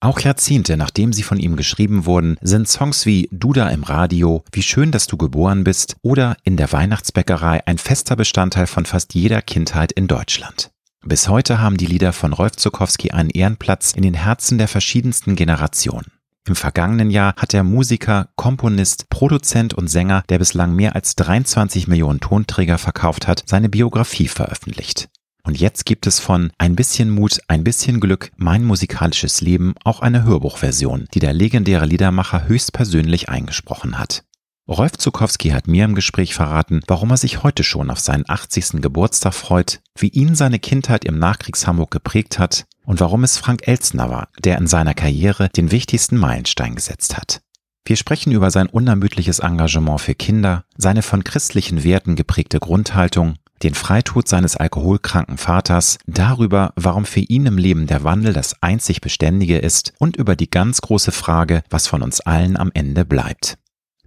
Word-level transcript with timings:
Auch 0.00 0.20
Jahrzehnte 0.20 0.76
nachdem 0.76 1.12
sie 1.12 1.24
von 1.24 1.40
ihm 1.40 1.56
geschrieben 1.56 2.06
wurden, 2.06 2.36
sind 2.40 2.68
Songs 2.68 3.04
wie 3.04 3.28
Duda 3.32 3.68
im 3.70 3.82
Radio, 3.82 4.44
Wie 4.52 4.62
schön, 4.62 4.92
dass 4.92 5.08
du 5.08 5.16
geboren 5.16 5.64
bist 5.64 5.96
oder 6.02 6.36
In 6.44 6.56
der 6.56 6.70
Weihnachtsbäckerei 6.70 7.66
ein 7.66 7.78
fester 7.78 8.14
Bestandteil 8.14 8.68
von 8.68 8.86
fast 8.86 9.14
jeder 9.14 9.42
Kindheit 9.42 9.90
in 9.90 10.06
Deutschland. 10.06 10.70
Bis 11.04 11.28
heute 11.28 11.60
haben 11.60 11.76
die 11.76 11.86
Lieder 11.86 12.12
von 12.12 12.32
Rolf 12.32 12.52
Zukowski 12.56 13.10
einen 13.10 13.30
Ehrenplatz 13.30 13.92
in 13.92 14.02
den 14.02 14.14
Herzen 14.14 14.58
der 14.58 14.68
verschiedensten 14.68 15.34
Generationen. 15.34 16.12
Im 16.46 16.54
vergangenen 16.54 17.10
Jahr 17.10 17.34
hat 17.36 17.52
der 17.52 17.64
Musiker, 17.64 18.28
Komponist, 18.36 19.10
Produzent 19.10 19.74
und 19.74 19.88
Sänger, 19.88 20.22
der 20.28 20.38
bislang 20.38 20.76
mehr 20.76 20.94
als 20.94 21.16
23 21.16 21.88
Millionen 21.88 22.20
Tonträger 22.20 22.78
verkauft 22.78 23.26
hat, 23.26 23.42
seine 23.46 23.68
Biografie 23.68 24.28
veröffentlicht. 24.28 25.08
Und 25.48 25.58
jetzt 25.58 25.86
gibt 25.86 26.06
es 26.06 26.20
von 26.20 26.52
Ein 26.58 26.76
bisschen 26.76 27.08
Mut, 27.08 27.40
ein 27.48 27.64
bisschen 27.64 28.00
Glück, 28.00 28.30
mein 28.36 28.66
musikalisches 28.66 29.40
Leben 29.40 29.72
auch 29.82 30.00
eine 30.00 30.24
Hörbuchversion, 30.24 31.06
die 31.14 31.20
der 31.20 31.32
legendäre 31.32 31.86
Liedermacher 31.86 32.46
höchstpersönlich 32.46 33.30
eingesprochen 33.30 33.98
hat. 33.98 34.24
Rolf 34.68 34.98
Zukowski 34.98 35.48
hat 35.48 35.66
mir 35.66 35.86
im 35.86 35.94
Gespräch 35.94 36.34
verraten, 36.34 36.82
warum 36.86 37.12
er 37.12 37.16
sich 37.16 37.44
heute 37.44 37.64
schon 37.64 37.88
auf 37.88 37.98
seinen 37.98 38.28
80. 38.28 38.82
Geburtstag 38.82 39.32
freut, 39.32 39.80
wie 39.96 40.08
ihn 40.08 40.34
seine 40.34 40.58
Kindheit 40.58 41.06
im 41.06 41.18
Nachkriegshamburg 41.18 41.90
geprägt 41.90 42.38
hat 42.38 42.66
und 42.84 43.00
warum 43.00 43.24
es 43.24 43.38
Frank 43.38 43.66
Elzner 43.66 44.10
war, 44.10 44.28
der 44.44 44.58
in 44.58 44.66
seiner 44.66 44.92
Karriere 44.92 45.48
den 45.48 45.70
wichtigsten 45.70 46.18
Meilenstein 46.18 46.74
gesetzt 46.74 47.16
hat. 47.16 47.40
Wir 47.86 47.96
sprechen 47.96 48.32
über 48.32 48.50
sein 48.50 48.66
unermüdliches 48.66 49.38
Engagement 49.38 50.02
für 50.02 50.14
Kinder, 50.14 50.64
seine 50.76 51.00
von 51.00 51.24
christlichen 51.24 51.84
Werten 51.84 52.16
geprägte 52.16 52.60
Grundhaltung 52.60 53.36
den 53.62 53.74
Freitod 53.74 54.28
seines 54.28 54.56
alkoholkranken 54.56 55.38
Vaters, 55.38 55.98
darüber, 56.06 56.72
warum 56.76 57.04
für 57.04 57.20
ihn 57.20 57.46
im 57.46 57.58
Leben 57.58 57.86
der 57.86 58.04
Wandel 58.04 58.32
das 58.32 58.62
einzig 58.62 59.00
Beständige 59.00 59.58
ist 59.58 59.92
und 59.98 60.16
über 60.16 60.36
die 60.36 60.50
ganz 60.50 60.80
große 60.80 61.12
Frage, 61.12 61.62
was 61.70 61.86
von 61.86 62.02
uns 62.02 62.20
allen 62.20 62.56
am 62.56 62.70
Ende 62.74 63.04
bleibt. 63.04 63.58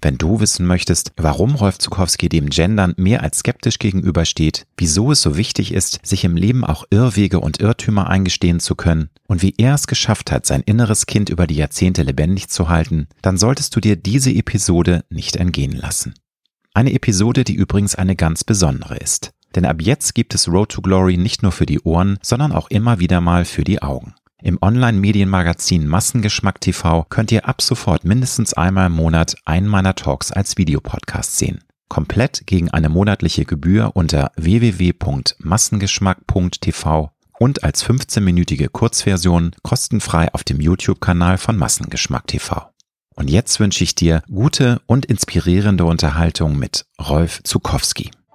Wenn 0.03 0.17
du 0.17 0.39
wissen 0.39 0.65
möchtest, 0.65 1.11
warum 1.15 1.53
Rolf 1.53 1.77
Zukowski 1.77 2.27
dem 2.27 2.49
Gendern 2.49 2.95
mehr 2.97 3.21
als 3.21 3.39
skeptisch 3.39 3.77
gegenübersteht, 3.77 4.65
wieso 4.75 5.11
es 5.11 5.21
so 5.21 5.37
wichtig 5.37 5.71
ist, 5.71 5.99
sich 6.03 6.23
im 6.23 6.35
Leben 6.35 6.65
auch 6.65 6.85
Irrwege 6.89 7.39
und 7.39 7.59
Irrtümer 7.59 8.09
eingestehen 8.09 8.59
zu 8.59 8.73
können 8.73 9.09
und 9.27 9.43
wie 9.43 9.53
er 9.59 9.75
es 9.75 9.85
geschafft 9.85 10.31
hat, 10.31 10.47
sein 10.47 10.63
inneres 10.65 11.05
Kind 11.05 11.29
über 11.29 11.45
die 11.45 11.55
Jahrzehnte 11.55 12.01
lebendig 12.01 12.49
zu 12.49 12.67
halten, 12.67 13.07
dann 13.21 13.37
solltest 13.37 13.75
du 13.75 13.79
dir 13.79 13.95
diese 13.95 14.31
Episode 14.31 15.03
nicht 15.11 15.35
entgehen 15.35 15.73
lassen. 15.73 16.15
Eine 16.73 16.93
Episode, 16.93 17.43
die 17.43 17.53
übrigens 17.53 17.93
eine 17.93 18.15
ganz 18.15 18.43
besondere 18.43 18.97
ist. 18.97 19.31
Denn 19.55 19.65
ab 19.65 19.81
jetzt 19.81 20.15
gibt 20.15 20.35
es 20.35 20.47
Road 20.47 20.69
to 20.69 20.81
Glory 20.81 21.17
nicht 21.17 21.43
nur 21.43 21.51
für 21.51 21.65
die 21.65 21.81
Ohren, 21.81 22.17
sondern 22.21 22.51
auch 22.51 22.69
immer 22.69 22.99
wieder 22.99 23.21
mal 23.21 23.45
für 23.45 23.63
die 23.63 23.81
Augen. 23.81 24.13
Im 24.43 24.57
Online-Medienmagazin 24.59 25.87
Massengeschmack 25.87 26.59
TV 26.61 27.05
könnt 27.09 27.31
ihr 27.31 27.47
ab 27.47 27.61
sofort 27.61 28.05
mindestens 28.05 28.53
einmal 28.53 28.87
im 28.87 28.93
Monat 28.93 29.35
einen 29.45 29.67
meiner 29.67 29.93
Talks 29.93 30.31
als 30.31 30.57
Videopodcast 30.57 31.37
sehen. 31.37 31.59
Komplett 31.89 32.47
gegen 32.47 32.71
eine 32.71 32.89
monatliche 32.89 33.45
Gebühr 33.45 33.91
unter 33.93 34.31
www.massengeschmack.tv 34.37 37.11
und 37.37 37.63
als 37.63 37.85
15-minütige 37.85 38.69
Kurzversion 38.69 39.51
kostenfrei 39.61 40.33
auf 40.33 40.43
dem 40.43 40.59
YouTube-Kanal 40.61 41.37
von 41.37 41.55
Massengeschmack 41.57 42.25
TV. 42.27 42.71
Und 43.15 43.29
jetzt 43.29 43.59
wünsche 43.59 43.83
ich 43.83 43.93
dir 43.93 44.23
gute 44.31 44.81
und 44.87 45.05
inspirierende 45.05 45.85
Unterhaltung 45.85 46.57
mit 46.57 46.87
Rolf 46.99 47.43
Zukowski. 47.43 48.09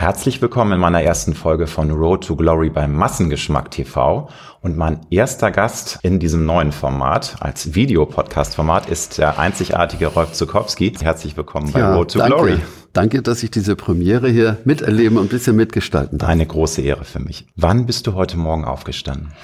Herzlich 0.00 0.40
willkommen 0.40 0.72
in 0.72 0.80
meiner 0.80 1.02
ersten 1.02 1.34
Folge 1.34 1.66
von 1.66 1.90
Road 1.90 2.24
to 2.24 2.34
Glory 2.34 2.70
beim 2.70 2.94
Massengeschmack 2.94 3.70
TV. 3.70 4.30
Und 4.62 4.78
mein 4.78 5.00
erster 5.10 5.50
Gast 5.50 5.98
in 6.02 6.18
diesem 6.18 6.46
neuen 6.46 6.72
Format 6.72 7.36
als 7.40 7.74
Videopodcast-Format 7.74 8.88
ist 8.88 9.18
der 9.18 9.38
einzigartige 9.38 10.06
Rolf 10.06 10.32
Zukowski. 10.32 10.94
Herzlich 10.98 11.36
willkommen 11.36 11.70
bei 11.70 11.80
ja, 11.80 11.94
Road 11.94 12.12
to 12.12 12.18
danke. 12.18 12.34
Glory. 12.34 12.58
Danke, 12.94 13.20
dass 13.20 13.42
ich 13.42 13.50
diese 13.50 13.76
Premiere 13.76 14.30
hier 14.30 14.56
miterleben 14.64 15.18
und 15.18 15.24
ein 15.24 15.28
bisschen 15.28 15.54
mitgestalten 15.54 16.16
darf. 16.16 16.30
Eine 16.30 16.46
große 16.46 16.80
Ehre 16.80 17.04
für 17.04 17.20
mich. 17.20 17.46
Wann 17.56 17.84
bist 17.84 18.06
du 18.06 18.14
heute 18.14 18.38
Morgen 18.38 18.64
aufgestanden? 18.64 19.34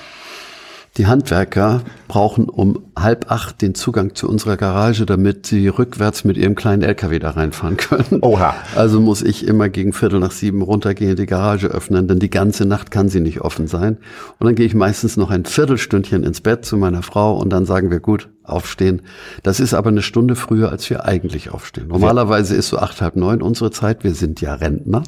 Die 0.97 1.07
Handwerker 1.07 1.83
brauchen 2.09 2.49
um 2.49 2.79
halb 2.99 3.31
acht 3.31 3.61
den 3.61 3.75
Zugang 3.75 4.15
zu 4.15 4.29
unserer 4.29 4.57
Garage, 4.57 5.05
damit 5.05 5.47
sie 5.47 5.69
rückwärts 5.69 6.25
mit 6.25 6.39
ihrem 6.39 6.55
kleinen 6.55 6.83
LKW 6.83 7.19
da 7.19 7.31
reinfahren 7.31 7.77
können. 7.77 8.23
Oha. 8.23 8.55
Also 8.75 9.01
muss 9.01 9.23
ich 9.23 9.47
immer 9.47 9.69
gegen 9.69 9.93
Viertel 9.93 10.21
nach 10.21 10.31
sieben 10.31 10.63
runtergehen, 10.63 11.17
die 11.17 11.27
Garage 11.27 11.67
öffnen, 11.67 12.09
denn 12.09 12.19
die 12.19 12.31
ganze 12.31 12.65
Nacht 12.65 12.91
kann 12.91 13.09
sie 13.09 13.21
nicht 13.21 13.43
offen 13.43 13.67
sein. 13.67 13.99
Und 14.39 14.47
dann 14.47 14.55
gehe 14.55 14.65
ich 14.65 14.75
meistens 14.75 15.17
noch 15.19 15.31
ein 15.31 15.45
Viertelstündchen 15.45 16.25
ins 16.25 16.41
Bett 16.41 16.65
zu 16.65 16.79
meiner 16.79 17.03
Frau 17.03 17.37
und 17.37 17.51
dann 17.51 17.67
sagen 17.67 17.91
wir, 17.91 18.01
gut, 18.01 18.31
aufstehen. 18.49 19.03
Das 19.43 19.61
ist 19.61 19.75
aber 19.75 19.91
eine 19.91 20.03
Stunde 20.03 20.37
früher, 20.37 20.71
als 20.71 20.89
wir 20.89 21.05
eigentlich 21.05 21.51
aufstehen. 21.51 21.89
Normalerweise 21.89 22.55
ist 22.55 22.69
so 22.69 22.79
acht, 22.79 23.01
halb 23.03 23.17
neun 23.17 23.43
unsere 23.43 23.71
Zeit. 23.71 24.05
Wir 24.05 24.15
sind 24.15 24.41
ja 24.41 24.55
Rentner. 24.55 25.03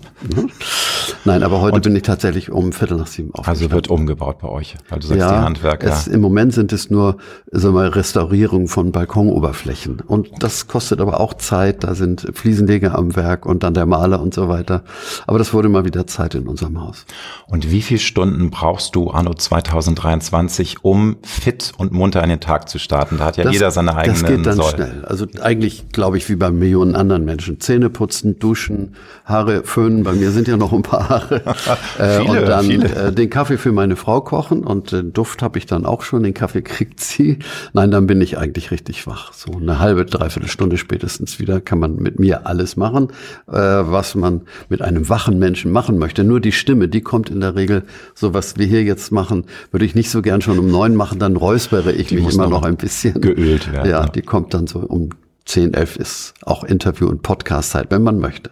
Ne? 1.25 1.33
Nein, 1.33 1.43
aber 1.43 1.61
heute 1.61 1.77
und 1.77 1.83
bin 1.83 1.97
ich 1.97 2.03
tatsächlich 2.03 2.51
um 2.51 2.73
Viertel 2.73 2.97
nach 2.97 3.07
sieben 3.07 3.31
aufgestanden. 3.31 3.63
Also 3.65 3.75
wird 3.75 3.89
umgebaut 3.89 4.39
bei 4.41 4.49
euch, 4.49 4.77
weil 4.89 4.99
du 5.01 5.07
sagst, 5.07 5.21
ja, 5.21 5.39
die 5.39 5.45
Handwerker. 5.45 5.89
Es, 5.89 6.07
Im 6.07 6.21
Moment 6.21 6.53
sind 6.55 6.73
es 6.73 6.91
nur 6.91 7.17
sagen 7.51 7.75
wir, 7.75 7.95
Restaurierung 7.95 8.69
von 8.69 8.93
Balkonoberflächen. 8.93 10.01
Und 10.01 10.31
das 10.41 10.67
kostet 10.67 11.01
aber 11.01 11.21
auch 11.21 11.35
Zeit. 11.35 11.85
Da 11.85 11.95
sind 11.95 12.27
Fliesenleger 12.35 12.97
am 12.97 13.17
Werk 13.17 13.47
und 13.47 13.63
dann 13.63 13.75
der 13.75 13.87
Maler 13.87 14.21
und 14.21 14.35
so 14.35 14.49
weiter. 14.49 14.83
Aber 15.27 15.39
das 15.39 15.53
wurde 15.53 15.69
mal 15.69 15.85
wieder 15.85 16.07
Zeit 16.07 16.35
in 16.35 16.47
unserem 16.47 16.81
Haus. 16.81 17.07
Und 17.47 17.71
wie 17.71 17.83
viele 17.83 18.01
Stunden 18.01 18.51
brauchst 18.51 18.95
du 18.95 19.11
anno 19.11 19.35
2023, 19.35 20.85
um 20.85 21.17
fit 21.23 21.73
und 21.77 21.93
munter 21.93 22.23
in 22.23 22.31
den 22.31 22.41
Tag 22.41 22.69
zu 22.69 22.79
starten? 22.79 23.19
Da 23.19 23.27
hat 23.27 23.37
ja 23.37 23.45
das, 23.45 23.53
jeder 23.53 23.71
seine 23.71 23.97
eigenen 23.97 24.21
Das 24.21 24.31
geht 24.31 24.47
dann 24.47 24.57
Soll. 24.57 24.71
schnell. 24.73 25.05
Also 25.05 25.27
eigentlich 25.41 25.89
glaube 25.91 26.17
ich 26.19 26.29
wie 26.29 26.37
bei 26.37 26.51
Millionen 26.51 26.95
anderen 26.95 27.25
Menschen. 27.25 27.61
Zähne 27.61 27.91
putzen, 27.91 28.39
duschen, 28.39 28.95
Haare 29.25 29.63
föhnen. 29.65 30.03
Bei 30.03 30.13
mir 30.13 30.31
sind 30.31 30.49
ja 30.49 30.57
noch 30.57 30.73
ein 30.73 30.83
paar 30.83 30.98
Haare. 30.99 31.43
äh, 31.99 32.21
viele, 32.21 32.41
und 32.41 32.49
dann 32.49 32.71
äh, 32.71 33.13
den 33.13 33.31
Kaffee 33.31 33.59
für 33.59 33.73
meine 33.73 33.97
Frau 33.97 34.21
kochen 34.21 34.65
und 34.65 34.93
den 34.93 35.13
Duft 35.13 35.43
habe 35.43 35.59
ich 35.59 35.67
dann 35.67 35.87
auch 35.87 36.03
schon. 36.03 36.23
Den 36.23 36.35
Kaffee 36.35 36.63
kriegt 36.63 37.01
sie. 37.01 37.39
Nein, 37.73 37.91
dann 37.91 38.07
bin 38.07 38.21
ich 38.21 38.39
eigentlich 38.39 38.71
richtig 38.71 39.07
wach. 39.07 39.33
So 39.33 39.53
eine 39.53 39.79
halbe, 39.79 40.05
dreiviertel 40.05 40.49
Stunde 40.49 40.79
spätestens 40.79 41.39
wieder 41.39 41.61
kann 41.61 41.79
man 41.79 41.97
mit 41.97 42.19
mir 42.19 42.47
alles 42.47 42.77
machen, 42.77 43.09
äh, 43.47 43.53
was 43.53 44.15
man 44.15 44.43
mit 44.69 44.83
einem 44.83 45.09
wachen 45.09 45.39
Menschen 45.39 45.73
machen 45.73 45.99
möchte. 45.99 46.25
Nur 46.25 46.41
die 46.41 46.53
Stimme, 46.53 46.89
die 46.89 47.01
kommt 47.01 47.31
in 47.31 47.41
der 47.41 47.55
Regel, 47.55 47.85
so 48.15 48.35
was 48.35 48.57
wir 48.57 48.67
hier 48.67 48.83
jetzt 48.83 49.13
machen, 49.13 49.45
würde 49.71 49.85
ich 49.85 49.95
nicht 49.95 50.11
so 50.11 50.23
gern 50.23 50.41
schon 50.41 50.59
um 50.59 50.71
neun 50.71 50.95
machen, 50.95 51.19
dann 51.19 51.37
räuspere 51.37 51.93
ich 51.93 52.09
die 52.09 52.17
mich 52.17 52.35
immer 52.35 52.49
noch 52.49 52.63
ein 52.63 52.77
bisschen 52.77 53.21
geölt 53.21 53.73
werden. 53.73 53.91
Ja, 53.91 54.07
die 54.07 54.23
kommt 54.23 54.55
dann 54.55 54.67
so 54.67 54.81
um 54.81 55.11
10, 55.49 55.73
11 55.73 55.97
ist 55.97 56.35
auch 56.43 56.63
Interview- 56.63 57.09
und 57.09 57.23
Podcast-Zeit, 57.23 57.91
wenn 57.91 58.03
man 58.03 58.19
möchte. 58.19 58.51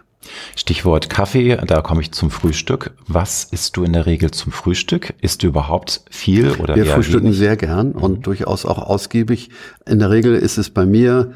Stichwort 0.55 1.09
Kaffee, 1.09 1.57
da 1.65 1.81
komme 1.81 2.01
ich 2.01 2.11
zum 2.11 2.31
Frühstück. 2.31 2.91
Was 3.07 3.43
isst 3.45 3.77
du 3.77 3.83
in 3.83 3.93
der 3.93 4.05
Regel 4.05 4.31
zum 4.31 4.51
Frühstück? 4.51 5.13
Isst 5.21 5.43
du 5.43 5.47
überhaupt 5.47 6.01
viel 6.09 6.51
oder 6.51 6.75
Wir 6.75 6.85
frühstücken 6.85 7.25
wenig? 7.25 7.37
sehr 7.37 7.57
gern 7.57 7.91
und 7.91 8.19
mhm. 8.19 8.21
durchaus 8.23 8.65
auch 8.65 8.79
ausgiebig. 8.79 9.49
In 9.85 9.99
der 9.99 10.09
Regel 10.09 10.35
ist 10.35 10.57
es 10.57 10.69
bei 10.69 10.85
mir 10.85 11.33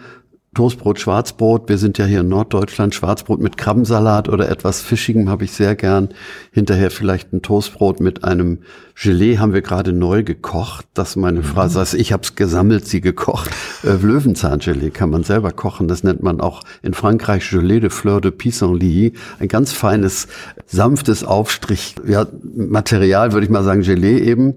Toastbrot, 0.54 1.00
Schwarzbrot. 1.00 1.70
Wir 1.70 1.78
sind 1.78 1.98
ja 1.98 2.06
hier 2.06 2.20
in 2.20 2.28
Norddeutschland. 2.28 2.94
Schwarzbrot 2.94 3.40
mit 3.40 3.58
Krabbensalat 3.58 4.28
oder 4.28 4.50
etwas 4.50 4.82
Fischigem 4.82 5.30
habe 5.30 5.46
ich 5.46 5.54
sehr 5.54 5.76
gern. 5.76 6.10
Hinterher 6.52 6.92
vielleicht 6.92 7.32
ein 7.32 7.42
Toastbrot 7.42 8.02
mit 8.02 8.26
einem 8.26 8.60
Gelee 9.02 9.40
haben 9.40 9.52
wir 9.52 9.64
gerade 9.64 9.94
neu 9.94 10.22
gekocht. 10.24 10.86
Das 10.94 11.16
meine 11.16 11.40
mhm. 11.40 11.44
Frau 11.44 11.68
sagt, 11.68 11.96
ich 11.96 12.14
habe 12.14 12.22
es 12.22 12.36
gesammelt, 12.36 12.88
sie 12.88 13.02
gekocht. 13.02 13.50
Äh, 13.84 13.94
Löwenzahngelee 13.94 14.92
kann 14.92 15.10
man 15.10 15.24
selber 15.24 15.50
kochen. 15.52 15.88
Das 15.88 16.04
nennt 16.04 16.22
man 16.22 16.40
auch 16.40 16.62
in 16.84 16.94
Frankreich 16.94 17.50
Gelee 17.50 17.80
de 17.80 17.90
Fleur 17.90 18.22
de 18.22 18.30
Pissenlit. 18.30 19.18
Ein 19.40 19.48
ganz 19.48 19.72
feines, 19.72 20.28
sanftes 20.68 21.24
Aufstrich, 21.24 21.96
ja, 22.06 22.28
Material 22.54 23.32
würde 23.32 23.46
ich 23.46 23.52
mal 23.52 23.64
sagen, 23.64 23.82
Gelee 23.82 24.20
eben. 24.20 24.56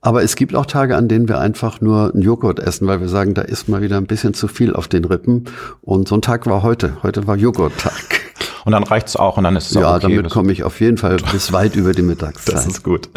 Aber 0.00 0.22
es 0.22 0.34
gibt 0.34 0.54
auch 0.54 0.66
Tage, 0.66 0.96
an 0.96 1.08
denen 1.08 1.28
wir 1.28 1.38
einfach 1.38 1.82
nur 1.82 2.14
einen 2.14 2.22
Joghurt 2.22 2.60
essen, 2.60 2.86
weil 2.86 3.00
wir 3.00 3.08
sagen, 3.08 3.34
da 3.34 3.42
ist 3.42 3.68
mal 3.68 3.82
wieder 3.82 3.98
ein 3.98 4.06
bisschen 4.06 4.32
zu 4.32 4.48
viel 4.48 4.74
auf 4.74 4.88
den 4.88 5.04
Rippen. 5.04 5.44
Und 5.82 6.08
so 6.08 6.14
ein 6.14 6.22
Tag 6.22 6.46
war 6.46 6.62
heute. 6.62 7.02
Heute 7.02 7.26
war 7.26 7.36
Joghurttag. 7.36 8.24
Und 8.64 8.72
dann 8.72 8.82
reicht's 8.82 9.16
auch 9.16 9.36
und 9.36 9.44
dann 9.44 9.56
ist 9.56 9.70
es 9.70 9.74
ja, 9.74 9.90
auch 9.90 9.96
okay. 9.96 10.10
Ja, 10.10 10.16
damit 10.16 10.32
komme 10.32 10.52
ich 10.52 10.64
auf 10.64 10.80
jeden 10.80 10.96
Fall 10.96 11.16
bis 11.32 11.52
weit 11.52 11.76
über 11.76 11.92
die 11.92 12.02
Mittagszeit. 12.02 12.54
Das 12.54 12.66
ist 12.66 12.82
gut. 12.82 13.08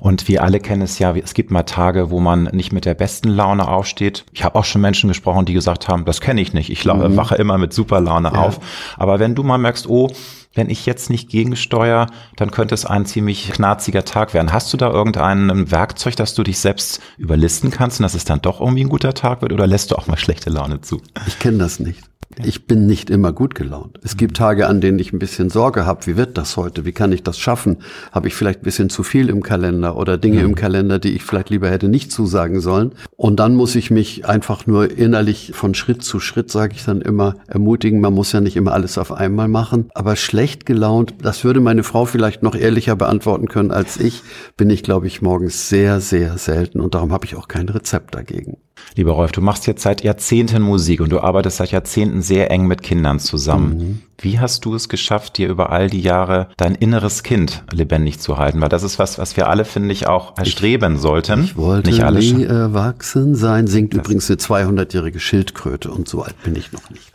Und 0.00 0.28
wir 0.28 0.42
alle 0.42 0.60
kennen 0.60 0.82
es 0.82 0.98
ja, 0.98 1.14
es 1.16 1.34
gibt 1.34 1.50
mal 1.50 1.62
Tage, 1.62 2.10
wo 2.10 2.20
man 2.20 2.44
nicht 2.52 2.72
mit 2.72 2.84
der 2.84 2.94
besten 2.94 3.28
Laune 3.28 3.66
aufsteht. 3.66 4.24
Ich 4.32 4.44
habe 4.44 4.58
auch 4.58 4.64
schon 4.64 4.80
Menschen 4.80 5.08
gesprochen, 5.08 5.46
die 5.46 5.54
gesagt 5.54 5.88
haben, 5.88 6.04
das 6.04 6.20
kenne 6.20 6.40
ich 6.40 6.52
nicht. 6.52 6.70
Ich 6.70 6.84
mhm. 6.84 7.16
wache 7.16 7.36
immer 7.36 7.58
mit 7.58 7.72
super 7.72 8.00
Laune 8.00 8.32
ja. 8.34 8.38
auf. 8.38 8.60
Aber 8.98 9.18
wenn 9.18 9.34
du 9.34 9.42
mal 9.42 9.58
merkst, 9.58 9.88
oh, 9.88 10.10
wenn 10.54 10.70
ich 10.70 10.86
jetzt 10.86 11.10
nicht 11.10 11.28
gegensteuere, 11.28 12.06
dann 12.36 12.50
könnte 12.50 12.74
es 12.74 12.86
ein 12.86 13.06
ziemlich 13.06 13.50
knarziger 13.50 14.04
Tag 14.04 14.34
werden. 14.34 14.52
Hast 14.52 14.72
du 14.72 14.76
da 14.76 14.90
irgendein 14.90 15.70
Werkzeug, 15.70 16.16
dass 16.16 16.34
du 16.34 16.42
dich 16.42 16.58
selbst 16.58 17.00
überlisten 17.18 17.70
kannst 17.70 17.98
und 17.98 18.04
dass 18.04 18.14
es 18.14 18.24
dann 18.24 18.40
doch 18.40 18.60
irgendwie 18.60 18.84
ein 18.84 18.88
guter 18.88 19.14
Tag 19.14 19.42
wird 19.42 19.52
oder 19.52 19.66
lässt 19.66 19.90
du 19.90 19.96
auch 19.96 20.06
mal 20.06 20.16
schlechte 20.16 20.50
Laune 20.50 20.80
zu? 20.80 21.00
Ich 21.26 21.38
kenne 21.38 21.58
das 21.58 21.80
nicht. 21.80 22.00
Ich 22.42 22.66
bin 22.66 22.86
nicht 22.86 23.10
immer 23.10 23.32
gut 23.32 23.54
gelaunt. 23.54 23.98
Es 24.02 24.16
gibt 24.16 24.36
Tage, 24.36 24.66
an 24.66 24.80
denen 24.80 24.98
ich 24.98 25.12
ein 25.12 25.18
bisschen 25.18 25.50
Sorge 25.50 25.86
habe, 25.86 26.06
wie 26.06 26.16
wird 26.16 26.36
das 26.36 26.56
heute? 26.56 26.84
Wie 26.84 26.92
kann 26.92 27.12
ich 27.12 27.22
das 27.22 27.38
schaffen? 27.38 27.78
Habe 28.12 28.28
ich 28.28 28.34
vielleicht 28.34 28.60
ein 28.60 28.64
bisschen 28.64 28.90
zu 28.90 29.02
viel 29.02 29.28
im 29.28 29.42
Kalender 29.42 29.96
oder 29.96 30.18
Dinge 30.18 30.40
mhm. 30.40 30.46
im 30.46 30.54
Kalender, 30.54 30.98
die 30.98 31.14
ich 31.14 31.22
vielleicht 31.22 31.50
lieber 31.50 31.70
hätte 31.70 31.88
nicht 31.88 32.10
zusagen 32.10 32.60
sollen? 32.60 32.92
Und 33.16 33.38
dann 33.38 33.54
muss 33.54 33.76
ich 33.76 33.90
mich 33.90 34.26
einfach 34.26 34.66
nur 34.66 34.90
innerlich 34.90 35.52
von 35.54 35.74
Schritt 35.74 36.02
zu 36.02 36.20
Schritt, 36.20 36.50
sage 36.50 36.74
ich 36.74 36.84
dann 36.84 37.00
immer, 37.00 37.36
ermutigen. 37.46 38.00
Man 38.00 38.14
muss 38.14 38.32
ja 38.32 38.40
nicht 38.40 38.56
immer 38.56 38.72
alles 38.72 38.98
auf 38.98 39.12
einmal 39.12 39.48
machen. 39.48 39.88
Aber 39.94 40.16
schlecht 40.16 40.66
gelaunt, 40.66 41.14
das 41.22 41.44
würde 41.44 41.60
meine 41.60 41.82
Frau 41.82 42.04
vielleicht 42.04 42.42
noch 42.42 42.54
ehrlicher 42.54 42.96
beantworten 42.96 43.48
können 43.48 43.70
als 43.70 43.98
ich, 43.98 44.22
bin 44.56 44.70
ich, 44.70 44.82
glaube 44.82 45.06
ich, 45.06 45.22
morgens 45.22 45.68
sehr, 45.68 46.00
sehr 46.00 46.38
selten. 46.38 46.80
Und 46.80 46.94
darum 46.94 47.12
habe 47.12 47.26
ich 47.26 47.36
auch 47.36 47.48
kein 47.48 47.68
Rezept 47.68 48.14
dagegen. 48.14 48.58
Lieber 48.96 49.12
Rolf, 49.12 49.32
du 49.32 49.40
machst 49.40 49.66
jetzt 49.66 49.82
seit 49.82 50.04
Jahrzehnten 50.04 50.62
Musik 50.62 51.00
und 51.00 51.10
du 51.10 51.20
arbeitest 51.20 51.56
seit 51.56 51.72
Jahrzehnten 51.72 52.22
sehr 52.22 52.50
eng 52.50 52.66
mit 52.66 52.82
Kindern 52.82 53.18
zusammen. 53.18 53.76
Mhm. 53.76 54.02
Wie 54.18 54.38
hast 54.38 54.64
du 54.64 54.74
es 54.74 54.88
geschafft, 54.88 55.36
dir 55.38 55.48
über 55.48 55.70
all 55.70 55.90
die 55.90 56.00
Jahre 56.00 56.48
dein 56.56 56.74
inneres 56.74 57.22
Kind 57.22 57.64
lebendig 57.72 58.20
zu 58.20 58.38
halten? 58.38 58.60
Weil 58.60 58.68
das 58.68 58.84
ist 58.84 58.98
was, 58.98 59.18
was 59.18 59.36
wir 59.36 59.48
alle, 59.48 59.64
finde 59.64 59.92
ich, 59.92 60.06
auch 60.06 60.38
erstreben 60.38 60.94
ich, 60.94 61.00
sollten. 61.00 61.44
Ich 61.44 61.56
wollte 61.56 61.90
nicht 61.90 62.04
alle 62.04 62.20
nie 62.20 62.44
erwachsen 62.44 63.34
sein, 63.34 63.66
singt 63.66 63.94
das 63.94 64.00
übrigens 64.00 64.30
eine 64.30 64.38
200-jährige 64.38 65.18
Schildkröte 65.18 65.90
und 65.90 66.08
so 66.08 66.22
alt 66.22 66.40
bin 66.42 66.54
ich 66.54 66.72
noch 66.72 66.88
nicht. 66.90 67.10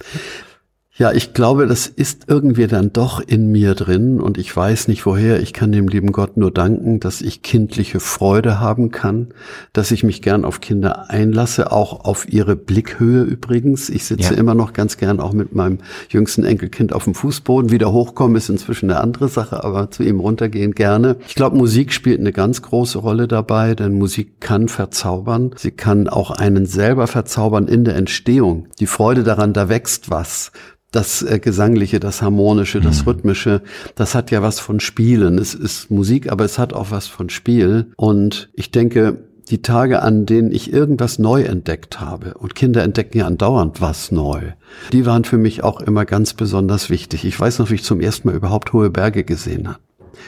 Ja, 0.99 1.13
ich 1.13 1.31
glaube, 1.31 1.65
das 1.65 1.87
ist 1.87 2.25
irgendwie 2.27 2.67
dann 2.67 2.91
doch 2.91 3.21
in 3.21 3.49
mir 3.53 3.73
drin 3.73 4.19
und 4.19 4.37
ich 4.37 4.53
weiß 4.53 4.89
nicht 4.89 5.05
woher. 5.05 5.41
Ich 5.41 5.53
kann 5.53 5.71
dem 5.71 5.87
lieben 5.87 6.11
Gott 6.11 6.35
nur 6.35 6.51
danken, 6.51 6.99
dass 6.99 7.21
ich 7.21 7.41
kindliche 7.41 8.01
Freude 8.01 8.59
haben 8.59 8.91
kann, 8.91 9.29
dass 9.71 9.91
ich 9.91 10.03
mich 10.03 10.21
gern 10.21 10.43
auf 10.43 10.59
Kinder 10.59 11.09
einlasse, 11.09 11.71
auch 11.71 12.03
auf 12.03 12.27
ihre 12.27 12.57
Blickhöhe 12.57 13.21
übrigens. 13.21 13.87
Ich 13.87 14.03
sitze 14.03 14.33
ja. 14.33 14.37
immer 14.37 14.55
noch 14.55 14.73
ganz 14.73 14.97
gern 14.97 15.21
auch 15.21 15.31
mit 15.31 15.55
meinem 15.55 15.77
jüngsten 16.09 16.43
Enkelkind 16.43 16.91
auf 16.91 17.05
dem 17.05 17.15
Fußboden. 17.15 17.71
Wieder 17.71 17.93
hochkommen 17.93 18.35
ist 18.35 18.49
inzwischen 18.49 18.91
eine 18.91 18.99
andere 18.99 19.29
Sache, 19.29 19.63
aber 19.63 19.91
zu 19.91 20.03
ihm 20.03 20.19
runtergehen 20.19 20.73
gerne. 20.73 21.15
Ich 21.29 21.35
glaube, 21.35 21.55
Musik 21.55 21.93
spielt 21.93 22.19
eine 22.19 22.33
ganz 22.33 22.61
große 22.61 22.97
Rolle 22.97 23.29
dabei, 23.29 23.73
denn 23.73 23.97
Musik 23.97 24.41
kann 24.41 24.67
verzaubern. 24.67 25.51
Sie 25.55 25.71
kann 25.71 26.09
auch 26.09 26.31
einen 26.31 26.65
selber 26.65 27.07
verzaubern 27.07 27.69
in 27.69 27.85
der 27.85 27.95
Entstehung. 27.95 28.67
Die 28.81 28.85
Freude 28.85 29.23
daran, 29.23 29.53
da 29.53 29.69
wächst 29.69 30.09
was 30.09 30.51
das 30.91 31.21
äh, 31.21 31.39
Gesangliche, 31.39 31.99
das 31.99 32.21
Harmonische, 32.21 32.81
das 32.81 33.01
mhm. 33.01 33.09
Rhythmische, 33.09 33.61
das 33.95 34.15
hat 34.15 34.31
ja 34.31 34.41
was 34.41 34.59
von 34.59 34.79
Spielen. 34.79 35.37
Es 35.37 35.53
ist 35.53 35.91
Musik, 35.91 36.31
aber 36.31 36.45
es 36.45 36.57
hat 36.57 36.73
auch 36.73 36.91
was 36.91 37.07
von 37.07 37.29
Spiel. 37.29 37.91
Und 37.95 38.49
ich 38.53 38.71
denke, 38.71 39.23
die 39.49 39.61
Tage, 39.61 40.01
an 40.01 40.25
denen 40.25 40.51
ich 40.51 40.71
irgendwas 40.71 41.19
neu 41.19 41.43
entdeckt 41.43 41.99
habe, 41.99 42.35
und 42.35 42.55
Kinder 42.55 42.83
entdecken 42.83 43.17
ja 43.17 43.27
andauernd 43.27 43.81
was 43.81 44.11
neu, 44.11 44.51
die 44.93 45.05
waren 45.05 45.23
für 45.23 45.37
mich 45.37 45.63
auch 45.63 45.81
immer 45.81 46.05
ganz 46.05 46.33
besonders 46.33 46.89
wichtig. 46.89 47.25
Ich 47.25 47.39
weiß 47.39 47.59
noch, 47.59 47.69
wie 47.71 47.75
ich 47.75 47.83
zum 47.83 47.99
ersten 47.99 48.27
Mal 48.27 48.37
überhaupt 48.37 48.73
hohe 48.73 48.89
Berge 48.89 49.23
gesehen 49.23 49.67
habe. 49.67 49.79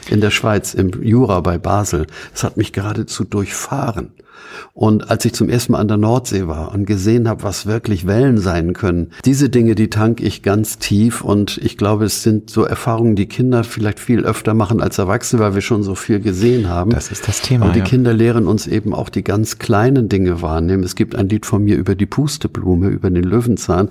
In 0.10 0.22
der 0.22 0.32
Schweiz, 0.32 0.74
im 0.74 0.90
Jura 1.02 1.42
bei 1.42 1.58
Basel. 1.58 2.08
Es 2.34 2.44
hat 2.44 2.58
mich 2.58 2.74
geradezu 2.74 3.24
durchfahren. 3.24 4.12
Und 4.74 5.10
als 5.10 5.26
ich 5.26 5.34
zum 5.34 5.50
ersten 5.50 5.74
Mal 5.74 5.80
an 5.80 5.88
der 5.88 5.98
Nordsee 5.98 6.48
war 6.48 6.74
und 6.74 6.86
gesehen 6.86 7.28
habe, 7.28 7.44
was 7.44 7.66
wirklich 7.66 8.08
Wellen 8.08 8.38
sein 8.38 8.74
können, 8.74 9.12
diese 9.26 9.50
Dinge, 9.50 9.76
die 9.76 9.90
tank 9.90 10.22
ich 10.22 10.44
ganz 10.44 10.78
tief 10.78 11.22
und 11.22 11.58
ich 11.58 11.78
glaube, 11.78 12.06
es 12.06 12.24
sind 12.24 12.50
so 12.50 12.64
Erfahrungen, 12.64 13.16
die 13.16 13.28
Kinder 13.28 13.64
vielleicht 13.64 14.00
viel 14.00 14.26
öfter 14.26 14.54
machen 14.54 14.82
als 14.82 14.98
Erwachsene, 14.98 15.42
weil 15.42 15.56
wir 15.56 15.62
schon 15.62 15.84
so 15.84 15.96
viel 15.96 16.20
gesehen 16.20 16.70
haben. 16.70 16.92
Das 16.92 17.12
ist 17.12 17.28
das 17.28 17.42
Thema. 17.42 17.68
Und 17.68 17.76
die 17.76 17.80
ja. 17.80 17.86
Kinder 17.86 18.14
lehren 18.14 18.48
uns 18.48 18.68
eben 18.68 18.94
auch 18.94 19.10
die 19.10 19.24
ganz 19.24 19.60
kleinen 19.60 20.10
Dinge 20.10 20.42
wahrnehmen. 20.42 20.84
Es 20.84 20.96
gibt 20.96 21.16
ein 21.16 21.30
Lied 21.30 21.46
von 21.46 21.64
mir 21.64 21.78
über 21.78 21.96
die 21.96 22.06
Pusteblume, 22.06 22.88
über 22.88 23.10
den 23.10 23.24
Löwenzahn 23.24 23.90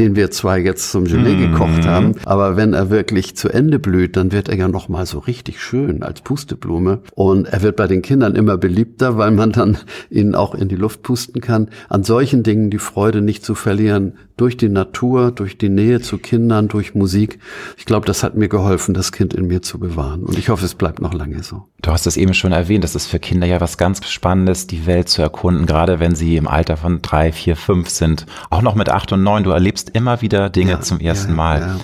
den 0.00 0.16
wir 0.16 0.30
zwar 0.30 0.58
jetzt 0.58 0.90
zum 0.90 1.04
Gelee 1.04 1.34
mm. 1.34 1.52
gekocht 1.52 1.86
haben, 1.86 2.14
aber 2.24 2.56
wenn 2.56 2.72
er 2.72 2.88
wirklich 2.88 3.36
zu 3.36 3.50
Ende 3.50 3.78
blüht, 3.78 4.16
dann 4.16 4.32
wird 4.32 4.48
er 4.48 4.56
ja 4.56 4.66
noch 4.66 4.88
mal 4.88 5.04
so 5.04 5.18
richtig 5.18 5.60
schön 5.60 6.02
als 6.02 6.22
Pusteblume 6.22 7.02
und 7.14 7.46
er 7.46 7.60
wird 7.62 7.76
bei 7.76 7.86
den 7.86 8.00
Kindern 8.00 8.34
immer 8.34 8.56
beliebter, 8.56 9.18
weil 9.18 9.30
man 9.30 9.52
dann 9.52 9.76
ihn 10.10 10.34
auch 10.34 10.54
in 10.54 10.68
die 10.68 10.76
Luft 10.76 11.02
pusten 11.02 11.42
kann. 11.42 11.68
An 11.90 12.02
solchen 12.02 12.42
Dingen 12.42 12.70
die 12.70 12.78
Freude 12.78 13.20
nicht 13.20 13.44
zu 13.44 13.54
verlieren, 13.54 14.14
durch 14.40 14.56
die 14.56 14.70
Natur, 14.70 15.32
durch 15.32 15.58
die 15.58 15.68
Nähe 15.68 16.00
zu 16.00 16.16
Kindern, 16.16 16.68
durch 16.68 16.94
Musik. 16.94 17.38
Ich 17.76 17.84
glaube, 17.84 18.06
das 18.06 18.22
hat 18.22 18.36
mir 18.36 18.48
geholfen, 18.48 18.94
das 18.94 19.12
Kind 19.12 19.34
in 19.34 19.46
mir 19.46 19.60
zu 19.60 19.78
bewahren. 19.78 20.22
Und 20.22 20.38
ich 20.38 20.48
hoffe, 20.48 20.64
es 20.64 20.74
bleibt 20.74 21.02
noch 21.02 21.12
lange 21.12 21.42
so. 21.42 21.64
Du 21.82 21.90
hast 21.90 22.06
es 22.06 22.16
eben 22.16 22.32
schon 22.32 22.52
erwähnt, 22.52 22.82
das 22.82 22.94
ist 22.94 23.06
für 23.06 23.18
Kinder 23.18 23.46
ja 23.46 23.60
was 23.60 23.76
ganz 23.76 24.00
Spannendes, 24.08 24.66
die 24.66 24.86
Welt 24.86 25.10
zu 25.10 25.20
erkunden, 25.20 25.66
gerade 25.66 26.00
wenn 26.00 26.14
sie 26.14 26.36
im 26.36 26.48
Alter 26.48 26.78
von 26.78 27.02
drei, 27.02 27.32
vier, 27.32 27.54
fünf 27.54 27.90
sind. 27.90 28.24
Auch 28.48 28.62
noch 28.62 28.74
mit 28.74 28.88
acht 28.88 29.12
und 29.12 29.22
neun. 29.22 29.44
Du 29.44 29.50
erlebst 29.50 29.90
immer 29.90 30.22
wieder 30.22 30.48
Dinge 30.48 30.72
ja, 30.72 30.80
zum 30.80 31.00
ersten 31.00 31.32
ja, 31.32 31.36
Mal. 31.36 31.60
Ja. 31.60 31.76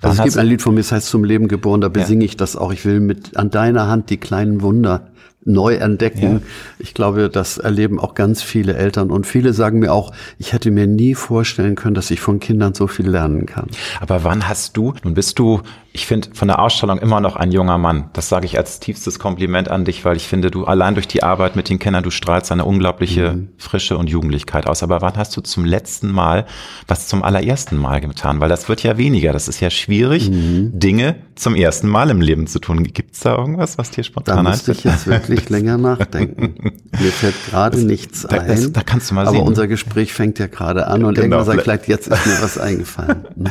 Also 0.00 0.22
es 0.22 0.24
gibt 0.24 0.38
ein 0.38 0.46
Lied 0.46 0.62
von 0.62 0.74
mir, 0.74 0.80
das 0.80 0.92
heißt 0.92 1.08
Zum 1.08 1.24
Leben 1.24 1.48
geboren, 1.48 1.80
da 1.80 1.88
besinge 1.88 2.24
ich 2.24 2.36
das 2.36 2.56
auch. 2.56 2.72
Ich 2.72 2.84
will 2.84 3.00
mit 3.00 3.36
an 3.36 3.50
deiner 3.50 3.88
Hand 3.88 4.10
die 4.10 4.16
kleinen 4.16 4.62
Wunder 4.62 5.08
neu 5.48 5.74
entdecken. 5.74 6.32
Ja. 6.32 6.40
Ich 6.78 6.94
glaube, 6.94 7.28
das 7.30 7.58
erleben 7.58 7.98
auch 7.98 8.14
ganz 8.14 8.42
viele 8.42 8.74
Eltern 8.74 9.10
und 9.10 9.26
viele 9.26 9.52
sagen 9.52 9.80
mir 9.80 9.92
auch, 9.92 10.12
ich 10.38 10.52
hätte 10.52 10.70
mir 10.70 10.86
nie 10.86 11.14
vorstellen 11.14 11.74
können, 11.74 11.94
dass 11.94 12.10
ich 12.10 12.20
von 12.20 12.40
Kindern 12.40 12.74
so 12.74 12.86
viel 12.86 13.08
lernen 13.08 13.46
kann. 13.46 13.68
Aber 14.00 14.24
wann 14.24 14.48
hast 14.48 14.76
du, 14.76 14.94
nun 15.02 15.14
bist 15.14 15.38
du 15.38 15.60
ich 15.98 16.06
finde 16.06 16.28
von 16.32 16.46
der 16.46 16.60
Ausstellung 16.60 16.98
immer 16.98 17.20
noch 17.20 17.34
ein 17.34 17.50
junger 17.50 17.76
Mann. 17.76 18.10
Das 18.12 18.28
sage 18.28 18.46
ich 18.46 18.56
als 18.56 18.78
tiefstes 18.78 19.18
Kompliment 19.18 19.68
an 19.68 19.84
dich, 19.84 20.04
weil 20.04 20.16
ich 20.16 20.28
finde, 20.28 20.48
du 20.48 20.64
allein 20.64 20.94
durch 20.94 21.08
die 21.08 21.24
Arbeit 21.24 21.56
mit 21.56 21.68
den 21.68 21.80
Kindern, 21.80 22.04
du 22.04 22.10
strahlst 22.10 22.52
eine 22.52 22.64
unglaubliche 22.64 23.32
mhm. 23.32 23.48
Frische 23.58 23.98
und 23.98 24.08
Jugendlichkeit 24.08 24.68
aus. 24.68 24.84
Aber 24.84 25.02
wann 25.02 25.16
hast 25.16 25.36
du 25.36 25.40
zum 25.40 25.64
letzten 25.64 26.12
Mal 26.12 26.46
was 26.86 27.08
zum 27.08 27.24
allerersten 27.24 27.76
Mal 27.76 28.00
getan? 28.00 28.40
Weil 28.40 28.48
das 28.48 28.68
wird 28.68 28.84
ja 28.84 28.96
weniger. 28.96 29.32
Das 29.32 29.48
ist 29.48 29.58
ja 29.58 29.70
schwierig, 29.70 30.30
mhm. 30.30 30.78
Dinge 30.78 31.16
zum 31.34 31.56
ersten 31.56 31.88
Mal 31.88 32.10
im 32.10 32.20
Leben 32.20 32.46
zu 32.46 32.60
tun. 32.60 32.84
Gibt 32.84 33.14
es 33.14 33.20
da 33.20 33.36
irgendwas, 33.36 33.76
was 33.76 33.90
dir 33.90 34.04
spontan 34.04 34.46
einfällt? 34.46 34.68
Da 34.68 34.72
müsste 34.72 34.72
ich 34.72 34.84
jetzt 34.84 35.06
wirklich 35.08 35.48
länger 35.50 35.78
nachdenken. 35.78 36.74
Mir 36.92 37.10
fällt 37.10 37.34
gerade 37.50 37.78
nichts 37.78 38.22
da, 38.22 38.38
ein. 38.38 38.46
Das, 38.46 38.72
da 38.72 38.82
kannst 38.82 39.10
du 39.10 39.14
mal 39.16 39.22
aber 39.22 39.32
sehen. 39.32 39.40
Aber 39.40 39.48
unser 39.48 39.66
Gespräch 39.66 40.12
fängt 40.12 40.38
ja 40.38 40.46
gerade 40.46 40.86
an 40.86 41.04
und 41.04 41.14
genau, 41.14 41.38
irgendwann 41.38 41.44
sagt 41.44 41.62
vielleicht, 41.62 41.88
jetzt 41.88 42.06
ist 42.06 42.24
mir 42.24 42.40
was 42.40 42.56
eingefallen. 42.56 43.26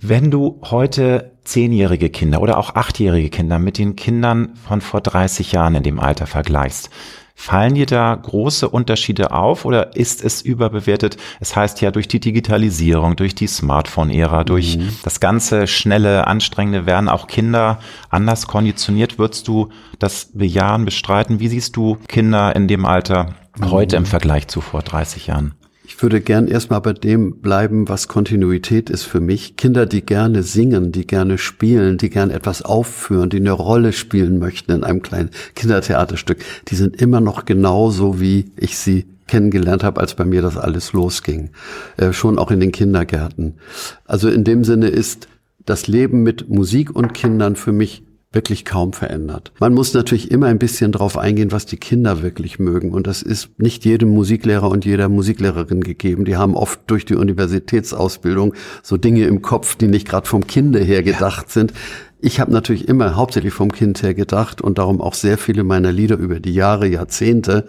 Wenn 0.00 0.30
du 0.30 0.60
heute 0.64 1.32
zehnjährige 1.44 2.10
Kinder 2.10 2.42
oder 2.42 2.58
auch 2.58 2.74
achtjährige 2.74 3.30
Kinder 3.30 3.58
mit 3.58 3.78
den 3.78 3.96
Kindern 3.96 4.54
von 4.66 4.80
vor 4.80 5.00
30 5.00 5.52
Jahren 5.52 5.74
in 5.74 5.82
dem 5.82 6.00
Alter 6.00 6.26
vergleichst, 6.26 6.90
Fallen 7.38 7.74
dir 7.74 7.84
da 7.84 8.14
große 8.14 8.66
Unterschiede 8.66 9.30
auf 9.30 9.66
oder 9.66 9.94
ist 9.94 10.24
es 10.24 10.40
überbewertet? 10.40 11.18
Es 11.38 11.54
heißt 11.54 11.82
ja 11.82 11.90
durch 11.90 12.08
die 12.08 12.18
Digitalisierung, 12.18 13.14
durch 13.14 13.34
die 13.34 13.46
Smartphone-Ära, 13.46 14.42
durch 14.42 14.78
mhm. 14.78 14.88
das 15.02 15.20
ganze 15.20 15.66
schnelle, 15.66 16.26
anstrengende 16.26 16.86
werden 16.86 17.10
auch 17.10 17.26
Kinder 17.26 17.78
anders 18.08 18.46
konditioniert. 18.46 19.18
Würdest 19.18 19.48
du 19.48 19.68
das 19.98 20.30
bejahen, 20.32 20.86
bestreiten? 20.86 21.38
Wie 21.38 21.48
siehst 21.48 21.76
du 21.76 21.98
Kinder 22.08 22.56
in 22.56 22.68
dem 22.68 22.86
Alter 22.86 23.34
heute 23.60 23.96
im 23.96 24.04
mhm. 24.04 24.06
Vergleich 24.06 24.48
zu 24.48 24.62
vor 24.62 24.80
30 24.80 25.26
Jahren? 25.26 25.54
Ich 25.96 26.02
würde 26.02 26.20
gern 26.20 26.46
erstmal 26.46 26.82
bei 26.82 26.92
dem 26.92 27.40
bleiben, 27.40 27.88
was 27.88 28.06
Kontinuität 28.06 28.90
ist 28.90 29.04
für 29.04 29.20
mich. 29.20 29.56
Kinder, 29.56 29.86
die 29.86 30.04
gerne 30.04 30.42
singen, 30.42 30.92
die 30.92 31.06
gerne 31.06 31.38
spielen, 31.38 31.96
die 31.96 32.10
gerne 32.10 32.34
etwas 32.34 32.60
aufführen, 32.60 33.30
die 33.30 33.38
eine 33.38 33.52
Rolle 33.52 33.94
spielen 33.94 34.38
möchten 34.38 34.72
in 34.72 34.84
einem 34.84 35.00
kleinen 35.00 35.30
Kindertheaterstück, 35.54 36.44
die 36.68 36.74
sind 36.74 37.00
immer 37.00 37.22
noch 37.22 37.46
genauso, 37.46 38.20
wie 38.20 38.52
ich 38.56 38.76
sie 38.76 39.06
kennengelernt 39.26 39.84
habe, 39.84 39.98
als 39.98 40.12
bei 40.12 40.26
mir 40.26 40.42
das 40.42 40.58
alles 40.58 40.92
losging. 40.92 41.48
Äh, 41.96 42.12
schon 42.12 42.38
auch 42.38 42.50
in 42.50 42.60
den 42.60 42.72
Kindergärten. 42.72 43.54
Also 44.04 44.28
in 44.28 44.44
dem 44.44 44.64
Sinne 44.64 44.88
ist 44.88 45.28
das 45.64 45.86
Leben 45.86 46.22
mit 46.22 46.50
Musik 46.50 46.94
und 46.94 47.14
Kindern 47.14 47.56
für 47.56 47.72
mich 47.72 48.02
wirklich 48.36 48.66
kaum 48.66 48.92
verändert. 48.92 49.50
Man 49.58 49.72
muss 49.74 49.94
natürlich 49.94 50.30
immer 50.30 50.46
ein 50.46 50.58
bisschen 50.58 50.92
drauf 50.92 51.16
eingehen, 51.16 51.52
was 51.52 51.64
die 51.64 51.78
Kinder 51.78 52.22
wirklich 52.22 52.58
mögen. 52.58 52.92
Und 52.92 53.06
das 53.06 53.22
ist 53.22 53.48
nicht 53.58 53.84
jedem 53.86 54.10
Musiklehrer 54.10 54.70
und 54.70 54.84
jeder 54.84 55.08
Musiklehrerin 55.08 55.80
gegeben. 55.80 56.26
Die 56.26 56.36
haben 56.36 56.54
oft 56.54 56.80
durch 56.86 57.06
die 57.06 57.16
Universitätsausbildung 57.16 58.52
so 58.82 58.98
Dinge 58.98 59.24
im 59.24 59.40
Kopf, 59.40 59.74
die 59.76 59.88
nicht 59.88 60.06
gerade 60.06 60.28
vom 60.28 60.46
Kinde 60.46 60.80
her 60.80 61.02
gedacht 61.02 61.46
ja. 61.46 61.52
sind. 61.52 61.72
Ich 62.20 62.38
habe 62.40 62.52
natürlich 62.52 62.88
immer 62.88 63.16
hauptsächlich 63.16 63.54
vom 63.54 63.72
Kind 63.72 64.02
her 64.02 64.14
gedacht 64.14 64.60
und 64.60 64.78
darum 64.78 65.00
auch 65.00 65.14
sehr 65.14 65.38
viele 65.38 65.64
meiner 65.64 65.92
Lieder 65.92 66.16
über 66.16 66.38
die 66.38 66.54
Jahre, 66.54 66.86
Jahrzehnte 66.86 67.66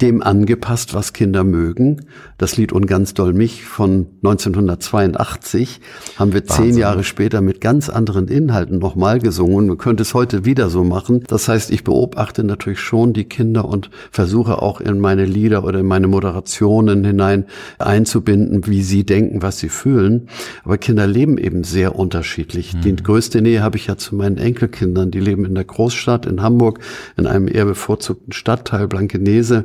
dem 0.00 0.22
angepasst, 0.22 0.92
was 0.94 1.12
Kinder 1.12 1.44
mögen. 1.44 2.02
Das 2.36 2.56
Lied 2.56 2.72
Und 2.72 2.86
ganz 2.86 3.14
doll 3.14 3.32
mich 3.32 3.64
von 3.64 4.06
1982 4.22 5.80
haben 6.16 6.32
wir 6.34 6.46
Wahnsinn. 6.46 6.64
zehn 6.72 6.78
Jahre 6.78 7.04
später 7.04 7.40
mit 7.40 7.60
ganz 7.60 7.88
anderen 7.88 8.28
Inhalten 8.28 8.78
nochmal 8.78 9.18
gesungen. 9.18 9.66
Man 9.66 9.78
könnte 9.78 10.02
es 10.02 10.12
heute 10.12 10.44
wieder 10.44 10.68
so 10.68 10.84
machen. 10.84 11.24
Das 11.26 11.48
heißt, 11.48 11.70
ich 11.70 11.84
beobachte 11.84 12.44
natürlich 12.44 12.80
schon 12.80 13.14
die 13.14 13.24
Kinder 13.24 13.64
und 13.64 13.90
versuche 14.10 14.60
auch 14.60 14.80
in 14.80 15.00
meine 15.00 15.24
Lieder 15.24 15.64
oder 15.64 15.80
in 15.80 15.86
meine 15.86 16.06
Moderationen 16.06 17.04
hinein 17.04 17.46
einzubinden, 17.78 18.66
wie 18.66 18.82
sie 18.82 19.04
denken, 19.04 19.42
was 19.42 19.58
sie 19.58 19.70
fühlen. 19.70 20.28
Aber 20.64 20.76
Kinder 20.76 21.06
leben 21.06 21.38
eben 21.38 21.64
sehr 21.64 21.96
unterschiedlich. 21.96 22.74
Mhm. 22.74 22.80
Die 22.82 22.96
größte 22.96 23.40
Nähe 23.40 23.62
habe 23.62 23.78
ich 23.78 23.86
ja 23.86 23.96
zu 23.96 24.14
meinen 24.14 24.36
Enkelkindern. 24.36 25.10
Die 25.10 25.20
leben 25.20 25.46
in 25.46 25.54
der 25.54 25.64
Großstadt 25.64 26.26
in 26.26 26.42
Hamburg, 26.42 26.80
in 27.16 27.26
einem 27.26 27.48
eher 27.48 27.64
bevorzugten 27.64 28.32
Stadtteil 28.32 28.86
Blankenese. 28.86 29.64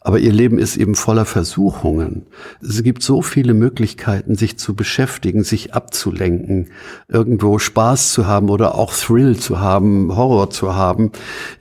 Aber 0.03 0.17
ihr 0.17 0.33
Leben 0.33 0.57
ist 0.57 0.77
eben 0.77 0.95
voller 0.95 1.25
Versuchungen. 1.25 2.25
Es 2.59 2.81
gibt 2.81 3.03
so 3.03 3.21
viele 3.21 3.53
Möglichkeiten, 3.53 4.33
sich 4.33 4.57
zu 4.57 4.73
beschäftigen, 4.73 5.43
sich 5.43 5.75
abzulenken, 5.75 6.69
irgendwo 7.07 7.59
Spaß 7.59 8.11
zu 8.11 8.25
haben 8.25 8.49
oder 8.49 8.73
auch 8.73 8.95
Thrill 8.95 9.37
zu 9.37 9.59
haben, 9.59 10.15
Horror 10.15 10.49
zu 10.49 10.75
haben. 10.75 11.11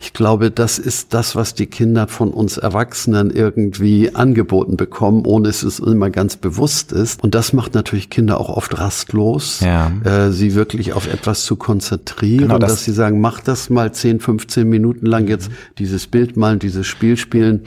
Ich 0.01 0.15
glaube, 0.15 0.51
das 0.51 0.79
ist 0.79 1.13
das, 1.13 1.37
was 1.37 1.53
die 1.53 1.67
Kinder 1.67 2.09
von 2.09 2.31
uns 2.31 2.57
Erwachsenen 2.57 3.31
irgendwie 3.31 4.15
angeboten 4.15 4.79
bekommen, 4.79 5.27
ohne 5.27 5.49
dass 5.49 5.63
es 5.63 5.79
immer 5.79 6.09
ganz 6.09 6.39
bewusst 6.39 6.93
ist. 6.93 7.23
Und 7.23 7.35
das 7.35 7.53
macht 7.53 7.75
natürlich 7.75 8.09
Kinder 8.09 8.41
auch 8.41 8.49
oft 8.49 8.79
rastlos, 8.79 9.61
ja. 9.61 9.93
äh, 10.05 10.33
sie 10.33 10.55
wirklich 10.55 10.95
auf 10.95 11.13
etwas 11.13 11.45
zu 11.45 11.57
konzentrieren, 11.57 12.45
genau 12.45 12.59
das 12.59 12.71
dass 12.71 12.85
sie 12.85 12.93
sagen, 12.93 13.21
mach 13.21 13.41
das 13.41 13.69
mal 13.69 13.93
10, 13.93 14.21
15 14.21 14.67
Minuten 14.67 15.05
lang 15.05 15.29
jetzt, 15.29 15.51
dieses 15.77 16.07
Bild 16.07 16.39
malen, 16.39 16.59
dieses 16.59 16.87
Spiel 16.87 17.19
spielen. 17.19 17.65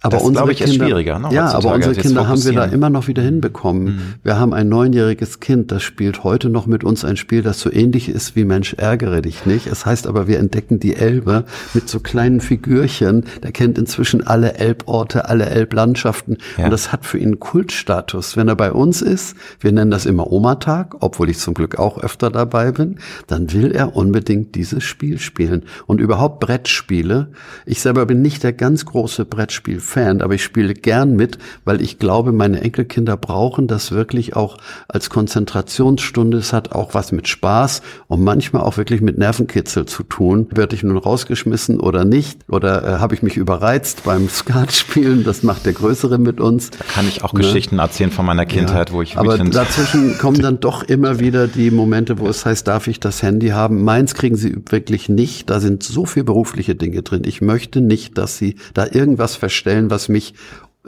Aber 0.00 0.18
das 0.18 0.26
unsere 0.26 0.52
ich, 0.52 0.58
Kinder, 0.58 0.86
schwieriger, 0.86 1.18
ne, 1.18 1.30
ja, 1.32 1.52
aber 1.52 1.74
unsere 1.74 1.96
Kinder 1.96 2.28
haben 2.28 2.44
wir 2.44 2.52
da 2.52 2.64
immer 2.66 2.88
noch 2.88 3.08
wieder 3.08 3.20
hinbekommen. 3.20 3.84
Mhm. 3.84 4.00
Wir 4.22 4.38
haben 4.38 4.54
ein 4.54 4.68
neunjähriges 4.68 5.40
Kind, 5.40 5.72
das 5.72 5.82
spielt 5.82 6.22
heute 6.22 6.50
noch 6.50 6.66
mit 6.66 6.84
uns 6.84 7.04
ein 7.04 7.16
Spiel, 7.16 7.42
das 7.42 7.58
so 7.58 7.72
ähnlich 7.72 8.08
ist 8.08 8.36
wie 8.36 8.44
Mensch 8.44 8.74
ärgere 8.74 9.22
dich 9.22 9.44
nicht. 9.44 9.66
Es 9.66 9.86
heißt 9.86 10.06
aber, 10.06 10.28
wir 10.28 10.38
entdecken 10.38 10.78
die 10.78 10.94
Elbe 10.94 11.46
mit 11.74 11.88
so 11.88 11.98
kleinen 11.98 12.40
Figürchen. 12.40 13.24
Der 13.42 13.50
kennt 13.50 13.76
inzwischen 13.76 14.24
alle 14.24 14.54
Elborte, 14.54 15.28
alle 15.28 15.46
Elblandschaften. 15.46 16.38
Ja. 16.58 16.66
Und 16.66 16.70
das 16.70 16.92
hat 16.92 17.04
für 17.04 17.18
ihn 17.18 17.40
Kultstatus. 17.40 18.36
Wenn 18.36 18.46
er 18.46 18.56
bei 18.56 18.70
uns 18.70 19.02
ist, 19.02 19.34
wir 19.58 19.72
nennen 19.72 19.90
das 19.90 20.06
immer 20.06 20.30
Oma-Tag, 20.30 20.94
obwohl 21.00 21.28
ich 21.28 21.38
zum 21.38 21.54
Glück 21.54 21.76
auch 21.76 21.98
öfter 21.98 22.30
dabei 22.30 22.70
bin, 22.70 23.00
dann 23.26 23.52
will 23.52 23.72
er 23.72 23.96
unbedingt 23.96 24.54
dieses 24.54 24.84
Spiel 24.84 25.18
spielen. 25.18 25.64
Und 25.86 26.00
überhaupt 26.00 26.38
Brettspiele. 26.38 27.32
Ich 27.66 27.80
selber 27.80 28.06
bin 28.06 28.22
nicht 28.22 28.44
der 28.44 28.52
ganz 28.52 28.84
große 28.84 29.24
Brettspiel 29.24 29.80
Fan, 29.88 30.20
aber 30.20 30.34
ich 30.34 30.44
spiele 30.44 30.74
gern 30.74 31.16
mit, 31.16 31.38
weil 31.64 31.80
ich 31.80 31.98
glaube, 31.98 32.32
meine 32.32 32.60
Enkelkinder 32.60 33.16
brauchen 33.16 33.66
das 33.66 33.90
wirklich 33.90 34.36
auch 34.36 34.58
als 34.86 35.08
Konzentrationsstunde. 35.08 36.36
Es 36.36 36.52
hat 36.52 36.72
auch 36.72 36.92
was 36.92 37.10
mit 37.10 37.26
Spaß 37.26 37.80
und 38.06 38.22
manchmal 38.22 38.62
auch 38.62 38.76
wirklich 38.76 39.00
mit 39.00 39.16
Nervenkitzel 39.16 39.86
zu 39.86 40.02
tun. 40.02 40.46
Werde 40.50 40.76
ich 40.76 40.82
nun 40.82 40.98
rausgeschmissen 40.98 41.80
oder 41.80 42.04
nicht? 42.04 42.40
Oder 42.48 42.84
äh, 42.84 42.98
habe 42.98 43.14
ich 43.14 43.22
mich 43.22 43.38
überreizt 43.38 44.04
beim 44.04 44.28
Skatspielen? 44.28 45.24
Das 45.24 45.42
macht 45.42 45.64
der 45.64 45.72
Größere 45.72 46.18
mit 46.18 46.38
uns. 46.38 46.70
Da 46.70 46.84
kann 46.84 47.08
ich 47.08 47.24
auch 47.24 47.32
ne? 47.32 47.40
Geschichten 47.40 47.78
erzählen 47.78 48.10
von 48.10 48.26
meiner 48.26 48.44
Kindheit, 48.44 48.90
ja. 48.90 48.94
wo 48.94 49.00
ich 49.00 49.16
Aber 49.16 49.38
dazwischen 49.38 50.18
kommen 50.18 50.42
dann 50.42 50.60
doch 50.60 50.82
immer 50.82 51.18
wieder 51.18 51.48
die 51.48 51.70
Momente, 51.70 52.18
wo 52.18 52.28
es 52.28 52.44
heißt, 52.44 52.68
darf 52.68 52.88
ich 52.88 53.00
das 53.00 53.22
Handy 53.22 53.48
haben? 53.48 53.82
Meins 53.84 54.14
kriegen 54.14 54.36
sie 54.36 54.54
wirklich 54.68 55.08
nicht. 55.08 55.48
Da 55.48 55.60
sind 55.60 55.82
so 55.82 56.04
viele 56.04 56.24
berufliche 56.24 56.74
Dinge 56.74 57.02
drin. 57.02 57.22
Ich 57.24 57.40
möchte 57.40 57.80
nicht, 57.80 58.18
dass 58.18 58.36
sie 58.36 58.56
da 58.74 58.86
irgendwas 58.86 59.34
verstellen 59.34 59.77
stellen, 59.78 59.90
was 59.90 60.08
mich 60.08 60.34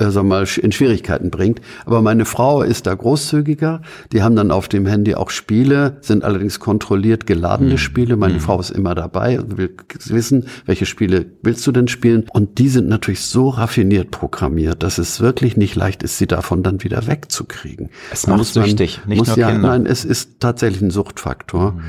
sag 0.09 0.25
mal, 0.25 0.47
in 0.61 0.73
Schwierigkeiten 0.73 1.31
bringt. 1.31 1.61
Aber 1.85 2.03
meine 2.03 2.25
Frau 2.25 2.63
ist 2.63 2.87
da 2.87 2.95
großzügiger. 2.95 3.83
Die 4.13 4.23
haben 4.23 4.37
dann 4.37 4.51
auf 4.51 4.69
dem 4.69 4.87
Handy 4.87 5.15
auch 5.15 5.31
Spiele, 5.31 5.99
sind 6.01 6.25
allerdings 6.25 6.61
kontrolliert 6.61 7.27
geladene 7.27 7.73
mhm. 7.73 7.79
Spiele. 7.79 8.17
Meine 8.17 8.35
mhm. 8.35 8.41
Frau 8.41 8.61
ist 8.61 8.71
immer 8.71 8.95
dabei 8.95 9.41
und 9.41 9.59
will 9.59 9.75
wissen, 10.07 10.47
welche 10.67 10.87
Spiele 10.87 11.27
willst 11.43 11.67
du 11.67 11.73
denn 11.73 11.89
spielen? 11.89 12.27
Und 12.33 12.59
die 12.59 12.69
sind 12.69 12.89
natürlich 12.89 13.23
so 13.23 13.49
raffiniert 13.49 14.11
programmiert, 14.11 14.83
dass 14.83 14.99
es 14.99 15.21
wirklich 15.21 15.57
nicht 15.57 15.77
leicht 15.77 16.03
ist, 16.03 16.19
sie 16.19 16.27
davon 16.27 16.63
dann 16.63 16.83
wieder 16.83 17.07
wegzukriegen. 17.07 17.91
Es 18.11 18.27
macht 18.27 18.45
süchtig, 18.45 19.01
nicht 19.07 19.19
muss 19.19 19.29
nur 19.29 19.39
ja, 19.39 19.51
Kinder. 19.51 19.69
Nein, 19.69 19.87
es 19.87 20.05
ist 20.05 20.41
tatsächlich 20.41 20.83
ein 20.83 20.91
Suchtfaktor. 20.91 21.73
Mhm. 21.73 21.81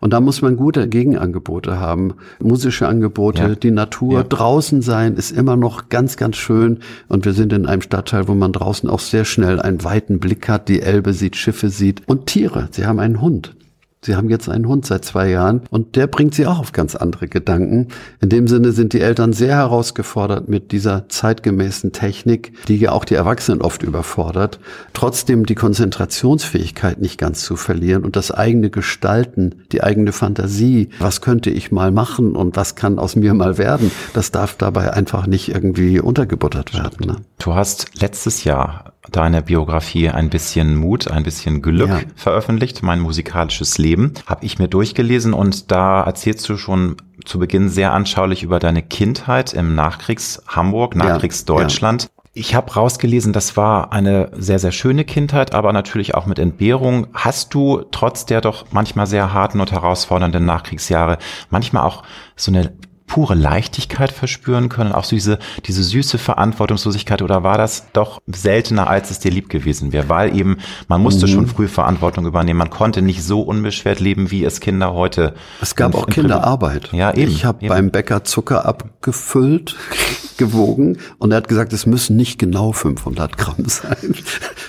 Und 0.00 0.12
da 0.12 0.20
muss 0.20 0.42
man 0.42 0.56
gute 0.56 0.88
Gegenangebote 0.88 1.78
haben, 1.78 2.14
musische 2.40 2.88
Angebote, 2.88 3.42
ja. 3.42 3.54
die 3.54 3.70
Natur, 3.70 4.20
ja. 4.20 4.22
draußen 4.24 4.82
sein 4.82 5.14
ist 5.14 5.30
immer 5.30 5.56
noch 5.56 5.88
ganz, 5.88 6.16
ganz 6.16 6.36
schön. 6.36 6.80
Und 7.08 7.24
wir 7.24 7.32
sind 7.32 7.50
sind 7.50 7.59
in 7.60 7.66
einem 7.66 7.82
Stadtteil, 7.82 8.28
wo 8.28 8.34
man 8.34 8.52
draußen 8.52 8.88
auch 8.88 9.00
sehr 9.00 9.24
schnell 9.24 9.60
einen 9.60 9.84
weiten 9.84 10.18
Blick 10.18 10.48
hat, 10.48 10.68
die 10.68 10.82
Elbe 10.82 11.12
sieht, 11.12 11.36
Schiffe 11.36 11.70
sieht 11.70 12.02
und 12.08 12.26
Tiere. 12.26 12.68
Sie 12.72 12.86
haben 12.86 12.98
einen 12.98 13.20
Hund. 13.20 13.54
Sie 14.02 14.16
haben 14.16 14.30
jetzt 14.30 14.48
einen 14.48 14.66
Hund 14.66 14.86
seit 14.86 15.04
zwei 15.04 15.28
Jahren 15.28 15.60
und 15.68 15.94
der 15.94 16.06
bringt 16.06 16.34
sie 16.34 16.46
auch 16.46 16.58
auf 16.58 16.72
ganz 16.72 16.94
andere 16.94 17.28
Gedanken. 17.28 17.88
In 18.22 18.30
dem 18.30 18.48
Sinne 18.48 18.72
sind 18.72 18.94
die 18.94 19.02
Eltern 19.02 19.34
sehr 19.34 19.56
herausgefordert 19.56 20.48
mit 20.48 20.72
dieser 20.72 21.10
zeitgemäßen 21.10 21.92
Technik, 21.92 22.54
die 22.66 22.78
ja 22.78 22.92
auch 22.92 23.04
die 23.04 23.14
Erwachsenen 23.14 23.60
oft 23.60 23.82
überfordert, 23.82 24.58
trotzdem 24.94 25.44
die 25.44 25.54
Konzentrationsfähigkeit 25.54 26.98
nicht 26.98 27.18
ganz 27.18 27.42
zu 27.42 27.56
verlieren 27.56 28.04
und 28.04 28.16
das 28.16 28.30
eigene 28.30 28.70
Gestalten, 28.70 29.56
die 29.70 29.82
eigene 29.82 30.12
Fantasie, 30.12 30.88
was 30.98 31.20
könnte 31.20 31.50
ich 31.50 31.70
mal 31.70 31.92
machen 31.92 32.36
und 32.36 32.56
was 32.56 32.76
kann 32.76 32.98
aus 32.98 33.16
mir 33.16 33.34
mal 33.34 33.58
werden, 33.58 33.90
das 34.14 34.30
darf 34.30 34.56
dabei 34.56 34.94
einfach 34.94 35.26
nicht 35.26 35.50
irgendwie 35.50 36.00
untergebuttert 36.00 36.72
werden. 36.72 37.06
Ne? 37.06 37.16
Du 37.38 37.52
hast 37.52 38.00
letztes 38.00 38.44
Jahr 38.44 38.94
deine 39.10 39.42
Biografie 39.42 40.10
ein 40.10 40.30
bisschen 40.30 40.76
Mut, 40.76 41.08
ein 41.08 41.22
bisschen 41.22 41.62
Glück 41.62 41.88
ja. 41.88 42.00
veröffentlicht, 42.16 42.82
mein 42.82 43.00
musikalisches 43.00 43.78
Leben, 43.78 44.14
habe 44.26 44.44
ich 44.44 44.58
mir 44.58 44.68
durchgelesen 44.68 45.32
und 45.32 45.70
da 45.70 46.02
erzählst 46.02 46.48
du 46.48 46.56
schon 46.56 46.96
zu 47.24 47.38
Beginn 47.38 47.68
sehr 47.68 47.92
anschaulich 47.92 48.42
über 48.42 48.58
deine 48.58 48.82
Kindheit 48.82 49.52
im 49.52 49.74
Nachkriegs 49.74 50.42
Hamburg, 50.46 50.96
Nachkriegsdeutschland. 50.96 52.02
Ja, 52.02 52.08
ja. 52.08 52.20
Ich 52.32 52.54
habe 52.54 52.72
rausgelesen, 52.72 53.32
das 53.32 53.56
war 53.56 53.92
eine 53.92 54.30
sehr, 54.34 54.60
sehr 54.60 54.70
schöne 54.70 55.04
Kindheit, 55.04 55.52
aber 55.52 55.72
natürlich 55.72 56.14
auch 56.14 56.26
mit 56.26 56.38
Entbehrung. 56.38 57.08
Hast 57.12 57.52
du 57.54 57.82
trotz 57.90 58.24
der 58.24 58.40
doch 58.40 58.66
manchmal 58.70 59.08
sehr 59.08 59.32
harten 59.32 59.60
und 59.60 59.72
herausfordernden 59.72 60.44
Nachkriegsjahre 60.44 61.18
manchmal 61.50 61.82
auch 61.82 62.04
so 62.36 62.52
eine 62.52 62.72
pure 63.10 63.34
Leichtigkeit 63.34 64.12
verspüren 64.12 64.68
können, 64.68 64.92
auch 64.92 65.02
so 65.02 65.16
diese, 65.16 65.40
diese 65.66 65.82
süße 65.82 66.16
Verantwortungslosigkeit 66.16 67.22
oder 67.22 67.42
war 67.42 67.58
das 67.58 67.86
doch 67.92 68.22
seltener, 68.28 68.88
als 68.88 69.10
es 69.10 69.18
dir 69.18 69.32
lieb 69.32 69.48
gewesen 69.48 69.92
wäre? 69.92 70.08
Weil 70.08 70.36
eben, 70.36 70.58
man 70.86 71.02
musste 71.02 71.26
mhm. 71.26 71.30
schon 71.32 71.46
früh 71.48 71.66
Verantwortung 71.66 72.24
übernehmen, 72.24 72.58
man 72.58 72.70
konnte 72.70 73.02
nicht 73.02 73.24
so 73.24 73.42
unbeschwert 73.42 73.98
leben, 73.98 74.30
wie 74.30 74.44
es 74.44 74.60
Kinder 74.60 74.94
heute. 74.94 75.34
Es 75.60 75.74
gab 75.74 75.92
in, 75.92 75.98
auch 75.98 76.06
Kinderarbeit. 76.06 76.92
Ja, 76.92 77.12
eben. 77.12 77.32
Ich 77.32 77.44
habe 77.44 77.66
beim 77.66 77.90
Bäcker 77.90 78.22
Zucker 78.22 78.64
abgefüllt, 78.64 79.74
gewogen 80.36 80.98
und 81.18 81.32
er 81.32 81.38
hat 81.38 81.48
gesagt, 81.48 81.72
es 81.72 81.86
müssen 81.86 82.16
nicht 82.16 82.38
genau 82.38 82.70
500 82.70 83.36
Gramm 83.36 83.56
sein. 83.66 84.14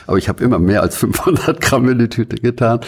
Aber 0.08 0.18
ich 0.18 0.30
habe 0.30 0.44
immer 0.44 0.58
mehr 0.58 0.82
als 0.82 0.98
500 0.98 1.62
Gramm 1.62 1.88
in 1.90 2.00
die 2.00 2.10
Tüte 2.10 2.38
getan. 2.38 2.80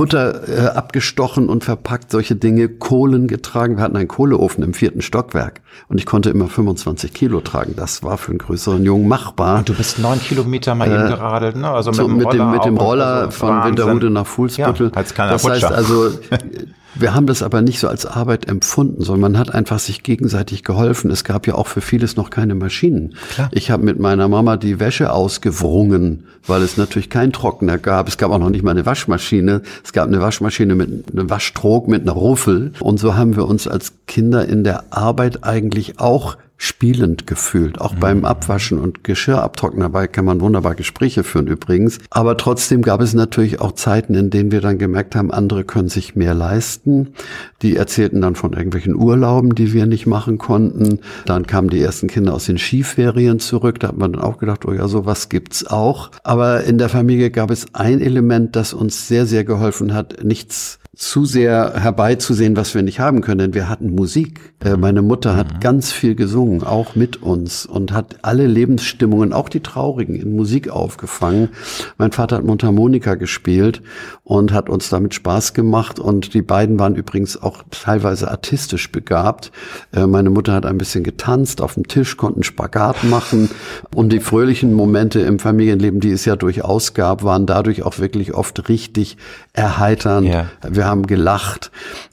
Butter 0.00 0.48
äh, 0.48 0.66
abgestochen 0.68 1.50
und 1.50 1.62
verpackt, 1.62 2.10
solche 2.10 2.34
Dinge, 2.34 2.70
Kohlen 2.70 3.26
getragen. 3.26 3.76
Wir 3.76 3.84
hatten 3.84 3.98
einen 3.98 4.08
Kohleofen 4.08 4.64
im 4.64 4.72
vierten 4.72 5.02
Stockwerk 5.02 5.60
und 5.88 5.98
ich 5.98 6.06
konnte 6.06 6.30
immer 6.30 6.48
25 6.48 7.12
Kilo 7.12 7.42
tragen. 7.42 7.74
Das 7.76 8.02
war 8.02 8.16
für 8.16 8.30
einen 8.30 8.38
größeren 8.38 8.82
Jungen 8.82 9.08
machbar. 9.08 9.58
Und 9.58 9.68
du 9.68 9.74
bist 9.74 9.98
neun 9.98 10.18
Kilometer 10.18 10.74
mal 10.74 10.90
äh, 10.90 10.94
eben 10.94 11.08
geradelt, 11.08 11.56
ne? 11.56 11.68
Also 11.68 11.90
mit, 11.90 11.96
so, 11.98 12.06
dem, 12.06 12.16
mit 12.16 12.32
dem, 12.32 12.50
mit 12.50 12.64
dem 12.64 12.78
Roller 12.78 13.26
so 13.26 13.32
von 13.32 13.62
Winterhude 13.64 14.08
nach 14.08 14.26
Fuhlsbüttel. 14.26 14.86
Ja, 14.86 14.96
als 14.96 15.12
kleiner 15.12 15.32
das 15.32 15.46
heißt 15.46 15.64
also, 15.64 16.10
Wir 16.94 17.14
haben 17.14 17.26
das 17.26 17.42
aber 17.42 17.62
nicht 17.62 17.78
so 17.78 17.88
als 17.88 18.06
Arbeit 18.06 18.48
empfunden, 18.48 19.02
sondern 19.02 19.32
man 19.32 19.38
hat 19.38 19.54
einfach 19.54 19.78
sich 19.78 20.02
gegenseitig 20.02 20.64
geholfen. 20.64 21.10
Es 21.10 21.24
gab 21.24 21.46
ja 21.46 21.54
auch 21.54 21.66
für 21.66 21.80
vieles 21.80 22.16
noch 22.16 22.30
keine 22.30 22.54
Maschinen. 22.54 23.14
Klar. 23.30 23.48
Ich 23.52 23.70
habe 23.70 23.84
mit 23.84 23.98
meiner 23.98 24.28
Mama 24.28 24.56
die 24.56 24.80
Wäsche 24.80 25.12
ausgewrungen, 25.12 26.24
weil 26.46 26.62
es 26.62 26.76
natürlich 26.76 27.10
keinen 27.10 27.32
Trockner 27.32 27.78
gab. 27.78 28.08
Es 28.08 28.18
gab 28.18 28.30
auch 28.30 28.38
noch 28.38 28.50
nicht 28.50 28.64
mal 28.64 28.72
eine 28.72 28.86
Waschmaschine. 28.86 29.62
Es 29.84 29.92
gab 29.92 30.08
eine 30.08 30.20
Waschmaschine 30.20 30.74
mit 30.74 31.10
einem 31.12 31.30
Waschtrog 31.30 31.88
mit 31.88 32.02
einer 32.02 32.12
Ruffel. 32.12 32.72
Und 32.80 32.98
so 32.98 33.16
haben 33.16 33.36
wir 33.36 33.46
uns 33.46 33.68
als 33.68 33.92
Kinder 34.06 34.46
in 34.46 34.64
der 34.64 34.84
Arbeit 34.90 35.44
eigentlich 35.44 36.00
auch 36.00 36.36
spielend 36.62 37.26
gefühlt. 37.26 37.80
Auch 37.80 37.94
mhm. 37.94 38.00
beim 38.00 38.24
Abwaschen 38.26 38.78
und 38.78 39.02
Geschirrabtrocknen 39.02 39.80
dabei 39.80 40.06
kann 40.06 40.26
man 40.26 40.42
wunderbar 40.42 40.74
Gespräche 40.74 41.24
führen 41.24 41.46
übrigens. 41.46 41.98
Aber 42.10 42.36
trotzdem 42.36 42.82
gab 42.82 43.00
es 43.00 43.14
natürlich 43.14 43.62
auch 43.62 43.72
Zeiten, 43.72 44.14
in 44.14 44.28
denen 44.28 44.52
wir 44.52 44.60
dann 44.60 44.76
gemerkt 44.76 45.16
haben, 45.16 45.30
andere 45.30 45.64
können 45.64 45.88
sich 45.88 46.16
mehr 46.16 46.34
leisten. 46.34 47.14
Die 47.62 47.76
erzählten 47.76 48.20
dann 48.20 48.34
von 48.34 48.52
irgendwelchen 48.52 48.94
Urlauben, 48.94 49.54
die 49.54 49.72
wir 49.72 49.86
nicht 49.86 50.06
machen 50.06 50.36
konnten. 50.36 51.00
Dann 51.24 51.46
kamen 51.46 51.70
die 51.70 51.80
ersten 51.80 52.08
Kinder 52.08 52.34
aus 52.34 52.44
den 52.44 52.58
Skiferien 52.58 53.40
zurück. 53.40 53.80
Da 53.80 53.88
hat 53.88 53.96
man 53.96 54.12
dann 54.12 54.22
auch 54.22 54.36
gedacht, 54.36 54.66
oh 54.66 54.74
ja, 54.74 54.86
sowas 54.86 55.30
gibt's 55.30 55.66
auch. 55.66 56.10
Aber 56.24 56.64
in 56.64 56.76
der 56.76 56.90
Familie 56.90 57.30
gab 57.30 57.50
es 57.50 57.74
ein 57.74 58.02
Element, 58.02 58.54
das 58.54 58.74
uns 58.74 59.08
sehr, 59.08 59.24
sehr 59.24 59.44
geholfen 59.44 59.94
hat, 59.94 60.22
nichts 60.24 60.78
zu 61.00 61.24
sehr 61.24 61.80
herbeizusehen, 61.80 62.56
was 62.56 62.74
wir 62.74 62.82
nicht 62.82 63.00
haben 63.00 63.22
können, 63.22 63.38
denn 63.38 63.54
wir 63.54 63.70
hatten 63.70 63.94
Musik. 63.94 64.52
Äh, 64.62 64.76
meine 64.76 65.00
Mutter 65.00 65.34
hat 65.34 65.54
mhm. 65.54 65.60
ganz 65.60 65.92
viel 65.92 66.14
gesungen, 66.14 66.62
auch 66.62 66.94
mit 66.94 67.22
uns 67.22 67.64
und 67.64 67.92
hat 67.92 68.18
alle 68.20 68.46
Lebensstimmungen, 68.46 69.32
auch 69.32 69.48
die 69.48 69.60
traurigen, 69.60 70.14
in 70.14 70.36
Musik 70.36 70.68
aufgefangen. 70.68 71.48
Mein 71.96 72.12
Vater 72.12 72.36
hat 72.36 72.44
Mundharmonika 72.44 73.14
gespielt 73.14 73.80
und 74.24 74.52
hat 74.52 74.68
uns 74.68 74.90
damit 74.90 75.14
Spaß 75.14 75.54
gemacht 75.54 75.98
und 75.98 76.34
die 76.34 76.42
beiden 76.42 76.78
waren 76.78 76.94
übrigens 76.94 77.40
auch 77.42 77.62
teilweise 77.70 78.30
artistisch 78.30 78.92
begabt. 78.92 79.52
Äh, 79.92 80.06
meine 80.06 80.28
Mutter 80.28 80.52
hat 80.52 80.66
ein 80.66 80.76
bisschen 80.76 81.02
getanzt 81.02 81.62
auf 81.62 81.74
dem 81.74 81.88
Tisch, 81.88 82.18
konnten 82.18 82.42
Spagat 82.42 83.04
machen 83.04 83.48
und 83.94 84.12
die 84.12 84.20
fröhlichen 84.20 84.74
Momente 84.74 85.20
im 85.20 85.38
Familienleben, 85.38 86.00
die 86.00 86.10
es 86.10 86.26
ja 86.26 86.36
durchaus 86.36 86.92
gab, 86.92 87.24
waren 87.24 87.46
dadurch 87.46 87.84
auch 87.84 87.98
wirklich 87.98 88.34
oft 88.34 88.68
richtig 88.68 89.16
erheiternd. 89.54 90.28
Ja. 90.28 90.50
Wir 90.68 90.89
haben 90.90 91.06
gelacht 91.06 91.70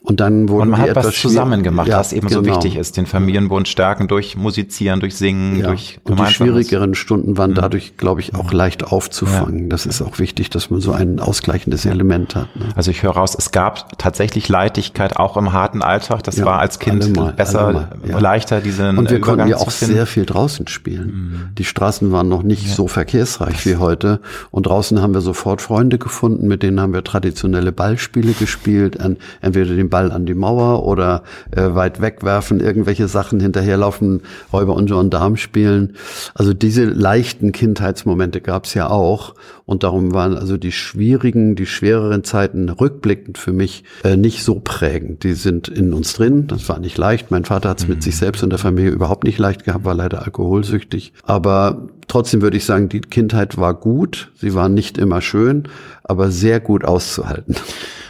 und 0.07 0.21
dann 0.21 0.47
wurden 0.47 0.61
und 0.61 0.69
man 0.69 0.79
hat 0.79 0.95
was 0.95 1.13
zusammen 1.19 1.63
gemacht, 1.63 1.89
ja, 1.89 1.99
was 1.99 2.13
eben 2.13 2.27
genau. 2.27 2.39
so 2.39 2.45
wichtig 2.45 2.77
ist, 2.77 2.95
den 2.95 3.05
Familienbund 3.05 3.67
stärken 3.67 4.07
durch 4.07 4.37
Musizieren, 4.37 5.01
durch 5.01 5.17
Singen, 5.17 5.59
ja. 5.59 5.67
durch 5.67 5.99
Und 6.05 6.17
die 6.17 6.25
schwierigeren 6.27 6.95
Stunden 6.95 7.37
waren 7.37 7.51
mhm. 7.51 7.55
dadurch, 7.55 7.97
glaube 7.97 8.21
ich, 8.21 8.33
auch 8.33 8.53
leicht 8.53 8.85
aufzufangen. 8.85 9.63
Ja. 9.63 9.67
Das 9.67 9.85
ist 9.85 10.01
auch 10.01 10.17
wichtig, 10.17 10.49
dass 10.49 10.69
man 10.69 10.79
so 10.79 10.93
ein 10.93 11.19
ausgleichendes 11.19 11.85
Element 11.85 12.35
hat. 12.35 12.55
Ne? 12.55 12.67
Also 12.73 12.89
ich 12.89 13.03
höre 13.03 13.11
raus, 13.11 13.35
es 13.37 13.51
gab 13.51 13.99
tatsächlich 13.99 14.47
Leichtigkeit 14.47 15.17
auch 15.17 15.35
im 15.35 15.51
harten 15.51 15.81
Alltag. 15.81 16.23
Das 16.23 16.41
war 16.41 16.59
als 16.59 16.79
Kind 16.79 17.03
allemal, 17.03 17.33
besser, 17.33 17.67
allemal, 17.67 18.21
leichter, 18.21 18.61
diesen 18.61 18.97
Und 18.97 19.09
wir 19.09 19.17
Übergang 19.17 19.39
konnten 19.39 19.51
ja 19.51 19.57
auch 19.57 19.71
sehr 19.71 20.05
viel 20.05 20.25
draußen 20.25 20.67
spielen. 20.67 21.07
Mhm. 21.07 21.55
Die 21.57 21.65
Straßen 21.65 22.13
waren 22.13 22.29
noch 22.29 22.43
nicht 22.43 22.73
so 22.73 22.87
verkehrsreich 22.87 23.65
wie 23.65 23.75
heute. 23.75 24.21
Und 24.51 24.67
draußen 24.67 25.01
haben 25.01 25.13
wir 25.13 25.21
sofort 25.21 25.61
Freunde 25.61 25.97
gefunden, 25.97 26.47
mit 26.47 26.63
denen 26.63 26.79
haben 26.79 26.93
wir 26.93 27.03
traditionelle 27.03 27.73
Ballspiele 27.73 28.31
gespielt, 28.31 28.97
entweder 29.41 29.75
den 29.75 29.89
Ball 29.89 29.96
an 30.11 30.25
die 30.25 30.33
Mauer 30.33 30.85
oder 30.85 31.23
äh, 31.51 31.75
weit 31.75 32.01
wegwerfen, 32.01 32.59
irgendwelche 32.59 33.07
Sachen 33.07 33.39
hinterherlaufen, 33.39 34.21
Räuber 34.53 34.75
und 34.75 34.87
Gendarm 34.87 35.35
spielen. 35.37 35.95
Also 36.33 36.53
diese 36.53 36.85
leichten 36.85 37.51
Kindheitsmomente 37.51 38.41
gab 38.41 38.65
es 38.65 38.73
ja 38.73 38.89
auch. 38.89 39.33
Und 39.65 39.83
darum 39.83 40.13
waren 40.13 40.37
also 40.37 40.55
die 40.55 40.71
schwierigen, 40.71 41.55
die 41.55 41.65
schwereren 41.65 42.23
Zeiten 42.23 42.69
rückblickend 42.69 43.37
für 43.37 43.51
mich 43.51 43.83
äh, 44.05 44.15
nicht 44.15 44.43
so 44.43 44.61
prägend. 44.63 45.23
Die 45.23 45.33
sind 45.33 45.67
in 45.67 45.93
uns 45.93 46.13
drin. 46.13 46.47
Das 46.47 46.69
war 46.69 46.79
nicht 46.79 46.97
leicht. 46.97 47.31
Mein 47.31 47.43
Vater 47.43 47.69
hat 47.69 47.79
es 47.79 47.87
mhm. 47.87 47.95
mit 47.95 48.03
sich 48.03 48.15
selbst 48.15 48.43
und 48.43 48.49
der 48.51 48.59
Familie 48.59 48.91
überhaupt 48.91 49.25
nicht 49.25 49.39
leicht 49.39 49.65
gehabt, 49.65 49.83
war 49.83 49.93
leider 49.93 50.23
alkoholsüchtig. 50.23 51.11
Aber 51.23 51.89
trotzdem 52.07 52.41
würde 52.41 52.55
ich 52.55 52.65
sagen, 52.65 52.87
die 52.87 53.01
Kindheit 53.01 53.57
war 53.57 53.73
gut. 53.73 54.31
Sie 54.35 54.53
war 54.53 54.69
nicht 54.69 54.97
immer 54.97 55.21
schön, 55.21 55.63
aber 56.03 56.31
sehr 56.31 56.59
gut 56.59 56.85
auszuhalten. 56.85 57.55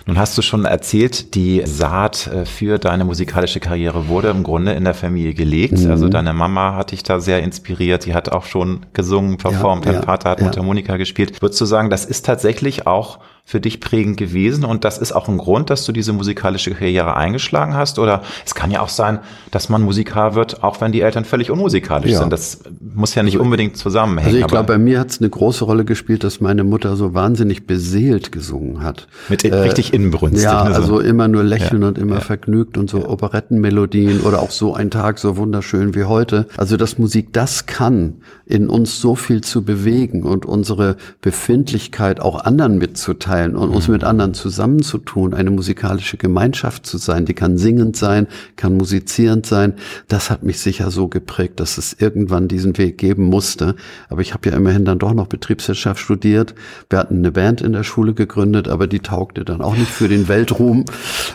Nun 0.08 0.18
hast 0.18 0.38
du 0.38 0.42
schon 0.42 0.64
erzählt, 0.64 1.36
die 1.36 1.64
Saat 1.66 2.28
äh, 2.28 2.46
für 2.46 2.80
deine 2.80 3.04
musikalische 3.04 3.60
Karriere 3.60 4.08
wurde 4.08 4.30
im 4.30 4.42
Grunde 4.42 4.72
in 4.72 4.86
der 4.86 4.94
Familie 4.94 5.34
gelegt. 5.34 5.78
Mhm. 5.78 5.92
Also 5.92 6.08
deine 6.08 6.32
Mama 6.34 6.76
hat 6.76 6.92
dich 6.92 7.04
da 7.04 7.20
sehr 7.20 7.44
inspiriert. 7.44 8.06
Die 8.06 8.14
hat 8.14 8.30
auch 8.30 8.46
schon 8.46 8.86
gesungen, 8.94 9.38
performt. 9.38 9.86
Ja, 9.86 9.92
Dein 9.92 10.02
ja, 10.02 10.06
Vater 10.06 10.30
hat 10.30 10.40
ja. 10.40 10.46
Mundharmonika 10.46 10.96
gespielt. 10.96 11.42
Würdest 11.42 11.60
du 11.60 11.66
sagen, 11.66 11.90
das 11.90 12.06
ist 12.06 12.26
tatsächlich 12.26 12.88
auch 12.88 13.20
für 13.50 13.62
dich 13.62 13.80
prägend 13.80 14.18
gewesen 14.18 14.66
und 14.66 14.84
das 14.84 14.98
ist 14.98 15.14
auch 15.14 15.30
ein 15.30 15.38
Grund, 15.38 15.70
dass 15.70 15.86
du 15.86 15.94
diese 15.94 16.12
musikalische 16.12 16.72
Karriere 16.72 17.16
eingeschlagen 17.16 17.76
hast? 17.76 17.98
Oder 17.98 18.22
es 18.46 18.56
kann 18.56 18.72
ja 18.72 18.82
auch 18.82 18.90
sein, 18.90 19.20
dass 19.52 19.70
man 19.70 19.84
Musiker 19.84 20.36
wird, 20.36 20.64
auch 20.64 20.82
wenn 20.82 20.92
die 20.92 21.00
Eltern 21.00 21.24
völlig 21.24 21.50
unmusikalisch 21.50 22.12
ja. 22.12 22.20
sind. 22.20 22.34
Das 22.34 22.60
muss 22.94 23.16
ja 23.16 23.24
nicht 23.24 23.36
also, 23.36 23.46
unbedingt 23.46 23.78
zusammenhängen. 23.78 24.36
Also 24.36 24.40
ich 24.40 24.48
glaube, 24.48 24.68
bei 24.68 24.78
mir 24.78 25.00
hat 25.00 25.12
es 25.12 25.22
eine 25.22 25.30
große 25.30 25.64
Rolle 25.64 25.86
gespielt, 25.86 26.26
dass 26.26 26.42
meine 26.42 26.66
Mutter 26.66 26.98
so 26.98 27.14
wahnsinnig 27.14 27.66
beseelt 27.66 28.34
gesungen 28.34 28.84
hat. 28.84 29.08
Mit 29.30 29.46
äh, 29.46 29.56
richtig 29.56 29.94
inbrünstig. 29.94 30.44
Ja, 30.44 30.68
ne, 30.68 30.76
also 30.76 31.00
immer 31.00 31.30
nur 31.30 31.46
lächeln 31.46 31.84
ja. 31.84 31.88
und 31.88 31.98
immer 31.98 32.16
ja. 32.16 32.22
vergnügt 32.22 32.78
und 32.78 32.90
so 32.90 33.08
Operettenmelodien 33.08 34.20
oder 34.20 34.42
auch 34.42 34.52
so 34.52 34.74
ein 34.74 34.92
Tag 34.92 35.20
so 35.20 35.38
wunderschön 35.38 35.96
wie 35.96 36.04
heute. 36.04 36.48
Also 36.58 36.76
dass 36.76 36.98
Musik 36.98 37.32
das 37.32 37.66
kann, 37.66 38.16
in 38.46 38.68
uns 38.68 39.00
so 39.00 39.16
viel 39.16 39.40
zu 39.40 39.64
bewegen 39.64 40.24
und 40.24 40.46
unsere 40.46 40.98
Befindlichkeit 41.22 42.20
auch 42.20 42.44
anderen 42.44 42.78
mitzuteilen 42.78 43.37
mitzuteilen 43.38 43.56
und 43.56 43.70
uns 43.70 43.88
mit 43.88 44.04
anderen 44.04 44.34
zusammenzutun, 44.34 45.34
eine 45.34 45.52
musikalische 45.52 46.18
Gemeinschaft 46.18 46.86
zu 46.86 46.98
sein, 46.98 47.26
die 47.26 47.34
kann 47.34 47.58
singend 47.58 47.96
sein, 47.96 48.28
kann 48.56 48.76
musizierend 48.76 49.46
sein, 49.46 49.74
das 50.08 50.30
hat 50.30 50.44
mich 50.44 50.60
sicher 50.60 50.92
so 50.92 51.08
geprägt, 51.08 51.60
dass 51.60 51.78
es 51.78 51.96
irgendwann 52.00 52.48
diesen 52.48 52.78
Weg 52.78 52.98
geben 52.98 53.26
musste. 53.26 53.76
Aber 54.10 54.22
ich 54.22 54.34
habe 54.34 54.50
ja 54.50 54.56
immerhin 54.56 54.86
dann 54.86 55.00
doch 55.00 55.14
noch 55.14 55.28
Betriebswirtschaft 55.28 56.00
studiert. 56.00 56.56
Wir 56.90 57.00
hatten 57.00 57.18
eine 57.18 57.32
Band 57.32 57.62
in 57.62 57.74
der 57.74 57.84
Schule 57.84 58.14
gegründet, 58.14 58.68
aber 58.68 58.88
die 58.88 59.00
taugte 59.00 59.46
dann 59.46 59.62
auch 59.62 59.76
nicht 59.76 59.92
für 59.92 60.08
den 60.08 60.28
Weltruhm. 60.28 60.86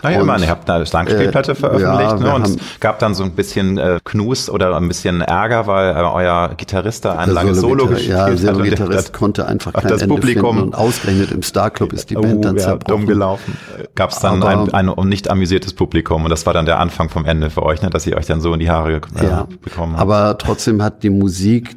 Naja, 0.03 0.21
und, 0.21 0.27
man, 0.27 0.43
ihr 0.43 0.49
habt 0.51 0.69
eine 0.69 0.85
Langspielplatte 0.85 1.53
äh, 1.53 1.55
veröffentlicht 1.55 2.11
ja, 2.11 2.17
ne? 2.19 2.35
und 2.35 2.47
es 2.47 2.57
gab 2.81 2.99
dann 2.99 3.15
so 3.15 3.25
ein 3.25 3.33
bisschen 3.33 3.79
äh, 3.79 3.99
Knus 4.05 4.51
oder 4.51 4.77
ein 4.77 4.88
bisschen 4.88 5.21
Ärger, 5.21 5.67
weil 5.67 5.95
äh, 5.95 6.01
euer 6.01 6.55
Gitarrist 6.57 7.05
da 7.05 7.17
ein 7.17 7.31
langes 7.31 7.61
Solo 7.61 7.87
gespielt 7.87 8.11
ja, 8.11 8.27
hat. 8.27 8.41
Ja, 8.41 8.53
der 8.53 8.65
Gitarrist 8.65 9.12
konnte 9.12 9.47
einfach 9.47 9.73
kein 9.73 9.88
das 9.88 10.03
Ende 10.03 10.15
Publikum 10.15 10.57
finden 10.57 10.73
und 10.73 10.75
ausgerechnet 10.75 11.31
im 11.33 11.43
Starclub 11.43 11.92
ist 11.93 12.11
die 12.11 12.15
Band 12.15 12.39
oh, 12.39 12.41
dann 12.41 12.59
zerbrochen. 12.59 13.01
dumm 13.01 13.07
gelaufen. 13.07 13.57
Gab 13.95 14.11
es 14.11 14.19
dann 14.21 14.43
ein, 14.43 14.73
ein 14.73 15.09
nicht 15.09 15.31
amüsiertes 15.31 15.75
Publikum 15.75 16.25
und 16.25 16.31
das 16.31 16.47
war 16.47 16.53
dann 16.53 16.67
der 16.67 16.79
Anfang 16.79 17.09
vom 17.09 17.25
Ende 17.25 17.51
für 17.51 17.63
euch, 17.63 17.83
ne, 17.83 17.91
dass 17.91 18.07
ihr 18.07 18.17
euch 18.17 18.27
dann 18.27 18.41
so 18.41 18.53
in 18.53 18.61
die 18.61 18.71
Haare 18.71 19.01
äh, 19.21 19.25
ja, 19.25 19.47
bekommen 19.61 19.93
habt. 19.93 20.03
Aber 20.03 20.39
trotzdem 20.39 20.83
hat 20.83 21.03
die 21.03 21.11
Musik 21.11 21.77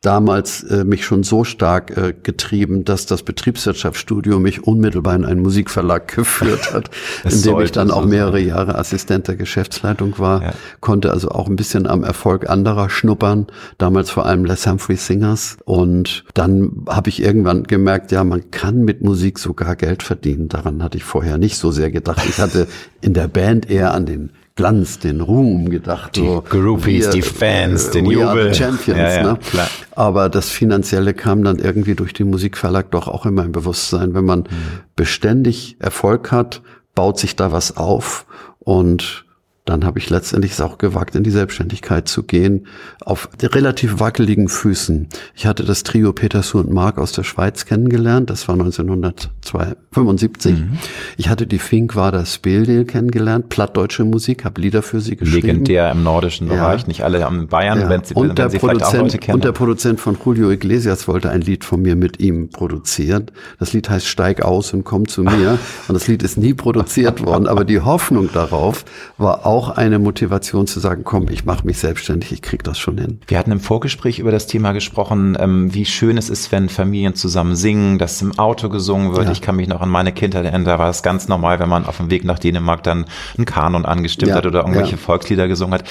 damals 0.00 0.62
äh, 0.62 0.84
mich 0.84 1.04
schon 1.04 1.24
so 1.24 1.42
stark 1.42 1.96
äh, 1.96 2.14
getrieben, 2.22 2.84
dass 2.84 3.06
das 3.06 3.24
Betriebswirtschaftsstudium 3.24 4.40
mich 4.40 4.64
unmittelbar 4.64 5.16
in 5.16 5.24
einen 5.24 5.42
Musikverlag 5.42 6.08
geführt 6.14 6.72
hat, 6.72 6.90
in 7.24 7.42
dem 7.42 7.60
ich 7.60 7.72
dann 7.72 7.90
auch 7.90 8.04
mehrere 8.04 8.38
Jahre 8.38 8.76
Assistent 8.76 9.26
der 9.26 9.36
Geschäftsleitung 9.36 10.18
war, 10.18 10.42
ja. 10.42 10.52
konnte 10.80 11.10
also 11.10 11.30
auch 11.30 11.48
ein 11.48 11.56
bisschen 11.56 11.86
am 11.88 12.04
Erfolg 12.04 12.48
anderer 12.48 12.90
schnuppern, 12.90 13.48
damals 13.78 14.10
vor 14.10 14.26
allem 14.26 14.44
Les 14.44 14.66
Humphrey 14.66 14.96
Singers 14.96 15.56
und 15.64 16.24
dann 16.34 16.84
habe 16.88 17.08
ich 17.08 17.20
irgendwann 17.20 17.64
gemerkt, 17.64 18.12
ja, 18.12 18.22
man 18.22 18.52
kann 18.52 18.84
mit 18.84 19.02
Musik 19.02 19.38
sogar 19.38 19.74
Geld 19.74 20.02
verdienen. 20.02 20.48
Daran 20.48 20.82
hatte 20.82 20.96
ich 20.96 21.04
vorher 21.04 21.38
nicht 21.38 21.56
so 21.56 21.72
sehr 21.72 21.90
gedacht. 21.90 22.24
Ich 22.28 22.38
hatte 22.38 22.68
in 23.00 23.14
der 23.14 23.28
Band 23.28 23.68
eher 23.68 23.92
an 23.94 24.06
den 24.06 24.30
Glanz, 24.58 24.98
den 24.98 25.20
Ruhm 25.20 25.70
gedacht. 25.70 26.16
Die 26.16 26.26
so, 26.26 26.42
Groupies, 26.42 27.06
wir, 27.06 27.12
die 27.12 27.22
Fans, 27.22 27.86
äh, 27.86 27.92
den 27.92 28.06
Jubel. 28.06 28.52
Champions, 28.52 28.98
ja, 28.98 29.12
ja, 29.12 29.22
ne? 29.22 29.38
Klar. 29.50 29.68
Aber 29.92 30.28
das 30.28 30.48
Finanzielle 30.50 31.14
kam 31.14 31.44
dann 31.44 31.60
irgendwie 31.60 31.94
durch 31.94 32.12
den 32.12 32.28
Musikverlag 32.28 32.90
doch 32.90 33.06
auch 33.06 33.24
in 33.24 33.34
mein 33.34 33.52
Bewusstsein. 33.52 34.14
Wenn 34.14 34.24
man 34.24 34.40
mhm. 34.40 34.80
beständig 34.96 35.76
Erfolg 35.78 36.32
hat, 36.32 36.60
baut 36.96 37.20
sich 37.20 37.36
da 37.36 37.52
was 37.52 37.76
auf 37.76 38.26
und 38.58 39.26
dann 39.68 39.84
habe 39.84 39.98
ich 39.98 40.08
letztendlich 40.08 40.52
es 40.52 40.60
auch 40.60 40.78
gewagt, 40.78 41.14
in 41.14 41.24
die 41.24 41.30
Selbstständigkeit 41.30 42.08
zu 42.08 42.22
gehen, 42.22 42.66
auf 43.04 43.28
relativ 43.42 44.00
wackeligen 44.00 44.48
Füßen. 44.48 45.08
Ich 45.34 45.46
hatte 45.46 45.64
das 45.64 45.82
Trio 45.82 46.12
Petersu 46.12 46.58
und 46.58 46.72
Mark 46.72 46.96
aus 46.98 47.12
der 47.12 47.22
Schweiz 47.22 47.66
kennengelernt, 47.66 48.30
das 48.30 48.48
war 48.48 48.54
1975. 48.54 50.52
Mhm. 50.52 50.78
Ich 51.18 51.28
hatte 51.28 51.46
die 51.46 51.58
Fink 51.58 51.96
Wader 51.96 52.24
Speldel 52.24 52.86
kennengelernt, 52.86 53.50
plattdeutsche 53.50 54.04
Musik, 54.04 54.44
habe 54.46 54.60
Lieder 54.60 54.82
für 54.82 55.00
sie 55.00 55.16
geschrieben. 55.16 55.46
Legendär 55.46 55.90
im 55.90 56.02
nordischen 56.02 56.48
Bereich, 56.48 56.82
ja. 56.82 56.88
nicht 56.88 57.04
alle 57.04 57.26
am 57.26 57.48
Bayern, 57.48 57.80
ja. 57.80 57.88
wenn 57.90 58.04
sie, 58.04 58.14
und 58.14 58.38
wenn 58.38 58.50
sie 58.50 58.58
vielleicht 58.58 58.84
auch 58.84 58.94
Leute 58.94 59.18
kennen. 59.18 59.34
Und 59.34 59.44
der 59.44 59.52
Produzent 59.52 60.00
von 60.00 60.16
Julio 60.24 60.50
Iglesias 60.50 61.08
wollte 61.08 61.30
ein 61.30 61.42
Lied 61.42 61.64
von 61.64 61.82
mir 61.82 61.94
mit 61.94 62.20
ihm 62.20 62.48
produzieren. 62.48 63.26
Das 63.58 63.72
Lied 63.74 63.90
heißt 63.90 64.06
Steig 64.06 64.42
aus 64.42 64.72
und 64.72 64.84
komm 64.84 65.08
zu 65.08 65.22
mir. 65.22 65.58
und 65.88 65.94
das 65.94 66.08
Lied 66.08 66.22
ist 66.22 66.38
nie 66.38 66.54
produziert 66.54 67.24
worden, 67.24 67.46
aber 67.46 67.64
die 67.64 67.80
Hoffnung 67.80 68.30
darauf 68.32 68.84
war 69.18 69.44
auch 69.44 69.57
auch 69.58 69.70
eine 69.70 69.98
Motivation 69.98 70.68
zu 70.68 70.78
sagen, 70.78 71.02
komm, 71.02 71.26
ich 71.30 71.44
mache 71.44 71.66
mich 71.66 71.78
selbstständig, 71.78 72.30
ich 72.30 72.42
krieg 72.42 72.62
das 72.62 72.78
schon 72.78 72.96
hin. 72.96 73.18
Wir 73.26 73.38
hatten 73.38 73.50
im 73.50 73.58
Vorgespräch 73.58 74.20
über 74.20 74.30
das 74.30 74.46
Thema 74.46 74.70
gesprochen, 74.70 75.36
ähm, 75.40 75.74
wie 75.74 75.84
schön 75.84 76.16
es 76.16 76.30
ist, 76.30 76.52
wenn 76.52 76.68
Familien 76.68 77.16
zusammen 77.16 77.56
singen, 77.56 77.98
dass 77.98 78.22
im 78.22 78.38
Auto 78.38 78.68
gesungen 78.68 79.16
wird. 79.16 79.24
Ja. 79.24 79.32
Ich 79.32 79.40
kann 79.40 79.56
mich 79.56 79.66
noch 79.66 79.80
an 79.80 79.88
meine 79.88 80.12
Kindheit 80.12 80.44
erinnern, 80.44 80.64
da 80.64 80.78
war 80.78 80.90
es 80.90 81.02
ganz 81.02 81.26
normal, 81.26 81.58
wenn 81.58 81.68
man 81.68 81.86
auf 81.86 81.96
dem 81.96 82.08
Weg 82.08 82.24
nach 82.24 82.38
Dänemark 82.38 82.84
dann 82.84 83.06
einen 83.36 83.46
Kanon 83.46 83.84
angestimmt 83.84 84.30
ja. 84.30 84.36
hat 84.36 84.46
oder 84.46 84.60
irgendwelche 84.60 84.92
ja. 84.92 84.96
Volkslieder 84.96 85.48
gesungen 85.48 85.74
hat. 85.74 85.84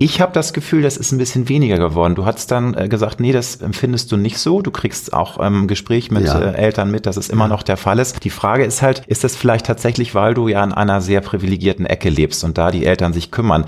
Ich 0.00 0.20
habe 0.20 0.30
das 0.32 0.52
Gefühl, 0.52 0.82
das 0.82 0.96
ist 0.96 1.10
ein 1.10 1.18
bisschen 1.18 1.48
weniger 1.48 1.76
geworden. 1.76 2.14
Du 2.14 2.24
hast 2.24 2.52
dann 2.52 2.74
äh, 2.74 2.86
gesagt, 2.86 3.18
nee, 3.18 3.32
das 3.32 3.56
empfindest 3.56 4.12
du 4.12 4.16
nicht 4.16 4.38
so. 4.38 4.62
Du 4.62 4.70
kriegst 4.70 5.12
auch 5.12 5.38
im 5.38 5.62
ähm, 5.62 5.66
Gespräch 5.66 6.12
mit 6.12 6.24
äh, 6.24 6.52
Eltern 6.52 6.92
mit, 6.92 7.04
dass 7.04 7.16
es 7.16 7.28
immer 7.28 7.48
noch 7.48 7.64
der 7.64 7.76
Fall 7.76 7.98
ist. 7.98 8.22
Die 8.22 8.30
Frage 8.30 8.64
ist 8.64 8.80
halt, 8.80 9.02
ist 9.08 9.24
das 9.24 9.34
vielleicht 9.34 9.66
tatsächlich, 9.66 10.14
weil 10.14 10.34
du 10.34 10.46
ja 10.46 10.62
in 10.62 10.72
einer 10.72 11.00
sehr 11.00 11.20
privilegierten 11.20 11.84
Ecke 11.84 12.10
lebst 12.10 12.44
und 12.44 12.58
da 12.58 12.70
die 12.70 12.86
Eltern 12.86 13.07
sich 13.12 13.30
kümmern? 13.30 13.64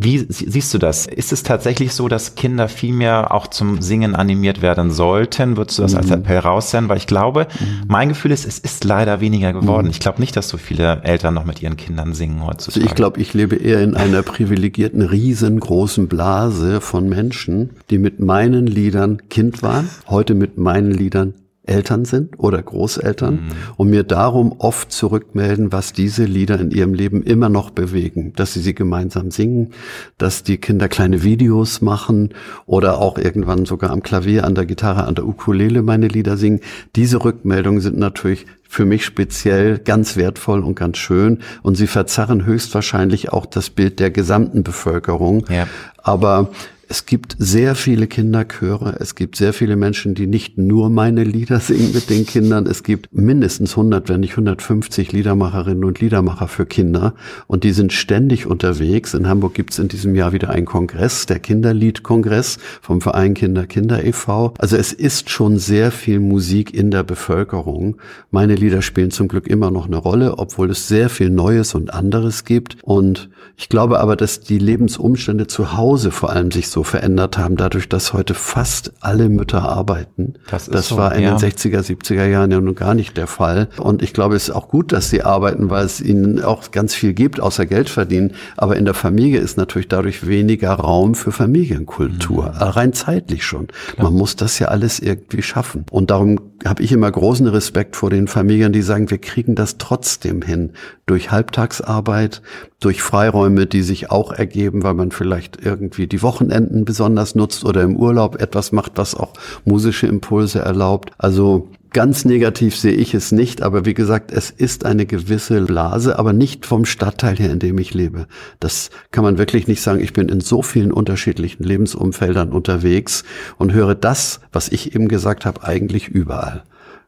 Wie 0.00 0.24
siehst 0.28 0.72
du 0.72 0.78
das? 0.78 1.06
Ist 1.06 1.32
es 1.32 1.42
tatsächlich 1.42 1.92
so, 1.92 2.06
dass 2.06 2.36
Kinder 2.36 2.68
viel 2.68 2.92
mehr 2.92 3.34
auch 3.34 3.48
zum 3.48 3.82
Singen 3.82 4.14
animiert 4.14 4.62
werden 4.62 4.92
sollten? 4.92 5.56
Würdest 5.56 5.78
du 5.78 5.82
das 5.82 5.92
mhm. 5.92 5.98
als 5.98 6.10
Appell 6.12 6.38
raussenden? 6.38 6.88
Weil 6.88 6.98
ich 6.98 7.08
glaube, 7.08 7.48
mhm. 7.58 7.84
mein 7.88 8.08
Gefühl 8.08 8.30
ist, 8.30 8.46
es 8.46 8.60
ist 8.60 8.84
leider 8.84 9.20
weniger 9.20 9.52
geworden. 9.52 9.86
Mhm. 9.86 9.90
Ich 9.90 9.98
glaube 9.98 10.20
nicht, 10.20 10.36
dass 10.36 10.48
so 10.48 10.56
viele 10.56 11.02
Eltern 11.02 11.34
noch 11.34 11.44
mit 11.44 11.62
ihren 11.62 11.76
Kindern 11.76 12.14
singen 12.14 12.46
heutzutage. 12.46 12.84
Also 12.84 12.86
ich 12.86 12.94
glaube, 12.94 13.20
ich 13.20 13.34
lebe 13.34 13.56
eher 13.56 13.82
in 13.82 13.96
einer 13.96 14.22
privilegierten, 14.22 15.02
riesengroßen 15.02 16.06
Blase 16.06 16.80
von 16.80 17.08
Menschen, 17.08 17.70
die 17.90 17.98
mit 17.98 18.20
meinen 18.20 18.68
Liedern 18.68 19.28
Kind 19.28 19.64
waren, 19.64 19.90
heute 20.06 20.36
mit 20.36 20.58
meinen 20.58 20.92
Liedern 20.92 21.34
Eltern 21.68 22.04
sind 22.04 22.38
oder 22.38 22.62
Großeltern 22.62 23.34
mhm. 23.34 23.48
und 23.76 23.90
mir 23.90 24.02
darum 24.02 24.54
oft 24.58 24.90
zurückmelden, 24.90 25.72
was 25.72 25.92
diese 25.92 26.24
Lieder 26.24 26.58
in 26.60 26.70
ihrem 26.70 26.94
Leben 26.94 27.22
immer 27.22 27.48
noch 27.48 27.70
bewegen, 27.70 28.32
dass 28.36 28.54
sie 28.54 28.60
sie 28.60 28.74
gemeinsam 28.74 29.30
singen, 29.30 29.70
dass 30.16 30.42
die 30.42 30.58
Kinder 30.58 30.88
kleine 30.88 31.22
Videos 31.22 31.80
machen 31.80 32.30
oder 32.66 32.98
auch 32.98 33.18
irgendwann 33.18 33.66
sogar 33.66 33.90
am 33.90 34.02
Klavier, 34.02 34.44
an 34.44 34.54
der 34.54 34.66
Gitarre, 34.66 35.04
an 35.04 35.14
der 35.14 35.26
Ukulele 35.26 35.82
meine 35.82 36.08
Lieder 36.08 36.36
singen. 36.36 36.60
Diese 36.96 37.24
Rückmeldungen 37.24 37.80
sind 37.80 37.98
natürlich 37.98 38.46
für 38.68 38.84
mich 38.84 39.04
speziell 39.04 39.78
ganz 39.78 40.16
wertvoll 40.16 40.62
und 40.62 40.74
ganz 40.74 40.98
schön. 40.98 41.38
Und 41.62 41.76
sie 41.76 41.86
verzerren 41.86 42.44
höchstwahrscheinlich 42.44 43.32
auch 43.32 43.46
das 43.46 43.70
Bild 43.70 43.98
der 43.98 44.10
gesamten 44.10 44.62
Bevölkerung. 44.62 45.46
Ja. 45.48 45.66
Aber 45.96 46.50
es 46.90 47.04
gibt 47.04 47.36
sehr 47.38 47.74
viele 47.74 48.06
Kinderchöre. 48.06 48.96
Es 48.98 49.14
gibt 49.14 49.36
sehr 49.36 49.52
viele 49.52 49.76
Menschen, 49.76 50.14
die 50.14 50.26
nicht 50.26 50.56
nur 50.56 50.88
meine 50.88 51.22
Lieder 51.22 51.60
singen 51.60 51.92
mit 51.92 52.08
den 52.08 52.24
Kindern. 52.24 52.66
Es 52.66 52.82
gibt 52.82 53.12
mindestens 53.12 53.72
100, 53.72 54.08
wenn 54.08 54.20
nicht 54.20 54.32
150 54.32 55.12
Liedermacherinnen 55.12 55.84
und 55.84 56.00
Liedermacher 56.00 56.48
für 56.48 56.64
Kinder. 56.64 57.14
Und 57.46 57.64
die 57.64 57.72
sind 57.72 57.92
ständig 57.92 58.46
unterwegs. 58.46 59.12
In 59.12 59.28
Hamburg 59.28 59.52
gibt 59.52 59.72
es 59.72 59.78
in 59.78 59.88
diesem 59.88 60.14
Jahr 60.14 60.32
wieder 60.32 60.48
einen 60.48 60.64
Kongress, 60.64 61.26
der 61.26 61.40
Kinderliedkongress 61.40 62.56
vom 62.80 63.02
Verein 63.02 63.34
Kinder 63.34 63.66
Kinder 63.66 64.02
e.V. 64.02 64.54
Also 64.56 64.76
es 64.76 64.94
ist 64.94 65.28
schon 65.28 65.58
sehr 65.58 65.90
viel 65.90 66.20
Musik 66.20 66.72
in 66.72 66.90
der 66.90 67.02
Bevölkerung. 67.02 67.98
Meine 68.30 68.54
Lieder 68.54 68.80
spielen 68.80 69.10
zum 69.10 69.28
Glück 69.28 69.46
immer 69.46 69.70
noch 69.70 69.86
eine 69.86 69.98
Rolle, 69.98 70.38
obwohl 70.38 70.70
es 70.70 70.88
sehr 70.88 71.10
viel 71.10 71.28
Neues 71.28 71.74
und 71.74 71.92
anderes 71.92 72.44
gibt. 72.44 72.78
Und 72.82 73.28
ich 73.58 73.68
glaube 73.68 74.00
aber, 74.00 74.16
dass 74.16 74.40
die 74.40 74.58
Lebensumstände 74.58 75.48
zu 75.48 75.76
Hause 75.76 76.12
vor 76.12 76.30
allem 76.30 76.50
sich 76.50 76.68
so 76.68 76.77
verändert 76.82 77.38
haben, 77.38 77.56
dadurch, 77.56 77.88
dass 77.88 78.12
heute 78.12 78.34
fast 78.34 78.92
alle 79.00 79.28
Mütter 79.28 79.62
arbeiten. 79.62 80.34
Das, 80.50 80.66
das 80.66 80.88
so, 80.88 80.96
war 80.96 81.14
in 81.14 81.22
ja. 81.22 81.36
den 81.36 81.50
60er, 81.50 81.80
70er 81.80 82.26
Jahren 82.26 82.50
ja 82.50 82.60
nun 82.60 82.74
gar 82.74 82.94
nicht 82.94 83.16
der 83.16 83.26
Fall. 83.26 83.68
Und 83.78 84.02
ich 84.02 84.12
glaube, 84.12 84.36
es 84.36 84.48
ist 84.48 84.54
auch 84.54 84.68
gut, 84.68 84.92
dass 84.92 85.10
sie 85.10 85.22
arbeiten, 85.22 85.70
weil 85.70 85.84
es 85.84 86.00
ihnen 86.00 86.42
auch 86.42 86.70
ganz 86.70 86.94
viel 86.94 87.14
gibt, 87.14 87.40
außer 87.40 87.66
Geld 87.66 87.88
verdienen. 87.90 88.32
Aber 88.56 88.76
in 88.76 88.84
der 88.84 88.94
Familie 88.94 89.40
ist 89.40 89.56
natürlich 89.56 89.88
dadurch 89.88 90.26
weniger 90.26 90.72
Raum 90.72 91.14
für 91.14 91.32
Familienkultur, 91.32 92.52
mhm. 92.52 92.56
rein 92.56 92.92
zeitlich 92.92 93.44
schon. 93.44 93.68
Klar. 93.68 94.10
Man 94.10 94.18
muss 94.18 94.36
das 94.36 94.58
ja 94.58 94.68
alles 94.68 95.00
irgendwie 95.00 95.42
schaffen. 95.42 95.84
Und 95.90 96.10
darum 96.10 96.38
habe 96.64 96.82
ich 96.82 96.92
immer 96.92 97.10
großen 97.10 97.46
Respekt 97.46 97.96
vor 97.96 98.10
den 98.10 98.26
Familien, 98.26 98.72
die 98.72 98.82
sagen, 98.82 99.10
wir 99.10 99.18
kriegen 99.18 99.54
das 99.54 99.78
trotzdem 99.78 100.42
hin. 100.42 100.72
Durch 101.06 101.30
Halbtagsarbeit, 101.30 102.42
durch 102.80 103.02
Freiräume, 103.02 103.66
die 103.66 103.82
sich 103.82 104.10
auch 104.10 104.32
ergeben, 104.32 104.82
weil 104.82 104.94
man 104.94 105.10
vielleicht 105.10 105.64
irgendwie 105.64 106.06
die 106.06 106.22
Wochenenden 106.22 106.67
besonders 106.70 107.34
nutzt 107.34 107.64
oder 107.64 107.82
im 107.82 107.96
Urlaub 107.96 108.40
etwas 108.40 108.72
macht, 108.72 108.92
was 108.96 109.14
auch 109.14 109.32
musische 109.64 110.06
Impulse 110.06 110.60
erlaubt. 110.60 111.10
Also 111.18 111.68
Ganz 111.90 112.26
negativ 112.26 112.76
sehe 112.76 112.92
ich 112.92 113.14
es 113.14 113.32
nicht, 113.32 113.62
aber 113.62 113.86
wie 113.86 113.94
gesagt, 113.94 114.30
es 114.30 114.50
ist 114.50 114.84
eine 114.84 115.06
gewisse 115.06 115.62
Blase, 115.62 116.18
aber 116.18 116.34
nicht 116.34 116.66
vom 116.66 116.84
Stadtteil 116.84 117.36
her, 117.36 117.50
in 117.50 117.60
dem 117.60 117.78
ich 117.78 117.94
lebe. 117.94 118.26
Das 118.60 118.90
kann 119.10 119.24
man 119.24 119.38
wirklich 119.38 119.68
nicht 119.68 119.80
sagen. 119.80 120.02
Ich 120.02 120.12
bin 120.12 120.28
in 120.28 120.40
so 120.40 120.60
vielen 120.60 120.92
unterschiedlichen 120.92 121.62
Lebensumfeldern 121.62 122.52
unterwegs 122.52 123.24
und 123.56 123.72
höre 123.72 123.94
das, 123.94 124.40
was 124.52 124.68
ich 124.68 124.94
eben 124.94 125.08
gesagt 125.08 125.46
habe, 125.46 125.64
eigentlich 125.64 126.08
überall. 126.08 126.62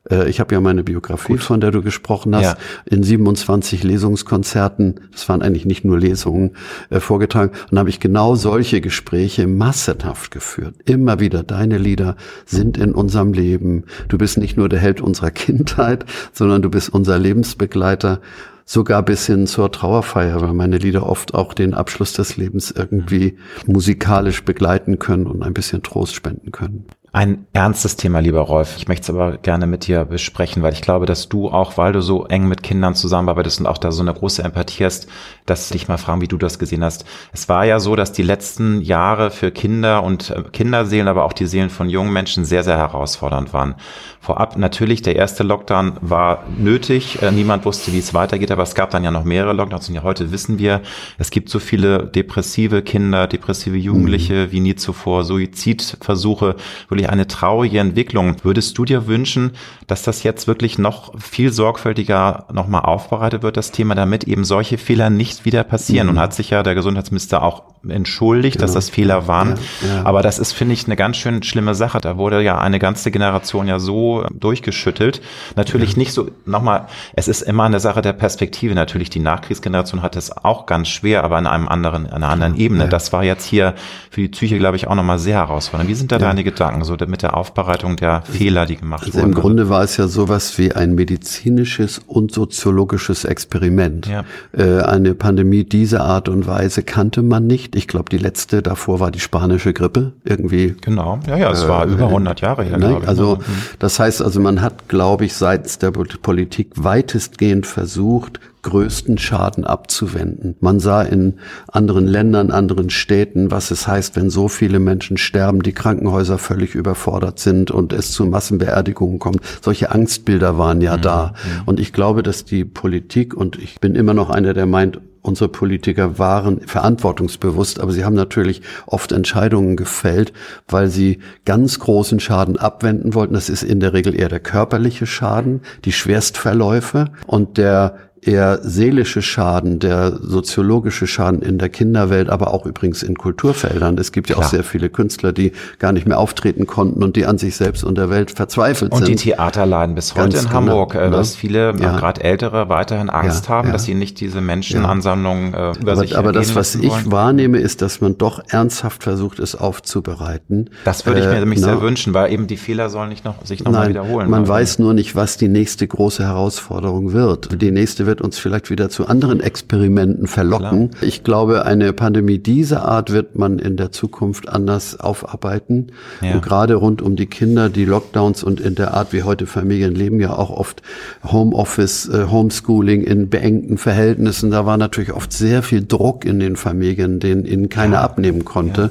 Äh, 0.09 0.29
ich 0.29 0.41
habe 0.41 0.55
ja 0.55 0.61
meine 0.61 0.85
Biografie, 0.85 1.35
Gut. 1.35 1.43
von 1.43 1.61
der 1.61 1.71
du 1.71 1.83
gesprochen 1.83 2.35
hast, 2.35 2.43
ja. 2.43 2.57
in 2.85 3.03
27 3.03 3.83
Lesungskonzerten, 3.83 5.01
das 5.13 5.29
waren 5.29 5.43
eigentlich 5.43 5.67
nicht 5.67 5.85
nur 5.85 5.99
Lesungen, 5.99 6.53
äh, 6.91 7.01
vorgetragen. 7.01 7.53
Und 7.71 7.79
habe 7.79 7.91
ich 7.91 8.01
genau 8.01 8.35
solche 8.35 8.81
Gespräche 8.81 9.47
massenhaft 9.47 10.31
geführt. 10.31 10.75
Immer 10.85 11.21
wieder, 11.21 11.43
deine 11.43 11.79
Lieder 11.79 12.17
sind 12.47 12.79
in 12.79 12.93
unserem 12.93 13.33
Leben. 13.33 13.85
Du 14.09 14.19
bist 14.19 14.39
nicht 14.39 14.57
nur 14.57 14.69
der 14.69 14.79
Held 14.79 15.01
unserer 15.01 15.31
Kindheit, 15.33 16.05
sondern 16.33 16.63
du 16.63 16.71
bist 16.71 16.89
unser 16.91 17.19
Lebensbegleiter 17.19 18.21
sogar 18.65 19.03
bis 19.03 19.27
hin 19.27 19.49
zur 19.49 19.73
Trauerfeier, 19.73 20.41
weil 20.43 20.53
meine 20.53 20.79
Lieder 20.79 21.05
oft 21.05 21.35
auch 21.35 21.55
den 21.55 21.75
Abschluss 21.75 22.13
des 22.13 22.37
Lebens 22.37 22.71
irgendwie 22.71 23.37
musikalisch 23.67 24.45
begleiten 24.45 25.01
können 25.01 25.27
und 25.27 25.43
ein 25.43 25.55
bisschen 25.55 25.83
Trost 25.83 26.15
spenden 26.15 26.53
können. 26.53 26.87
Ein 27.13 27.47
ernstes 27.53 27.97
Thema, 27.97 28.21
lieber 28.21 28.39
Rolf. 28.43 28.77
Ich 28.77 28.87
möchte 28.87 29.03
es 29.03 29.11
aber 29.11 29.37
gerne 29.39 29.67
mit 29.67 29.89
dir 29.89 30.05
besprechen, 30.05 30.63
weil 30.63 30.75
ich 30.75 30.81
glaube, 30.81 31.07
dass 31.07 31.29
du 31.29 31.49
auch, 31.49 31.77
weil 31.77 31.93
du 31.93 32.03
so 32.03 32.27
eng 32.27 32.47
mit 32.47 32.63
Kindern 32.63 32.95
zusammenarbeitest 32.95 33.59
und 33.59 33.67
auch 33.67 33.79
da 33.79 33.91
so 33.91 34.03
eine 34.03 34.15
große 34.15 34.45
Empathie 34.45 34.85
hast, 34.85 35.09
dass 35.45 35.71
dich 35.71 35.89
mal 35.89 35.97
fragen, 35.97 36.21
wie 36.21 36.29
du 36.29 36.37
das 36.37 36.61
gesehen 36.61 36.85
hast. 36.85 37.05
Es 37.33 37.49
war 37.49 37.65
ja 37.65 37.81
so, 37.81 37.97
dass 37.97 38.13
die 38.13 38.23
letzten 38.23 38.81
Jahre 38.81 39.33
für 39.33 39.51
Kinder 39.51 40.05
und 40.05 40.31
äh, 40.31 40.45
Kinderseelen, 40.53 41.09
aber 41.09 41.25
auch 41.25 41.33
die 41.33 41.47
Seelen 41.47 41.69
von 41.69 41.89
jungen 41.89 42.13
Menschen 42.13 42.45
sehr, 42.45 42.63
sehr 42.63 42.79
herausfordernd 42.79 43.53
waren. 43.53 43.75
Vorab 44.21 44.57
natürlich, 44.57 45.03
der 45.03 45.17
erste 45.17 45.43
Lockdown 45.43 45.95
war 46.03 46.45
nötig. 46.59 47.21
Äh, 47.23 47.33
niemand 47.33 47.65
wusste, 47.65 47.93
wie 47.93 47.99
es 47.99 48.15
weitergeht, 48.15 48.53
aber 48.53 48.63
es 48.63 48.77
gab 48.77 48.91
dann 48.91 49.03
ja 49.03 49.11
noch 49.11 49.25
mehrere 49.25 49.53
Lockdowns 49.53 49.89
und 49.89 49.97
ja 49.97 50.05
heute 50.05 50.31
wissen 50.31 50.61
wir, 50.61 50.81
es 51.19 51.31
gibt 51.31 51.49
so 51.49 51.59
viele 51.59 52.07
depressive 52.07 52.83
Kinder, 52.83 53.27
depressive 53.27 53.77
Jugendliche 53.77 54.47
mhm. 54.47 54.53
wie 54.53 54.61
nie 54.61 54.75
zuvor, 54.77 55.25
Suizidversuche, 55.25 56.55
wirklich 57.01 57.11
eine 57.11 57.27
traurige 57.27 57.79
Entwicklung. 57.79 58.37
Würdest 58.43 58.77
du 58.77 58.85
dir 58.85 59.07
wünschen, 59.07 59.53
dass 59.87 60.03
das 60.03 60.23
jetzt 60.23 60.47
wirklich 60.47 60.79
noch 60.79 61.19
viel 61.19 61.53
sorgfältiger 61.53 62.47
nochmal 62.53 62.83
aufbereitet 62.83 63.43
wird, 63.43 63.57
das 63.57 63.73
Thema, 63.73 63.95
damit 63.95 64.25
eben 64.25 64.45
solche 64.45 64.79
Fehler 64.79 65.11
nicht 65.11 65.45
wieder 65.45 65.65
passieren? 65.65 66.07
Mhm. 66.07 66.13
Und 66.15 66.21
hat 66.21 66.35
sich 66.35 66.51
ja 66.51 66.63
der 66.63 66.75
Gesundheitsminister 66.75 67.43
auch 67.43 67.63
entschuldigt, 67.89 68.57
genau. 68.57 68.67
dass 68.67 68.75
das 68.75 68.91
Fehler 68.91 69.27
waren. 69.27 69.55
Ja, 69.81 69.95
ja. 69.97 70.05
Aber 70.05 70.23
das 70.23 70.39
ist, 70.39 70.53
finde 70.53 70.75
ich, 70.75 70.85
eine 70.87 70.97
ganz 70.97 71.17
schön 71.17 71.43
schlimme 71.43 71.75
Sache. 71.75 72.01
Da 72.01 72.19
wurde 72.19 72.43
ja 72.43 72.59
eine 72.59 72.79
ganze 72.79 73.11
Generation 73.11 73.67
ja 73.69 73.79
so 73.79 74.27
durchgeschüttelt. 74.33 75.23
Natürlich 75.57 75.93
ja. 75.93 75.99
nicht 75.99 76.13
so, 76.13 76.29
nochmal, 76.45 76.87
es 77.15 77.29
ist 77.29 77.43
immer 77.43 77.65
eine 77.65 77.81
Sache 77.81 78.03
der 78.03 78.13
Perspektive. 78.13 78.75
Natürlich, 78.75 79.09
die 79.11 79.21
Nachkriegsgeneration 79.21 80.03
hat 80.03 80.17
es 80.17 80.37
auch 80.37 80.67
ganz 80.67 80.89
schwer, 80.89 81.25
aber 81.25 81.39
in 81.39 81.47
einem 81.47 81.69
anderen, 81.69 82.07
einer 82.07 82.29
anderen 82.29 82.57
Ebene. 82.57 82.89
Das 82.89 83.13
war 83.13 83.25
jetzt 83.25 83.45
hier 83.45 83.75
für 84.11 84.21
die 84.21 84.29
Psyche, 84.29 84.59
glaube 84.59 84.77
ich, 84.77 84.87
auch 84.87 84.95
nochmal 84.95 85.19
sehr 85.19 85.37
herausfordernd. 85.37 85.89
Wie 85.89 85.95
sind 85.95 86.13
da 86.13 86.19
deine 86.19 86.45
Gedanken? 86.45 86.85
so 86.85 86.97
mit 87.07 87.23
der 87.23 87.37
Aufbereitung 87.37 87.97
der 87.97 88.23
Fehler, 88.23 88.67
die 88.67 88.77
gemacht 88.77 89.05
also 89.05 89.19
wurden? 89.19 89.33
Im 89.33 89.35
Grunde 89.35 89.69
war 89.69 89.83
es 89.83 89.97
ja 89.97 90.09
sowas 90.09 90.59
wie 90.59 90.73
ein 90.73 90.95
medizinisches 90.95 92.01
und 92.07 92.33
soziologisches 92.33 93.25
Experiment. 93.25 94.11
Äh, 94.53 94.81
eine 94.83 95.15
Pandemie 95.15 95.65
dieser 95.65 96.03
Art 96.03 96.29
und 96.29 96.47
Weise 96.47 96.83
kannte 96.83 97.23
man 97.23 97.47
nicht. 97.47 97.70
Ich 97.75 97.89
glaube, 97.89 98.11
die 98.11 98.19
letzte 98.19 98.63
davor 98.63 99.01
war 99.01 99.11
die 99.11 99.21
spanische 99.21 99.73
Grippe 99.73 100.13
irgendwie. 100.25 100.75
Genau, 100.81 101.21
ja, 101.27 101.37
ja, 101.37 101.51
es 101.51 101.65
äh, 101.65 101.69
war 101.69 101.87
über 101.87 102.07
100 102.07 102.41
Jahre 102.41 102.65
her. 102.65 102.79
Ne? 102.79 103.01
Also 103.07 103.37
mhm. 103.37 103.43
das 103.79 103.99
heißt 103.99 104.23
also, 104.23 104.41
man 104.41 104.61
hat, 104.61 104.89
glaube 104.89 105.25
ich, 105.25 105.35
seitens 105.35 105.79
der 105.79 105.91
Politik 105.91 106.73
weitestgehend 106.77 107.67
versucht, 107.67 108.41
größten 108.63 109.19
Schaden 109.19 109.65
abzuwenden. 109.65 110.57
Man 110.61 110.81
sah 110.81 111.03
in 111.03 111.35
anderen 111.69 112.07
Ländern, 112.07 112.51
anderen 112.51 112.91
Städten, 112.91 113.51
was 113.51 113.71
es 113.71 113.87
heißt, 113.87 114.17
wenn 114.17 114.31
so 114.31 114.49
viele 114.49 114.79
Menschen 114.79 115.17
sterben, 115.17 115.63
die 115.63 115.73
Krankenhäuser 115.73 116.39
völlig 116.39 116.75
überfordert 116.75 117.39
sind 117.39 117.71
und 117.71 117.93
es 117.93 118.13
zu 118.13 118.27
Massenbeerdigungen 118.27 119.19
kommt. 119.19 119.41
Solche 119.63 119.91
Angstbilder 119.91 120.59
waren 120.59 120.81
ja 120.81 120.97
mhm. 120.97 121.03
da. 121.03 121.27
Mhm. 121.27 121.63
Und 121.67 121.81
ich 121.81 121.93
glaube, 121.93 122.23
dass 122.23 122.45
die 122.45 122.65
Politik, 122.65 123.35
und 123.35 123.59
ich 123.59 123.81
bin 123.81 123.95
immer 123.95 124.15
noch 124.15 124.31
einer, 124.31 124.53
der 124.53 124.67
meint, 124.67 125.01
unsere 125.23 125.49
Politiker 125.49 126.19
waren 126.19 126.61
verantwortungsbewusst, 126.61 127.81
aber 127.81 127.93
sie 127.93 128.05
haben 128.05 128.15
natürlich 128.15 128.63
oft 128.87 129.13
Entscheidungen 129.13 129.77
gefällt, 129.77 130.33
weil 130.69 130.89
sie 130.89 131.19
ganz 131.45 131.79
großen 131.79 132.21
Schaden 132.21 132.57
abwenden 132.57 133.15
wollten. 133.15 133.35
Das 133.35 133.49
ist 133.49 133.63
in 133.63 133.81
der 133.81 133.93
Regel 133.93 134.19
eher 134.19 134.29
der 134.29 134.41
körperliche 134.41 135.07
Schaden, 135.07 135.61
die 135.85 135.93
Schwerstverläufe 135.93 137.07
und 137.27 137.59
der 137.59 137.99
eher 138.23 138.61
seelische 138.63 139.23
Schaden, 139.23 139.79
der 139.79 140.19
soziologische 140.21 141.07
Schaden 141.07 141.43
in 141.43 141.59
der 141.59 141.69
Kinderwelt, 141.69 142.29
aber 142.29 142.53
auch 142.53 142.67
übrigens 142.67 143.03
in 143.03 143.17
Kulturfeldern. 143.17 143.97
Es 143.99 144.13
gibt 144.13 144.29
ja 144.29 144.35
Klar. 144.35 144.47
auch 144.47 144.51
sehr 144.51 144.65
viele 144.65 144.91
Künstler, 144.91 145.33
die 145.33 145.53
gar 145.79 145.93
nicht 145.93 146.07
mehr 146.07 146.19
auftreten 146.19 146.67
konnten 146.67 147.03
und 147.03 147.17
die 147.17 147.27
an 147.27 147.39
sich 147.39 147.57
selbst 147.57 147.83
und 147.83 147.97
der 147.97 148.11
Welt 148.11 148.31
verzweifelt 148.31 148.93
und 148.93 148.99
sind. 148.99 149.09
Und 149.09 149.25
die 149.25 149.31
Theater 149.31 149.65
leiden 149.65 149.95
bis 149.95 150.15
heute 150.15 150.23
Ganz 150.23 150.35
in 150.35 150.41
genau, 150.49 150.55
Hamburg, 150.55 150.95
äh, 150.95 151.09
ne? 151.09 151.11
dass 151.11 151.35
viele, 151.35 151.75
ja. 151.79 151.97
gerade 151.97 152.23
Ältere, 152.23 152.69
weiterhin 152.69 153.09
Angst 153.09 153.47
ja, 153.47 153.51
haben, 153.51 153.69
ja. 153.69 153.73
dass 153.73 153.85
sie 153.85 153.95
nicht 153.95 154.21
diese 154.21 154.41
Menschenansammlungen 154.41 155.55
äh, 155.55 155.73
über 155.81 155.93
aber, 155.93 156.01
sich 156.01 156.19
Aber 156.19 156.33
das, 156.33 156.55
was 156.55 156.75
ich 156.75 156.91
wollen. 156.91 157.13
wahrnehme, 157.13 157.59
ist, 157.59 157.81
dass 157.81 158.01
man 158.01 158.19
doch 158.19 158.43
ernsthaft 158.49 159.03
versucht, 159.03 159.39
es 159.39 159.55
aufzubereiten. 159.55 160.71
Das 160.85 161.07
würde 161.07 161.21
ich 161.21 161.27
mir 161.27 161.37
äh, 161.37 161.41
nämlich 161.41 161.61
sehr 161.61 161.81
wünschen, 161.81 162.13
weil 162.13 162.33
eben 162.33 162.47
die 162.47 162.59
Fehler 162.59 162.91
sollen 162.91 163.09
nicht 163.09 163.25
noch, 163.25 163.45
sich 163.47 163.65
nochmal 163.65 163.89
wiederholen. 163.89 164.29
Man 164.29 164.47
weiß 164.47 164.79
nur 164.79 164.93
nicht, 164.93 165.17
was 165.17 165.39
die 165.39 165.49
nächste 165.49 165.87
große 165.87 166.23
Herausforderung 166.23 167.13
wird. 167.13 167.61
Die 167.61 167.71
nächste 167.71 168.07
wird 168.11 168.21
uns 168.21 168.41
vielleicht 168.41 168.71
wieder 168.71 168.89
zu 168.89 169.07
anderen 169.07 169.39
Experimenten 169.39 170.27
verlocken. 170.27 170.91
Klar. 170.91 171.03
Ich 171.03 171.23
glaube, 171.23 171.65
eine 171.65 171.93
Pandemie 171.93 172.39
dieser 172.39 172.85
Art 172.85 173.13
wird 173.13 173.39
man 173.39 173.61
in 173.61 173.77
der 173.77 173.93
Zukunft 173.93 174.49
anders 174.49 174.99
aufarbeiten. 174.99 175.93
Ja. 176.21 176.35
Und 176.35 176.43
gerade 176.43 176.75
rund 176.75 177.03
um 177.03 177.15
die 177.15 177.27
Kinder, 177.27 177.69
die 177.69 177.85
Lockdowns 177.85 178.43
und 178.43 178.59
in 178.61 178.75
der 178.75 178.95
Art, 178.95 179.13
wie 179.13 179.23
heute 179.23 179.47
Familien 179.47 179.95
leben, 179.95 180.19
ja 180.19 180.33
auch 180.33 180.51
oft 180.51 180.83
Homeoffice, 181.23 182.09
äh, 182.09 182.27
Homeschooling 182.29 183.05
in 183.05 183.31
beengten 183.31 183.79
Verhältnissen. 183.79 184.51
Da 184.51 184.67
war 184.67 184.77
natürlich 184.77 185.13
oft 185.13 185.33
sehr 185.33 185.63
viel 185.63 185.87
Druck 185.87 186.25
in 186.25 186.41
den 186.41 186.57
Familien, 186.57 187.21
den 187.21 187.45
ihnen 187.45 187.69
keiner 187.69 187.99
ja. 187.99 188.03
abnehmen 188.03 188.45
konnte. 188.45 188.83
Ja. 188.83 188.91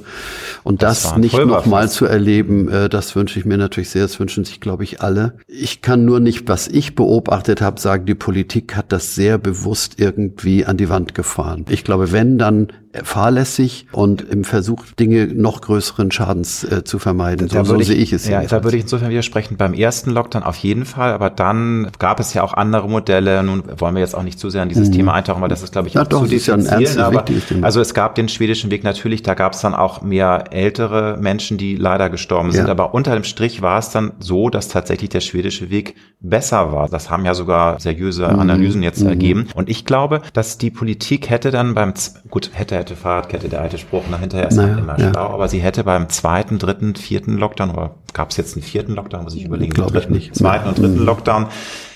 Und 0.63 0.81
das, 0.81 1.03
das 1.03 1.17
nicht 1.17 1.37
nochmal 1.37 1.89
zu 1.89 2.05
erleben, 2.05 2.69
äh, 2.69 2.87
das 2.87 3.17
wünsche 3.17 3.37
ich 3.37 3.43
mir 3.43 3.57
natürlich 3.57 3.89
sehr. 3.89 4.03
Das 4.03 4.17
wünschen 4.17 4.45
sich, 4.45 4.61
glaube 4.61 4.85
ich, 4.85 5.01
alle. 5.01 5.33
Ich 5.47 5.81
kann 5.81 6.05
nur 6.05 6.21
nicht, 6.21 6.47
was 6.47 6.69
ich 6.69 6.95
beobachtet 6.95 7.61
habe, 7.61 7.81
sagen, 7.81 8.05
die 8.05 8.15
Politik 8.15 8.77
hat 8.77 8.93
das 8.93 9.08
sehr 9.15 9.37
bewusst 9.37 9.99
irgendwie 9.99 10.65
an 10.65 10.77
die 10.77 10.89
Wand 10.89 11.13
gefahren. 11.13 11.65
Ich 11.69 11.83
glaube, 11.83 12.11
wenn 12.11 12.37
dann 12.37 12.67
fahrlässig 13.03 13.87
und 13.91 14.21
im 14.21 14.43
Versuch, 14.43 14.83
Dinge 14.99 15.27
noch 15.27 15.61
größeren 15.61 16.11
Schadens 16.11 16.63
äh, 16.63 16.83
zu 16.83 16.97
vermeiden. 16.97 17.47
So, 17.47 17.63
so 17.63 17.79
ich, 17.79 17.87
sehe 17.87 17.95
ich 17.95 18.13
es. 18.13 18.27
Ja, 18.27 18.41
da 18.41 18.63
würde 18.63 18.77
ich 18.77 18.83
insofern 18.83 19.09
widersprechen. 19.09 19.57
Beim 19.57 19.73
ersten 19.73 20.09
Lockdown 20.09 20.43
auf 20.43 20.55
jeden 20.57 20.85
Fall, 20.85 21.13
aber 21.13 21.29
dann 21.29 21.91
gab 21.99 22.19
es 22.19 22.33
ja 22.33 22.41
auch 22.41 22.53
andere 22.53 22.89
Modelle. 22.89 23.43
Nun 23.43 23.63
wollen 23.77 23.93
wir 23.93 24.01
jetzt 24.01 24.15
auch 24.15 24.23
nicht 24.23 24.39
zu 24.39 24.49
sehr 24.49 24.63
in 24.63 24.69
dieses 24.69 24.89
mhm. 24.89 24.93
Thema 24.93 25.13
eintauchen, 25.13 25.41
weil 25.41 25.49
das 25.49 25.61
ist, 25.61 25.71
glaube 25.71 25.87
ich, 25.87 25.99
auch 25.99 26.07
doch, 26.07 26.25
zu 26.25 26.33
ist 26.33 26.47
ja 26.47 26.55
ein 26.55 26.65
ernstes, 26.65 26.97
aber, 26.97 27.25
Also 27.61 27.79
es 27.79 27.93
gab 27.93 28.15
den 28.15 28.27
schwedischen 28.27 28.71
Weg 28.71 28.83
natürlich, 28.83 29.21
da 29.21 29.35
gab 29.35 29.53
es 29.53 29.61
dann 29.61 29.75
auch 29.75 30.01
mehr 30.01 30.45
ältere 30.51 31.17
Menschen, 31.19 31.57
die 31.57 31.75
leider 31.75 32.09
gestorben 32.09 32.51
sind. 32.51 32.65
Ja. 32.65 32.71
Aber 32.71 32.95
unter 32.95 33.13
dem 33.13 33.23
Strich 33.23 33.61
war 33.61 33.77
es 33.77 33.91
dann 33.91 34.13
so, 34.19 34.49
dass 34.49 34.67
tatsächlich 34.67 35.09
der 35.11 35.21
schwedische 35.21 35.69
Weg 35.69 35.95
besser 36.21 36.71
war. 36.71 36.89
Das 36.89 37.09
haben 37.09 37.25
ja 37.25 37.35
sogar 37.35 37.79
seriöse 37.79 38.27
mhm. 38.27 38.39
Analysen 38.39 38.81
jetzt 38.81 39.01
mhm. 39.01 39.09
ergeben. 39.09 39.47
Und 39.53 39.69
ich 39.69 39.85
glaube, 39.85 40.21
dass 40.33 40.57
die 40.57 40.71
Politik 40.71 41.29
hätte 41.29 41.51
dann 41.51 41.75
beim, 41.75 41.93
gut, 42.29 42.49
hätte, 42.53 42.78
hätte 42.79 42.95
Fahrradkette, 42.95 43.49
der 43.49 43.61
alte 43.61 43.77
Spruch, 43.77 44.03
nach 44.09 44.19
hinterher 44.19 44.47
ist 44.47 44.55
naja, 44.55 44.77
immer 44.77 44.99
ja. 44.99 45.11
schlau, 45.11 45.27
aber 45.29 45.47
sie 45.47 45.59
hätte 45.59 45.83
beim 45.83 46.09
zweiten, 46.09 46.57
dritten, 46.57 46.95
vierten 46.95 47.37
Lockdown, 47.37 47.71
oder 47.71 47.95
gab 48.13 48.31
es 48.31 48.37
jetzt 48.37 48.55
einen 48.55 48.63
vierten 48.63 48.93
Lockdown, 48.95 49.23
muss 49.23 49.35
ich 49.35 49.45
überlegen, 49.45 49.73
glaube 49.73 49.97
ich 49.99 50.09
nicht. 50.09 50.35
Zweiten 50.35 50.67
und 50.67 50.77
dritten 50.77 50.99
mhm. 50.99 51.05
Lockdown, 51.05 51.47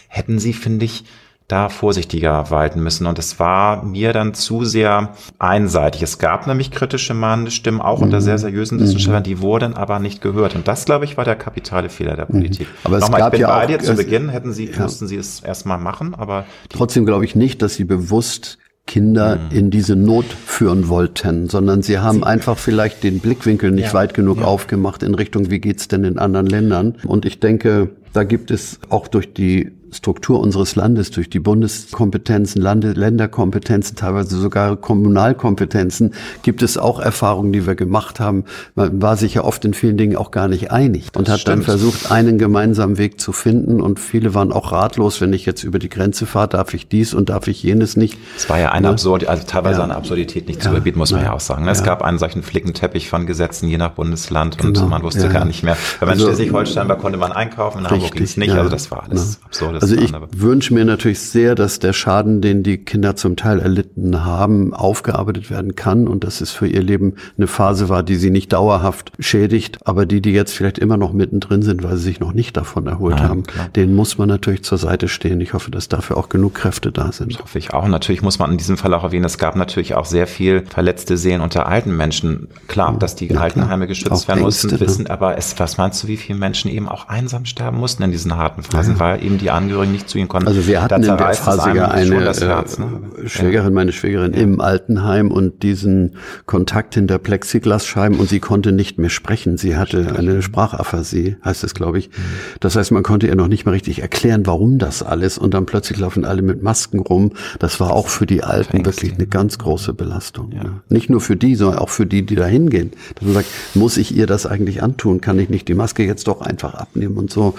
hätten 0.07 0.39
sie, 0.39 0.53
finde 0.53 0.85
ich, 0.85 1.05
da 1.47 1.69
vorsichtiger 1.69 2.49
walten 2.51 2.81
müssen. 2.81 3.05
Und 3.05 3.19
es 3.19 3.39
war 3.39 3.83
mir 3.83 4.13
dann 4.13 4.33
zu 4.33 4.63
sehr 4.63 5.13
einseitig. 5.39 6.01
Es 6.01 6.17
gab 6.17 6.47
nämlich 6.47 6.71
kritische 6.71 7.15
Stimmen, 7.49 7.81
auch 7.81 7.97
mhm. 7.97 8.05
unter 8.05 8.21
sehr 8.21 8.37
seriösen 8.37 8.79
Wissenschaftlern, 8.79 9.21
mhm. 9.21 9.25
die 9.25 9.41
wurden 9.41 9.73
aber 9.75 9.99
nicht 9.99 10.21
gehört. 10.21 10.55
Und 10.55 10.67
das, 10.67 10.85
glaube 10.85 11.05
ich, 11.05 11.17
war 11.17 11.25
der 11.25 11.35
kapitale 11.35 11.89
Fehler 11.89 12.15
der 12.15 12.25
mhm. 12.25 12.39
Politik. 12.39 12.67
Mhm. 12.67 12.73
Aber 12.85 12.99
Nochmal, 12.99 13.19
es 13.19 13.25
gab 13.25 13.33
ich 13.33 13.39
bin 13.39 13.41
ja 13.41 13.55
bei 13.55 13.65
dir, 13.67 13.79
zu 13.79 13.95
Beginn 13.95 14.29
hätten 14.29 14.53
sie, 14.53 14.71
ja. 14.71 14.81
mussten 14.81 15.07
sie 15.07 15.17
es 15.17 15.41
erstmal 15.41 15.77
machen, 15.77 16.15
aber. 16.15 16.45
Trotzdem 16.69 17.05
glaube 17.05 17.25
ich 17.25 17.35
nicht, 17.35 17.61
dass 17.61 17.75
sie 17.75 17.83
bewusst 17.83 18.57
Kinder 18.85 19.37
mhm. 19.37 19.57
in 19.57 19.71
diese 19.71 19.95
Not 19.95 20.25
führen 20.25 20.89
wollten, 20.89 21.47
sondern 21.47 21.81
sie 21.81 21.99
haben 21.99 22.19
sie 22.19 22.25
einfach 22.25 22.57
vielleicht 22.57 23.03
den 23.03 23.19
Blickwinkel 23.19 23.71
nicht 23.71 23.87
ja, 23.87 23.93
weit 23.93 24.13
genug 24.13 24.39
ja. 24.39 24.43
aufgemacht 24.43 25.03
in 25.03 25.15
Richtung, 25.15 25.49
wie 25.49 25.59
geht's 25.59 25.87
denn 25.87 26.03
in 26.03 26.19
anderen 26.19 26.47
Ländern? 26.47 26.95
Und 27.05 27.25
ich 27.25 27.39
denke, 27.39 27.91
da 28.11 28.23
gibt 28.23 28.51
es 28.51 28.79
auch 28.89 29.07
durch 29.07 29.33
die 29.33 29.71
Struktur 29.93 30.39
unseres 30.39 30.75
Landes, 30.75 31.11
durch 31.11 31.29
die 31.29 31.39
Bundeskompetenzen, 31.39 32.61
Lande, 32.61 32.91
Länderkompetenzen, 32.93 33.95
teilweise 33.95 34.37
sogar 34.37 34.75
Kommunalkompetenzen, 34.75 36.13
gibt 36.41 36.61
es 36.63 36.77
auch 36.77 36.99
Erfahrungen, 36.99 37.53
die 37.53 37.65
wir 37.65 37.75
gemacht 37.75 38.19
haben. 38.19 38.45
Man 38.75 39.01
war 39.01 39.17
sich 39.17 39.35
ja 39.35 39.43
oft 39.43 39.63
in 39.65 39.73
vielen 39.73 39.97
Dingen 39.97 40.15
auch 40.15 40.31
gar 40.31 40.47
nicht 40.47 40.71
einig 40.71 41.07
und 41.15 41.27
das 41.27 41.33
hat 41.33 41.39
stimmt. 41.41 41.57
dann 41.59 41.63
versucht, 41.63 42.11
einen 42.11 42.37
gemeinsamen 42.37 42.97
Weg 42.97 43.19
zu 43.19 43.31
finden. 43.31 43.81
Und 43.81 43.99
viele 43.99 44.33
waren 44.33 44.51
auch 44.51 44.71
ratlos, 44.71 45.21
wenn 45.21 45.33
ich 45.33 45.45
jetzt 45.45 45.63
über 45.63 45.79
die 45.79 45.89
Grenze 45.89 46.25
fahre, 46.25 46.47
darf 46.47 46.73
ich 46.73 46.87
dies 46.87 47.13
und 47.13 47.29
darf 47.29 47.47
ich 47.47 47.61
jenes 47.63 47.95
nicht. 47.97 48.17
Es 48.35 48.49
war 48.49 48.59
ja 48.59 48.71
eine 48.71 48.87
ne? 48.87 48.93
Absurd, 48.93 49.27
also 49.27 49.43
teilweise 49.45 49.79
ja. 49.79 49.83
eine 49.83 49.95
Absurdität 49.95 50.47
nicht 50.47 50.57
ja. 50.57 50.63
zu 50.63 50.69
überbieten, 50.69 50.99
muss 50.99 51.11
man 51.11 51.21
ja, 51.21 51.27
ja 51.27 51.33
auch 51.33 51.39
sagen. 51.39 51.67
Es 51.67 51.83
gab 51.83 52.01
einen 52.01 52.17
solchen 52.17 52.43
Flickenteppich 52.43 53.09
von 53.09 53.25
Gesetzen 53.25 53.67
je 53.67 53.77
nach 53.77 53.91
Bundesland 53.91 54.57
genau. 54.57 54.81
und 54.81 54.89
man 54.89 55.03
wusste 55.03 55.29
gar 55.29 55.45
nicht 55.45 55.63
mehr. 55.63 55.77
Wenn 55.99 56.07
man 56.07 56.17
also, 56.17 56.27
Schleswig-Holstein 56.27 56.87
war, 56.87 56.97
konnte 56.97 57.17
man 57.17 57.31
einkaufen, 57.31 57.79
in 57.79 57.89
Hamburg 57.89 58.11
ging 58.11 58.23
es 58.23 58.37
nicht. 58.37 58.51
Also 58.51 58.69
das 58.69 58.91
war 58.91 59.03
alles 59.09 59.39
absurd. 59.45 59.82
Also 59.83 59.97
ich 59.97 60.13
wünsche 60.31 60.73
mir 60.73 60.85
natürlich 60.85 61.19
sehr, 61.19 61.55
dass 61.55 61.77
der 61.77 61.91
Schaden, 61.91 62.39
den 62.39 62.63
die 62.63 62.77
Kinder 62.77 63.17
zum 63.17 63.35
Teil 63.35 63.59
erlitten 63.59 64.23
haben, 64.23 64.73
aufgearbeitet 64.73 65.49
werden 65.49 65.75
kann 65.75 66.07
und 66.07 66.23
dass 66.23 66.39
es 66.39 66.51
für 66.51 66.67
ihr 66.67 66.81
Leben 66.81 67.15
eine 67.37 67.47
Phase 67.47 67.89
war, 67.89 68.01
die 68.01 68.15
sie 68.15 68.29
nicht 68.29 68.53
dauerhaft 68.53 69.11
schädigt. 69.19 69.85
Aber 69.85 70.05
die, 70.05 70.21
die 70.21 70.31
jetzt 70.31 70.53
vielleicht 70.53 70.79
immer 70.79 70.95
noch 70.95 71.11
mittendrin 71.11 71.63
sind, 71.63 71.83
weil 71.83 71.97
sie 71.97 72.03
sich 72.03 72.21
noch 72.21 72.31
nicht 72.31 72.55
davon 72.55 72.87
erholt 72.87 73.17
Nein, 73.17 73.27
haben, 73.27 73.43
klar. 73.43 73.67
denen 73.75 73.93
muss 73.93 74.17
man 74.17 74.29
natürlich 74.29 74.63
zur 74.63 74.77
Seite 74.77 75.09
stehen. 75.09 75.41
Ich 75.41 75.53
hoffe, 75.53 75.69
dass 75.69 75.89
dafür 75.89 76.15
auch 76.15 76.29
genug 76.29 76.53
Kräfte 76.53 76.93
da 76.93 77.11
sind. 77.11 77.33
Das 77.33 77.41
hoffe 77.41 77.59
ich 77.59 77.73
auch. 77.73 77.85
Natürlich 77.85 78.21
muss 78.21 78.39
man 78.39 78.51
in 78.51 78.57
diesem 78.57 78.77
Fall 78.77 78.93
auch 78.93 79.03
erwähnen, 79.03 79.25
es 79.25 79.37
gab 79.37 79.57
natürlich 79.57 79.95
auch 79.95 80.05
sehr 80.05 80.27
viel 80.27 80.63
verletzte 80.65 81.17
Seelen 81.17 81.41
unter 81.41 81.67
alten 81.67 81.97
Menschen. 81.97 82.47
Klar, 82.69 82.95
dass 82.97 83.15
die 83.15 83.27
ja, 83.27 83.41
Altenheime 83.41 83.87
geschützt 83.87 84.11
auch 84.11 84.27
werden 84.29 84.45
Ängste, 84.45 84.67
mussten, 84.67 84.79
ne? 84.79 84.79
wissen, 84.79 85.07
aber 85.07 85.37
es, 85.37 85.59
was 85.59 85.77
meinst 85.77 86.01
du, 86.03 86.07
wie 86.07 86.15
viele 86.15 86.39
Menschen 86.39 86.71
eben 86.71 86.87
auch 86.87 87.09
einsam 87.09 87.43
sterben 87.43 87.77
mussten 87.77 88.03
in 88.03 88.11
diesen 88.11 88.37
harten 88.37 88.63
Phasen, 88.63 88.93
ja. 88.93 88.99
weil 88.99 89.23
eben 89.23 89.37
die 89.37 89.51
Angehörigen 89.51 89.72
nicht 89.81 90.09
zu 90.09 90.17
ihnen 90.17 90.27
konnten. 90.27 90.47
Also 90.47 90.67
wir 90.67 90.81
hatten 90.81 91.03
in 91.03 91.17
der 91.17 91.33
Phase 91.33 91.75
ja 91.75 91.87
eine 91.89 92.19
Herz, 92.19 92.79
ne? 92.79 93.01
Äh, 93.23 93.27
Schwägerin, 93.27 93.73
meine 93.73 93.91
Schwägerin 93.91 94.33
ja. 94.33 94.39
im 94.39 94.61
Altenheim 94.61 95.31
und 95.31 95.63
diesen 95.63 96.15
Kontakt 96.45 96.95
hinter 96.95 97.17
Plexiglasscheiben 97.19 98.19
und 98.19 98.29
sie 98.29 98.39
konnte 98.39 98.71
nicht 98.71 98.97
mehr 98.97 99.09
sprechen. 99.09 99.57
Sie 99.57 99.75
hatte 99.75 100.15
eine 100.17 100.41
Sprachaphasie, 100.41 101.37
heißt 101.43 101.63
es, 101.63 101.73
glaube 101.73 101.99
ich. 101.99 102.09
Mhm. 102.09 102.13
Das 102.59 102.75
heißt, 102.75 102.91
man 102.91 103.03
konnte 103.03 103.27
ihr 103.27 103.35
noch 103.35 103.47
nicht 103.47 103.65
mal 103.65 103.71
richtig 103.71 104.01
erklären, 104.01 104.45
warum 104.45 104.79
das 104.79 105.03
alles 105.03 105.37
und 105.37 105.53
dann 105.53 105.65
plötzlich 105.65 105.99
laufen 105.99 106.25
alle 106.25 106.41
mit 106.41 106.63
Masken 106.63 106.99
rum. 106.99 107.31
Das 107.59 107.79
war 107.79 107.91
auch 107.91 108.07
für 108.07 108.25
die 108.25 108.43
Alten 108.43 108.85
wirklich 108.85 109.13
eine 109.13 109.27
ganz 109.27 109.57
große 109.57 109.93
Belastung. 109.93 110.51
Ja. 110.51 110.63
Ne? 110.63 110.81
Nicht 110.89 111.09
nur 111.09 111.21
für 111.21 111.35
die, 111.35 111.55
sondern 111.55 111.79
auch 111.79 111.89
für 111.89 112.05
die, 112.05 112.25
die 112.25 112.35
da 112.35 112.45
hingehen. 112.45 112.91
Dass 113.15 113.23
man 113.23 113.33
sagt, 113.33 113.47
muss 113.73 113.97
ich 113.97 114.15
ihr 114.15 114.27
das 114.27 114.45
eigentlich 114.45 114.83
antun? 114.83 115.21
Kann 115.21 115.39
ich 115.39 115.49
nicht 115.49 115.67
die 115.67 115.73
Maske 115.73 116.03
jetzt 116.03 116.27
doch 116.27 116.41
einfach 116.41 116.73
abnehmen 116.75 117.17
und 117.17 117.31
so? 117.31 117.55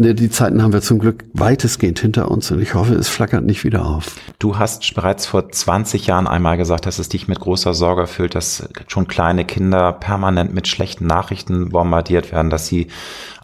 Ne, 0.00 0.14
die 0.14 0.30
Zeiten 0.30 0.62
haben 0.62 0.72
wir 0.72 0.80
zum 0.80 1.00
Glück 1.00 1.24
weitestgehend 1.32 1.98
hinter 1.98 2.30
uns 2.30 2.52
und 2.52 2.62
ich 2.62 2.74
hoffe, 2.74 2.94
es 2.94 3.08
flackert 3.08 3.44
nicht 3.44 3.64
wieder 3.64 3.84
auf. 3.84 4.14
Du 4.38 4.56
hast 4.56 4.94
bereits 4.94 5.26
vor 5.26 5.50
20 5.50 6.06
Jahren 6.06 6.28
einmal 6.28 6.56
gesagt, 6.56 6.86
dass 6.86 7.00
es 7.00 7.08
dich 7.08 7.26
mit 7.26 7.40
großer 7.40 7.74
Sorge 7.74 8.02
erfüllt, 8.02 8.36
dass 8.36 8.68
schon 8.86 9.08
kleine 9.08 9.44
Kinder 9.44 9.92
permanent 9.92 10.54
mit 10.54 10.68
schlechten 10.68 11.08
Nachrichten 11.08 11.70
bombardiert 11.70 12.30
werden, 12.30 12.48
dass 12.48 12.68
sie 12.68 12.86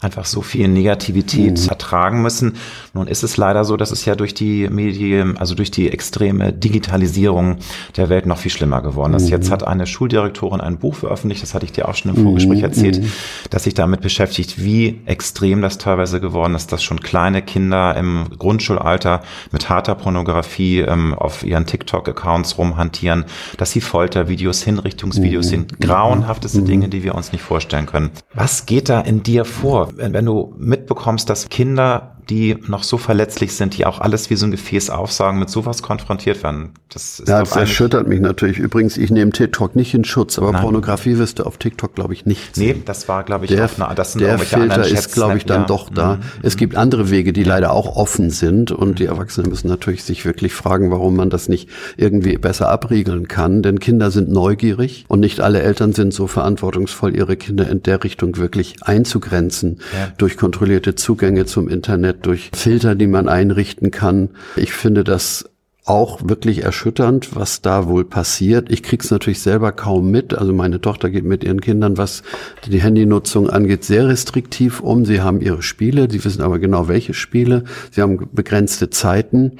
einfach 0.01 0.25
so 0.25 0.41
viel 0.41 0.67
Negativität 0.67 1.61
mhm. 1.61 1.69
ertragen 1.69 2.21
müssen. 2.21 2.53
Nun 2.93 3.07
ist 3.07 3.23
es 3.23 3.37
leider 3.37 3.65
so, 3.65 3.77
dass 3.77 3.91
es 3.91 4.05
ja 4.05 4.15
durch 4.15 4.33
die 4.33 4.69
Medien, 4.69 5.37
also 5.37 5.55
durch 5.55 5.71
die 5.71 5.91
extreme 5.91 6.53
Digitalisierung 6.53 7.57
der 7.97 8.09
Welt 8.09 8.25
noch 8.25 8.37
viel 8.37 8.51
schlimmer 8.51 8.81
geworden 8.81 9.13
ist. 9.13 9.25
Mhm. 9.25 9.31
Jetzt 9.31 9.51
hat 9.51 9.65
eine 9.65 9.87
Schuldirektorin 9.87 10.61
ein 10.61 10.77
Buch 10.77 10.95
veröffentlicht, 10.95 11.41
das 11.41 11.53
hatte 11.53 11.65
ich 11.65 11.71
dir 11.71 11.87
auch 11.87 11.95
schon 11.95 12.15
im 12.15 12.23
Vorgespräch 12.23 12.59
mhm. 12.59 12.65
erzählt, 12.65 13.01
mhm. 13.01 13.11
dass 13.49 13.63
sich 13.63 13.73
damit 13.73 14.01
beschäftigt, 14.01 14.63
wie 14.63 15.01
extrem 15.05 15.61
das 15.61 15.77
teilweise 15.77 16.19
geworden 16.19 16.55
ist, 16.55 16.71
dass 16.71 16.83
schon 16.83 16.99
kleine 16.99 17.41
Kinder 17.41 17.95
im 17.95 18.25
Grundschulalter 18.37 19.21
mit 19.51 19.69
harter 19.69 19.95
Pornografie 19.95 20.79
ähm, 20.79 21.13
auf 21.13 21.43
ihren 21.43 21.65
TikTok-Accounts 21.65 22.57
rumhantieren, 22.57 23.25
dass 23.57 23.71
sie 23.71 23.81
Foltervideos, 23.81 24.63
Hinrichtungsvideos 24.63 25.45
mhm. 25.47 25.49
sind, 25.49 25.81
grauenhafteste 25.81 26.61
mhm. 26.61 26.65
Dinge, 26.65 26.89
die 26.89 27.03
wir 27.03 27.15
uns 27.15 27.31
nicht 27.31 27.41
vorstellen 27.41 27.85
können. 27.85 28.11
Was 28.33 28.65
geht 28.65 28.89
da 28.89 29.01
in 29.01 29.23
dir 29.23 29.45
vor? 29.45 29.84
Wenn, 29.95 30.13
wenn 30.13 30.25
du 30.25 30.53
mitbekommst, 30.57 31.29
dass 31.29 31.49
Kinder 31.49 32.14
die 32.29 32.57
noch 32.67 32.83
so 32.83 32.97
verletzlich 32.97 33.53
sind, 33.53 33.77
die 33.77 33.85
auch 33.85 33.99
alles 33.99 34.29
wie 34.29 34.35
so 34.35 34.45
ein 34.45 34.51
Gefäß 34.51 34.89
aufsagen, 34.89 35.39
mit 35.39 35.49
sowas 35.49 35.83
konfrontiert 35.83 36.43
werden. 36.43 36.71
Das 36.89 37.19
ist 37.19 37.27
ja, 37.27 37.39
das 37.39 37.55
erschüttert 37.55 38.07
mich 38.07 38.19
natürlich. 38.19 38.57
Übrigens, 38.57 38.97
ich 38.97 39.11
nehme 39.11 39.31
TikTok 39.31 39.75
nicht 39.75 39.93
in 39.93 40.05
Schutz, 40.05 40.37
aber 40.37 40.51
Nein. 40.51 40.61
Pornografie 40.61 41.17
wirst 41.17 41.39
du 41.39 41.43
auf 41.43 41.57
TikTok, 41.57 41.93
glaube 41.93 42.13
ich, 42.13 42.25
nicht 42.25 42.55
sehen. 42.55 42.77
Nee, 42.77 42.83
das 42.85 43.07
war, 43.07 43.23
glaube 43.23 43.45
ich, 43.45 43.51
der, 43.51 43.65
auf 43.65 43.81
eine, 43.81 43.95
das 43.95 44.13
sind 44.13 44.21
der 44.21 44.39
Filter 44.39 44.87
ist, 44.87 45.13
glaube 45.13 45.37
ich, 45.37 45.45
dann 45.45 45.61
ja. 45.61 45.67
doch 45.67 45.89
da. 45.89 46.15
Mhm. 46.15 46.21
Es 46.41 46.57
gibt 46.57 46.75
andere 46.75 47.09
Wege, 47.09 47.33
die 47.33 47.43
leider 47.43 47.73
auch 47.73 47.95
offen 47.95 48.29
sind 48.29 48.71
und 48.71 48.99
die 48.99 49.05
Erwachsenen 49.05 49.49
müssen 49.49 49.67
natürlich 49.67 50.03
sich 50.03 50.25
wirklich 50.25 50.53
fragen, 50.53 50.89
warum 50.91 51.15
man 51.15 51.29
das 51.29 51.49
nicht 51.49 51.69
irgendwie 51.97 52.37
besser 52.37 52.69
abriegeln 52.69 53.27
kann, 53.27 53.61
denn 53.61 53.79
Kinder 53.79 54.09
sind 54.09 54.29
neugierig 54.29 55.05
und 55.07 55.19
nicht 55.19 55.41
alle 55.41 55.61
Eltern 55.61 55.93
sind 55.93 56.13
so 56.13 56.27
verantwortungsvoll, 56.27 57.15
ihre 57.15 57.35
Kinder 57.35 57.69
in 57.69 57.83
der 57.83 58.03
Richtung 58.03 58.37
wirklich 58.37 58.75
einzugrenzen 58.81 59.79
ja. 59.93 60.11
durch 60.17 60.37
kontrollierte 60.37 60.95
Zugänge 60.95 61.45
zum 61.45 61.67
Internet 61.67 62.14
durch 62.21 62.51
Filter, 62.53 62.95
die 62.95 63.07
man 63.07 63.29
einrichten 63.29 63.91
kann. 63.91 64.29
Ich 64.55 64.73
finde 64.73 65.03
das 65.03 65.49
auch 65.85 66.27
wirklich 66.27 66.63
erschütternd, 66.63 67.35
was 67.35 67.61
da 67.61 67.87
wohl 67.87 68.05
passiert. 68.05 68.71
Ich 68.71 68.81
krieg's 68.81 69.11
natürlich 69.11 69.41
selber 69.41 69.71
kaum 69.71 70.09
mit. 70.09 70.33
Also 70.33 70.51
meine 70.51 70.81
Tochter 70.81 71.11
geht 71.11 71.25
mit 71.25 71.43
ihren 71.43 71.61
Kindern, 71.61 71.97
was 71.97 72.23
die 72.65 72.81
Handynutzung 72.81 73.49
angeht, 73.49 73.83
sehr 73.83 74.07
restriktiv 74.07 74.79
um. 74.79 75.05
Sie 75.05 75.21
haben 75.21 75.41
ihre 75.41 75.61
Spiele, 75.61 76.07
sie 76.09 76.25
wissen 76.25 76.41
aber 76.41 76.57
genau 76.57 76.87
welche 76.87 77.13
Spiele. 77.13 77.65
Sie 77.91 78.01
haben 78.01 78.29
begrenzte 78.33 78.89
Zeiten. 78.89 79.53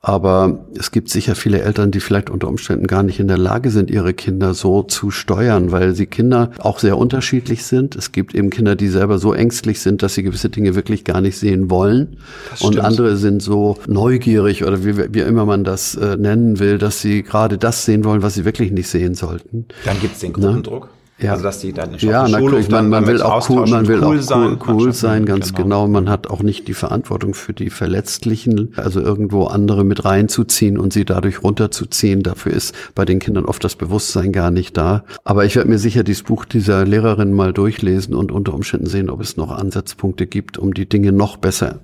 Aber 0.00 0.66
es 0.78 0.92
gibt 0.92 1.10
sicher 1.10 1.34
viele 1.34 1.60
Eltern, 1.60 1.90
die 1.90 1.98
vielleicht 1.98 2.30
unter 2.30 2.46
Umständen 2.46 2.86
gar 2.86 3.02
nicht 3.02 3.18
in 3.18 3.26
der 3.26 3.36
Lage 3.36 3.70
sind, 3.70 3.90
ihre 3.90 4.14
Kinder 4.14 4.54
so 4.54 4.84
zu 4.84 5.10
steuern, 5.10 5.72
weil 5.72 5.94
sie 5.96 6.06
Kinder 6.06 6.52
auch 6.58 6.78
sehr 6.78 6.96
unterschiedlich 6.96 7.64
sind. 7.64 7.96
Es 7.96 8.12
gibt 8.12 8.32
eben 8.32 8.50
Kinder, 8.50 8.76
die 8.76 8.88
selber 8.88 9.18
so 9.18 9.34
ängstlich 9.34 9.80
sind, 9.80 10.04
dass 10.04 10.14
sie 10.14 10.22
gewisse 10.22 10.50
Dinge 10.50 10.76
wirklich 10.76 11.02
gar 11.02 11.20
nicht 11.20 11.36
sehen 11.36 11.68
wollen. 11.68 12.18
Und 12.60 12.78
andere 12.78 13.16
sind 13.16 13.42
so 13.42 13.76
neugierig 13.88 14.64
oder 14.64 14.84
wie, 14.84 15.12
wie 15.12 15.20
immer 15.20 15.44
man 15.44 15.64
das 15.64 15.96
äh, 15.96 16.16
nennen 16.16 16.60
will, 16.60 16.78
dass 16.78 17.00
sie 17.00 17.24
gerade 17.24 17.58
das 17.58 17.84
sehen 17.84 18.04
wollen, 18.04 18.22
was 18.22 18.34
sie 18.34 18.44
wirklich 18.44 18.70
nicht 18.70 18.88
sehen 18.88 19.16
sollten. 19.16 19.66
Dann 19.84 19.98
gibt 20.00 20.14
es 20.14 20.20
den 20.20 20.32
Gruppendruck. 20.32 20.84
Ne? 20.84 20.90
Ja. 21.20 21.32
Also 21.32 21.42
dass 21.42 21.58
die 21.58 21.72
dann 21.72 21.96
ja, 21.98 22.28
natürlich, 22.28 22.70
man, 22.70 22.88
man 22.88 23.06
will 23.06 23.20
auch 23.22 23.50
cool, 23.50 23.66
man 23.66 23.88
will 23.88 24.04
cool 24.04 24.18
auch 24.18 24.22
sein, 24.22 24.58
cool, 24.66 24.74
cool 24.74 24.92
sein, 24.92 25.26
ganz 25.26 25.52
genau. 25.52 25.86
genau. 25.86 25.88
Man 25.88 26.08
hat 26.08 26.28
auch 26.28 26.42
nicht 26.42 26.68
die 26.68 26.74
Verantwortung 26.74 27.34
für 27.34 27.52
die 27.52 27.70
Verletzlichen, 27.70 28.72
also 28.76 29.00
irgendwo 29.00 29.46
andere 29.46 29.84
mit 29.84 30.04
reinzuziehen 30.04 30.78
und 30.78 30.92
sie 30.92 31.04
dadurch 31.04 31.42
runterzuziehen. 31.42 32.22
Dafür 32.22 32.52
ist 32.52 32.72
bei 32.94 33.04
den 33.04 33.18
Kindern 33.18 33.46
oft 33.46 33.64
das 33.64 33.74
Bewusstsein 33.74 34.32
gar 34.32 34.52
nicht 34.52 34.76
da. 34.76 35.02
Aber 35.24 35.44
ich 35.44 35.56
werde 35.56 35.68
mir 35.68 35.78
sicher 35.78 36.04
dieses 36.04 36.22
Buch 36.22 36.44
dieser 36.44 36.84
Lehrerin 36.84 37.32
mal 37.32 37.52
durchlesen 37.52 38.14
und 38.14 38.30
unter 38.30 38.54
Umständen 38.54 38.86
sehen, 38.86 39.10
ob 39.10 39.20
es 39.20 39.36
noch 39.36 39.50
Ansatzpunkte 39.50 40.28
gibt, 40.28 40.56
um 40.56 40.72
die 40.72 40.88
Dinge 40.88 41.10
noch 41.10 41.36
besser 41.36 41.80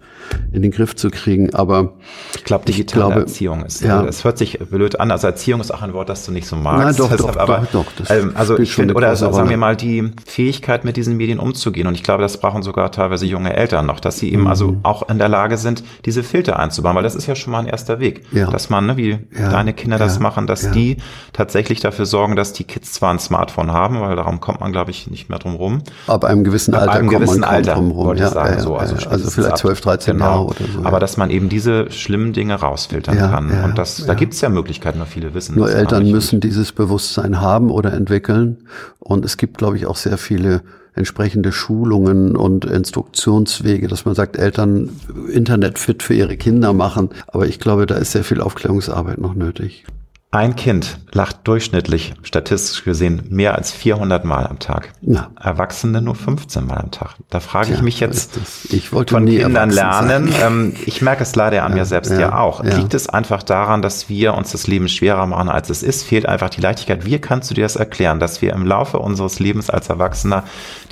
in 0.53 0.63
den 0.63 0.71
Griff 0.71 0.95
zu 0.95 1.11
kriegen. 1.11 1.55
Aber 1.55 1.95
ich 2.37 2.45
glaube, 2.45 2.67
digitale 2.67 3.05
ich 3.05 3.09
glaube, 3.09 3.21
Erziehung 3.23 3.65
ist. 3.65 3.83
Ja. 3.83 4.05
Es 4.05 4.23
hört 4.23 4.39
sich 4.39 4.61
blöd 4.61 5.01
an. 5.01 5.11
Also 5.11 5.27
Erziehung 5.27 5.61
ist 5.61 5.73
auch 5.75 5.83
ein 5.83 5.93
Wort, 5.93 6.09
das 6.09 6.25
du 6.25 6.31
nicht 6.31 6.47
so 6.47 6.55
magst. 6.55 6.85
Nein, 6.85 6.97
doch, 6.97 7.11
Deshalb, 7.17 7.35
doch, 7.35 7.41
aber, 7.41 7.67
doch, 7.73 7.87
doch. 7.97 8.11
Ähm, 8.11 8.33
also 8.35 8.59
ich 8.59 8.73
finde, 8.73 8.95
oder 8.95 9.17
sagen 9.33 9.51
wir 9.51 9.57
mal 9.57 9.77
die 9.77 10.11
Fähigkeit, 10.27 10.85
mit 10.85 10.97
diesen 10.97 11.17
Medien 11.17 11.39
umzugehen. 11.39 11.87
Und 11.87 11.95
ich 11.95 12.03
glaube, 12.03 12.23
das 12.23 12.39
brauchen 12.39 12.63
sogar 12.63 12.91
teilweise 12.91 13.27
junge 13.27 13.55
Eltern 13.55 13.87
noch, 13.87 14.01
dass 14.01 14.19
sie 14.19 14.33
eben 14.33 14.49
also 14.49 14.65
mhm. 14.69 14.81
also 14.85 15.05
auch 15.05 15.09
in 15.09 15.19
der 15.19 15.29
Lage 15.29 15.57
sind, 15.57 15.85
diese 16.05 16.23
Filter 16.23 16.59
einzubauen, 16.59 16.97
weil 16.97 17.03
das 17.03 17.15
ist 17.15 17.27
ja 17.27 17.35
schon 17.35 17.53
mal 17.53 17.61
ein 17.61 17.67
erster 17.67 18.01
Weg, 18.01 18.23
ja. 18.33 18.51
dass 18.51 18.71
man, 18.71 18.87
ne, 18.87 18.97
wie 18.97 19.19
ja. 19.37 19.51
deine 19.51 19.73
Kinder 19.73 19.99
das 19.99 20.21
machen, 20.21 20.47
dass 20.47 20.71
die 20.71 20.97
tatsächlich 21.33 21.81
dafür 21.81 22.07
sorgen, 22.07 22.37
dass 22.37 22.53
die 22.53 22.65
Kids 22.65 22.93
zwar 22.93 23.13
ein 23.13 23.19
Smartphone 23.19 23.73
haben, 23.73 24.01
weil 24.01 24.17
darum 24.17 24.41
kommt 24.41 24.61
man, 24.61 24.73
glaube 24.73 24.91
ich, 24.91 25.11
nicht 25.11 25.29
mehr 25.29 25.39
drum 25.39 25.55
rum. 25.57 25.83
Ab 26.07 26.25
einem 26.25 26.45
gewissen 26.45 26.75
Alter 26.75 26.93
Ab 26.93 26.99
einem 26.99 27.09
gewissen 27.09 27.45
Alter, 27.45 27.75
drum 27.75 27.91
rum. 27.91 28.07
wollte 28.07 28.25
ich 28.25 28.29
sagen, 28.29 28.61
so. 28.61 28.77
Also, 28.77 28.95
also 29.09 29.31
vielleicht 29.31 29.59
12, 29.59 29.81
13 29.81 30.15
genau. 30.15 30.25
Jahre 30.25 30.45
oder 30.45 30.65
so. 30.73 30.85
Aber 30.85 31.01
dass 31.01 31.17
man 31.17 31.31
eben 31.31 31.49
diese 31.49 31.91
schlimmen 31.91 32.33
Dinge 32.33 32.55
rausfiltern 32.55 33.19
kann. 33.19 33.51
Und 33.65 33.79
das, 33.79 34.05
da 34.07 34.15
gibt 34.15 34.35
es 34.35 34.41
ja 34.41 34.49
Möglichkeiten, 34.49 34.99
nur 34.99 35.07
viele 35.07 35.35
wissen 35.35 35.57
Nur 35.57 35.71
Eltern 35.71 36.11
müssen 36.11 36.41
dieses 36.41 36.73
Bewusstsein 36.73 37.41
haben 37.41 37.71
oder 37.71 37.93
entwickeln. 37.93 38.59
Und 38.99 39.14
es 39.23 39.37
gibt, 39.37 39.59
glaube 39.59 39.77
ich, 39.77 39.85
auch 39.85 39.97
sehr 39.97 40.17
viele 40.17 40.63
entsprechende 40.95 41.53
Schulungen 41.53 42.37
und 42.37 42.65
Instruktionswege, 42.65 43.89
dass 43.89 44.05
man 44.05 44.15
sagt, 44.15 44.37
Eltern 44.37 44.91
Internetfit 45.31 46.03
für 46.03 46.15
ihre 46.15 46.37
Kinder 46.37 46.73
machen. 46.73 47.11
Aber 47.27 47.47
ich 47.47 47.59
glaube, 47.59 47.85
da 47.87 47.97
ist 47.97 48.13
sehr 48.13 48.25
viel 48.25 48.41
Aufklärungsarbeit 48.41 49.19
noch 49.19 49.35
nötig. 49.35 49.85
Ein 50.35 50.57
Kind 50.57 50.99
lacht 51.13 51.47
durchschnittlich, 51.47 52.15
statistisch 52.25 52.83
gesehen, 52.83 53.23
mehr 53.31 53.55
als 53.55 53.71
400 53.71 54.25
Mal 54.25 54.49
am 54.49 54.59
Tag. 54.59 54.93
Na. 55.01 55.31
Erwachsene 55.41 56.03
nur 56.03 56.17
15 56.17 56.67
Mal 56.67 56.79
am 56.79 56.91
Tag. 56.91 57.15
Da 57.31 57.39
frage 57.39 57.67
Tja, 57.67 57.77
ich 57.77 57.83
mich 57.83 58.01
jetzt 58.01 58.41
ich 58.69 58.89
von 58.89 59.05
Kindern 59.07 59.71
lernen. 59.71 60.35
Ähm, 60.43 60.75
ich 60.87 61.03
merke 61.03 61.23
es 61.23 61.37
leider 61.37 61.63
an 61.63 61.71
ja, 61.71 61.77
mir 61.77 61.85
selbst 61.85 62.11
ja, 62.11 62.19
ja 62.19 62.39
auch. 62.39 62.65
Ja. 62.65 62.75
Liegt 62.75 62.95
es 62.95 63.09
einfach 63.09 63.45
daran, 63.45 63.81
dass 63.81 64.09
wir 64.09 64.35
uns 64.35 64.51
das 64.51 64.67
Leben 64.67 64.89
schwerer 64.89 65.25
machen, 65.27 65.49
als 65.49 65.71
es 65.71 65.85
ist? 65.85 66.03
Fehlt 66.03 66.27
einfach 66.27 66.51
die 66.51 66.61
Leichtigkeit. 66.61 67.07
Wie 67.07 67.21
kannst 67.21 67.49
du 67.53 67.55
dir 67.55 67.63
das 67.63 67.77
erklären, 67.77 68.19
dass 68.19 68.43
wir 68.43 68.55
im 68.55 68.67
Laufe 68.67 68.99
unseres 68.99 69.39
Lebens 69.39 69.71
als 69.71 69.89
Erwachsener 69.89 70.43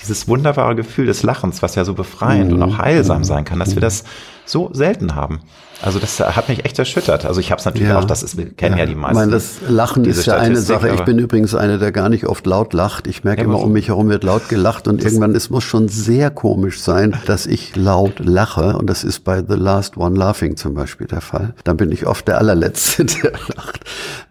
dieses 0.01 0.29
wunderbare 0.29 0.77
Gefühl 0.77 1.07
des 1.07 1.25
Lachens, 1.25 1.63
was 1.63 1.75
ja 1.75 1.85
so 1.85 1.95
befreiend 1.95 2.53
mhm. 2.53 2.63
und 2.63 2.63
auch 2.63 2.79
heilsam 2.79 3.19
mhm. 3.19 3.25
sein 3.25 3.45
kann, 3.45 3.59
dass 3.59 3.75
wir 3.75 3.81
das 3.81 4.05
so 4.53 4.71
selten 4.73 5.15
haben? 5.15 5.41
Also 5.83 5.99
das 5.99 6.21
hat 6.21 6.49
mich 6.49 6.65
echt 6.65 6.79
erschüttert. 6.79 7.25
Also 7.25 7.41
ich 7.41 7.51
habe 7.51 7.59
es 7.59 7.65
natürlich 7.65 7.89
ja. 7.89 7.99
auch, 7.99 8.05
das 8.05 8.23
ist, 8.23 8.37
wir 8.37 8.51
kennen 8.51 8.77
ja, 8.77 8.85
ja 8.85 8.87
die 8.87 8.95
meisten. 8.95 9.17
Ich 9.17 9.21
meine, 9.21 9.33
das 9.33 9.57
Lachen 9.69 10.05
ist 10.05 10.25
ja 10.27 10.37
eine 10.37 10.61
Sache. 10.61 10.91
Ich 10.91 11.01
bin 11.01 11.19
übrigens 11.19 11.57
einer, 11.57 11.79
der 11.79 11.91
gar 11.91 12.09
nicht 12.09 12.27
oft 12.27 12.47
laut 12.47 12.73
lacht. 12.73 13.09
Ich 13.09 13.25
merke 13.25 13.43
ja, 13.43 13.49
immer, 13.49 13.61
um 13.61 13.73
mich 13.73 13.89
herum 13.89 14.09
wird 14.09 14.23
laut 14.23 14.49
gelacht 14.49 14.87
und 14.87 15.03
irgendwann, 15.03 15.35
es 15.35 15.51
muss 15.51 15.65
schon 15.65 15.89
sehr 15.89 16.31
komisch 16.31 16.81
sein, 16.81 17.17
dass 17.27 17.47
ich 17.47 17.75
laut 17.75 18.21
lache. 18.21 18.77
Und 18.77 18.89
das 18.89 19.03
ist 19.03 19.25
bei 19.25 19.43
The 19.43 19.57
Last 19.57 19.97
One 19.97 20.17
Laughing 20.17 20.57
zum 20.57 20.75
Beispiel 20.75 21.09
der 21.09 21.21
Fall. 21.21 21.55
Dann 21.65 21.77
bin 21.77 21.91
ich 21.91 22.07
oft 22.07 22.29
der 22.29 22.39
allerletzte, 22.39 23.05
der 23.23 23.33
lacht. 23.57 23.81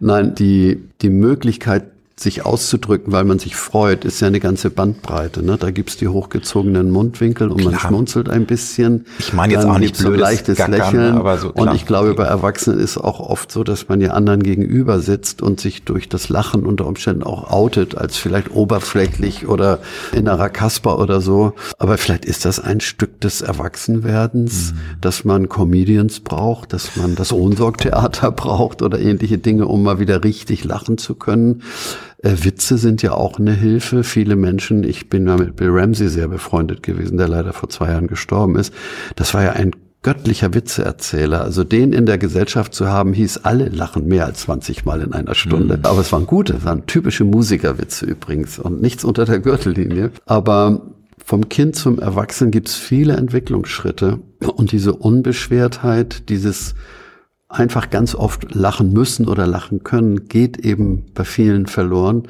Nein, 0.00 0.34
die, 0.34 0.82
die 1.02 1.10
Möglichkeit, 1.10 1.84
sich 2.16 2.44
auszudrücken, 2.44 3.12
weil 3.12 3.24
man 3.24 3.38
sich 3.38 3.56
freut, 3.56 4.04
ist 4.04 4.20
ja 4.20 4.26
eine 4.26 4.40
ganze 4.40 4.70
Bandbreite. 4.70 5.42
Ne? 5.42 5.56
Da 5.58 5.70
gibt's 5.70 5.96
die 5.96 6.08
hochgezogenen 6.08 6.90
Mundwinkel 6.90 7.50
und 7.50 7.58
klar. 7.58 7.72
man 7.72 7.80
schmunzelt 7.80 8.28
ein 8.28 8.46
bisschen. 8.46 9.06
Ich 9.18 9.32
meine 9.32 9.54
jetzt 9.54 9.66
auch 9.66 9.78
nicht 9.78 9.96
so 9.96 10.10
leichtes 10.10 10.58
Gackern, 10.58 10.72
Lächeln. 10.72 11.16
Aber 11.16 11.38
so, 11.38 11.50
und 11.50 11.74
ich 11.74 11.86
glaube, 11.86 12.14
bei 12.14 12.24
Erwachsenen 12.24 12.78
ist 12.78 12.98
auch 12.98 13.20
oft 13.20 13.50
so, 13.50 13.64
dass 13.64 13.88
man 13.88 14.00
ja 14.00 14.10
anderen 14.12 14.42
gegenüber 14.42 15.00
sitzt 15.00 15.42
und 15.42 15.60
sich 15.60 15.84
durch 15.84 16.08
das 16.08 16.28
Lachen 16.28 16.66
unter 16.66 16.86
Umständen 16.86 17.22
auch 17.22 17.50
outet, 17.50 17.96
als 17.96 18.16
vielleicht 18.16 18.50
oberflächlich 18.50 19.48
oder 19.48 19.80
innerer 20.12 20.48
Kasper 20.48 20.98
oder 20.98 21.20
so. 21.20 21.54
Aber 21.78 21.98
vielleicht 21.98 22.24
ist 22.24 22.44
das 22.44 22.60
ein 22.60 22.80
Stück 22.80 23.20
des 23.20 23.40
Erwachsenwerdens, 23.40 24.72
mhm. 24.72 25.00
dass 25.00 25.24
man 25.24 25.48
Comedians 25.48 26.20
braucht, 26.20 26.72
dass 26.72 26.96
man 26.96 27.14
das 27.14 27.32
Ohnsorgtheater 27.32 28.30
braucht 28.32 28.82
oder 28.82 29.00
ähnliche 29.00 29.38
Dinge, 29.38 29.66
um 29.66 29.82
mal 29.82 29.98
wieder 29.98 30.22
richtig 30.22 30.64
lachen 30.64 30.98
zu 30.98 31.14
können. 31.14 31.62
Äh, 32.22 32.36
Witze 32.42 32.78
sind 32.78 33.02
ja 33.02 33.12
auch 33.12 33.38
eine 33.38 33.52
Hilfe. 33.52 34.04
Viele 34.04 34.36
Menschen, 34.36 34.84
ich 34.84 35.08
bin 35.08 35.26
ja 35.26 35.36
mit 35.36 35.56
Bill 35.56 35.70
Ramsey 35.70 36.08
sehr 36.08 36.28
befreundet 36.28 36.82
gewesen, 36.82 37.18
der 37.18 37.28
leider 37.28 37.52
vor 37.52 37.68
zwei 37.68 37.90
Jahren 37.90 38.06
gestorben 38.06 38.56
ist. 38.56 38.72
Das 39.16 39.34
war 39.34 39.42
ja 39.42 39.52
ein 39.52 39.72
göttlicher 40.02 40.52
Witzeerzähler. 40.52 41.42
Also 41.42 41.64
den 41.64 41.92
in 41.92 42.06
der 42.06 42.18
Gesellschaft 42.18 42.74
zu 42.74 42.88
haben, 42.88 43.12
hieß, 43.12 43.38
alle 43.44 43.68
lachen 43.68 44.06
mehr 44.06 44.26
als 44.26 44.40
20 44.42 44.84
Mal 44.84 45.00
in 45.00 45.12
einer 45.12 45.34
Stunde. 45.34 45.78
Mhm. 45.78 45.84
Aber 45.84 46.00
es 46.00 46.12
waren 46.12 46.26
gute, 46.26 46.54
es 46.54 46.64
waren 46.64 46.86
typische 46.86 47.24
Musikerwitze 47.24 48.06
übrigens 48.06 48.58
und 48.58 48.82
nichts 48.82 49.04
unter 49.04 49.24
der 49.24 49.38
Gürtellinie. 49.38 50.10
Aber 50.26 50.82
vom 51.24 51.48
Kind 51.48 51.76
zum 51.76 52.00
Erwachsenen 52.00 52.50
gibt 52.50 52.68
es 52.68 52.74
viele 52.74 53.16
Entwicklungsschritte 53.16 54.18
und 54.40 54.72
diese 54.72 54.92
Unbeschwertheit, 54.92 56.28
dieses 56.28 56.74
einfach 57.52 57.90
ganz 57.90 58.14
oft 58.14 58.54
lachen 58.54 58.92
müssen 58.92 59.28
oder 59.28 59.46
lachen 59.46 59.84
können, 59.84 60.28
geht 60.28 60.58
eben 60.58 61.04
bei 61.14 61.24
vielen 61.24 61.66
verloren. 61.66 62.28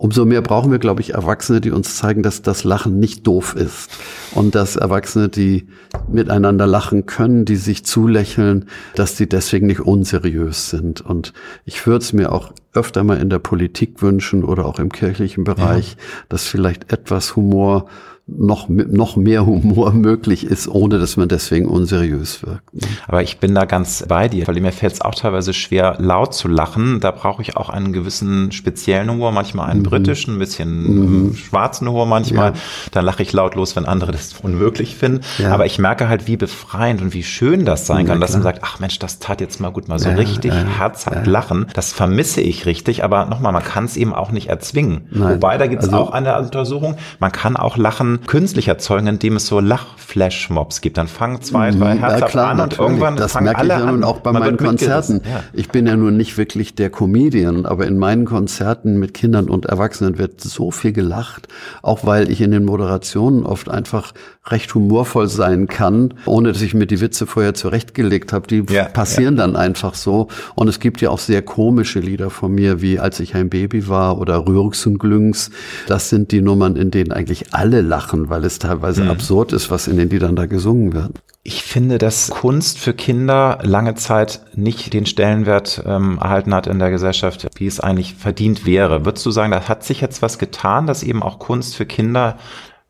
Umso 0.00 0.24
mehr 0.24 0.42
brauchen 0.42 0.70
wir, 0.70 0.78
glaube 0.78 1.00
ich, 1.00 1.14
Erwachsene, 1.14 1.60
die 1.60 1.72
uns 1.72 1.96
zeigen, 1.96 2.22
dass 2.22 2.40
das 2.40 2.62
Lachen 2.62 3.00
nicht 3.00 3.26
doof 3.26 3.56
ist. 3.56 3.90
Und 4.32 4.54
dass 4.54 4.76
Erwachsene, 4.76 5.28
die 5.28 5.66
miteinander 6.08 6.68
lachen 6.68 7.06
können, 7.06 7.44
die 7.44 7.56
sich 7.56 7.84
zulächeln, 7.84 8.66
dass 8.94 9.16
die 9.16 9.28
deswegen 9.28 9.66
nicht 9.66 9.80
unseriös 9.80 10.70
sind. 10.70 11.00
Und 11.00 11.32
ich 11.64 11.84
würde 11.84 12.04
es 12.04 12.12
mir 12.12 12.30
auch 12.30 12.52
öfter 12.72 13.02
mal 13.02 13.18
in 13.18 13.28
der 13.28 13.40
Politik 13.40 14.00
wünschen 14.00 14.44
oder 14.44 14.66
auch 14.66 14.78
im 14.78 14.92
kirchlichen 14.92 15.42
Bereich, 15.42 15.90
ja. 15.90 15.96
dass 16.28 16.46
vielleicht 16.46 16.92
etwas 16.92 17.34
Humor 17.34 17.88
noch, 18.28 18.68
noch 18.68 19.16
mehr 19.16 19.46
Humor 19.46 19.92
möglich 19.92 20.44
ist, 20.44 20.68
ohne 20.68 20.98
dass 20.98 21.16
man 21.16 21.28
deswegen 21.28 21.66
unseriös 21.66 22.42
wirkt. 22.44 22.74
Ne? 22.74 22.82
Aber 23.06 23.22
ich 23.22 23.38
bin 23.38 23.54
da 23.54 23.64
ganz 23.64 24.04
bei 24.06 24.28
dir, 24.28 24.46
weil 24.46 24.60
mir 24.60 24.72
fällt 24.72 24.94
es 24.94 25.00
auch 25.00 25.14
teilweise 25.14 25.54
schwer, 25.54 25.96
laut 25.98 26.34
zu 26.34 26.48
lachen. 26.48 27.00
Da 27.00 27.10
brauche 27.10 27.40
ich 27.40 27.56
auch 27.56 27.70
einen 27.70 27.92
gewissen 27.92 28.52
speziellen 28.52 29.10
Humor, 29.10 29.32
manchmal 29.32 29.70
einen 29.70 29.80
mhm. 29.80 29.84
britischen, 29.84 30.34
ein 30.34 30.38
bisschen 30.38 31.28
mhm. 31.28 31.34
schwarzen 31.34 31.88
Humor 31.88 32.06
manchmal. 32.06 32.52
Ja. 32.52 32.58
Dann 32.92 33.04
lache 33.04 33.22
ich 33.22 33.32
lautlos, 33.32 33.74
wenn 33.76 33.86
andere 33.86 34.12
das 34.12 34.34
unmöglich 34.42 34.96
finden. 34.96 35.20
Ja. 35.38 35.52
Aber 35.52 35.66
ich 35.66 35.78
merke 35.78 36.08
halt, 36.08 36.26
wie 36.26 36.36
befreiend 36.36 37.00
und 37.00 37.14
wie 37.14 37.22
schön 37.22 37.64
das 37.64 37.86
sein 37.86 38.06
ja, 38.06 38.12
kann, 38.12 38.20
dass 38.20 38.34
man 38.34 38.42
sagt, 38.42 38.60
ach 38.62 38.78
Mensch, 38.78 38.98
das 38.98 39.18
tat 39.18 39.40
jetzt 39.40 39.60
mal 39.60 39.70
gut, 39.70 39.88
mal 39.88 39.98
so 39.98 40.10
richtig 40.10 40.52
herzhaft 40.52 41.26
lachen. 41.26 41.66
Das 41.72 41.92
vermisse 41.92 42.40
ich 42.40 42.66
richtig, 42.66 43.04
aber 43.04 43.24
nochmal, 43.24 43.52
man 43.52 43.62
kann 43.62 43.84
es 43.86 43.96
eben 43.96 44.12
auch 44.12 44.30
nicht 44.30 44.48
erzwingen. 44.48 45.08
Nein. 45.10 45.36
Wobei, 45.36 45.56
da 45.56 45.66
gibt 45.66 45.82
es 45.82 45.88
also, 45.88 46.02
auch 46.02 46.10
eine 46.10 46.38
Untersuchung, 46.38 46.96
man 47.20 47.32
kann 47.32 47.56
auch 47.56 47.76
Lachen 47.76 48.17
künstlich 48.26 48.68
erzeugen, 48.68 49.06
indem 49.06 49.36
es 49.36 49.46
so 49.46 49.60
Lachflashmobs 49.60 50.80
gibt. 50.80 50.98
Dann 50.98 51.08
fangen 51.08 51.42
zwei, 51.42 51.70
drei 51.70 51.94
mhm, 51.94 51.98
Herzen 52.00 52.20
ja, 52.20 52.26
klar, 52.26 52.50
an 52.50 52.60
und 52.60 52.78
irgendwann 52.78 53.16
das 53.16 53.32
fangen 53.32 53.44
merke 53.44 53.60
alle 53.60 53.74
ich 53.74 53.80
ja 53.80 53.86
nun 53.90 54.04
auch 54.04 54.20
bei 54.20 54.32
meinen 54.32 54.56
Konzerten. 54.56 55.22
Ja. 55.24 55.44
Ich 55.52 55.68
bin 55.68 55.86
ja 55.86 55.96
nun 55.96 56.16
nicht 56.16 56.36
wirklich 56.36 56.74
der 56.74 56.90
Comedian, 56.90 57.66
aber 57.66 57.86
in 57.86 57.98
meinen 57.98 58.24
Konzerten 58.24 58.98
mit 58.98 59.14
Kindern 59.14 59.48
und 59.48 59.66
Erwachsenen 59.66 60.18
wird 60.18 60.40
so 60.40 60.70
viel 60.70 60.92
gelacht, 60.92 61.48
auch 61.82 62.04
weil 62.04 62.30
ich 62.30 62.40
in 62.40 62.50
den 62.50 62.64
Moderationen 62.64 63.44
oft 63.44 63.68
einfach 63.68 64.12
recht 64.50 64.74
humorvoll 64.74 65.28
sein 65.28 65.66
kann, 65.66 66.14
ohne 66.26 66.52
dass 66.52 66.62
ich 66.62 66.74
mir 66.74 66.86
die 66.86 67.00
Witze 67.00 67.26
vorher 67.26 67.54
zurechtgelegt 67.54 68.32
habe. 68.32 68.46
Die 68.46 68.64
ja, 68.70 68.84
passieren 68.84 69.36
ja. 69.36 69.46
dann 69.46 69.56
einfach 69.56 69.94
so. 69.94 70.28
Und 70.54 70.68
es 70.68 70.80
gibt 70.80 71.00
ja 71.00 71.10
auch 71.10 71.18
sehr 71.18 71.42
komische 71.42 72.00
Lieder 72.00 72.30
von 72.30 72.52
mir, 72.52 72.80
wie 72.80 72.98
Als 72.98 73.20
ich 73.20 73.34
ein 73.34 73.50
Baby 73.50 73.88
war 73.88 74.18
oder 74.18 74.46
Rührungs 74.46 74.86
und 74.86 74.98
Glüngs. 74.98 75.50
Das 75.86 76.08
sind 76.08 76.32
die 76.32 76.40
Nummern, 76.40 76.76
in 76.76 76.90
denen 76.90 77.12
eigentlich 77.12 77.52
alle 77.52 77.80
lachen 77.80 78.07
lachen, 78.08 78.28
weil 78.28 78.44
es 78.44 78.58
teilweise 78.58 79.04
mhm. 79.04 79.10
absurd 79.10 79.52
ist, 79.52 79.70
was 79.70 79.86
in 79.86 79.96
den 79.96 80.10
Liedern 80.10 80.36
da 80.36 80.46
gesungen 80.46 80.92
wird. 80.92 81.12
Ich 81.42 81.62
finde, 81.62 81.98
dass 81.98 82.30
Kunst 82.30 82.78
für 82.78 82.92
Kinder 82.92 83.58
lange 83.62 83.94
Zeit 83.94 84.42
nicht 84.54 84.92
den 84.92 85.06
Stellenwert 85.06 85.82
ähm, 85.86 86.18
erhalten 86.20 86.54
hat 86.54 86.66
in 86.66 86.78
der 86.78 86.90
Gesellschaft, 86.90 87.48
wie 87.56 87.66
es 87.66 87.80
eigentlich 87.80 88.14
verdient 88.14 88.66
wäre. 88.66 89.04
Würdest 89.04 89.24
du 89.24 89.30
sagen, 89.30 89.52
da 89.52 89.68
hat 89.68 89.84
sich 89.84 90.00
jetzt 90.00 90.20
was 90.20 90.38
getan, 90.38 90.86
dass 90.86 91.02
eben 91.02 91.22
auch 91.22 91.38
Kunst 91.38 91.76
für 91.76 91.86
Kinder 91.86 92.38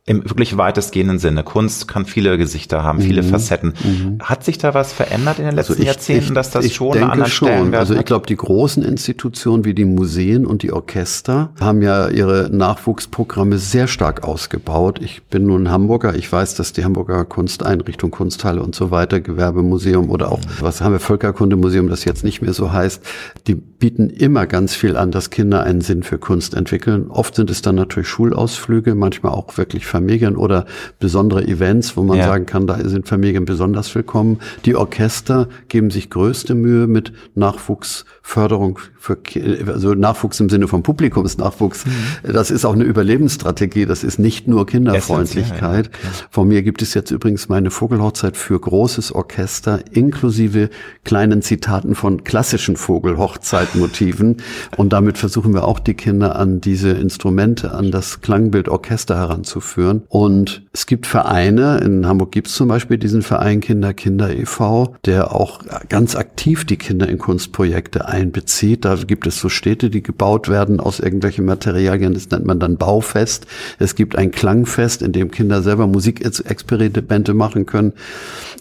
im 0.09 0.25
wirklich 0.25 0.57
weitestgehenden 0.57 1.19
Sinne. 1.19 1.45
Kunst 1.45 1.87
kann 1.87 2.07
viele 2.07 2.39
Gesichter 2.39 2.83
haben, 2.83 3.01
viele 3.03 3.23
mhm. 3.23 3.29
Facetten. 3.29 3.75
Mhm. 3.85 4.19
Hat 4.23 4.43
sich 4.43 4.57
da 4.57 4.73
was 4.73 4.93
verändert 4.93 5.39
in 5.39 5.45
den 5.45 5.55
letzten 5.55 5.73
also 5.73 5.83
ich, 5.83 5.87
Jahrzehnten, 5.87 6.35
dass 6.35 6.51
das 6.51 6.65
ich 6.65 6.75
schon 6.75 6.93
denke 6.93 7.13
einen 7.13 7.27
schon. 7.27 7.75
Also 7.75 7.95
ich 7.95 8.07
glaube, 8.07 8.27
die 8.27 8.37
großen 8.37 8.83
Institutionen 8.83 9.67
wie 9.67 9.75
die 9.75 9.85
Museen 9.85 10.47
und 10.47 10.63
die 10.63 10.73
Orchester 10.73 11.51
haben 11.61 11.83
ja 11.83 12.09
ihre 12.09 12.49
Nachwuchsprogramme 12.51 13.59
sehr 13.59 13.87
stark 13.87 14.25
ausgebaut. 14.25 14.99
Ich 15.03 15.25
bin 15.25 15.47
nun 15.47 15.71
Hamburger. 15.71 16.15
Ich 16.15 16.33
weiß, 16.33 16.55
dass 16.55 16.73
die 16.73 16.85
Hamburger 16.85 17.27
Kunsteinrichtung, 17.27 18.11
Kunsthalle 18.11 18.63
und 18.63 18.75
so 18.75 18.91
weiter, 18.91 19.21
Gewerbemuseum 19.21 20.09
oder 20.09 20.33
auch, 20.33 20.41
was 20.61 20.81
haben 20.81 20.93
wir, 20.93 21.01
Völkerkundemuseum, 21.01 21.89
das 21.89 22.07
jetzt 22.07 22.25
nicht 22.25 22.41
mehr 22.41 22.55
so 22.55 22.73
heißt, 22.73 23.03
die 23.47 23.55
bieten 23.55 24.09
immer 24.09 24.47
ganz 24.47 24.75
viel 24.75 24.97
an, 24.97 25.11
dass 25.11 25.29
Kinder 25.29 25.63
einen 25.63 25.83
Sinn 25.83 26.03
für 26.03 26.19
Kunst 26.19 26.55
entwickeln. 26.55 27.09
Oft 27.11 27.35
sind 27.35 27.51
es 27.51 27.61
dann 27.61 27.75
natürlich 27.75 28.09
Schulausflüge, 28.09 28.95
manchmal 28.95 29.33
auch 29.33 29.59
wirklich 29.59 29.87
Familien 29.99 30.37
oder 30.37 30.65
besondere 31.01 31.45
Events, 31.49 31.97
wo 31.97 32.05
man 32.05 32.19
ja. 32.19 32.27
sagen 32.27 32.47
kann, 32.47 32.69
da 32.69 32.79
sind 32.89 33.09
Familien 33.09 33.45
besonders 33.45 33.93
willkommen. 33.97 34.39
Die 34.65 34.77
Orchester 34.77 35.49
geben 35.69 35.91
sich 35.91 36.09
größte 36.09 36.55
Mühe 36.55 36.87
mit 36.87 37.13
Nachwuchsförderung 37.35 38.79
für, 38.97 39.19
also 39.67 39.95
Nachwuchs 39.95 40.39
im 40.39 40.49
Sinne 40.49 40.69
von 40.69 40.85
Publikumsnachwuchs. 40.85 41.85
Mhm. 41.87 42.33
Das 42.33 42.53
ist 42.53 42.65
auch 42.65 42.75
eine 42.75 42.85
Überlebensstrategie. 42.85 43.87
Das 43.87 44.05
ist 44.05 44.19
nicht 44.19 44.47
nur 44.47 44.67
Kinderfreundlichkeit. 44.67 45.87
Ja, 45.87 46.11
Von 46.31 46.47
mir 46.47 46.63
gibt 46.63 46.81
es 46.83 46.95
jetzt 46.95 47.11
übrigens 47.11 47.49
meine 47.49 47.71
Vogelhochzeit 47.71 48.37
für 48.37 48.59
großes 48.61 49.13
Orchester 49.13 49.81
inklusive 49.91 50.71
kleinen 51.05 51.43
Zitaten 51.43 51.97
von 51.97 52.23
klassischen 52.23 52.77
Vogelhochzeitmotiven. 52.77 54.37
Und 54.77 54.93
damit 54.93 55.19
versuchen 55.19 55.55
wir 55.55 55.65
auch 55.65 55.81
die 55.81 55.95
Kinder 55.95 56.37
an 56.37 56.61
diese 56.61 56.91
Instrumente, 56.91 57.73
an 57.73 57.91
das 57.91 58.21
Klangbild 58.21 58.69
Orchester 58.69 59.17
heranzuführen 59.17 59.88
führen. 59.89 60.03
Und 60.09 60.63
es 60.73 60.87
gibt 60.87 61.07
Vereine, 61.07 61.79
in 61.79 62.07
Hamburg 62.07 62.33
gibt 62.33 62.49
es 62.49 62.55
zum 62.55 62.69
Beispiel 62.69 62.99
diesen 62.99 63.23
Verein 63.23 63.61
Kinder 63.61 63.95
Kinder 63.95 64.31
e.V., 64.35 64.95
der 65.05 65.35
auch 65.35 65.61
ganz 65.89 66.15
aktiv 66.15 66.65
die 66.65 66.77
Kinder 66.77 67.09
in 67.09 67.19
Kunstprojekte 67.19 68.07
einbezieht. 68.07 68.85
Da 68.85 68.97
gibt 68.97 69.27
es 69.27 69.41
so 69.41 69.49
Städte, 69.49 69.91
die 69.91 70.03
gebaut 70.03 70.49
werden 70.49 70.81
aus 70.81 71.01
irgendwelchen 71.01 71.45
Materialien, 71.45 72.15
das 72.15 72.31
nennt 72.31 72.47
man 72.47 72.61
dann 72.61 72.77
Baufest. 72.77 73.47
Es 73.79 73.95
gibt 73.95 74.17
ein 74.17 74.31
Klangfest, 74.31 75.03
in 75.03 75.13
dem 75.13 75.31
Kinder 75.31 75.63
selber 75.63 75.87
Musikexperimente 75.87 77.35
machen 77.35 77.67
können. 77.67 77.93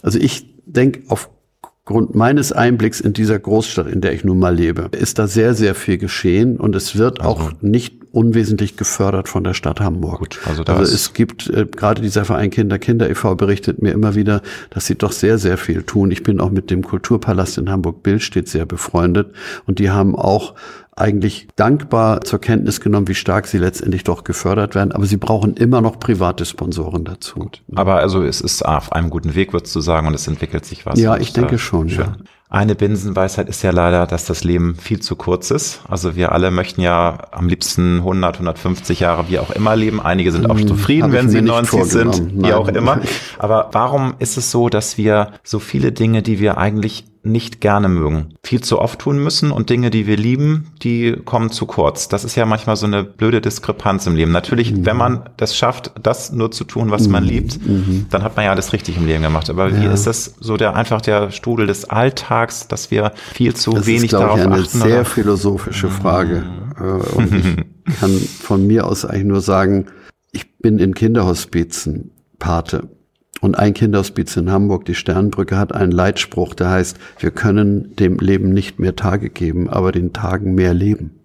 Also 0.02 0.18
ich 0.18 0.46
denke, 0.66 1.02
auf 1.08 1.30
Grund 1.88 2.14
meines 2.14 2.52
Einblicks 2.52 3.00
in 3.00 3.14
dieser 3.14 3.38
Großstadt, 3.38 3.86
in 3.86 4.02
der 4.02 4.12
ich 4.12 4.22
nun 4.22 4.38
mal 4.38 4.54
lebe, 4.54 4.90
ist 4.92 5.18
da 5.18 5.26
sehr, 5.26 5.54
sehr 5.54 5.74
viel 5.74 5.96
geschehen 5.96 6.58
und 6.58 6.76
es 6.76 6.98
wird 6.98 7.22
also. 7.22 7.30
auch 7.30 7.52
nicht 7.62 8.12
unwesentlich 8.12 8.76
gefördert 8.76 9.26
von 9.26 9.42
der 9.42 9.54
Stadt 9.54 9.80
Hamburg. 9.80 10.18
Gut, 10.18 10.38
also, 10.44 10.64
also 10.64 10.82
es 10.82 11.14
gibt 11.14 11.48
äh, 11.48 11.64
gerade 11.64 12.02
dieser 12.02 12.26
Verein 12.26 12.50
Kinder 12.50 12.78
Kinder 12.78 13.08
e.V. 13.08 13.36
berichtet 13.36 13.80
mir 13.80 13.92
immer 13.92 14.14
wieder, 14.14 14.42
dass 14.68 14.84
sie 14.84 14.96
doch 14.96 15.12
sehr 15.12 15.38
sehr 15.38 15.56
viel 15.56 15.82
tun. 15.82 16.10
Ich 16.10 16.22
bin 16.22 16.40
auch 16.40 16.50
mit 16.50 16.70
dem 16.70 16.82
Kulturpalast 16.82 17.56
in 17.56 17.70
Hamburg 17.70 18.02
Billstedt 18.02 18.48
sehr 18.48 18.66
befreundet 18.66 19.32
und 19.64 19.78
die 19.78 19.88
haben 19.88 20.14
auch 20.14 20.56
eigentlich 20.98 21.48
dankbar 21.56 22.22
zur 22.22 22.40
Kenntnis 22.40 22.80
genommen, 22.80 23.08
wie 23.08 23.14
stark 23.14 23.46
sie 23.46 23.58
letztendlich 23.58 24.04
doch 24.04 24.24
gefördert 24.24 24.74
werden. 24.74 24.92
Aber 24.92 25.06
sie 25.06 25.16
brauchen 25.16 25.54
immer 25.54 25.80
noch 25.80 25.98
private 25.98 26.44
Sponsoren 26.44 27.04
dazu. 27.04 27.40
Gut. 27.40 27.62
Aber 27.74 27.96
also 27.96 28.22
es 28.22 28.40
ist 28.40 28.64
auf 28.64 28.92
einem 28.92 29.10
guten 29.10 29.34
Weg, 29.34 29.52
würdest 29.52 29.74
du 29.74 29.80
sagen, 29.80 30.06
und 30.06 30.14
es 30.14 30.26
entwickelt 30.26 30.64
sich 30.64 30.86
was. 30.86 30.98
Ja, 30.98 31.16
ich 31.16 31.32
denke 31.32 31.58
schon. 31.58 31.88
Schön. 31.88 32.04
Ja. 32.04 32.16
Eine 32.50 32.74
Binsenweisheit 32.74 33.46
ist 33.50 33.62
ja 33.62 33.72
leider, 33.72 34.06
dass 34.06 34.24
das 34.24 34.42
Leben 34.42 34.74
viel 34.76 35.00
zu 35.00 35.16
kurz 35.16 35.50
ist. 35.50 35.82
Also 35.86 36.16
wir 36.16 36.32
alle 36.32 36.50
möchten 36.50 36.80
ja 36.80 37.18
am 37.30 37.46
liebsten 37.46 37.98
100, 37.98 38.36
150 38.36 39.00
Jahre, 39.00 39.28
wie 39.28 39.38
auch 39.38 39.50
immer 39.50 39.76
leben. 39.76 40.00
Einige 40.00 40.32
sind 40.32 40.48
auch 40.48 40.58
hm, 40.58 40.66
zufrieden, 40.66 41.12
wenn 41.12 41.28
sie 41.28 41.42
90 41.42 41.84
sind, 41.84 42.42
wie 42.42 42.54
auch 42.54 42.68
immer. 42.68 43.00
Aber 43.38 43.68
warum 43.72 44.14
ist 44.18 44.38
es 44.38 44.50
so, 44.50 44.70
dass 44.70 44.96
wir 44.96 45.32
so 45.44 45.58
viele 45.58 45.92
Dinge, 45.92 46.22
die 46.22 46.40
wir 46.40 46.56
eigentlich 46.56 47.04
nicht 47.28 47.60
gerne 47.60 47.88
mögen, 47.88 48.34
viel 48.42 48.60
zu 48.60 48.78
oft 48.80 48.98
tun 48.98 49.22
müssen 49.22 49.50
und 49.50 49.70
Dinge, 49.70 49.90
die 49.90 50.06
wir 50.06 50.16
lieben, 50.16 50.68
die 50.82 51.16
kommen 51.24 51.50
zu 51.50 51.66
kurz. 51.66 52.08
Das 52.08 52.24
ist 52.24 52.34
ja 52.34 52.46
manchmal 52.46 52.76
so 52.76 52.86
eine 52.86 53.04
blöde 53.04 53.40
Diskrepanz 53.40 54.06
im 54.06 54.16
Leben. 54.16 54.32
Natürlich, 54.32 54.72
mhm. 54.72 54.86
wenn 54.86 54.96
man 54.96 55.30
das 55.36 55.56
schafft, 55.56 55.92
das 56.02 56.32
nur 56.32 56.50
zu 56.50 56.64
tun, 56.64 56.90
was 56.90 57.06
mhm. 57.06 57.12
man 57.12 57.24
liebt, 57.24 57.66
mhm. 57.66 58.06
dann 58.10 58.22
hat 58.22 58.36
man 58.36 58.44
ja 58.44 58.50
alles 58.50 58.72
richtig 58.72 58.96
im 58.96 59.06
Leben 59.06 59.22
gemacht. 59.22 59.50
Aber 59.50 59.68
ja. 59.68 59.80
wie 59.80 59.86
ist 59.86 60.06
das 60.06 60.34
so 60.40 60.56
der 60.56 60.74
einfach 60.74 61.00
der 61.00 61.30
Strudel 61.30 61.66
des 61.66 61.88
Alltags, 61.88 62.68
dass 62.68 62.90
wir 62.90 63.12
viel 63.32 63.54
zu 63.54 63.72
das 63.72 63.86
wenig 63.86 64.04
ist, 64.04 64.12
darauf 64.14 64.38
ich, 64.38 64.46
eine 64.46 64.54
achten? 64.54 64.78
Sehr 64.78 65.00
oder? 65.00 65.04
philosophische 65.04 65.88
Frage. 65.88 66.44
Mhm. 66.78 66.84
Äh, 66.84 67.16
und 67.16 67.34
ich 67.34 67.94
kann 68.00 68.10
von 68.10 68.66
mir 68.66 68.86
aus 68.86 69.04
eigentlich 69.04 69.24
nur 69.24 69.40
sagen, 69.40 69.86
ich 70.32 70.58
bin 70.58 70.78
in 70.78 70.94
Kinderhospizen 70.94 72.10
Pate. 72.38 72.88
Und 73.40 73.58
ein 73.58 73.74
Kinderhospiz 73.74 74.36
in 74.36 74.50
Hamburg, 74.50 74.84
die 74.84 74.94
Sternbrücke, 74.94 75.56
hat 75.56 75.74
einen 75.74 75.92
Leitspruch, 75.92 76.54
der 76.54 76.70
heißt, 76.70 76.98
wir 77.18 77.30
können 77.30 77.94
dem 77.96 78.18
Leben 78.18 78.50
nicht 78.50 78.78
mehr 78.78 78.96
Tage 78.96 79.30
geben, 79.30 79.68
aber 79.68 79.92
den 79.92 80.12
Tagen 80.12 80.54
mehr 80.54 80.74
Leben. 80.74 81.17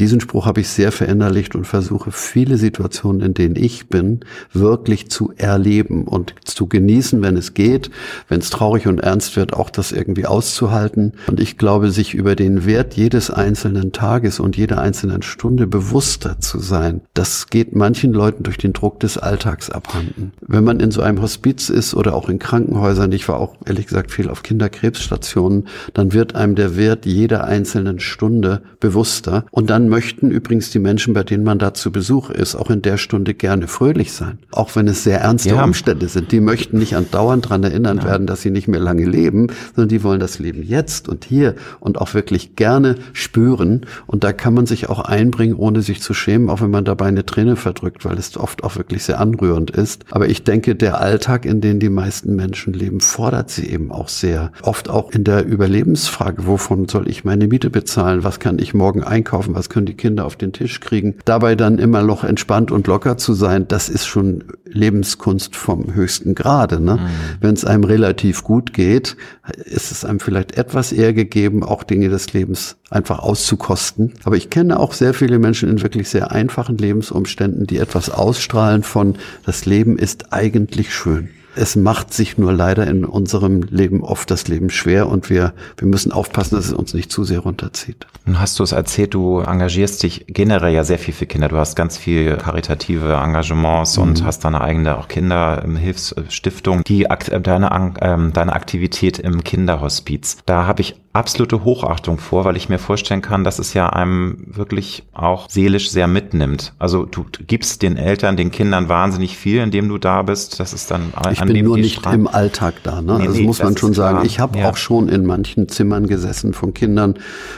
Diesen 0.00 0.20
Spruch 0.20 0.46
habe 0.46 0.60
ich 0.60 0.68
sehr 0.68 0.92
verinnerlicht 0.92 1.56
und 1.56 1.66
versuche 1.66 2.12
viele 2.12 2.56
Situationen, 2.56 3.20
in 3.20 3.34
denen 3.34 3.56
ich 3.56 3.88
bin, 3.88 4.20
wirklich 4.52 5.10
zu 5.10 5.32
erleben 5.36 6.04
und 6.04 6.34
zu 6.44 6.68
genießen, 6.68 7.20
wenn 7.22 7.36
es 7.36 7.54
geht, 7.54 7.90
wenn 8.28 8.38
es 8.38 8.50
traurig 8.50 8.86
und 8.86 9.00
ernst 9.00 9.36
wird, 9.36 9.54
auch 9.54 9.70
das 9.70 9.90
irgendwie 9.90 10.26
auszuhalten. 10.26 11.14
Und 11.26 11.40
ich 11.40 11.58
glaube, 11.58 11.90
sich 11.90 12.14
über 12.14 12.36
den 12.36 12.64
Wert 12.64 12.94
jedes 12.94 13.30
einzelnen 13.30 13.90
Tages 13.90 14.38
und 14.38 14.56
jeder 14.56 14.80
einzelnen 14.80 15.22
Stunde 15.22 15.66
bewusster 15.66 16.38
zu 16.38 16.60
sein, 16.60 17.00
das 17.14 17.48
geht 17.48 17.74
manchen 17.74 18.12
Leuten 18.12 18.44
durch 18.44 18.58
den 18.58 18.72
Druck 18.72 19.00
des 19.00 19.18
Alltags 19.18 19.68
abhanden. 19.68 20.32
Wenn 20.40 20.62
man 20.62 20.78
in 20.78 20.92
so 20.92 21.02
einem 21.02 21.20
Hospiz 21.20 21.70
ist 21.70 21.94
oder 21.94 22.14
auch 22.14 22.28
in 22.28 22.38
Krankenhäusern, 22.38 23.10
ich 23.10 23.28
war 23.28 23.38
auch 23.40 23.56
ehrlich 23.66 23.86
gesagt 23.86 24.12
viel 24.12 24.30
auf 24.30 24.44
Kinderkrebsstationen, 24.44 25.66
dann 25.94 26.12
wird 26.12 26.36
einem 26.36 26.54
der 26.54 26.76
Wert 26.76 27.04
jeder 27.04 27.44
einzelnen 27.44 27.98
Stunde 27.98 28.62
bewusster 28.78 29.44
und 29.50 29.70
dann 29.70 29.87
möchten 29.88 30.30
übrigens 30.30 30.70
die 30.70 30.78
Menschen, 30.78 31.14
bei 31.14 31.22
denen 31.22 31.44
man 31.44 31.58
da 31.58 31.74
zu 31.74 31.90
Besuch 31.90 32.30
ist, 32.30 32.54
auch 32.54 32.70
in 32.70 32.82
der 32.82 32.96
Stunde 32.96 33.34
gerne 33.34 33.68
fröhlich 33.68 34.12
sein. 34.12 34.38
Auch 34.52 34.76
wenn 34.76 34.86
es 34.88 35.04
sehr 35.04 35.20
ernste 35.20 35.50
ja. 35.50 35.64
Umstände 35.64 36.08
sind. 36.08 36.32
Die 36.32 36.40
möchten 36.40 36.78
nicht 36.78 36.96
andauernd 36.96 37.46
daran 37.46 37.64
erinnert 37.64 38.02
ja. 38.02 38.10
werden, 38.10 38.26
dass 38.26 38.42
sie 38.42 38.50
nicht 38.50 38.68
mehr 38.68 38.80
lange 38.80 39.04
leben, 39.04 39.48
sondern 39.74 39.88
die 39.88 40.02
wollen 40.02 40.20
das 40.20 40.38
Leben 40.38 40.62
jetzt 40.62 41.08
und 41.08 41.24
hier 41.24 41.54
und 41.80 41.98
auch 41.98 42.14
wirklich 42.14 42.56
gerne 42.56 42.96
spüren. 43.12 43.86
Und 44.06 44.24
da 44.24 44.32
kann 44.32 44.54
man 44.54 44.66
sich 44.66 44.88
auch 44.88 45.00
einbringen, 45.00 45.54
ohne 45.54 45.82
sich 45.82 46.02
zu 46.02 46.14
schämen, 46.14 46.50
auch 46.50 46.60
wenn 46.60 46.70
man 46.70 46.84
dabei 46.84 47.06
eine 47.06 47.26
Träne 47.26 47.56
verdrückt, 47.56 48.04
weil 48.04 48.18
es 48.18 48.36
oft 48.36 48.64
auch 48.64 48.76
wirklich 48.76 49.04
sehr 49.04 49.20
anrührend 49.20 49.70
ist. 49.70 50.04
Aber 50.10 50.28
ich 50.28 50.44
denke, 50.44 50.74
der 50.74 51.00
Alltag, 51.00 51.44
in 51.44 51.60
dem 51.60 51.80
die 51.80 51.90
meisten 51.90 52.36
Menschen 52.36 52.72
leben, 52.72 53.00
fordert 53.00 53.50
sie 53.50 53.66
eben 53.66 53.90
auch 53.90 54.08
sehr. 54.08 54.52
Oft 54.62 54.88
auch 54.88 55.10
in 55.12 55.24
der 55.24 55.46
Überlebensfrage, 55.46 56.46
wovon 56.46 56.88
soll 56.88 57.08
ich 57.08 57.24
meine 57.24 57.48
Miete 57.48 57.70
bezahlen? 57.70 58.24
Was 58.24 58.40
kann 58.40 58.58
ich 58.58 58.74
morgen 58.74 59.02
einkaufen? 59.02 59.54
Was 59.54 59.68
können 59.78 59.86
die 59.86 59.94
Kinder 59.94 60.26
auf 60.26 60.34
den 60.34 60.52
Tisch 60.52 60.80
kriegen. 60.80 61.14
Dabei 61.24 61.54
dann 61.54 61.78
immer 61.78 62.02
noch 62.02 62.24
entspannt 62.24 62.72
und 62.72 62.88
locker 62.88 63.16
zu 63.16 63.32
sein, 63.32 63.68
das 63.68 63.88
ist 63.88 64.06
schon 64.06 64.42
Lebenskunst 64.64 65.54
vom 65.54 65.94
höchsten 65.94 66.34
Grade. 66.34 66.80
Ne? 66.80 66.96
Mhm. 66.96 67.00
Wenn 67.40 67.54
es 67.54 67.64
einem 67.64 67.84
relativ 67.84 68.42
gut 68.42 68.72
geht, 68.72 69.16
ist 69.64 69.92
es 69.92 70.04
einem 70.04 70.18
vielleicht 70.18 70.58
etwas 70.58 70.90
eher 70.90 71.12
gegeben, 71.12 71.62
auch 71.62 71.84
Dinge 71.84 72.08
des 72.08 72.32
Lebens 72.32 72.76
einfach 72.90 73.20
auszukosten. 73.20 74.14
Aber 74.24 74.36
ich 74.36 74.50
kenne 74.50 74.80
auch 74.80 74.92
sehr 74.94 75.14
viele 75.14 75.38
Menschen 75.38 75.68
in 75.68 75.80
wirklich 75.80 76.08
sehr 76.08 76.32
einfachen 76.32 76.76
Lebensumständen, 76.76 77.68
die 77.68 77.78
etwas 77.78 78.10
ausstrahlen 78.10 78.82
von, 78.82 79.14
das 79.46 79.64
Leben 79.64 79.96
ist 79.96 80.32
eigentlich 80.32 80.92
schön 80.92 81.28
es 81.58 81.76
macht 81.76 82.14
sich 82.14 82.38
nur 82.38 82.52
leider 82.52 82.86
in 82.86 83.04
unserem 83.04 83.62
Leben 83.62 84.02
oft 84.02 84.30
das 84.30 84.48
Leben 84.48 84.70
schwer 84.70 85.08
und 85.08 85.28
wir, 85.28 85.54
wir 85.76 85.88
müssen 85.88 86.12
aufpassen, 86.12 86.54
dass 86.54 86.66
es 86.66 86.72
uns 86.72 86.94
nicht 86.94 87.10
zu 87.10 87.24
sehr 87.24 87.40
runterzieht. 87.40 88.06
Nun 88.24 88.40
hast 88.40 88.58
du 88.58 88.62
es 88.62 88.72
erzählt, 88.72 89.14
du 89.14 89.40
engagierst 89.40 90.02
dich 90.02 90.26
generell 90.28 90.72
ja 90.72 90.84
sehr 90.84 90.98
viel 90.98 91.14
für 91.14 91.26
Kinder. 91.26 91.48
Du 91.48 91.56
hast 91.56 91.74
ganz 91.74 91.98
viel 91.98 92.36
karitative 92.36 93.14
Engagements 93.14 93.96
mhm. 93.96 94.02
und 94.02 94.24
hast 94.24 94.44
deine 94.44 94.60
eigene 94.60 94.98
auch 94.98 95.08
Kinderhilfsstiftung, 95.08 96.84
die 96.84 97.06
deine, 97.42 97.94
ähm, 98.00 98.32
deine 98.32 98.52
Aktivität 98.52 99.18
im 99.18 99.42
Kinderhospiz. 99.42 100.38
Da 100.46 100.66
habe 100.66 100.82
ich 100.82 100.94
absolute 101.18 101.64
Hochachtung 101.64 102.18
vor, 102.18 102.44
weil 102.44 102.56
ich 102.56 102.68
mir 102.68 102.78
vorstellen 102.78 103.22
kann, 103.22 103.42
dass 103.42 103.58
es 103.58 103.74
ja 103.74 103.88
einem 103.88 104.44
wirklich 104.46 105.02
auch 105.12 105.50
seelisch 105.50 105.90
sehr 105.90 106.06
mitnimmt. 106.06 106.72
Also 106.78 107.04
du 107.04 107.26
gibst 107.46 107.82
den 107.82 107.96
Eltern, 107.96 108.36
den 108.36 108.52
Kindern 108.52 108.88
wahnsinnig 108.88 109.36
viel, 109.36 109.60
indem 109.60 109.88
du 109.88 109.98
da 109.98 110.22
bist. 110.22 110.60
Das 110.60 110.72
ist 110.72 110.90
dann 110.90 111.12
ich 111.32 111.40
bin 111.40 111.64
nur 111.64 111.76
nicht 111.76 111.98
Strand. 111.98 112.14
im 112.14 112.28
Alltag 112.28 112.74
da. 112.84 113.02
Ne? 113.02 113.18
Nee, 113.18 113.26
also 113.26 113.40
nee, 113.40 113.46
muss 113.46 113.62
man 113.62 113.76
schon 113.76 113.94
sagen. 113.94 114.24
Ich 114.24 114.38
habe 114.38 114.60
ja. 114.60 114.70
auch 114.70 114.76
schon 114.76 115.08
in 115.08 115.26
manchen 115.26 115.68
Zimmern 115.68 116.06
gesessen 116.06 116.52
von 116.52 116.72
Kindern, 116.72 117.14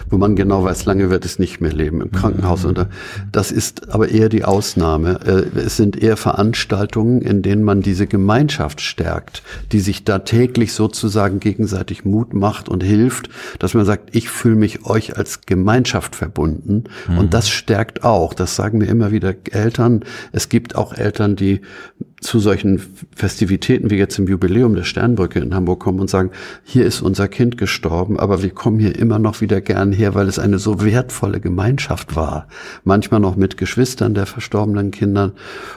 wo 0.09 0.17
man 0.17 0.37
genau 0.37 0.65
weiß, 0.65 0.87
lange 0.87 1.11
wird 1.11 1.27
es 1.27 1.39
nicht 1.39 1.61
mehr 1.61 1.73
leben 1.73 2.01
im 2.01 2.11
Krankenhaus. 2.11 2.63
Mhm. 2.63 2.69
Und 2.71 2.87
das 3.31 3.53
ist 3.53 3.93
aber 3.93 4.09
eher 4.09 4.31
die 4.31 4.45
Ausnahme. 4.45 5.21
Äh, 5.27 5.59
es 5.59 5.77
sind 5.77 6.03
eher 6.03 6.17
Veranstaltungen, 6.17 7.21
in 7.21 7.43
denen 7.43 7.63
man 7.63 7.83
diese 7.83 8.07
Gemeinschaft 8.07 8.81
stärkt, 8.81 9.43
die 9.73 9.81
sich 9.81 10.05
da 10.05 10.21
täglich 10.21 10.73
sozusagen 10.73 11.41
gegenseitig 11.41 12.07
Mut 12.07 12.33
macht 12.33 12.71
und 12.71 12.83
hilft 12.83 13.29
dass 13.59 13.75
man 13.75 13.85
sagt, 13.85 14.15
ich 14.15 14.29
fühle 14.29 14.57
mich 14.57 14.85
euch 14.87 15.17
als 15.17 15.43
Gemeinschaft 15.43 16.17
verbunden. 16.17 16.85
Mhm. 17.09 17.19
Und 17.19 17.35
das 17.35 17.49
stärkt 17.49 18.05
auch. 18.05 18.35
Das 18.35 18.57
sagen 18.57 18.79
mir 18.79 18.87
immer 18.87 19.11
wieder 19.11 19.35
Eltern. 19.51 20.05
Es 20.33 20.49
gibt 20.49 20.77
auch 20.77 20.93
Eltern, 20.93 21.37
die 21.37 21.61
zu 22.21 22.39
solchen 22.39 22.83
Festivitäten 23.17 23.91
wie 23.91 23.97
jetzt 23.97 24.19
im 24.19 24.27
Jubiläum 24.27 24.75
der 24.75 24.85
Sternbrücke 24.85 25.41
in 25.41 25.55
Hamburg 25.55 25.81
kommen 25.81 26.01
und 26.01 26.11
sagen, 26.11 26.31
hier 26.65 26.85
ist 26.85 27.01
unser 27.01 27.29
Kind 27.29 27.57
gestorben, 27.57 28.21
aber 28.21 28.43
wir 28.43 28.51
kommen 28.51 28.79
hier 28.79 28.95
immer 28.97 29.19
noch 29.19 29.41
wieder 29.41 29.63
gern 29.63 29.91
her, 29.91 30.15
weil 30.15 30.29
es 30.29 30.39
eine 30.39 30.59
so 30.59 30.85
wertvolle 30.85 31.41
Gemeinschaft 31.41 32.17
war. 32.17 32.47
Manchmal 32.85 33.21
noch 33.21 33.37
mit 33.37 33.57
Geschwistern 33.57 34.13
der 34.13 34.27
verstorbenen 34.27 34.91
Kindern. 34.91 35.33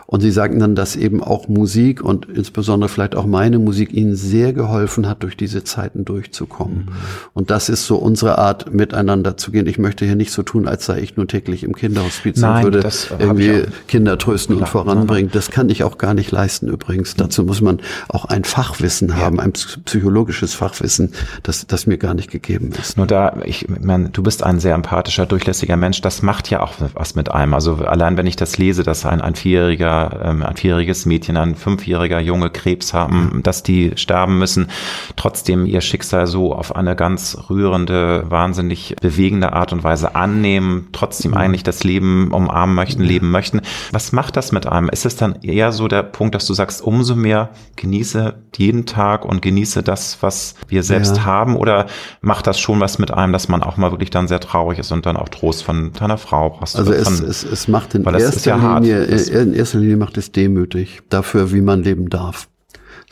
Und 0.05 0.19
sie 0.19 0.31
sagten 0.31 0.59
dann, 0.59 0.75
dass 0.75 0.97
eben 0.97 1.23
auch 1.23 1.47
Musik 1.47 2.03
und 2.03 2.25
insbesondere 2.25 2.89
vielleicht 2.89 3.15
auch 3.15 3.25
meine 3.25 3.57
Musik 3.57 3.93
ihnen 3.93 4.15
sehr 4.15 4.51
geholfen 4.51 5.07
hat, 5.07 5.23
durch 5.23 5.37
diese 5.37 5.63
Zeiten 5.63 6.03
durchzukommen. 6.03 6.77
Mhm. 6.77 6.89
Und 7.33 7.51
das 7.51 7.69
ist 7.69 7.87
so 7.87 7.95
unsere 7.95 8.37
Art, 8.37 8.73
miteinander 8.73 9.37
zu 9.37 9.51
gehen. 9.51 9.65
Ich 9.67 9.77
möchte 9.77 10.03
hier 10.05 10.15
nicht 10.15 10.31
so 10.31 10.43
tun, 10.43 10.67
als 10.67 10.85
sei 10.85 10.99
ich 10.99 11.15
nur 11.15 11.27
täglich 11.27 11.63
im 11.63 11.73
Kinderhospiz 11.73 12.41
Nein, 12.41 12.65
und 12.65 12.73
würde 12.73 12.89
irgendwie 13.17 13.63
Kinder 13.87 14.17
trösten 14.17 14.57
und 14.57 14.67
voranbringen. 14.67 15.31
Das 15.31 15.49
kann 15.49 15.69
ich 15.69 15.83
auch 15.83 15.97
gar 15.97 16.13
nicht 16.13 16.32
leisten 16.33 16.67
übrigens. 16.67 17.15
Dazu 17.15 17.43
muss 17.43 17.61
man 17.61 17.79
auch 18.09 18.25
ein 18.25 18.43
Fachwissen 18.43 19.15
haben, 19.15 19.39
ein 19.39 19.53
psychologisches 19.53 20.53
Fachwissen, 20.53 21.13
das, 21.43 21.65
das 21.67 21.87
mir 21.87 21.97
gar 21.97 22.13
nicht 22.13 22.29
gegeben 22.31 22.71
ist. 22.79 22.97
Nur 22.97 23.07
da, 23.07 23.37
ich 23.45 23.67
meine, 23.69 24.09
du 24.09 24.23
bist 24.23 24.43
ein 24.43 24.59
sehr 24.59 24.75
empathischer, 24.75 25.25
durchlässiger 25.25 25.77
Mensch. 25.77 26.01
Das 26.01 26.21
macht 26.21 26.49
ja 26.49 26.61
auch 26.61 26.73
was 26.93 27.15
mit 27.15 27.31
einem. 27.31 27.53
Also 27.53 27.75
allein 27.75 28.17
wenn 28.17 28.27
ich 28.27 28.35
das 28.35 28.57
lese, 28.57 28.83
dass 28.83 29.05
ein, 29.05 29.21
ein 29.21 29.35
vierjähriger, 29.35 30.21
ähm, 30.23 30.43
ein 30.43 30.57
vierjähriges 30.57 31.05
Mädchen, 31.05 31.37
ein 31.37 31.55
fünfjähriger 31.55 32.19
Junge 32.19 32.49
Krebs 32.49 32.93
haben, 32.93 33.41
dass 33.43 33.63
die 33.63 33.91
sterben 33.95 34.39
müssen, 34.39 34.67
trotzdem 35.15 35.65
ihr 35.65 35.81
Schicksal 35.81 36.27
so 36.27 36.53
auf 36.53 36.75
eine 36.75 36.95
ganz 36.95 37.37
rührende, 37.49 38.25
wahnsinnig 38.29 38.95
bewegende 39.01 39.53
Art 39.53 39.73
und 39.73 39.83
Weise 39.83 40.15
annehmen, 40.15 40.87
trotzdem 40.91 41.31
mhm. 41.31 41.37
eigentlich 41.37 41.63
das 41.63 41.83
Leben 41.83 42.31
umarmen 42.31 42.75
möchten, 42.75 43.03
leben 43.03 43.31
möchten. 43.31 43.61
Was 43.91 44.11
macht 44.11 44.37
das 44.37 44.51
mit 44.51 44.67
einem? 44.67 44.89
Ist 44.89 45.05
es 45.05 45.15
dann 45.15 45.41
eher 45.41 45.71
so 45.71 45.87
der 45.87 46.03
Punkt, 46.03 46.22
Punkt, 46.23 46.35
dass 46.35 46.45
du 46.45 46.53
sagst, 46.53 46.81
umso 46.81 47.17
mehr 47.17 47.49
genieße 47.75 48.35
jeden 48.55 48.85
Tag 48.85 49.25
und 49.25 49.41
genieße 49.41 49.83
das, 49.83 50.19
was 50.21 50.55
wir 50.69 50.81
selbst 50.81 51.17
ja. 51.17 51.25
haben? 51.25 51.57
Oder 51.57 51.87
macht 52.21 52.47
das 52.47 52.61
schon 52.61 52.79
was 52.79 52.97
mit 52.97 53.11
einem, 53.11 53.33
dass 53.33 53.49
man 53.49 53.61
auch 53.61 53.75
mal 53.75 53.91
wirklich 53.91 54.09
dann 54.09 54.29
sehr 54.29 54.39
traurig 54.39 54.79
ist 54.79 54.93
und 54.93 55.05
dann 55.05 55.17
auch 55.17 55.27
Trost 55.27 55.65
von 55.65 55.91
deiner 55.91 56.17
Frau 56.17 56.51
brauchst? 56.51 56.77
Also 56.77 56.93
es, 56.93 57.03
von, 57.03 57.27
es, 57.27 57.43
es 57.43 57.67
macht 57.67 57.93
in 57.95 58.05
erster, 58.05 58.55
ja 58.55 58.77
Linie, 58.77 59.03
in 59.03 59.53
erster 59.53 59.79
Linie 59.79 59.97
macht 59.97 60.17
es 60.17 60.31
demütig 60.31 61.01
dafür, 61.09 61.51
wie 61.51 61.59
man 61.59 61.83
leben 61.83 62.07
darf 62.07 62.47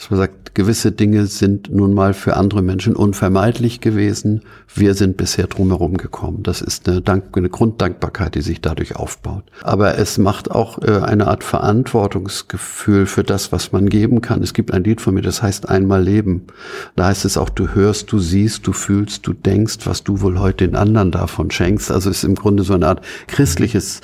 dass 0.02 0.10
man 0.10 0.18
sagt, 0.18 0.56
gewisse 0.56 0.92
Dinge 0.92 1.28
sind 1.28 1.72
nun 1.72 1.94
mal 1.94 2.16
für 2.16 2.36
andere 2.36 2.64
Menschen 2.64 2.96
unvermeidlich 2.96 3.82
gewesen. 3.82 4.42
Wir 4.74 4.96
sind 4.96 5.16
bisher 5.16 5.46
drumherum 5.46 5.96
gekommen. 5.96 6.42
Das 6.42 6.64
ist 6.64 6.90
eine, 6.90 7.02
Dank, 7.02 7.38
eine 7.38 7.50
Grunddankbarkeit, 7.50 8.34
die 8.34 8.42
sich 8.42 8.62
dadurch 8.62 8.96
aufbaut. 8.96 9.44
Aber 9.62 10.00
es 10.00 10.18
macht 10.18 10.50
auch 10.50 10.82
äh, 10.82 11.02
eine 11.04 11.28
Art 11.28 11.44
Verantwortungsgefühl 11.44 13.06
für 13.06 13.24
das, 13.24 13.52
was 13.52 13.74
man 13.74 13.90
geben 13.90 14.22
kann. 14.22 14.42
Es 14.42 14.56
gibt 14.56 14.74
ein 14.74 14.84
Lied 14.84 15.02
von 15.02 15.14
mir, 15.14 15.22
das 15.22 15.44
heißt 15.44 15.70
einmal 15.70 16.02
leben. 16.02 16.48
Da 16.96 17.06
heißt 17.06 17.24
es 17.24 17.38
auch, 17.38 17.50
du 17.50 17.76
hörst, 17.76 18.12
du 18.12 18.18
siehst, 18.18 18.66
du 18.66 18.74
fühlst, 18.74 19.28
du 19.28 19.34
denkst, 19.34 19.86
was 19.86 20.04
du 20.04 20.22
wohl 20.22 20.40
heute 20.40 20.66
den 20.68 20.76
anderen 20.76 21.12
davon 21.12 21.52
schenkst. 21.52 21.92
Also 21.92 22.10
es 22.10 22.18
ist 22.18 22.24
im 22.24 22.34
Grunde 22.34 22.64
so 22.64 22.74
eine 22.74 22.88
Art 22.88 23.06
christliches 23.28 24.02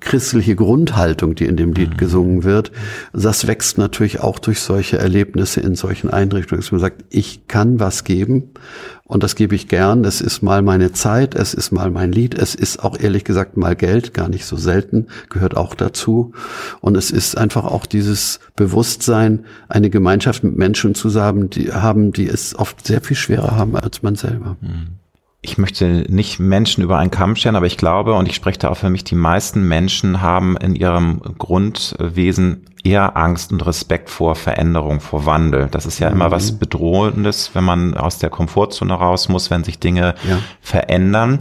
christliche 0.00 0.56
Grundhaltung, 0.56 1.34
die 1.34 1.46
in 1.46 1.56
dem 1.56 1.72
Lied 1.72 1.92
mhm. 1.92 1.96
gesungen 1.96 2.44
wird, 2.44 2.72
das 3.12 3.46
wächst 3.46 3.78
natürlich 3.78 4.20
auch 4.20 4.38
durch 4.38 4.60
solche 4.60 4.98
Erlebnisse 4.98 5.60
in 5.60 5.74
solchen 5.74 6.10
Einrichtungen, 6.10 6.60
dass 6.60 6.72
man 6.72 6.80
sagt, 6.80 7.04
ich 7.10 7.48
kann 7.48 7.80
was 7.80 8.04
geben 8.04 8.50
und 9.04 9.22
das 9.22 9.36
gebe 9.36 9.54
ich 9.54 9.68
gern. 9.68 10.04
Es 10.04 10.20
ist 10.20 10.42
mal 10.42 10.62
meine 10.62 10.92
Zeit, 10.92 11.34
es 11.34 11.54
ist 11.54 11.70
mal 11.72 11.90
mein 11.90 12.12
Lied, 12.12 12.34
es 12.34 12.54
ist 12.54 12.82
auch 12.82 12.98
ehrlich 12.98 13.24
gesagt 13.24 13.56
mal 13.56 13.76
Geld, 13.76 14.12
gar 14.12 14.28
nicht 14.28 14.44
so 14.44 14.56
selten, 14.56 15.06
gehört 15.30 15.56
auch 15.56 15.74
dazu. 15.74 16.32
Und 16.80 16.96
es 16.96 17.10
ist 17.10 17.38
einfach 17.38 17.64
auch 17.64 17.86
dieses 17.86 18.40
Bewusstsein, 18.56 19.44
eine 19.68 19.90
Gemeinschaft 19.90 20.44
mit 20.44 20.56
Menschen 20.56 20.94
zu 20.94 21.14
haben, 21.14 21.50
die 21.50 21.72
haben, 21.72 22.12
die 22.12 22.28
es 22.28 22.58
oft 22.58 22.86
sehr 22.86 23.00
viel 23.00 23.16
schwerer 23.16 23.52
haben 23.52 23.76
als 23.76 24.02
man 24.02 24.16
selber. 24.16 24.56
Mhm 24.60 24.98
ich 25.46 25.58
möchte 25.58 26.04
nicht 26.08 26.40
Menschen 26.40 26.82
über 26.82 26.98
einen 26.98 27.12
Kamm 27.12 27.36
scheren, 27.36 27.54
aber 27.54 27.66
ich 27.66 27.76
glaube, 27.76 28.14
und 28.14 28.28
ich 28.28 28.34
spreche 28.34 28.58
da 28.58 28.68
auch 28.68 28.76
für 28.76 28.90
mich, 28.90 29.04
die 29.04 29.14
meisten 29.14 29.62
Menschen 29.62 30.20
haben 30.20 30.56
in 30.56 30.74
ihrem 30.74 31.20
Grundwesen 31.38 32.66
eher 32.82 33.16
Angst 33.16 33.52
und 33.52 33.64
Respekt 33.64 34.10
vor 34.10 34.34
Veränderung, 34.34 35.00
vor 35.00 35.24
Wandel. 35.24 35.68
Das 35.70 35.86
ist 35.86 36.00
ja 36.00 36.08
mhm. 36.10 36.16
immer 36.16 36.30
was 36.32 36.52
mhm. 36.52 36.58
Bedrohendes, 36.58 37.50
wenn 37.54 37.64
man 37.64 37.96
aus 37.96 38.18
der 38.18 38.30
Komfortzone 38.30 38.92
raus 38.92 39.28
muss, 39.28 39.50
wenn 39.50 39.62
sich 39.62 39.78
Dinge 39.78 40.16
ja. 40.28 40.38
verändern 40.60 41.38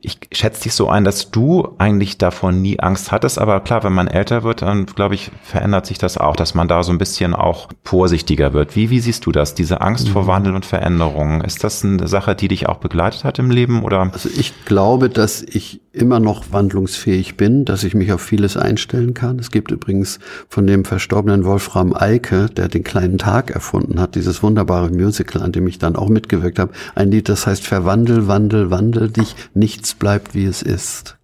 ich 0.00 0.18
schätze 0.32 0.64
dich 0.64 0.74
so 0.74 0.88
ein, 0.88 1.04
dass 1.04 1.30
du 1.30 1.74
eigentlich 1.78 2.18
davon 2.18 2.62
nie 2.62 2.78
Angst 2.80 3.12
hattest, 3.12 3.38
aber 3.38 3.60
klar, 3.60 3.82
wenn 3.84 3.92
man 3.92 4.08
älter 4.08 4.42
wird, 4.42 4.62
dann 4.62 4.86
glaube 4.86 5.14
ich, 5.14 5.30
verändert 5.42 5.86
sich 5.86 5.98
das 5.98 6.18
auch, 6.18 6.36
dass 6.36 6.54
man 6.54 6.68
da 6.68 6.82
so 6.82 6.92
ein 6.92 6.98
bisschen 6.98 7.34
auch 7.34 7.68
vorsichtiger 7.84 8.52
wird. 8.52 8.76
Wie, 8.76 8.90
wie 8.90 9.00
siehst 9.00 9.26
du 9.26 9.32
das, 9.32 9.54
diese 9.54 9.80
Angst 9.80 10.08
mhm. 10.08 10.12
vor 10.12 10.26
Wandel 10.26 10.54
und 10.54 10.66
Veränderung? 10.66 11.40
Ist 11.42 11.64
das 11.64 11.84
eine 11.84 12.08
Sache, 12.08 12.34
die 12.34 12.48
dich 12.48 12.68
auch 12.68 12.78
begleitet 12.78 13.24
hat 13.24 13.38
im 13.38 13.50
Leben 13.50 13.82
oder? 13.82 14.10
Also 14.12 14.28
ich 14.28 14.64
glaube, 14.64 15.08
dass 15.08 15.42
ich 15.42 15.80
immer 15.96 16.20
noch 16.20 16.52
wandlungsfähig 16.52 17.36
bin, 17.36 17.64
dass 17.64 17.82
ich 17.82 17.94
mich 17.94 18.12
auf 18.12 18.20
vieles 18.20 18.56
einstellen 18.56 19.14
kann. 19.14 19.38
Es 19.38 19.50
gibt 19.50 19.70
übrigens 19.70 20.18
von 20.48 20.66
dem 20.66 20.84
verstorbenen 20.84 21.44
Wolfram 21.44 21.94
Eike, 21.94 22.46
der 22.46 22.68
den 22.68 22.84
kleinen 22.84 23.18
Tag 23.18 23.50
erfunden 23.50 23.98
hat, 23.98 24.14
dieses 24.14 24.42
wunderbare 24.42 24.90
Musical, 24.90 25.42
an 25.42 25.52
dem 25.52 25.66
ich 25.66 25.78
dann 25.78 25.96
auch 25.96 26.08
mitgewirkt 26.08 26.58
habe, 26.58 26.72
ein 26.94 27.10
Lied, 27.10 27.28
das 27.28 27.46
heißt 27.46 27.66
Verwandel, 27.66 28.28
Wandel, 28.28 28.70
Wandel 28.70 29.10
dich, 29.10 29.34
nichts 29.54 29.94
bleibt 29.94 30.34
wie 30.34 30.44
es 30.44 30.62
ist. 30.62 31.16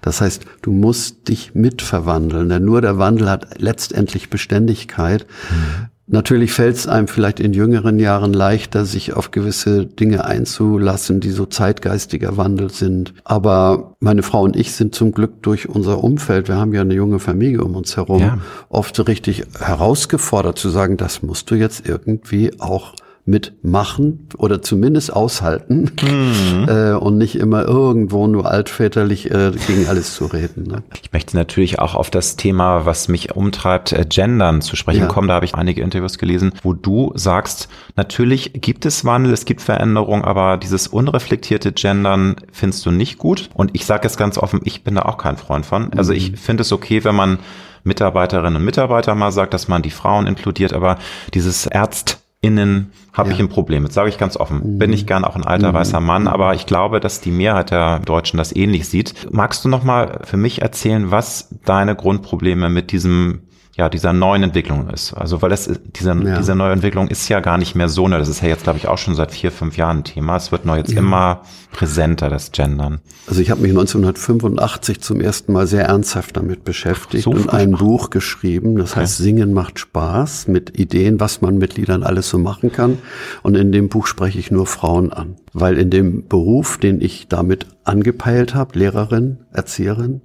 Das 0.00 0.20
heißt, 0.20 0.44
du 0.62 0.72
musst 0.72 1.28
dich 1.28 1.54
mitverwandeln, 1.54 2.48
denn 2.48 2.64
nur 2.64 2.80
der 2.80 2.98
Wandel 2.98 3.28
hat 3.28 3.60
letztendlich 3.60 4.30
Beständigkeit. 4.30 5.26
Mhm. 5.50 5.88
Natürlich 6.08 6.52
fällt 6.52 6.76
es 6.76 6.88
einem 6.88 7.06
vielleicht 7.06 7.38
in 7.38 7.52
jüngeren 7.52 7.98
Jahren 7.98 8.32
leichter, 8.32 8.84
sich 8.84 9.12
auf 9.14 9.30
gewisse 9.30 9.86
Dinge 9.86 10.24
einzulassen, 10.24 11.20
die 11.20 11.30
so 11.30 11.46
zeitgeistiger 11.46 12.36
Wandel 12.36 12.70
sind. 12.70 13.14
Aber 13.24 13.94
meine 14.00 14.22
Frau 14.22 14.42
und 14.42 14.56
ich 14.56 14.72
sind 14.72 14.94
zum 14.94 15.12
Glück 15.12 15.42
durch 15.42 15.68
unser 15.68 16.02
Umfeld, 16.02 16.48
wir 16.48 16.56
haben 16.56 16.74
ja 16.74 16.80
eine 16.80 16.94
junge 16.94 17.20
Familie 17.20 17.62
um 17.62 17.76
uns 17.76 17.96
herum, 17.96 18.20
ja. 18.20 18.38
oft 18.68 18.96
so 18.96 19.04
richtig 19.04 19.44
herausgefordert 19.58 20.58
zu 20.58 20.70
sagen, 20.70 20.96
das 20.96 21.22
musst 21.22 21.50
du 21.50 21.54
jetzt 21.54 21.88
irgendwie 21.88 22.60
auch 22.60 22.94
mitmachen 23.24 24.28
oder 24.36 24.62
zumindest 24.62 25.12
aushalten 25.12 25.92
mhm. 26.02 26.66
äh, 26.68 26.92
und 26.94 27.18
nicht 27.18 27.36
immer 27.36 27.64
irgendwo 27.64 28.26
nur 28.26 28.50
altväterlich 28.50 29.30
äh, 29.30 29.52
gegen 29.66 29.86
alles 29.86 30.14
zu 30.14 30.26
reden. 30.26 30.64
Ne? 30.64 30.82
Ich 31.00 31.12
möchte 31.12 31.36
natürlich 31.36 31.78
auch 31.78 31.94
auf 31.94 32.10
das 32.10 32.34
Thema, 32.34 32.84
was 32.84 33.06
mich 33.06 33.36
umtreibt, 33.36 33.92
äh, 33.92 34.04
Gendern 34.08 34.60
zu 34.60 34.74
sprechen 34.74 35.02
ja. 35.02 35.06
kommen. 35.06 35.28
Da 35.28 35.34
habe 35.34 35.44
ich 35.44 35.54
einige 35.54 35.82
Interviews 35.82 36.18
gelesen, 36.18 36.52
wo 36.62 36.72
du 36.72 37.12
sagst, 37.14 37.68
natürlich 37.94 38.54
gibt 38.54 38.86
es 38.86 39.04
Wandel, 39.04 39.32
es 39.32 39.44
gibt 39.44 39.60
Veränderung, 39.60 40.24
aber 40.24 40.56
dieses 40.56 40.88
unreflektierte 40.88 41.70
Gendern 41.70 42.36
findest 42.50 42.84
du 42.86 42.90
nicht 42.90 43.18
gut. 43.18 43.50
Und 43.54 43.70
ich 43.72 43.86
sage 43.86 44.06
es 44.06 44.16
ganz 44.16 44.36
offen, 44.36 44.60
ich 44.64 44.82
bin 44.82 44.96
da 44.96 45.02
auch 45.02 45.18
kein 45.18 45.36
Freund 45.36 45.64
von. 45.64 45.92
Also 45.92 46.12
ich 46.12 46.32
mhm. 46.32 46.36
finde 46.36 46.62
es 46.62 46.72
okay, 46.72 47.04
wenn 47.04 47.14
man 47.14 47.38
Mitarbeiterinnen 47.84 48.56
und 48.56 48.64
Mitarbeiter 48.64 49.14
mal 49.14 49.32
sagt, 49.32 49.54
dass 49.54 49.68
man 49.68 49.82
die 49.82 49.90
Frauen 49.90 50.26
inkludiert, 50.26 50.72
aber 50.72 50.98
dieses 51.34 51.66
Ärzt 51.66 52.21
innen 52.42 52.92
habe 53.12 53.30
ja. 53.30 53.36
ich 53.36 53.40
ein 53.40 53.48
Problem. 53.48 53.84
Das 53.84 53.94
sage 53.94 54.10
ich 54.10 54.18
ganz 54.18 54.36
offen. 54.36 54.74
Mhm. 54.74 54.78
Bin 54.78 54.92
ich 54.92 55.06
gern 55.06 55.24
auch 55.24 55.36
ein 55.36 55.44
alter 55.44 55.70
mhm. 55.70 55.76
weißer 55.76 56.00
Mann, 56.00 56.28
aber 56.28 56.54
ich 56.54 56.66
glaube, 56.66 57.00
dass 57.00 57.20
die 57.20 57.30
Mehrheit 57.30 57.70
der 57.70 58.00
Deutschen 58.00 58.36
das 58.36 58.54
ähnlich 58.54 58.88
sieht. 58.88 59.28
Magst 59.30 59.64
du 59.64 59.68
noch 59.68 59.84
mal 59.84 60.20
für 60.24 60.36
mich 60.36 60.60
erzählen, 60.60 61.10
was 61.10 61.48
deine 61.64 61.94
Grundprobleme 61.94 62.68
mit 62.68 62.92
diesem 62.92 63.42
ja, 63.74 63.88
dieser 63.88 64.12
neuen 64.12 64.42
Entwicklung 64.42 64.90
ist. 64.90 65.14
Also 65.14 65.40
weil 65.40 65.48
das 65.48 65.70
diese, 65.96 66.10
ja. 66.10 66.38
diese 66.38 66.54
neue 66.54 66.72
Entwicklung 66.72 67.08
ist 67.08 67.26
ja 67.30 67.40
gar 67.40 67.56
nicht 67.56 67.74
mehr 67.74 67.88
so 67.88 68.06
neu. 68.06 68.18
Das 68.18 68.28
ist 68.28 68.42
ja 68.42 68.48
jetzt, 68.48 68.64
glaube 68.64 68.78
ich, 68.78 68.86
auch 68.86 68.98
schon 68.98 69.14
seit 69.14 69.32
vier, 69.32 69.50
fünf 69.50 69.78
Jahren 69.78 69.98
ein 69.98 70.04
Thema. 70.04 70.36
Es 70.36 70.52
wird 70.52 70.66
noch 70.66 70.76
jetzt 70.76 70.92
ja. 70.92 70.98
immer 70.98 71.42
präsenter, 71.72 72.28
das 72.28 72.52
Gendern. 72.52 73.00
Also 73.26 73.40
ich 73.40 73.50
habe 73.50 73.62
mich 73.62 73.70
1985 73.70 75.00
zum 75.00 75.22
ersten 75.22 75.54
Mal 75.54 75.66
sehr 75.66 75.86
ernsthaft 75.86 76.36
damit 76.36 76.64
beschäftigt 76.64 77.24
so 77.24 77.30
und 77.30 77.48
ein 77.48 77.72
Buch 77.72 78.10
geschrieben, 78.10 78.76
das 78.76 78.92
okay. 78.92 79.00
heißt 79.00 79.16
Singen 79.16 79.54
macht 79.54 79.78
Spaß, 79.78 80.48
mit 80.48 80.78
Ideen, 80.78 81.18
was 81.18 81.40
man 81.40 81.56
mit 81.56 81.76
Liedern 81.76 82.02
alles 82.02 82.28
so 82.28 82.36
machen 82.36 82.72
kann. 82.72 82.98
Und 83.42 83.56
in 83.56 83.72
dem 83.72 83.88
Buch 83.88 84.06
spreche 84.06 84.38
ich 84.38 84.50
nur 84.50 84.66
Frauen 84.66 85.14
an. 85.14 85.36
Weil 85.54 85.78
in 85.78 85.88
dem 85.88 86.28
Beruf, 86.28 86.76
den 86.76 87.00
ich 87.00 87.28
damit 87.28 87.66
angepeilt 87.84 88.54
habe, 88.54 88.78
Lehrerin, 88.78 89.38
Erzieherin, 89.50 90.20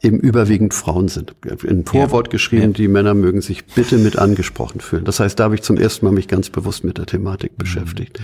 eben 0.00 0.20
überwiegend 0.20 0.74
Frauen 0.74 1.08
sind. 1.08 1.34
In 1.64 1.84
Vorwort 1.84 2.28
ja. 2.28 2.30
geschrieben, 2.30 2.68
ja. 2.68 2.72
die 2.72 2.88
Männer 2.88 3.14
mögen 3.14 3.40
sich 3.40 3.64
bitte 3.64 3.98
mit 3.98 4.16
angesprochen 4.16 4.80
fühlen. 4.80 5.04
Das 5.04 5.18
heißt, 5.18 5.38
da 5.38 5.44
habe 5.44 5.56
ich 5.56 5.62
zum 5.62 5.76
ersten 5.76 6.06
Mal 6.06 6.12
mich 6.12 6.28
ganz 6.28 6.50
bewusst 6.50 6.84
mit 6.84 6.98
der 6.98 7.06
Thematik 7.06 7.52
mhm. 7.52 7.56
beschäftigt. 7.58 8.20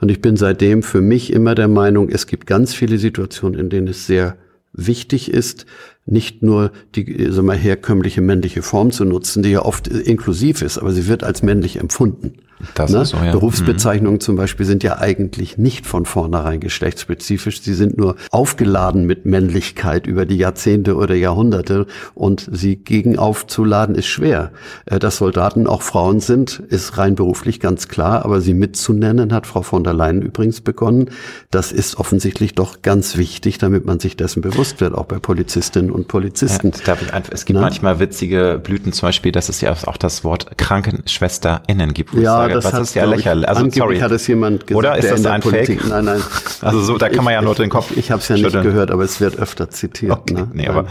Und 0.00 0.10
ich 0.10 0.20
bin 0.20 0.36
seitdem 0.36 0.82
für 0.82 1.00
mich 1.00 1.32
immer 1.32 1.54
der 1.54 1.68
Meinung, 1.68 2.10
es 2.10 2.26
gibt 2.26 2.46
ganz 2.46 2.74
viele 2.74 2.98
Situationen, 2.98 3.58
in 3.58 3.70
denen 3.70 3.88
es 3.88 4.06
sehr 4.06 4.36
wichtig 4.74 5.30
ist, 5.30 5.66
nicht 6.06 6.42
nur 6.42 6.72
die 6.94 7.30
sagen 7.30 7.46
wir, 7.46 7.54
herkömmliche 7.54 8.20
männliche 8.20 8.62
Form 8.62 8.90
zu 8.90 9.04
nutzen, 9.04 9.42
die 9.42 9.50
ja 9.50 9.62
oft 9.64 9.88
inklusiv 9.88 10.60
ist, 10.60 10.76
aber 10.76 10.92
sie 10.92 11.06
wird 11.06 11.24
als 11.24 11.42
männlich 11.42 11.76
empfunden. 11.76 12.34
Das 12.74 12.90
ne? 12.90 13.02
ist 13.02 13.10
so, 13.10 13.16
ja. 13.18 13.32
Berufsbezeichnungen 13.32 14.16
mhm. 14.16 14.20
zum 14.20 14.36
Beispiel 14.36 14.66
sind 14.66 14.82
ja 14.82 14.98
eigentlich 14.98 15.58
nicht 15.58 15.86
von 15.86 16.06
vornherein 16.06 16.60
geschlechtsspezifisch. 16.60 17.62
Sie 17.62 17.74
sind 17.74 17.98
nur 17.98 18.16
aufgeladen 18.30 19.06
mit 19.06 19.26
Männlichkeit 19.26 20.06
über 20.06 20.26
die 20.26 20.36
Jahrzehnte 20.36 20.96
oder 20.96 21.14
Jahrhunderte 21.14 21.86
und 22.14 22.48
sie 22.50 22.76
gegen 22.76 23.18
aufzuladen 23.18 23.94
ist 23.94 24.06
schwer. 24.06 24.52
Äh, 24.86 24.98
dass 24.98 25.18
Soldaten 25.18 25.66
auch 25.66 25.82
Frauen 25.82 26.20
sind, 26.20 26.60
ist 26.68 26.98
rein 26.98 27.14
beruflich 27.14 27.60
ganz 27.60 27.88
klar, 27.88 28.24
aber 28.24 28.40
sie 28.40 28.54
mitzunennen 28.54 29.32
hat 29.32 29.46
Frau 29.46 29.62
von 29.62 29.84
der 29.84 29.92
Leyen 29.92 30.22
übrigens 30.22 30.60
begonnen. 30.60 31.10
Das 31.50 31.72
ist 31.72 31.96
offensichtlich 31.98 32.54
doch 32.54 32.82
ganz 32.82 33.16
wichtig, 33.16 33.58
damit 33.58 33.84
man 33.84 34.00
sich 34.00 34.16
dessen 34.16 34.40
bewusst 34.40 34.80
wird, 34.80 34.94
auch 34.94 35.06
bei 35.06 35.18
Polizistinnen 35.18 35.90
und 35.90 36.08
Polizisten. 36.08 36.72
Ja, 36.74 36.84
darf 36.84 37.02
ich 37.02 37.12
einfach, 37.12 37.32
es 37.32 37.44
gibt 37.44 37.56
Na? 37.56 37.62
manchmal 37.62 37.98
witzige 38.00 38.60
Blüten, 38.62 38.92
zum 38.92 39.08
Beispiel, 39.08 39.32
dass 39.32 39.48
es 39.48 39.60
ja 39.60 39.74
auch 39.86 39.96
das 39.96 40.24
Wort 40.24 40.56
KrankenschwesterInnen 40.56 41.94
gibt. 41.94 42.14
Ja, 42.14 42.43
sage, 42.44 42.54
das, 42.54 42.70
das 42.70 42.80
ist 42.80 42.94
ja 42.94 43.04
lächerlich. 43.04 43.48
Also, 43.48 43.70
sorry. 43.70 43.98
hat 43.98 44.12
es 44.12 44.26
jemand 44.26 44.66
gesagt. 44.66 44.78
Oder 44.78 44.96
ist 44.96 45.10
das 45.10 45.26
ein 45.26 45.40
Politik, 45.40 45.80
Fake? 45.80 45.90
Nein, 45.90 46.04
nein. 46.04 46.22
Also 46.60 46.80
so, 46.80 46.96
da 46.96 47.08
kann 47.08 47.24
man 47.24 47.34
ja 47.34 47.42
nur 47.42 47.54
den 47.54 47.68
Kopf. 47.68 47.90
Ich, 47.90 47.98
ich 47.98 48.10
habe 48.10 48.22
es 48.22 48.28
ja 48.28 48.36
nicht 48.36 48.52
gehört, 48.62 48.90
aber 48.90 49.02
es 49.04 49.20
wird 49.20 49.38
öfter 49.38 49.68
zitiert. 49.70 50.12
Okay, 50.12 50.34
ne? 50.34 50.48
nee, 50.52 50.68
aber, 50.68 50.86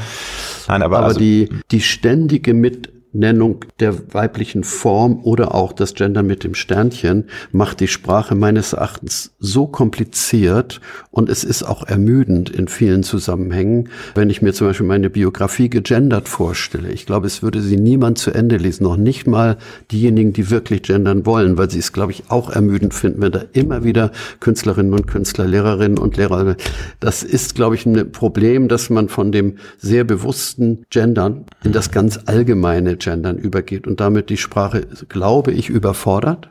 nein, 0.67 0.83
aber, 0.83 0.97
aber 0.99 1.07
also, 1.07 1.19
die, 1.19 1.49
die 1.71 1.81
ständige 1.81 2.53
mit 2.53 2.89
Nennung 3.13 3.65
der 3.79 4.13
weiblichen 4.13 4.63
Form 4.63 5.19
oder 5.23 5.53
auch 5.53 5.71
das 5.71 5.93
Gender 5.93 6.23
mit 6.23 6.43
dem 6.43 6.55
Sternchen 6.55 7.25
macht 7.51 7.79
die 7.79 7.87
Sprache 7.87 8.35
meines 8.35 8.73
Erachtens 8.73 9.33
so 9.39 9.67
kompliziert 9.67 10.81
und 11.11 11.29
es 11.29 11.43
ist 11.43 11.63
auch 11.63 11.87
ermüdend 11.87 12.49
in 12.49 12.67
vielen 12.67 13.03
Zusammenhängen. 13.03 13.89
Wenn 14.15 14.31
ich 14.31 14.41
mir 14.41 14.53
zum 14.53 14.67
Beispiel 14.67 14.87
meine 14.87 15.11
Biografie 15.11 15.69
gegendert 15.69 16.27
vorstelle, 16.27 16.89
ich 16.89 17.05
glaube, 17.05 17.27
es 17.27 17.43
würde 17.43 17.61
sie 17.61 17.77
niemand 17.77 18.17
zu 18.17 18.31
Ende 18.31 18.57
lesen, 18.57 18.83
noch 18.83 18.97
nicht 18.97 19.27
mal 19.27 19.57
diejenigen, 19.91 20.33
die 20.33 20.49
wirklich 20.49 20.81
gendern 20.81 21.25
wollen, 21.27 21.57
weil 21.57 21.69
sie 21.69 21.79
es, 21.79 21.93
glaube 21.93 22.11
ich, 22.11 22.23
auch 22.29 22.49
ermüdend 22.49 22.93
finden, 22.95 23.21
wenn 23.21 23.31
da 23.31 23.43
immer 23.53 23.83
wieder 23.83 24.11
Künstlerinnen 24.39 24.93
und 24.93 25.05
Künstler, 25.05 25.45
Lehrerinnen 25.45 25.99
und 25.99 26.17
Lehrer, 26.17 26.55
das 26.99 27.21
ist, 27.21 27.53
glaube 27.53 27.75
ich, 27.75 27.85
ein 27.85 28.11
Problem, 28.11 28.67
dass 28.67 28.89
man 28.89 29.07
von 29.07 29.31
dem 29.31 29.57
sehr 29.77 30.03
bewussten 30.03 30.85
Gendern 30.89 31.45
in 31.63 31.73
das 31.73 31.91
ganz 31.91 32.19
allgemeine 32.25 32.97
Gendern 33.03 33.37
übergeht 33.37 33.87
und 33.87 33.99
damit 33.99 34.29
die 34.29 34.37
Sprache, 34.37 34.87
glaube 35.09 35.51
ich, 35.51 35.69
überfordert. 35.69 36.49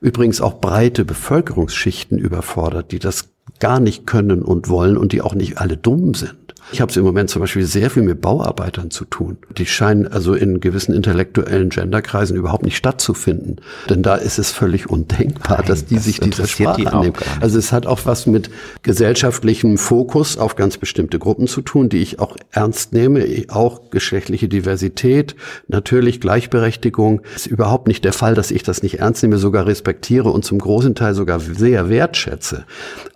Übrigens 0.00 0.40
auch 0.40 0.60
breite 0.60 1.04
Bevölkerungsschichten 1.04 2.18
überfordert, 2.18 2.92
die 2.92 2.98
das 2.98 3.30
gar 3.60 3.80
nicht 3.80 4.06
können 4.06 4.42
und 4.42 4.68
wollen 4.68 4.96
und 4.96 5.12
die 5.12 5.22
auch 5.22 5.34
nicht 5.34 5.58
alle 5.58 5.76
dumm 5.76 6.14
sind. 6.14 6.43
Ich 6.72 6.80
habe 6.80 6.90
es 6.90 6.96
im 6.96 7.04
Moment 7.04 7.30
zum 7.30 7.40
Beispiel 7.40 7.64
sehr 7.64 7.90
viel 7.90 8.02
mit 8.02 8.20
Bauarbeitern 8.20 8.90
zu 8.90 9.04
tun. 9.04 9.38
Die 9.56 9.66
scheinen 9.66 10.06
also 10.06 10.34
in 10.34 10.60
gewissen 10.60 10.94
intellektuellen 10.94 11.68
Genderkreisen 11.68 12.36
überhaupt 12.36 12.64
nicht 12.64 12.76
stattzufinden. 12.76 13.56
Denn 13.88 14.02
da 14.02 14.16
ist 14.16 14.38
es 14.38 14.50
völlig 14.50 14.88
undenkbar, 14.88 15.58
Nein, 15.58 15.66
dass 15.66 15.84
die 15.86 15.96
das 15.96 16.04
sich 16.04 16.20
dieser 16.20 16.46
Sprache 16.46 16.80
die 16.80 16.86
annehmen. 16.86 17.14
Also 17.40 17.58
es 17.58 17.70
hat 17.72 17.86
auch 17.86 18.00
was 18.04 18.26
mit 18.26 18.50
gesellschaftlichem 18.82 19.78
Fokus 19.78 20.38
auf 20.38 20.56
ganz 20.56 20.78
bestimmte 20.78 21.18
Gruppen 21.18 21.46
zu 21.46 21.60
tun, 21.60 21.88
die 21.88 21.98
ich 21.98 22.18
auch 22.18 22.36
ernst 22.50 22.92
nehme. 22.92 23.24
Auch 23.48 23.90
geschlechtliche 23.90 24.48
Diversität, 24.48 25.36
natürlich 25.68 26.20
Gleichberechtigung. 26.20 27.20
Ist 27.36 27.46
überhaupt 27.46 27.88
nicht 27.88 28.04
der 28.04 28.12
Fall, 28.12 28.34
dass 28.34 28.50
ich 28.50 28.62
das 28.62 28.82
nicht 28.82 29.00
ernst 29.00 29.22
nehme, 29.22 29.38
sogar 29.38 29.66
respektiere 29.66 30.30
und 30.30 30.44
zum 30.44 30.58
großen 30.58 30.94
Teil 30.94 31.14
sogar 31.14 31.40
sehr 31.40 31.88
wertschätze. 31.88 32.64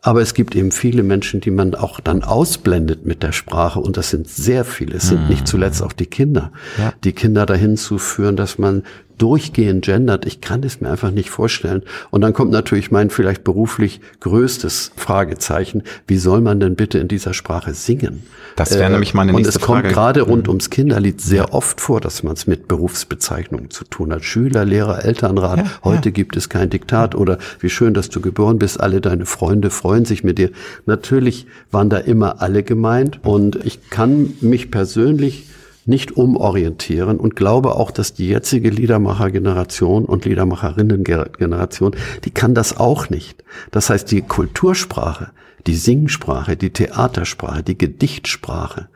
Aber 0.02 0.20
es 0.20 0.34
gibt 0.34 0.54
eben 0.54 0.70
viele 0.70 1.02
Menschen, 1.02 1.40
die 1.40 1.50
man 1.50 1.74
auch 1.74 2.00
dann 2.00 2.22
ausblendet 2.22 3.06
mit 3.06 3.22
der 3.22 3.32
Sprache 3.38 3.80
und 3.80 3.96
das 3.96 4.10
sind 4.10 4.28
sehr 4.28 4.64
viele. 4.64 4.96
Es 4.96 5.08
sind 5.08 5.28
nicht 5.30 5.42
mhm. 5.42 5.46
zuletzt 5.46 5.82
auch 5.82 5.92
die 5.92 6.06
Kinder, 6.06 6.52
ja. 6.76 6.92
die 7.04 7.12
Kinder 7.12 7.46
dahin 7.46 7.76
zu 7.76 7.98
führen, 7.98 8.36
dass 8.36 8.58
man 8.58 8.82
durchgehend 9.18 9.84
gendert. 9.84 10.26
Ich 10.26 10.40
kann 10.40 10.62
es 10.62 10.80
mir 10.80 10.90
einfach 10.90 11.10
nicht 11.10 11.30
vorstellen. 11.30 11.82
Und 12.10 12.20
dann 12.20 12.32
kommt 12.32 12.52
natürlich 12.52 12.90
mein 12.90 13.10
vielleicht 13.10 13.44
beruflich 13.44 14.00
größtes 14.20 14.92
Fragezeichen. 14.96 15.82
Wie 16.06 16.18
soll 16.18 16.40
man 16.40 16.60
denn 16.60 16.76
bitte 16.76 16.98
in 16.98 17.08
dieser 17.08 17.34
Sprache 17.34 17.74
singen? 17.74 18.22
Das 18.56 18.72
wäre 18.72 18.84
äh, 18.84 18.90
nämlich 18.90 19.14
meine 19.14 19.32
nächste 19.32 19.58
Frage. 19.58 19.72
Und 19.72 19.86
es 19.86 19.94
kommt 19.94 19.94
gerade 19.94 20.22
rund 20.22 20.44
mhm. 20.44 20.50
ums 20.50 20.70
Kinderlied 20.70 21.20
sehr 21.20 21.44
ja. 21.44 21.52
oft 21.52 21.80
vor, 21.80 22.00
dass 22.00 22.22
man 22.22 22.34
es 22.34 22.46
mit 22.46 22.68
Berufsbezeichnungen 22.68 23.70
zu 23.70 23.84
tun 23.84 24.12
hat. 24.12 24.24
Schüler, 24.24 24.64
Lehrer, 24.64 25.04
Elternrat. 25.04 25.58
Ja, 25.58 25.64
Heute 25.84 26.08
ja. 26.08 26.12
gibt 26.12 26.36
es 26.36 26.48
kein 26.48 26.70
Diktat 26.70 27.14
oder 27.14 27.38
wie 27.60 27.70
schön, 27.70 27.94
dass 27.94 28.08
du 28.08 28.20
geboren 28.20 28.58
bist. 28.58 28.80
Alle 28.80 29.00
deine 29.00 29.26
Freunde 29.26 29.70
freuen 29.70 30.04
sich 30.04 30.24
mit 30.24 30.38
dir. 30.38 30.50
Natürlich 30.86 31.46
waren 31.70 31.90
da 31.90 31.98
immer 31.98 32.40
alle 32.40 32.62
gemeint. 32.62 33.20
Und 33.24 33.64
ich 33.64 33.90
kann 33.90 34.34
mich 34.40 34.70
persönlich 34.70 35.46
nicht 35.88 36.16
umorientieren 36.16 37.18
und 37.18 37.36
glaube 37.36 37.74
auch, 37.74 37.90
dass 37.90 38.12
die 38.14 38.28
jetzige 38.28 38.70
Liedermacher-Generation 38.70 40.04
und 40.04 40.24
Liedermacherinnen-Generation, 40.24 41.96
die 42.24 42.30
kann 42.30 42.54
das 42.54 42.76
auch 42.76 43.10
nicht. 43.10 43.42
Das 43.70 43.90
heißt, 43.90 44.10
die 44.10 44.22
Kultursprache, 44.22 45.30
die 45.68 45.76
Singsprache, 45.76 46.56
die 46.56 46.70
Theatersprache, 46.70 47.62
die 47.62 47.76
Gedichtsprache, 47.76 48.88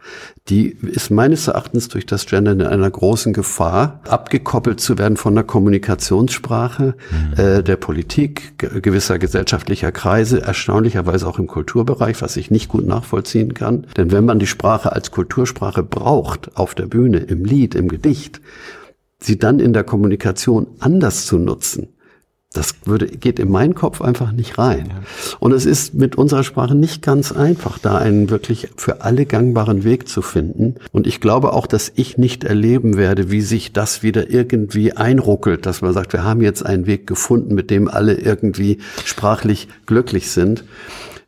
die 0.48 0.70
ist 0.70 1.10
meines 1.10 1.46
Erachtens 1.46 1.88
durch 1.88 2.06
das 2.06 2.24
Gender 2.24 2.52
in 2.52 2.62
einer 2.62 2.90
großen 2.90 3.34
Gefahr, 3.34 4.00
abgekoppelt 4.08 4.80
zu 4.80 4.96
werden 4.96 5.18
von 5.18 5.34
der 5.34 5.44
Kommunikationssprache 5.44 6.94
mhm. 7.10 7.38
äh, 7.38 7.62
der 7.62 7.76
Politik, 7.76 8.58
gewisser 8.58 9.18
gesellschaftlicher 9.18 9.92
Kreise, 9.92 10.40
erstaunlicherweise 10.40 11.28
auch 11.28 11.38
im 11.38 11.46
Kulturbereich, 11.46 12.22
was 12.22 12.38
ich 12.38 12.50
nicht 12.50 12.68
gut 12.68 12.86
nachvollziehen 12.86 13.52
kann. 13.52 13.86
Denn 13.98 14.10
wenn 14.10 14.24
man 14.24 14.38
die 14.38 14.46
Sprache 14.46 14.92
als 14.92 15.10
Kultursprache 15.10 15.82
braucht, 15.82 16.56
auf 16.56 16.74
der 16.74 16.86
Bühne, 16.86 17.18
im 17.18 17.44
Lied, 17.44 17.74
im 17.74 17.88
Gedicht, 17.88 18.40
sie 19.20 19.38
dann 19.38 19.60
in 19.60 19.74
der 19.74 19.84
Kommunikation 19.84 20.68
anders 20.80 21.26
zu 21.26 21.36
nutzen, 21.36 21.88
das 22.53 22.74
würde, 22.84 23.07
geht 23.07 23.38
in 23.38 23.50
meinen 23.50 23.74
Kopf 23.74 24.00
einfach 24.00 24.32
nicht 24.32 24.59
rein. 24.59 24.86
Ja. 24.88 25.36
Und 25.40 25.53
es 25.53 25.66
ist 25.66 25.94
mit 25.94 26.16
unserer 26.16 26.44
Sprache 26.44 26.74
nicht 26.74 27.03
ganz 27.03 27.32
einfach, 27.32 27.78
da 27.78 27.96
einen 27.96 28.30
wirklich 28.30 28.68
für 28.76 29.03
alle 29.03 29.26
gangbaren 29.26 29.84
Weg 29.84 30.09
zu 30.09 30.22
finden. 30.22 30.76
Und 30.92 31.07
ich 31.07 31.20
glaube 31.20 31.53
auch, 31.53 31.66
dass 31.66 31.92
ich 31.94 32.18
nicht 32.18 32.44
erleben 32.44 32.96
werde, 32.96 33.30
wie 33.30 33.40
sich 33.40 33.72
das 33.72 34.03
wieder 34.03 34.30
irgendwie 34.30 34.92
einruckelt, 34.92 35.66
dass 35.66 35.82
man 35.82 35.92
sagt, 35.92 36.12
wir 36.12 36.24
haben 36.24 36.42
jetzt 36.42 36.64
einen 36.64 36.86
Weg 36.86 37.07
gefunden, 37.07 37.55
mit 37.55 37.70
dem 37.70 37.88
alle 37.88 38.14
irgendwie 38.14 38.78
sprachlich 39.05 39.68
glücklich 39.86 40.30
sind. 40.30 40.64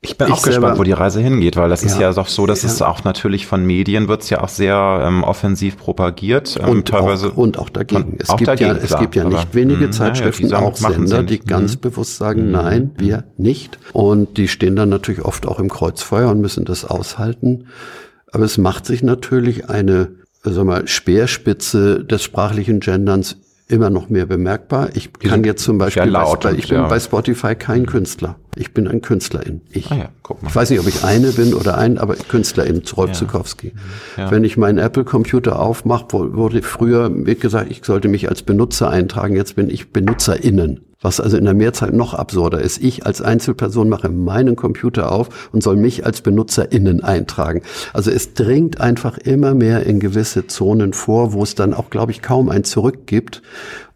Ich 0.04 0.18
bin 0.18 0.28
ich 0.28 0.34
auch 0.34 0.42
gespannt, 0.42 0.78
wo 0.78 0.82
die 0.82 0.92
Reise 0.92 1.20
hingeht, 1.20 1.56
weil 1.56 1.68
das 1.68 1.82
ja, 1.82 1.88
ist 1.88 1.98
ja 1.98 2.12
doch 2.12 2.28
so, 2.28 2.46
dass 2.46 2.62
ja. 2.62 2.68
es 2.68 2.82
auch 2.82 3.04
natürlich 3.04 3.46
von 3.46 3.64
Medien 3.64 4.06
wird 4.06 4.22
es 4.22 4.30
ja 4.30 4.42
auch 4.42 4.48
sehr 4.48 5.02
ähm, 5.02 5.24
offensiv 5.24 5.78
propagiert. 5.78 6.58
Ähm, 6.60 6.68
und, 6.68 6.88
teilweise 6.88 7.28
auch, 7.28 7.36
und 7.36 7.58
auch 7.58 7.70
dagegen. 7.70 8.16
Es, 8.18 8.28
auch 8.28 8.36
gibt, 8.36 8.48
dagegen, 8.48 8.70
ja, 8.70 8.76
es 8.76 8.98
gibt 8.98 9.16
ja 9.16 9.24
nicht 9.24 9.54
wenige 9.54 9.86
mh, 9.86 9.92
Zeitschriften, 9.92 10.48
ja, 10.48 10.58
auch 10.58 10.76
Sender, 10.76 11.22
die 11.22 11.40
ganz 11.40 11.76
mhm. 11.76 11.80
bewusst 11.80 12.16
sagen, 12.16 12.46
mhm. 12.46 12.52
nein, 12.52 12.90
wir 12.98 13.24
nicht. 13.38 13.78
Und 13.92 14.36
die 14.36 14.48
stehen 14.48 14.76
dann 14.76 14.90
natürlich 14.90 15.24
oft 15.24 15.46
auch 15.46 15.58
im 15.58 15.70
Kreuzfeuer 15.70 16.30
und 16.30 16.40
müssen 16.40 16.64
das 16.64 16.84
aushalten. 16.84 17.66
Aber 18.30 18.44
es 18.44 18.58
macht 18.58 18.84
sich 18.84 19.02
natürlich 19.02 19.70
eine 19.70 20.10
sag 20.42 20.64
mal, 20.64 20.86
Speerspitze 20.86 22.04
des 22.04 22.22
sprachlichen 22.22 22.80
Genderns 22.80 23.38
immer 23.66 23.88
noch 23.90 24.10
mehr 24.10 24.26
bemerkbar. 24.26 24.90
Ich 24.94 25.12
kann 25.12 25.42
jetzt 25.44 25.64
zum 25.64 25.78
Beispiel, 25.78 26.04
laut 26.04 26.42
bei, 26.42 26.52
ich 26.52 26.68
bin 26.68 26.78
ja. 26.78 26.86
bei 26.86 27.00
Spotify 27.00 27.54
kein 27.54 27.86
Künstler. 27.86 28.36
Ich 28.56 28.74
bin 28.74 28.86
ein 28.86 29.00
Künstlerin. 29.00 29.62
Ich. 29.70 29.90
Ah 29.90 29.96
ja, 29.96 30.08
ich 30.46 30.54
weiß 30.54 30.70
nicht, 30.70 30.80
ob 30.80 30.86
ich 30.86 31.02
eine 31.02 31.32
bin 31.32 31.54
oder 31.54 31.78
ein, 31.78 31.98
aber 31.98 32.14
Künstlerin, 32.14 32.82
Rolf 32.96 33.10
ja. 33.10 33.14
Zukowski. 33.14 33.72
Ja. 34.16 34.30
Wenn 34.30 34.44
ich 34.44 34.56
meinen 34.56 34.78
Apple-Computer 34.78 35.58
aufmache, 35.58 36.06
wurde 36.12 36.62
früher 36.62 37.10
gesagt, 37.10 37.70
ich 37.70 37.84
sollte 37.84 38.08
mich 38.08 38.28
als 38.28 38.42
Benutzer 38.42 38.90
eintragen. 38.90 39.34
Jetzt 39.34 39.56
bin 39.56 39.70
ich 39.70 39.92
BenutzerInnen 39.92 40.80
was 41.04 41.20
also 41.20 41.36
in 41.36 41.44
der 41.44 41.54
Mehrzahl 41.54 41.92
noch 41.92 42.14
absurder 42.14 42.60
ist. 42.60 42.82
Ich 42.82 43.04
als 43.04 43.20
Einzelperson 43.20 43.90
mache 43.90 44.08
meinen 44.08 44.56
Computer 44.56 45.12
auf 45.12 45.50
und 45.52 45.62
soll 45.62 45.76
mich 45.76 46.06
als 46.06 46.22
BenutzerInnen 46.22 47.04
eintragen. 47.04 47.60
Also 47.92 48.10
es 48.10 48.32
dringt 48.32 48.80
einfach 48.80 49.18
immer 49.18 49.54
mehr 49.54 49.84
in 49.84 50.00
gewisse 50.00 50.46
Zonen 50.46 50.94
vor, 50.94 51.34
wo 51.34 51.42
es 51.42 51.54
dann 51.54 51.74
auch, 51.74 51.90
glaube 51.90 52.10
ich, 52.10 52.22
kaum 52.22 52.48
ein 52.48 52.64
Zurück 52.64 53.06
gibt. 53.06 53.42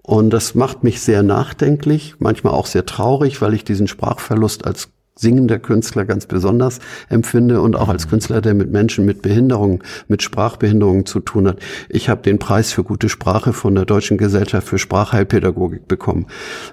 Und 0.03 0.31
das 0.31 0.55
macht 0.55 0.85
mich 0.85 1.01
sehr 1.01 1.23
nachdenklich, 1.23 2.17
manchmal 2.19 2.53
auch 2.53 2.67
sehr 2.67 2.85
traurig, 2.85 3.41
weil 3.41 3.55
ich 3.55 3.65
diesen 3.65 3.89
Sprachverlust 3.89 4.67
als 4.67 4.91
singender 5.19 5.59
Künstler 5.59 6.05
ganz 6.05 6.27
besonders 6.27 6.79
empfinde 7.09 7.61
und 7.61 7.77
auch 7.77 7.89
als 7.89 8.09
Künstler, 8.09 8.41
der 8.41 8.55
mit 8.55 8.71
Menschen 8.71 9.05
mit 9.05 9.23
Behinderungen, 9.23 9.81
mit 10.07 10.23
Sprachbehinderungen 10.23 11.07
zu 11.07 11.21
tun 11.21 11.49
hat. 11.49 11.59
Ich 11.89 12.09
habe 12.09 12.23
den 12.23 12.39
Preis 12.39 12.73
für 12.73 12.85
gute 12.85 13.09
Sprache 13.09 13.53
von 13.53 13.75
der 13.75 13.85
Deutschen 13.85 14.19
Gesellschaft 14.19 14.69
für 14.69 14.79
Sprachheilpädagogik 14.79 15.89
bekommen. 15.89 16.27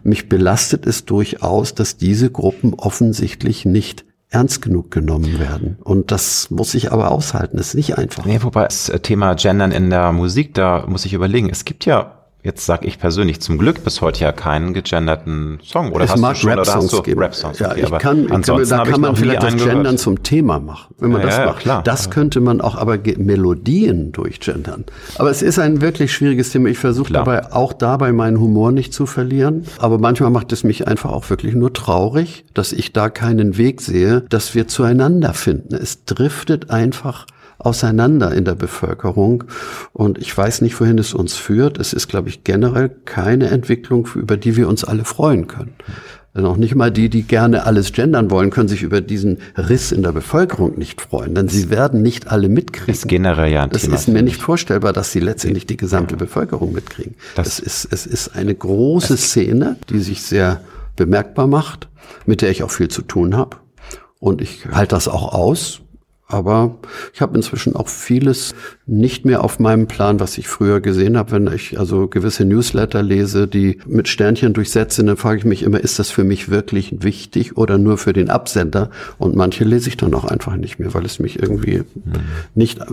Mich 0.04 0.30
belastet 0.30 0.86
es 0.86 1.06
durchaus, 1.06 1.74
dass 1.74 1.98
diese 1.98 2.30
Gruppen 2.30 2.74
offensichtlich 2.74 3.66
nicht 3.66 4.06
ernst 4.30 4.62
genug 4.62 4.92
genommen 4.92 5.40
werden. 5.40 5.78
Und 5.84 6.12
das 6.12 6.50
muss 6.50 6.74
ich 6.74 6.92
aber 6.92 7.12
aushalten. 7.12 7.58
Das 7.58 7.70
ist 7.70 7.76
nicht 7.76 7.98
einfach. 7.98 8.26
Nee, 8.26 8.40
wobei 8.42 8.66
das 8.66 8.92
Thema 9.02 9.34
Gendern 9.36 9.72
in 9.72 9.90
der 9.90 10.12
Musik, 10.12 10.54
da 10.54 10.86
muss 10.88 11.06
ich 11.06 11.14
überlegen. 11.14 11.50
Es 11.50 11.64
gibt 11.64 11.86
ja 11.86 12.15
jetzt 12.46 12.66
sag 12.66 12.86
ich 12.86 13.00
persönlich 13.00 13.42
zum 13.42 13.58
Glück 13.58 13.84
bis 13.84 14.02
heute 14.02 14.22
ja 14.24 14.32
keinen 14.32 14.74
gegenderten 14.74 15.60
Song. 15.64 15.92
Oder 15.92 16.06
es 16.06 16.12
hast 16.12 16.20
mag 16.22 16.36
du 16.36 16.40
schon, 16.42 16.52
oder 16.54 16.74
hast 16.74 16.94
du 16.94 17.02
geben. 17.02 17.20
Rap-Songs? 17.22 17.60
Ja, 17.60 17.72
Okay, 17.72 17.82
ich 17.84 17.98
kann, 17.98 18.32
ansonsten 18.32 18.70
da 18.70 18.78
habe 18.78 18.88
ich 18.90 18.94
kann 18.94 19.02
man 19.02 19.16
vielleicht 19.16 19.44
das 19.44 19.56
Gendern 19.56 19.82
gehört. 19.84 20.00
zum 20.00 20.24
Thema 20.24 20.60
machen, 20.60 20.94
wenn 21.00 21.12
man 21.12 21.22
Ja, 21.22 21.28
das 21.28 21.38
ja, 21.38 21.46
macht. 21.48 21.60
klar. 21.60 21.84
Das 21.84 22.10
könnte 22.12 22.40
man 22.40 22.62
auch 22.62 22.76
aber 22.76 22.98
Melodien 23.18 24.12
durchgendern. 24.12 24.86
Aber 25.18 25.30
es 25.32 25.42
ist 25.42 25.60
ein 25.60 25.82
wirklich 25.82 26.14
schwieriges 26.14 26.52
Thema. 26.52 26.70
Ich 26.70 26.78
versuche 26.78 27.12
dabei 27.12 27.52
auch 27.52 27.74
dabei 27.74 28.12
meinen 28.14 28.40
Humor 28.40 28.72
nicht 28.72 28.94
zu 28.94 29.06
verlieren. 29.06 29.66
Aber 29.80 29.98
manchmal 29.98 30.30
macht 30.30 30.52
es 30.54 30.64
mich 30.64 30.88
einfach 30.88 31.12
auch 31.12 31.30
wirklich 31.30 31.56
nur 31.56 31.74
traurig, 31.74 32.46
dass 32.54 32.72
ich 32.72 32.94
da 32.94 33.10
keinen 33.10 33.58
Weg 33.58 33.82
sehe, 33.82 34.22
dass 34.30 34.54
wir 34.56 34.68
zueinander 34.68 35.34
finden. 35.34 35.74
Es 35.76 36.06
driftet 36.06 36.70
einfach 36.70 37.26
auseinander 37.58 38.34
in 38.34 38.46
der 38.46 38.56
Bevölkerung. 38.56 39.44
Und 39.94 40.18
ich 40.18 40.36
weiß 40.36 40.62
nicht, 40.62 40.80
wohin 40.80 40.98
es 41.00 41.14
uns 41.14 41.36
führt. 41.36 41.78
Es 41.80 41.94
ist, 41.94 42.08
glaube 42.08 42.30
ich, 42.30 42.44
generell 42.44 42.90
keine 43.06 43.48
Entwicklung, 43.50 44.08
über 44.16 44.38
die 44.38 44.56
wir 44.56 44.68
uns 44.68 44.84
alle 44.84 45.06
freuen 45.06 45.48
können. 45.48 45.74
Noch 46.38 46.58
nicht 46.58 46.76
mal 46.76 46.92
die, 46.92 47.08
die 47.08 47.24
gerne 47.24 47.66
alles 47.66 47.94
gendern 47.94 48.30
wollen, 48.30 48.50
können 48.50 48.68
sich 48.68 48.84
über 48.84 49.00
diesen 49.00 49.38
Riss 49.58 49.94
in 49.94 50.04
der 50.04 50.12
Bevölkerung 50.12 50.78
nicht 50.78 51.00
freuen, 51.00 51.34
denn 51.34 51.48
sie 51.48 51.70
werden 51.70 52.02
nicht 52.02 52.28
alle 52.28 52.50
mitkriegen. 52.50 52.94
Ist 52.94 53.08
generell 53.08 53.54
ja 53.54 53.64
ein 53.64 53.70
Es 53.72 53.84
Thema. 53.84 53.96
ist 53.96 54.10
mir 54.10 54.22
nicht 54.22 54.42
vorstellbar, 54.42 54.92
dass 54.92 55.14
sie 55.14 55.22
letztendlich 55.22 55.66
die 55.66 55.78
gesamte 55.78 56.18
Bevölkerung 56.18 56.74
mitkriegen. 56.74 57.16
Das- 57.36 57.58
es, 57.60 57.86
ist, 57.86 57.94
es 57.94 58.06
ist 58.06 58.36
eine 58.36 58.54
große 58.54 59.16
Szene, 59.16 59.78
die 59.90 60.00
sich 60.00 60.24
sehr 60.24 60.60
bemerkbar 60.98 61.48
macht, 61.48 61.88
mit 62.26 62.42
der 62.42 62.50
ich 62.52 62.64
auch 62.64 62.72
viel 62.72 62.90
zu 62.90 63.02
tun 63.02 63.38
habe. 63.38 63.56
Und 64.20 64.42
ich 64.42 64.66
halte 64.74 64.96
das 64.96 65.08
auch 65.08 65.34
aus. 65.34 65.80
Aber 66.28 66.80
ich 67.14 67.22
habe 67.22 67.36
inzwischen 67.36 67.76
auch 67.76 67.88
vieles 67.88 68.56
nicht 68.88 69.26
mehr 69.26 69.44
auf 69.44 69.60
meinem 69.60 69.88
Plan, 69.88 70.20
was 70.20 70.38
ich 70.40 70.48
früher 70.48 70.82
gesehen 70.82 71.18
habe. 71.18 71.32
Wenn 71.32 71.48
ich 71.48 71.80
also 71.80 72.08
gewisse 72.08 72.46
Newsletter 72.46 73.04
lese, 73.04 73.48
die 73.48 73.80
mit 73.86 74.08
Sternchen 74.08 74.54
durchsetzt 74.54 74.96
sind, 74.96 75.06
dann 75.06 75.18
frage 75.18 75.38
ich 75.40 75.46
mich 75.46 75.62
immer, 75.62 75.80
ist 75.80 76.00
das 76.00 76.10
für 76.10 76.24
mich 76.24 76.50
wirklich 76.50 77.04
wichtig 77.04 77.58
oder 77.58 77.78
nur 77.78 78.00
für 78.00 78.14
den 78.14 78.32
Absender? 78.32 78.90
Und 79.20 79.36
manche 79.36 79.66
lese 79.66 79.90
ich 79.90 79.98
dann 79.98 80.16
auch 80.16 80.26
einfach 80.26 80.56
nicht 80.56 80.80
mehr, 80.80 80.94
weil 80.96 81.06
es 81.06 81.20
mich 81.20 81.40
irgendwie 81.40 81.84
nicht 82.56 82.80
äh, 82.80 82.86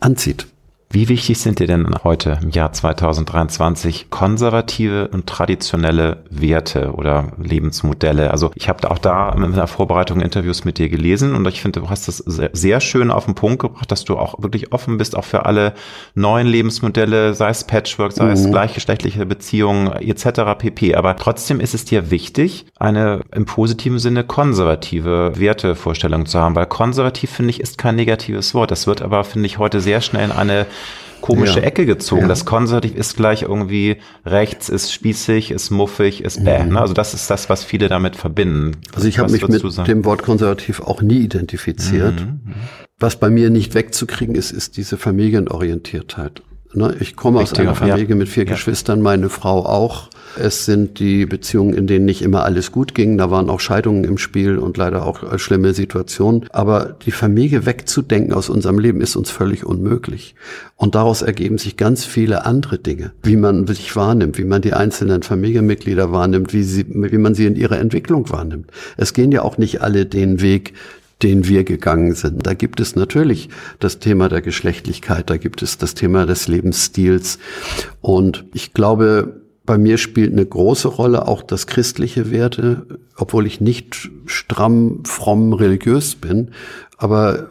anzieht. 0.00 0.46
Wie 0.94 1.08
wichtig 1.08 1.38
sind 1.38 1.58
dir 1.58 1.66
denn 1.66 1.88
heute 2.04 2.38
im 2.42 2.50
Jahr 2.50 2.70
2023 2.70 4.10
konservative 4.10 5.08
und 5.08 5.26
traditionelle 5.26 6.22
Werte 6.28 6.92
oder 6.92 7.32
Lebensmodelle? 7.42 8.30
Also 8.30 8.50
ich 8.54 8.68
habe 8.68 8.90
auch 8.90 8.98
da 8.98 9.30
in 9.30 9.54
der 9.54 9.66
Vorbereitung 9.68 10.20
Interviews 10.20 10.66
mit 10.66 10.76
dir 10.76 10.90
gelesen 10.90 11.34
und 11.34 11.48
ich 11.48 11.62
finde, 11.62 11.80
du 11.80 11.88
hast 11.88 12.08
das 12.08 12.18
sehr, 12.18 12.50
sehr 12.52 12.80
schön 12.82 13.10
auf 13.10 13.24
den 13.24 13.34
Punkt 13.34 13.60
gebracht, 13.60 13.90
dass 13.90 14.04
du 14.04 14.18
auch 14.18 14.42
wirklich 14.42 14.74
offen 14.74 14.98
bist, 14.98 15.16
auch 15.16 15.24
für 15.24 15.46
alle 15.46 15.72
neuen 16.14 16.46
Lebensmodelle, 16.46 17.32
sei 17.32 17.48
es 17.48 17.64
Patchwork, 17.64 18.12
sei 18.12 18.32
es 18.32 18.50
gleichgeschlechtliche 18.50 19.24
Beziehungen 19.24 19.90
etc. 19.92 20.58
pp. 20.58 20.94
Aber 20.94 21.16
trotzdem 21.16 21.60
ist 21.60 21.72
es 21.72 21.86
dir 21.86 22.10
wichtig, 22.10 22.66
eine 22.78 23.22
im 23.34 23.46
positiven 23.46 23.98
Sinne 23.98 24.24
konservative 24.24 25.32
Wertevorstellung 25.36 26.26
zu 26.26 26.38
haben, 26.38 26.54
weil 26.54 26.66
konservativ 26.66 27.30
finde 27.30 27.48
ich 27.48 27.60
ist 27.60 27.78
kein 27.78 27.96
negatives 27.96 28.52
Wort. 28.52 28.70
Das 28.70 28.86
wird 28.86 29.00
aber 29.00 29.24
finde 29.24 29.46
ich 29.46 29.56
heute 29.56 29.80
sehr 29.80 30.02
schnell 30.02 30.26
in 30.26 30.32
eine 30.32 30.66
komische 31.22 31.60
Ja. 31.60 31.64
Ecke 31.64 31.86
gezogen. 31.86 32.22
Ja. 32.22 32.28
Das 32.28 32.44
konservativ 32.44 32.94
ist 32.94 33.16
gleich 33.16 33.40
irgendwie 33.42 33.96
rechts, 34.26 34.68
ist 34.68 34.92
spießig, 34.92 35.50
ist 35.50 35.70
muffig, 35.70 36.22
ist 36.22 36.44
bäh. 36.44 36.64
Ne? 36.64 36.78
Also 36.78 36.92
das 36.92 37.14
ist 37.14 37.30
das, 37.30 37.48
was 37.48 37.64
viele 37.64 37.88
damit 37.88 38.16
verbinden. 38.16 38.66
Mhm. 38.66 38.72
Also 38.94 39.08
ich 39.08 39.18
habe 39.18 39.32
mich 39.32 39.48
mit 39.48 39.72
sagen? 39.72 39.88
dem 39.88 40.04
Wort 40.04 40.22
konservativ 40.22 40.80
auch 40.80 41.00
nie 41.00 41.20
identifiziert. 41.20 42.26
Was 42.98 43.16
bei 43.16 43.30
mir 43.30 43.48
nicht 43.48 43.74
wegzukriegen 43.74 44.34
ist, 44.34 44.50
ist 44.50 44.76
diese 44.76 44.98
Familienorientiertheit. 44.98 46.42
Ne, 46.74 46.94
Ich 47.00 47.16
komme 47.16 47.38
aus 47.38 47.50
Richtig, 47.50 47.60
einer 47.60 47.70
ja. 47.70 47.74
Familie 47.96 48.14
mit 48.14 48.28
vier 48.28 48.44
Ja. 48.44 48.50
Geschwistern, 48.52 49.00
meine 49.02 49.28
Frau 49.28 49.64
auch. 49.66 50.08
Es 50.38 50.64
sind 50.64 50.98
die 50.98 51.26
Beziehungen, 51.26 51.74
in 51.74 51.86
denen 51.86 52.04
nicht 52.04 52.22
immer 52.22 52.44
alles 52.44 52.72
gut 52.72 52.94
ging. 52.94 53.18
Da 53.18 53.30
waren 53.30 53.50
auch 53.50 53.60
Scheidungen 53.60 54.04
im 54.04 54.18
Spiel 54.18 54.58
und 54.58 54.76
leider 54.76 55.04
auch 55.04 55.22
äh, 55.22 55.38
schlimme 55.38 55.74
Situationen. 55.74 56.46
Aber 56.50 56.96
die 57.04 57.10
Familie 57.10 57.66
wegzudenken 57.66 58.32
aus 58.32 58.48
unserem 58.48 58.78
Leben 58.78 59.00
ist 59.00 59.16
uns 59.16 59.30
völlig 59.30 59.64
unmöglich. 59.64 60.34
Und 60.76 60.94
daraus 60.94 61.22
ergeben 61.22 61.58
sich 61.58 61.76
ganz 61.76 62.04
viele 62.04 62.44
andere 62.44 62.78
Dinge, 62.78 63.12
wie 63.22 63.36
man 63.36 63.66
sich 63.66 63.94
wahrnimmt, 63.94 64.38
wie 64.38 64.44
man 64.44 64.62
die 64.62 64.74
einzelnen 64.74 65.22
Familienmitglieder 65.22 66.12
wahrnimmt, 66.12 66.52
wie, 66.52 66.62
sie, 66.62 66.86
wie 66.88 67.18
man 67.18 67.34
sie 67.34 67.46
in 67.46 67.56
ihrer 67.56 67.78
Entwicklung 67.78 68.30
wahrnimmt. 68.30 68.70
Es 68.96 69.12
gehen 69.12 69.32
ja 69.32 69.42
auch 69.42 69.58
nicht 69.58 69.82
alle 69.82 70.06
den 70.06 70.40
Weg, 70.40 70.74
den 71.22 71.46
wir 71.46 71.64
gegangen 71.64 72.14
sind. 72.14 72.46
Da 72.46 72.54
gibt 72.54 72.80
es 72.80 72.96
natürlich 72.96 73.48
das 73.78 73.98
Thema 73.98 74.28
der 74.28 74.42
Geschlechtlichkeit, 74.42 75.30
da 75.30 75.36
gibt 75.36 75.62
es 75.62 75.78
das 75.78 75.94
Thema 75.94 76.26
des 76.26 76.48
Lebensstils. 76.48 77.38
Und 78.00 78.44
ich 78.54 78.72
glaube, 78.72 79.41
bei 79.64 79.78
mir 79.78 79.98
spielt 79.98 80.32
eine 80.32 80.44
große 80.44 80.88
Rolle 80.88 81.28
auch 81.28 81.42
das 81.42 81.66
christliche 81.66 82.30
Werte, 82.30 82.86
obwohl 83.16 83.46
ich 83.46 83.60
nicht 83.60 84.10
stramm, 84.26 85.04
fromm, 85.04 85.52
religiös 85.52 86.16
bin. 86.16 86.50
Aber 86.96 87.48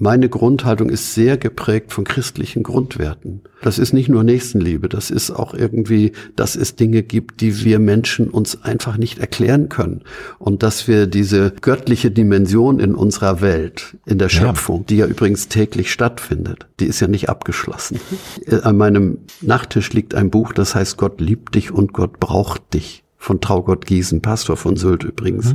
meine 0.00 0.28
Grundhaltung 0.28 0.90
ist 0.90 1.14
sehr 1.14 1.36
geprägt 1.36 1.92
von 1.92 2.04
christlichen 2.04 2.62
Grundwerten. 2.62 3.42
Das 3.62 3.78
ist 3.78 3.92
nicht 3.92 4.08
nur 4.08 4.22
Nächstenliebe, 4.22 4.88
das 4.88 5.10
ist 5.10 5.30
auch 5.30 5.54
irgendwie, 5.54 6.12
dass 6.36 6.54
es 6.56 6.76
Dinge 6.76 7.02
gibt, 7.02 7.40
die 7.40 7.64
wir 7.64 7.78
Menschen 7.78 8.28
uns 8.28 8.62
einfach 8.62 8.96
nicht 8.96 9.18
erklären 9.18 9.68
können. 9.68 10.02
Und 10.38 10.62
dass 10.62 10.86
wir 10.86 11.06
diese 11.06 11.52
göttliche 11.60 12.10
Dimension 12.10 12.78
in 12.78 12.94
unserer 12.94 13.40
Welt, 13.40 13.96
in 14.06 14.18
der 14.18 14.28
Schöpfung, 14.28 14.86
die 14.86 14.98
ja 14.98 15.06
übrigens 15.06 15.48
täglich 15.48 15.92
stattfindet, 15.92 16.66
die 16.78 16.86
ist 16.86 17.00
ja 17.00 17.08
nicht 17.08 17.28
abgeschlossen. 17.28 18.00
An 18.62 18.76
meinem 18.76 19.18
Nachttisch 19.40 19.92
liegt 19.92 20.14
ein 20.14 20.30
Buch, 20.30 20.52
das 20.52 20.74
heißt 20.74 20.96
Gott 20.96 21.20
liebt 21.20 21.54
dich 21.54 21.72
und 21.72 21.92
Gott 21.92 22.20
braucht 22.20 22.74
dich 22.74 23.02
von 23.18 23.40
Traugott 23.40 23.84
Giesen, 23.84 24.22
Pastor 24.22 24.56
von 24.56 24.76
Sylt 24.76 25.02
übrigens. 25.02 25.54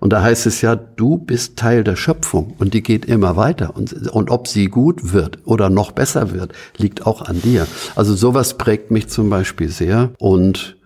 Und 0.00 0.12
da 0.12 0.22
heißt 0.22 0.46
es 0.46 0.62
ja, 0.62 0.74
du 0.74 1.18
bist 1.18 1.56
Teil 1.56 1.84
der 1.84 1.96
Schöpfung 1.96 2.54
und 2.58 2.74
die 2.74 2.82
geht 2.82 3.04
immer 3.04 3.36
weiter. 3.36 3.76
Und, 3.76 3.92
und 4.08 4.30
ob 4.30 4.48
sie 4.48 4.66
gut 4.66 5.12
wird 5.12 5.38
oder 5.44 5.68
noch 5.68 5.92
besser 5.92 6.32
wird, 6.32 6.52
liegt 6.78 7.06
auch 7.06 7.22
an 7.22 7.40
dir. 7.42 7.66
Also 7.94 8.14
sowas 8.14 8.56
prägt 8.56 8.90
mich 8.90 9.08
zum 9.08 9.30
Beispiel 9.30 9.68
sehr 9.68 10.10
und 10.18 10.76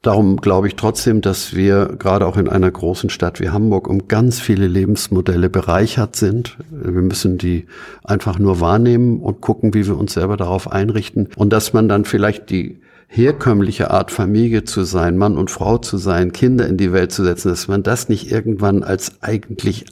Darum 0.00 0.36
glaube 0.36 0.68
ich 0.68 0.76
trotzdem, 0.76 1.22
dass 1.22 1.56
wir 1.56 1.96
gerade 1.98 2.24
auch 2.24 2.36
in 2.36 2.48
einer 2.48 2.70
großen 2.70 3.10
Stadt 3.10 3.40
wie 3.40 3.50
Hamburg 3.50 3.88
um 3.88 4.06
ganz 4.06 4.38
viele 4.38 4.68
Lebensmodelle 4.68 5.50
bereichert 5.50 6.14
sind. 6.14 6.56
Wir 6.70 7.02
müssen 7.02 7.36
die 7.36 7.66
einfach 8.04 8.38
nur 8.38 8.60
wahrnehmen 8.60 9.18
und 9.18 9.40
gucken, 9.40 9.74
wie 9.74 9.88
wir 9.88 9.98
uns 9.98 10.14
selber 10.14 10.36
darauf 10.36 10.70
einrichten. 10.70 11.28
Und 11.34 11.52
dass 11.52 11.72
man 11.72 11.88
dann 11.88 12.04
vielleicht 12.04 12.48
die 12.48 12.80
herkömmliche 13.10 13.90
Art 13.90 14.10
Familie 14.10 14.64
zu 14.64 14.84
sein, 14.84 15.16
Mann 15.16 15.38
und 15.38 15.50
Frau 15.50 15.78
zu 15.78 15.96
sein, 15.96 16.32
Kinder 16.32 16.66
in 16.66 16.76
die 16.76 16.92
Welt 16.92 17.10
zu 17.10 17.24
setzen, 17.24 17.48
dass 17.48 17.66
man 17.66 17.82
das 17.82 18.10
nicht 18.10 18.30
irgendwann 18.30 18.82
als 18.82 19.22
eigentlich 19.22 19.86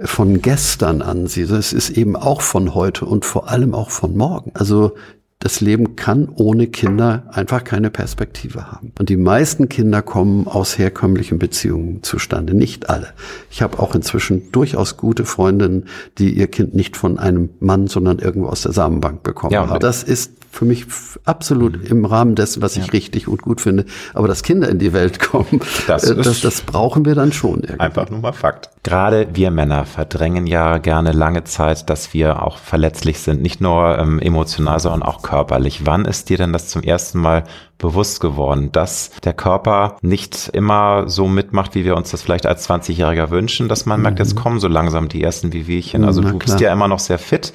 von 0.00 0.42
gestern 0.42 1.00
ansieht. 1.00 1.50
Es 1.50 1.72
ist 1.72 1.90
eben 1.90 2.16
auch 2.16 2.40
von 2.40 2.74
heute 2.74 3.06
und 3.06 3.24
vor 3.24 3.48
allem 3.48 3.72
auch 3.72 3.90
von 3.90 4.16
morgen. 4.16 4.50
Also 4.54 4.96
das 5.38 5.60
Leben 5.60 5.96
kann 5.96 6.28
ohne 6.34 6.66
Kinder 6.66 7.24
einfach 7.30 7.62
keine 7.62 7.90
Perspektive 7.90 8.72
haben. 8.72 8.92
Und 8.98 9.10
die 9.10 9.18
meisten 9.18 9.68
Kinder 9.68 10.00
kommen 10.00 10.46
aus 10.46 10.78
herkömmlichen 10.78 11.38
Beziehungen 11.38 12.02
zustande, 12.02 12.54
nicht 12.54 12.88
alle. 12.88 13.08
Ich 13.50 13.60
habe 13.60 13.78
auch 13.78 13.94
inzwischen 13.94 14.50
durchaus 14.50 14.96
gute 14.96 15.26
Freundinnen, 15.26 15.84
die 16.18 16.30
ihr 16.30 16.46
Kind 16.46 16.74
nicht 16.74 16.96
von 16.96 17.18
einem 17.18 17.50
Mann, 17.60 17.86
sondern 17.86 18.18
irgendwo 18.18 18.48
aus 18.48 18.62
der 18.62 18.72
Samenbank 18.72 19.22
bekommen 19.22 19.52
Ja, 19.52 19.68
haben. 19.68 19.80
Das 19.80 20.02
ist 20.02 20.32
für 20.50 20.64
mich 20.64 20.86
absolut 21.26 21.88
im 21.88 22.06
Rahmen 22.06 22.34
dessen, 22.34 22.62
was 22.62 22.76
ich 22.76 22.92
richtig 22.94 23.28
und 23.28 23.42
gut 23.42 23.60
finde. 23.60 23.84
Aber 24.14 24.26
dass 24.26 24.42
Kinder 24.42 24.68
in 24.70 24.78
die 24.78 24.94
Welt 24.94 25.20
kommen, 25.20 25.60
Das 25.86 26.04
äh, 26.04 26.16
das, 26.16 26.40
das 26.40 26.62
brauchen 26.62 27.04
wir 27.04 27.14
dann 27.14 27.32
schon 27.32 27.60
irgendwie. 27.60 27.80
Einfach 27.80 28.08
nur 28.08 28.20
mal 28.20 28.32
Fakt. 28.32 28.70
Gerade 28.82 29.28
wir 29.34 29.50
Männer 29.50 29.84
verdrängen 29.84 30.46
ja 30.46 30.78
gerne 30.78 31.12
lange 31.12 31.44
Zeit, 31.44 31.90
dass 31.90 32.14
wir 32.14 32.42
auch 32.42 32.56
verletzlich 32.58 33.18
sind. 33.18 33.42
Nicht 33.42 33.60
nur 33.60 33.98
ähm, 33.98 34.18
emotional, 34.18 34.80
sondern 34.80 35.02
auch 35.02 35.22
körperlich. 35.26 35.84
Wann 35.86 36.04
ist 36.04 36.30
dir 36.30 36.38
denn 36.38 36.52
das 36.52 36.68
zum 36.68 36.82
ersten 36.82 37.18
Mal 37.18 37.42
bewusst 37.78 38.20
geworden, 38.20 38.70
dass 38.70 39.10
der 39.24 39.32
Körper 39.32 39.96
nicht 40.00 40.50
immer 40.52 41.08
so 41.08 41.26
mitmacht, 41.26 41.74
wie 41.74 41.84
wir 41.84 41.96
uns 41.96 42.12
das 42.12 42.22
vielleicht 42.22 42.46
als 42.46 42.68
20-Jähriger 42.70 43.30
wünschen, 43.30 43.68
dass 43.68 43.86
man 43.86 44.00
merkt, 44.00 44.20
jetzt 44.20 44.36
kommen 44.36 44.60
so 44.60 44.68
langsam 44.68 45.08
die 45.08 45.22
ersten 45.22 45.52
Wehwehchen. 45.52 46.04
Also 46.04 46.20
Na 46.22 46.30
du 46.30 46.38
bist 46.38 46.58
klar. 46.58 46.62
ja 46.62 46.72
immer 46.72 46.86
noch 46.86 47.00
sehr 47.00 47.18
fit. 47.18 47.52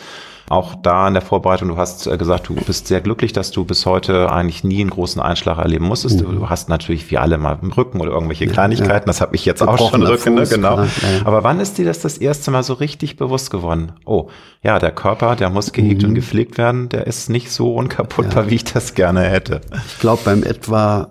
Auch 0.51 0.75
da 0.75 1.07
in 1.07 1.13
der 1.13 1.21
Vorbereitung, 1.21 1.69
du 1.69 1.77
hast 1.77 2.05
äh, 2.07 2.17
gesagt, 2.17 2.49
du 2.49 2.55
bist 2.55 2.87
sehr 2.87 3.01
glücklich, 3.01 3.31
dass 3.33 3.51
du 3.51 3.63
bis 3.65 3.85
heute 3.85 4.31
eigentlich 4.31 4.63
nie 4.63 4.81
einen 4.81 4.89
großen 4.89 5.21
Einschlag 5.21 5.57
erleben 5.57 5.85
musstest. 5.85 6.21
Mhm. 6.21 6.35
Du 6.35 6.49
hast 6.49 6.69
natürlich 6.69 7.09
wie 7.09 7.17
alle 7.17 7.37
mal 7.37 7.57
im 7.61 7.71
Rücken 7.71 8.01
oder 8.01 8.11
irgendwelche 8.11 8.47
Kleinigkeiten. 8.47 9.07
Das 9.07 9.21
habe 9.21 9.35
ich 9.35 9.45
jetzt 9.45 9.61
auch 9.63 9.77
schon 9.77 10.03
Rücken, 10.03 10.33
ne? 10.35 10.41
Fuß, 10.41 10.49
genau. 10.49 10.73
klar, 10.75 10.87
ja, 11.01 11.17
ja. 11.19 11.25
Aber 11.25 11.43
wann 11.43 11.59
ist 11.59 11.77
dir 11.77 11.85
das 11.85 11.99
das 11.99 12.17
erste 12.17 12.51
Mal 12.51 12.63
so 12.63 12.73
richtig 12.73 13.15
bewusst 13.15 13.49
geworden? 13.49 13.93
Oh, 14.05 14.27
ja, 14.61 14.77
der 14.77 14.91
Körper, 14.91 15.35
der 15.35 15.49
muss 15.49 15.71
gehegt 15.71 16.01
Mhm. 16.03 16.09
und 16.09 16.15
gepflegt 16.15 16.57
werden. 16.57 16.89
Der 16.89 17.07
ist 17.07 17.29
nicht 17.29 17.49
so 17.51 17.73
unkaputtbar, 17.73 18.49
wie 18.49 18.55
ich 18.55 18.63
das 18.65 18.93
gerne 18.93 19.21
hätte. 19.21 19.61
Ich 19.87 19.99
glaube, 19.99 20.21
beim 20.25 20.43
etwa 20.43 21.09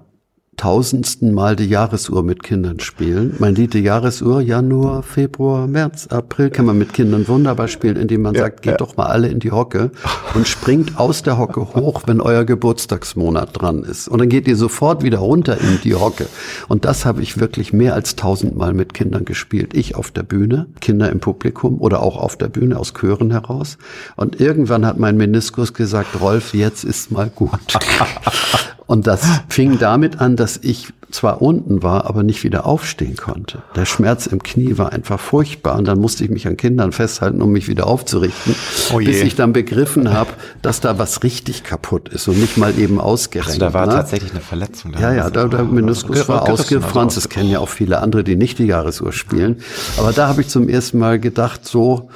tausendsten 0.61 1.33
Mal 1.33 1.57
die 1.57 1.65
Jahresuhr 1.65 2.23
mit 2.23 2.43
Kindern 2.43 2.81
spielen. 2.81 3.35
Mein 3.39 3.55
Lied 3.55 3.73
die 3.73 3.81
Jahresuhr, 3.81 4.43
Januar, 4.43 5.03
Februar, 5.03 5.67
März, 5.67 6.09
April, 6.09 6.51
kann 6.51 6.67
man 6.67 6.77
mit 6.77 6.93
Kindern 6.93 7.27
wunderbar 7.29 7.67
spielen, 7.67 7.97
indem 7.97 8.21
man 8.21 8.35
ja, 8.35 8.43
sagt, 8.43 8.61
geht 8.61 8.73
ja. 8.73 8.77
doch 8.77 8.95
mal 8.95 9.07
alle 9.07 9.29
in 9.29 9.39
die 9.41 9.53
Hocke 9.53 9.91
und 10.35 10.47
springt 10.47 10.99
aus 10.99 11.23
der 11.23 11.39
Hocke 11.39 11.61
hoch, 11.75 12.03
wenn 12.05 12.21
euer 12.21 12.45
Geburtstagsmonat 12.45 13.59
dran 13.59 13.85
ist. 13.85 14.07
Und 14.07 14.19
dann 14.19 14.29
geht 14.29 14.47
ihr 14.47 14.57
sofort 14.57 15.03
wieder 15.03 15.21
runter 15.21 15.59
in 15.59 15.81
die 15.83 15.95
Hocke. 15.95 16.27
Und 16.69 16.85
das 16.85 17.07
habe 17.07 17.23
ich 17.23 17.41
wirklich 17.41 17.73
mehr 17.73 17.95
als 17.95 18.17
tausendmal 18.17 18.75
mit 18.75 18.93
Kindern 18.93 19.25
gespielt. 19.25 19.73
Ich 19.73 19.95
auf 19.95 20.11
der 20.11 20.25
Bühne, 20.25 20.67
Kinder 20.83 21.09
im 21.09 21.21
Publikum 21.21 21.81
oder 21.81 22.03
auch 22.03 22.19
auf 22.19 22.37
der 22.37 22.49
Bühne 22.49 22.79
aus 22.79 22.93
Chören 22.93 23.31
heraus. 23.31 23.79
Und 24.15 24.43
irgendwann 24.43 24.85
hat 24.85 24.99
mein 24.99 25.17
Meniskus 25.17 25.73
gesagt, 25.73 26.21
Rolf, 26.21 26.53
jetzt 26.53 26.85
ist 26.85 27.11
mal 27.11 27.31
gut. 27.35 27.51
Und 28.91 29.07
das 29.07 29.23
fing 29.49 29.79
damit 29.79 30.21
an, 30.21 30.35
dass 30.35 30.57
ich 30.57 30.89
zwar 31.13 31.43
unten 31.43 31.85
war, 31.85 32.07
aber 32.07 32.25
nicht 32.25 32.43
wieder 32.43 32.67
aufstehen 32.67 33.15
konnte. 33.15 33.63
Der 33.77 33.85
Schmerz 33.85 34.27
im 34.27 34.43
Knie 34.43 34.79
war 34.79 34.93
einfach 34.93 35.21
furchtbar 35.21 35.79
und 35.79 35.85
dann 35.85 36.01
musste 36.01 36.25
ich 36.25 36.31
mich 36.31 36.49
an 36.49 36.57
Kindern 36.57 36.91
festhalten, 36.91 37.41
um 37.41 37.53
mich 37.53 37.69
wieder 37.69 37.87
aufzurichten, 37.87 38.57
oh 38.93 38.97
bis 38.97 39.23
ich 39.23 39.37
dann 39.37 39.53
begriffen 39.53 40.13
habe, 40.13 40.31
dass 40.61 40.81
da 40.81 40.99
was 40.99 41.23
richtig 41.23 41.63
kaputt 41.63 42.09
ist 42.09 42.27
und 42.27 42.41
nicht 42.41 42.57
mal 42.57 42.77
eben 42.81 43.01
ausgerenkt. 43.01 43.51
Also 43.51 43.61
da 43.61 43.75
war 43.75 43.87
ne? 43.87 43.93
tatsächlich 43.93 44.33
eine 44.33 44.41
Verletzung. 44.41 44.91
Da 44.91 44.99
ja, 44.99 45.13
ja, 45.13 45.31
da, 45.31 45.47
der 45.47 45.63
Meniskus 45.63 46.29
war 46.29 46.49
ausgefranst. 46.49 47.17
Das 47.17 47.29
kennen 47.29 47.49
ja 47.49 47.61
auch 47.61 47.69
viele 47.69 48.01
andere, 48.01 48.25
die 48.25 48.35
nicht 48.35 48.59
die 48.59 48.67
Jahresuhr 48.67 49.13
spielen. 49.13 49.63
Aber 49.99 50.13
da 50.13 50.27
habe 50.27 50.41
ich 50.41 50.49
zum 50.49 50.69
ersten 50.69 50.99
Mal 50.99 51.21
gedacht, 51.21 51.65
so 51.65 52.11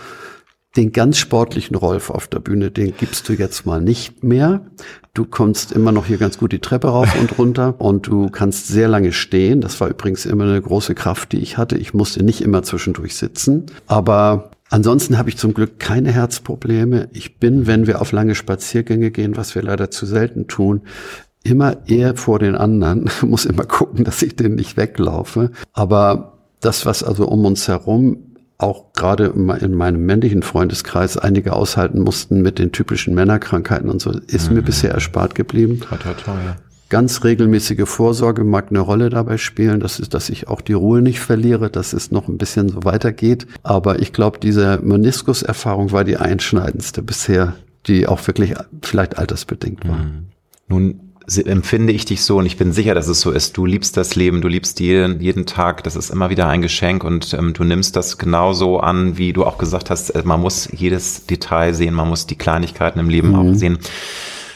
den 0.77 0.93
ganz 0.93 1.19
sportlichen 1.19 1.77
Rolf 1.77 2.11
auf 2.11 2.27
der 2.27 2.41
Bühne, 2.41 2.71
den 2.71 2.95
gibst 2.97 3.29
du 3.29 3.33
jetzt 3.33 3.65
mal 3.65 3.81
nicht 3.81 4.25
mehr. 4.25 4.67
Du 5.13 5.25
kommst 5.25 5.71
immer 5.73 5.93
noch 5.93 6.07
hier 6.07 6.19
ganz 6.19 6.39
gut 6.39 6.53
die 6.53 6.59
Treppe 6.59 6.89
rauf 6.89 7.15
und 7.19 7.39
runter 7.39 7.75
und 7.79 8.07
du 8.07 8.29
kannst 8.29 8.67
sehr 8.69 8.89
lange 8.89 9.13
stehen. 9.13 9.61
Das 9.61 9.81
war 9.81 9.89
übrigens 9.89 10.27
immer 10.27 10.45
eine 10.45 10.61
große 10.61 10.95
Kraft, 10.95 11.33
die 11.33 11.39
ich 11.39 11.57
hatte. 11.57 11.77
Ich 11.77 11.95
musste 11.95 12.25
nicht 12.25 12.41
immer 12.41 12.63
zwischendurch 12.63 13.17
sitzen, 13.17 13.67
aber 13.87 14.51
Ansonsten 14.71 15.19
habe 15.19 15.29
ich 15.29 15.37
zum 15.37 15.55
Glück 15.55 15.79
keine 15.79 16.11
Herzprobleme. 16.11 17.09
Ich 17.13 17.39
bin, 17.39 17.69
wenn 17.69 17.87
wir 17.87 18.01
auf 18.01 18.11
lange 18.11 18.35
Spaziergänge 18.35 19.13
gehen, 19.13 19.37
was 19.37 19.55
wir 19.55 19.63
leider 19.63 19.91
zu 19.91 20.05
selten 20.05 20.49
tun, 20.49 20.81
immer 21.45 21.87
eher 21.87 22.17
vor 22.17 22.41
den 22.41 22.57
anderen. 22.57 23.07
Ich 23.07 23.23
muss 23.29 23.45
immer 23.45 23.65
gucken, 23.65 24.05
dass 24.05 24.23
ich 24.23 24.35
den 24.35 24.57
nicht 24.57 24.77
weglaufe. 24.77 25.53
Aber 25.73 26.39
das, 26.61 26.87
was 26.87 27.05
also 27.05 27.29
um 27.29 27.45
uns 27.45 27.69
herum 27.69 28.24
auch 28.59 28.93
gerade 28.93 29.35
in 29.61 29.75
meinem 29.75 30.07
männlichen 30.07 30.43
Freundeskreis 30.43 31.17
einige 31.17 31.55
aushalten 31.55 32.01
mussten 32.01 32.41
mit 32.41 32.59
den 32.59 32.73
typischen 32.73 33.15
Männerkrankheiten 33.15 33.89
und 33.91 34.01
so, 34.01 34.11
ist 34.11 34.49
mhm. 34.49 34.57
mir 34.57 34.63
bisher 34.63 34.93
erspart 34.93 35.35
geblieben. 35.35 35.81
Toi, 35.81 35.97
toi, 35.97 36.13
toi, 36.13 36.33
ja. 36.33 36.57
Ganz 36.91 37.25
regelmäßige 37.25 37.89
Vorsorge 37.89 38.45
mag 38.45 38.67
eine 38.71 38.79
Rolle 38.79 39.11
dabei 39.11 39.37
spielen. 39.37 39.81
Das 39.81 39.99
ist, 39.99 40.15
dass 40.15 40.29
ich 40.29 40.49
auch 40.49 40.61
die 40.61 40.75
Ruhe 40.75 41.03
nicht 41.03 41.19
verliere, 41.19 41.69
dass 41.71 41.93
es 41.93 42.11
noch 42.13 42.29
ein 42.29 42.39
bisschen 42.39 42.69
so 42.69 42.85
weitergeht. 42.85 43.47
Aber 43.63 44.01
ich 44.01 44.13
glaube, 44.13 44.39
diese 44.39 44.79
Meniskuserfahrung 44.83 45.91
war 45.91 46.05
die 46.05 46.19
einschneidendste 46.19 47.03
bisher, 47.03 47.55
die 47.87 48.07
auch 48.07 48.25
wirklich 48.27 48.55
vielleicht 48.83 49.19
altersbedingt 49.19 49.89
war. 49.89 49.99
Mhm. 49.99 50.27
Nun 50.69 51.01
empfinde 51.27 51.93
ich 51.93 52.05
dich 52.05 52.23
so 52.23 52.39
und 52.39 52.47
ich 52.47 52.57
bin 52.57 52.73
sicher, 52.73 52.95
dass 52.95 53.09
es 53.09 53.21
so 53.21 53.31
ist. 53.31 53.57
Du 53.57 53.65
liebst 53.67 53.97
das 53.97 54.15
Leben, 54.15 54.41
du 54.41 54.49
liebst 54.49 54.81
jeden, 54.81 55.21
jeden 55.21 55.47
Tag, 55.47 55.83
das 55.85 55.97
ist 55.97 56.11
immer 56.11 56.31
wieder 56.31 56.49
ein 56.49 56.63
Geschenk 56.63 57.03
und 57.03 57.33
ähm, 57.35 57.55
du 57.55 57.65
nimmst 57.65 57.97
das 57.97 58.19
genauso 58.19 58.81
an, 58.81 59.17
wie 59.17 59.33
du 59.33 59.45
auch 59.45 59.59
gesagt 59.59 59.91
hast, 59.91 60.11
äh, 60.11 60.23
man 60.25 60.41
muss 60.41 60.69
jedes 60.73 61.27
Detail 61.27 61.73
sehen, 61.73 61.95
man 61.95 62.09
muss 62.09 62.27
die 62.27 62.37
Kleinigkeiten 62.37 62.99
im 62.99 63.09
Leben 63.09 63.31
mhm. 63.31 63.35
auch 63.35 63.55
sehen. 63.55 63.79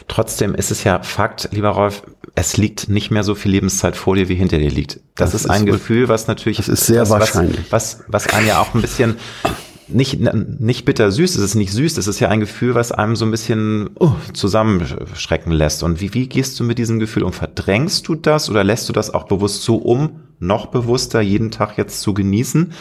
Trotzdem 0.08 0.54
ist 0.54 0.70
es 0.70 0.84
ja 0.84 1.02
Fakt, 1.02 1.50
lieber 1.52 1.70
Rolf, 1.70 2.02
es 2.34 2.56
liegt 2.56 2.88
nicht 2.88 3.10
mehr 3.10 3.24
so 3.24 3.34
viel 3.34 3.50
Lebenszeit 3.52 3.96
vor 3.96 4.16
dir, 4.16 4.28
wie 4.28 4.34
hinter 4.34 4.58
dir 4.58 4.70
liegt. 4.70 5.00
Das, 5.14 5.32
das 5.32 5.42
ist 5.42 5.50
ein 5.50 5.66
Gefühl, 5.66 6.08
was 6.08 6.28
natürlich, 6.28 6.58
das 6.58 6.68
ist 6.68 6.86
sehr 6.86 7.02
was, 7.02 7.10
wahrscheinlich, 7.10 7.70
was, 7.70 8.00
was, 8.08 8.26
was 8.26 8.34
einen 8.34 8.46
ja 8.46 8.60
auch 8.60 8.74
ein 8.74 8.80
bisschen 8.80 9.16
nicht, 9.88 10.20
nicht 10.60 10.84
bitter 10.84 11.10
süß, 11.10 11.36
es 11.36 11.42
ist 11.42 11.54
nicht 11.54 11.72
süß, 11.72 11.96
es 11.98 12.06
ist 12.06 12.20
ja 12.20 12.28
ein 12.28 12.40
Gefühl, 12.40 12.74
was 12.74 12.92
einem 12.92 13.16
so 13.16 13.24
ein 13.24 13.30
bisschen 13.30 13.90
uh, 14.00 14.12
zusammenschrecken 14.32 15.52
lässt. 15.52 15.82
Und 15.82 16.00
wie, 16.00 16.14
wie 16.14 16.28
gehst 16.28 16.58
du 16.58 16.64
mit 16.64 16.78
diesem 16.78 16.98
Gefühl 16.98 17.22
um? 17.22 17.32
Verdrängst 17.32 18.06
du 18.08 18.14
das 18.14 18.50
oder 18.50 18.64
lässt 18.64 18.88
du 18.88 18.92
das 18.92 19.12
auch 19.12 19.24
bewusst 19.24 19.62
so 19.62 19.76
um, 19.76 20.20
noch 20.40 20.66
bewusster 20.66 21.20
jeden 21.20 21.50
Tag 21.50 21.78
jetzt 21.78 22.00
zu 22.00 22.14
genießen? 22.14 22.72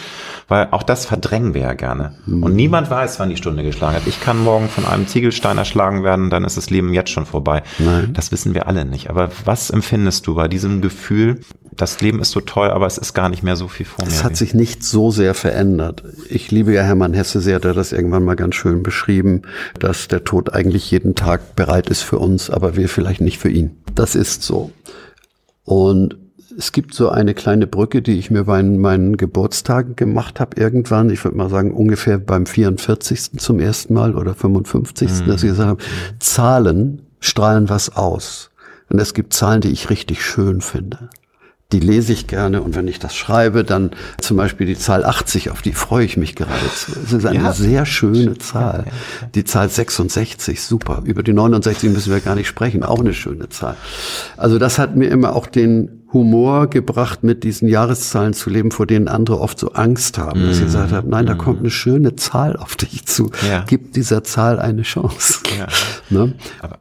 Weil 0.47 0.68
auch 0.72 0.84
das 0.84 1.05
verdrängen 1.05 1.53
wir 1.53 1.62
ja 1.62 1.74
gerne. 1.74 2.16
Mhm. 2.26 2.43
Und 2.43 2.55
niemand 2.55 2.89
weiß, 2.89 3.20
wann 3.20 3.30
die 3.30 3.38
Stunde 3.38 3.64
geschlagen 3.64 3.95
hat. 3.95 4.08
Ich 4.08 4.22
kann 4.22 4.43
morgen 4.43 4.70
von 4.70 4.86
einem 4.86 5.08
Ziegelstein 5.08 5.58
erschlagen 5.58 6.03
werden, 6.03 6.30
dann 6.30 6.43
ist 6.43 6.58
das 6.58 6.70
Leben 6.70 6.93
jetzt 6.93 7.10
schon 7.10 7.26
vorbei. 7.26 7.64
Nein. 7.80 8.14
Das 8.14 8.32
wissen 8.32 8.53
wir 8.53 8.68
alle 8.68 8.86
nicht. 8.86 9.10
Aber 9.10 9.30
was 9.45 9.70
empfindest 9.70 10.28
du 10.28 10.36
bei 10.36 10.47
diesem 10.47 10.82
Gefühl, 10.82 11.39
das 11.78 12.01
Leben 12.01 12.19
ist 12.19 12.32
so 12.32 12.41
toll, 12.41 12.69
aber 12.71 12.88
es 12.88 12.97
ist 12.97 13.13
gar 13.13 13.30
nicht 13.30 13.43
mehr 13.43 13.55
so 13.55 13.67
viel 13.67 13.86
vor 13.86 14.03
mir. 14.03 14.11
Es 14.11 14.23
hat 14.23 14.36
sich 14.36 14.53
nicht 14.53 14.84
so 14.84 15.11
sehr 15.11 15.36
verändert. 15.36 16.03
Ich 16.28 16.49
liebe 16.49 16.73
ja 16.73 16.82
Hermann 16.82 17.13
Hesse 17.13 17.39
sehr, 17.39 17.59
der 17.59 17.73
das 17.73 17.93
irgendwann 17.93 18.25
mal 18.25 18.36
ganz 18.36 18.55
schön 18.55 18.82
beschrieben, 18.82 19.43
dass 19.80 20.07
der 20.07 20.23
Tod 20.23 20.53
eigentlich 20.53 20.89
jeden 20.89 21.13
Tag 21.13 21.55
bereit 21.55 21.89
ist 21.89 22.01
für 22.01 22.17
uns, 22.17 22.49
aber 22.49 22.75
wir 22.75 22.89
vielleicht 22.89 23.21
nicht 23.21 23.38
für 23.38 23.49
ihn. 23.49 23.78
Das 23.93 24.15
ist 24.15 24.41
so. 24.41 24.71
Und 25.65 26.17
es 26.57 26.71
gibt 26.71 26.95
so 26.95 27.09
eine 27.09 27.36
kleine 27.36 27.67
Brücke, 27.67 28.01
die 28.01 28.17
ich 28.17 28.32
mir 28.32 28.45
bei 28.45 28.63
meinen 28.63 29.15
Geburtstagen 29.15 29.95
gemacht 29.95 30.39
habe 30.39 30.59
irgendwann. 30.59 31.11
Ich 31.11 31.23
würde 31.23 31.38
mal 31.38 31.51
sagen 31.51 31.71
ungefähr 31.71 32.17
beim 32.17 32.47
44. 32.47 33.34
zum 33.38 33.59
ersten 33.59 33.93
Mal 33.93 34.15
oder 34.15 34.34
55. 34.34 35.11
Mhm. 35.11 35.28
dass 35.28 35.43
ich 35.43 35.49
gesagt 35.49 35.69
habe, 35.69 35.84
Zahlen 36.19 37.03
strahlen 37.19 37.69
was 37.69 37.95
aus. 37.95 38.49
Und 38.89 38.99
es 38.99 39.13
gibt 39.13 39.34
Zahlen, 39.34 39.61
die 39.61 39.69
ich 39.69 39.91
richtig 39.91 40.25
schön 40.25 40.61
finde 40.61 41.09
die 41.74 41.82
lese 41.82 42.13
ich 42.13 42.28
gerne 42.28 42.61
und 42.61 42.76
wenn 42.76 42.88
ich 42.88 42.97
das 42.97 43.13
schreibe, 43.13 43.65
dann 43.65 43.91
zum 44.20 44.38
Beispiel 44.38 44.65
die 44.65 44.78
Zahl 44.78 45.03
80, 45.03 45.49
auf 45.51 45.61
die 45.61 45.74
freue 45.74 46.05
ich 46.05 46.15
mich 46.15 46.36
geradezu. 46.36 46.93
Es 47.03 47.11
ist 47.11 47.26
eine 47.26 47.43
ja. 47.43 47.51
sehr 47.51 47.86
schöne 47.86 48.38
Zahl. 48.38 48.86
Die 49.36 49.43
Zahl 49.43 49.68
66, 49.68 50.61
super. 50.61 51.01
Über 51.03 51.24
die 51.24 51.34
69 51.34 51.91
müssen 51.91 52.13
wir 52.13 52.22
gar 52.22 52.36
nicht 52.36 52.47
sprechen, 52.47 52.84
auch 52.84 53.01
eine 53.01 53.13
schöne 53.13 53.49
Zahl. 53.49 53.76
Also 54.38 54.59
das 54.59 54.80
hat 54.80 54.95
mir 54.95 55.07
immer 55.07 55.36
auch 55.36 55.45
den 55.45 56.03
Humor 56.13 56.68
gebracht, 56.68 57.24
mit 57.24 57.43
diesen 57.43 57.68
Jahreszahlen 57.68 58.34
zu 58.34 58.49
leben, 58.49 58.72
vor 58.72 58.88
denen 58.88 59.09
andere 59.09 59.41
oft 59.41 59.59
so 59.59 59.74
Angst 59.74 60.18
haben, 60.18 60.43
dass 60.43 60.55
sie 60.55 60.61
mhm. 60.61 60.68
gesagt 60.68 60.91
haben, 60.93 61.09
nein, 61.09 61.26
da 61.26 61.36
kommt 61.36 61.59
eine 61.59 61.70
schöne 61.70 62.15
Zahl 62.15 62.55
auf 62.55 62.78
dich 62.78 63.05
zu. 63.05 63.30
Ja. 63.45 63.65
Gib 63.68 63.91
dieser 63.91 64.24
Zahl 64.24 64.59
eine 64.59 64.84
Chance. 64.84 65.39
Ja. 65.57 65.68
Ne? 66.09 66.34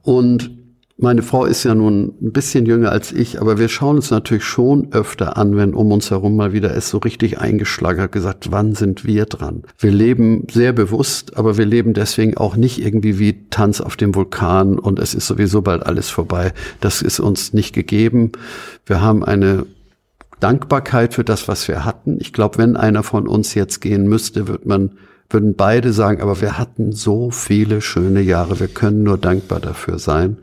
Und 0.02 0.52
meine 0.98 1.22
Frau 1.22 1.44
ist 1.44 1.64
ja 1.64 1.74
nun 1.74 2.14
ein 2.22 2.32
bisschen 2.32 2.64
jünger 2.64 2.90
als 2.90 3.12
ich, 3.12 3.40
aber 3.40 3.58
wir 3.58 3.68
schauen 3.68 3.96
uns 3.96 4.10
natürlich 4.10 4.44
schon 4.44 4.92
öfter 4.92 5.36
an, 5.36 5.56
wenn 5.56 5.74
um 5.74 5.92
uns 5.92 6.10
herum 6.10 6.36
mal 6.36 6.54
wieder 6.54 6.74
es 6.74 6.88
so 6.88 6.98
richtig 6.98 7.38
eingeschlagen 7.38 8.00
hat, 8.00 8.12
gesagt, 8.12 8.50
wann 8.50 8.74
sind 8.74 9.04
wir 9.04 9.26
dran? 9.26 9.64
Wir 9.78 9.90
leben 9.90 10.46
sehr 10.50 10.72
bewusst, 10.72 11.36
aber 11.36 11.58
wir 11.58 11.66
leben 11.66 11.92
deswegen 11.92 12.38
auch 12.38 12.56
nicht 12.56 12.80
irgendwie 12.80 13.18
wie 13.18 13.46
Tanz 13.50 13.82
auf 13.82 13.96
dem 13.96 14.14
Vulkan 14.14 14.78
und 14.78 14.98
es 14.98 15.12
ist 15.12 15.26
sowieso 15.26 15.60
bald 15.60 15.84
alles 15.84 16.08
vorbei. 16.08 16.54
Das 16.80 17.02
ist 17.02 17.20
uns 17.20 17.52
nicht 17.52 17.74
gegeben. 17.74 18.32
Wir 18.86 19.02
haben 19.02 19.22
eine 19.22 19.66
Dankbarkeit 20.40 21.12
für 21.12 21.24
das, 21.24 21.46
was 21.46 21.68
wir 21.68 21.84
hatten. 21.84 22.16
Ich 22.20 22.32
glaube, 22.32 22.56
wenn 22.56 22.74
einer 22.74 23.02
von 23.02 23.28
uns 23.28 23.54
jetzt 23.54 23.80
gehen 23.80 24.06
müsste, 24.06 24.48
wird 24.48 24.64
man 24.64 24.92
würden 25.30 25.56
beide 25.56 25.92
sagen, 25.92 26.20
aber 26.22 26.40
wir 26.40 26.58
hatten 26.58 26.92
so 26.92 27.30
viele 27.30 27.80
schöne 27.80 28.20
Jahre, 28.20 28.60
wir 28.60 28.68
können 28.68 29.02
nur 29.02 29.18
dankbar 29.18 29.60
dafür 29.60 29.98
sein. 29.98 30.38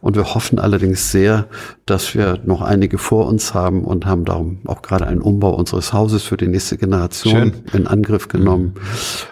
Und 0.00 0.16
wir 0.16 0.34
hoffen 0.34 0.58
allerdings 0.58 1.12
sehr, 1.12 1.46
dass 1.86 2.14
wir 2.14 2.38
noch 2.44 2.62
einige 2.62 2.98
vor 2.98 3.26
uns 3.26 3.54
haben 3.54 3.84
und 3.84 4.06
haben 4.06 4.24
darum 4.24 4.60
auch 4.66 4.82
gerade 4.82 5.06
einen 5.06 5.20
Umbau 5.20 5.54
unseres 5.54 5.92
Hauses 5.92 6.22
für 6.22 6.36
die 6.36 6.48
nächste 6.48 6.78
Generation 6.78 7.52
Schön. 7.52 7.80
in 7.80 7.86
Angriff 7.86 8.28
genommen. 8.28 8.74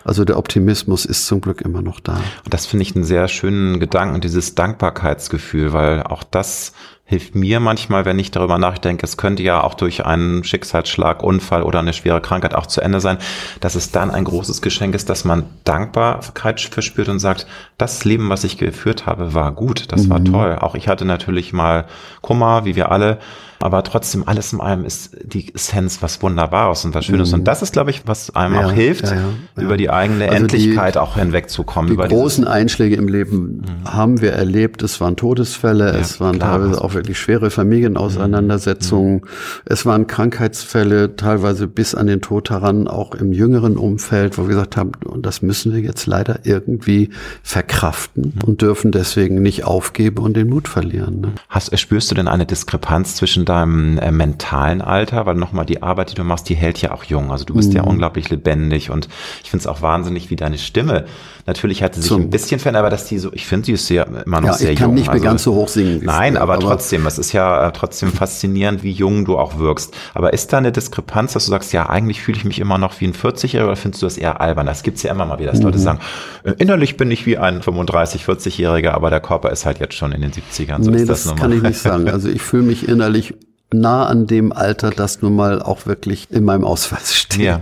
Also 0.04 0.24
der 0.24 0.36
Optimismus 0.36 1.04
ist 1.06 1.26
zum 1.26 1.40
Glück 1.40 1.62
immer 1.62 1.82
noch 1.82 2.00
da. 2.00 2.20
Und 2.44 2.52
das 2.52 2.66
finde 2.66 2.82
ich 2.82 2.94
einen 2.94 3.04
sehr 3.04 3.28
schönen 3.28 3.80
Gedanken, 3.80 4.20
dieses 4.20 4.54
Dankbarkeitsgefühl, 4.54 5.72
weil 5.72 6.02
auch 6.02 6.24
das 6.24 6.72
hilft 7.10 7.34
mir 7.34 7.58
manchmal, 7.58 8.04
wenn 8.04 8.20
ich 8.20 8.30
darüber 8.30 8.56
nachdenke, 8.56 9.04
es 9.04 9.16
könnte 9.16 9.42
ja 9.42 9.64
auch 9.64 9.74
durch 9.74 10.06
einen 10.06 10.44
Schicksalsschlag, 10.44 11.24
Unfall 11.24 11.64
oder 11.64 11.80
eine 11.80 11.92
schwere 11.92 12.20
Krankheit 12.20 12.54
auch 12.54 12.66
zu 12.66 12.80
Ende 12.80 13.00
sein, 13.00 13.18
dass 13.58 13.74
es 13.74 13.90
dann 13.90 14.12
ein 14.12 14.22
großes 14.22 14.62
Geschenk 14.62 14.94
ist, 14.94 15.10
dass 15.10 15.24
man 15.24 15.46
Dankbarkeit 15.64 16.60
verspürt 16.60 17.08
und 17.08 17.18
sagt, 17.18 17.48
das 17.78 18.04
Leben, 18.04 18.30
was 18.30 18.44
ich 18.44 18.58
geführt 18.58 19.06
habe, 19.06 19.34
war 19.34 19.50
gut, 19.50 19.90
das 19.90 20.04
mhm. 20.04 20.10
war 20.10 20.24
toll. 20.24 20.58
Auch 20.60 20.76
ich 20.76 20.86
hatte 20.86 21.04
natürlich 21.04 21.52
mal 21.52 21.86
Kummer, 22.20 22.64
wie 22.64 22.76
wir 22.76 22.92
alle, 22.92 23.18
aber 23.62 23.84
trotzdem, 23.84 24.26
alles 24.26 24.54
in 24.54 24.60
allem 24.60 24.86
ist 24.86 25.14
die 25.22 25.54
Essenz 25.54 26.00
was 26.00 26.22
Wunderbares 26.22 26.86
und 26.86 26.94
was 26.94 27.04
Schönes. 27.04 27.28
Mhm. 27.28 27.40
Und 27.40 27.44
das 27.44 27.60
ist, 27.60 27.74
glaube 27.74 27.90
ich, 27.90 28.02
was 28.06 28.34
einem 28.34 28.54
ja, 28.54 28.66
auch 28.66 28.72
hilft, 28.72 29.04
ja, 29.04 29.16
ja, 29.16 29.62
über 29.62 29.76
die 29.76 29.90
eigene 29.90 30.24
also 30.24 30.36
Endlichkeit 30.36 30.94
die, 30.94 30.98
auch 30.98 31.16
hinwegzukommen. 31.16 31.90
Die 31.90 31.96
großen 31.96 32.46
Einschläge 32.46 32.96
im 32.96 33.06
Leben 33.06 33.58
mhm. 33.58 33.92
haben 33.92 34.22
wir 34.22 34.32
erlebt. 34.32 34.82
Es 34.82 34.98
waren 35.02 35.16
Todesfälle, 35.16 35.90
es 35.90 36.20
waren 36.20 36.38
klar, 36.38 36.58
teilweise 36.58 36.82
auch 36.82 36.94
wirklich 36.94 37.18
schwere 37.18 37.50
Familienauseinandersetzungen, 37.50 39.16
mhm. 39.16 39.28
es 39.66 39.84
waren 39.84 40.06
Krankheitsfälle, 40.06 41.16
teilweise 41.16 41.66
bis 41.66 41.94
an 41.94 42.06
den 42.06 42.22
Tod 42.22 42.48
heran, 42.48 42.88
auch 42.88 43.14
im 43.14 43.30
jüngeren 43.30 43.76
Umfeld, 43.76 44.38
wo 44.38 44.44
wir 44.44 44.48
gesagt 44.48 44.78
haben, 44.78 44.92
und 45.04 45.26
das 45.26 45.42
müssen 45.42 45.74
wir 45.74 45.80
jetzt 45.80 46.06
leider 46.06 46.40
irgendwie 46.44 47.10
verkraften 47.42 48.32
mhm. 48.36 48.48
und 48.48 48.62
dürfen 48.62 48.90
deswegen 48.90 49.42
nicht 49.42 49.64
aufgeben 49.64 50.24
und 50.24 50.34
den 50.34 50.48
Mut 50.48 50.66
verlieren. 50.66 51.20
Ne? 51.20 51.32
Hast, 51.50 51.78
spürst 51.78 52.10
du 52.10 52.14
denn 52.14 52.26
eine 52.26 52.46
Diskrepanz 52.46 53.16
zwischen 53.16 53.44
deinem 53.50 53.98
äh, 53.98 54.12
mentalen 54.12 54.80
Alter, 54.80 55.26
weil 55.26 55.34
nochmal 55.34 55.66
die 55.66 55.82
Arbeit, 55.82 56.10
die 56.10 56.14
du 56.14 56.24
machst, 56.24 56.48
die 56.48 56.54
hält 56.54 56.80
ja 56.80 56.92
auch 56.92 57.04
jung. 57.04 57.32
Also 57.32 57.44
du 57.44 57.54
bist 57.54 57.70
mhm. 57.70 57.76
ja 57.76 57.82
unglaublich 57.82 58.30
lebendig 58.30 58.90
und 58.90 59.08
ich 59.42 59.50
finde 59.50 59.62
es 59.62 59.66
auch 59.66 59.82
wahnsinnig, 59.82 60.30
wie 60.30 60.36
deine 60.36 60.56
Stimme 60.56 61.06
Natürlich 61.46 61.82
hat 61.82 61.94
sie 61.94 62.00
sich 62.02 62.08
Zum, 62.08 62.22
ein 62.22 62.30
bisschen 62.30 62.60
verändert, 62.60 62.80
aber 62.80 62.90
dass 62.90 63.06
die 63.06 63.18
so, 63.18 63.32
ich 63.32 63.46
finde, 63.46 63.66
sie 63.66 63.72
ist 63.72 63.86
sehr, 63.86 64.06
immer 64.24 64.40
noch 64.40 64.48
ja, 64.48 64.52
sehr 64.54 64.68
jung. 64.68 64.74
Ich 64.74 64.80
kann 64.80 64.94
nicht 64.94 65.06
mehr 65.06 65.12
also, 65.14 65.24
ganz 65.24 65.42
so 65.42 65.54
hoch 65.54 65.68
singen. 65.68 66.00
Nein, 66.02 66.36
aber, 66.36 66.54
aber, 66.54 66.62
trotzdem, 66.62 67.06
es 67.06 67.18
ist 67.18 67.32
ja 67.32 67.68
äh, 67.68 67.72
trotzdem 67.72 68.12
faszinierend, 68.12 68.82
wie 68.82 68.92
jung 68.92 69.24
du 69.24 69.38
auch 69.38 69.58
wirkst. 69.58 69.94
Aber 70.14 70.32
ist 70.32 70.52
da 70.52 70.58
eine 70.58 70.72
Diskrepanz, 70.72 71.32
dass 71.32 71.46
du 71.46 71.50
sagst, 71.50 71.72
ja, 71.72 71.88
eigentlich 71.88 72.22
fühle 72.22 72.38
ich 72.38 72.44
mich 72.44 72.58
immer 72.58 72.78
noch 72.78 73.00
wie 73.00 73.06
ein 73.06 73.14
40-Jähriger 73.14 73.64
oder 73.64 73.76
findest 73.76 74.02
du 74.02 74.06
das 74.06 74.18
eher 74.18 74.40
albern? 74.40 74.66
Das 74.66 74.82
gibt's 74.82 75.02
ja 75.02 75.10
immer 75.10 75.24
mal 75.24 75.38
wieder, 75.38 75.50
dass 75.50 75.60
mhm. 75.60 75.66
Leute 75.66 75.78
sagen, 75.78 76.00
äh, 76.44 76.52
innerlich 76.58 76.96
bin 76.96 77.10
ich 77.10 77.26
wie 77.26 77.38
ein 77.38 77.60
35-, 77.60 78.24
40-Jähriger, 78.24 78.90
aber 78.90 79.10
der 79.10 79.20
Körper 79.20 79.50
ist 79.50 79.66
halt 79.66 79.80
jetzt 79.80 79.94
schon 79.94 80.12
in 80.12 80.22
den 80.22 80.32
70ern. 80.32 80.82
So 80.82 80.90
nee, 80.90 81.04
das, 81.04 81.24
das 81.24 81.36
kann 81.36 81.52
ich 81.52 81.62
nicht 81.62 81.78
sagen. 81.78 82.08
Also 82.08 82.28
ich 82.28 82.42
fühle 82.42 82.64
mich 82.64 82.88
innerlich 82.88 83.34
nah 83.72 84.06
an 84.06 84.26
dem 84.26 84.52
Alter, 84.52 84.90
das 84.90 85.22
nun 85.22 85.36
mal 85.36 85.62
auch 85.62 85.86
wirklich 85.86 86.28
in 86.30 86.44
meinem 86.44 86.64
Ausweis 86.64 87.14
steht. 87.16 87.40
Ja. 87.44 87.60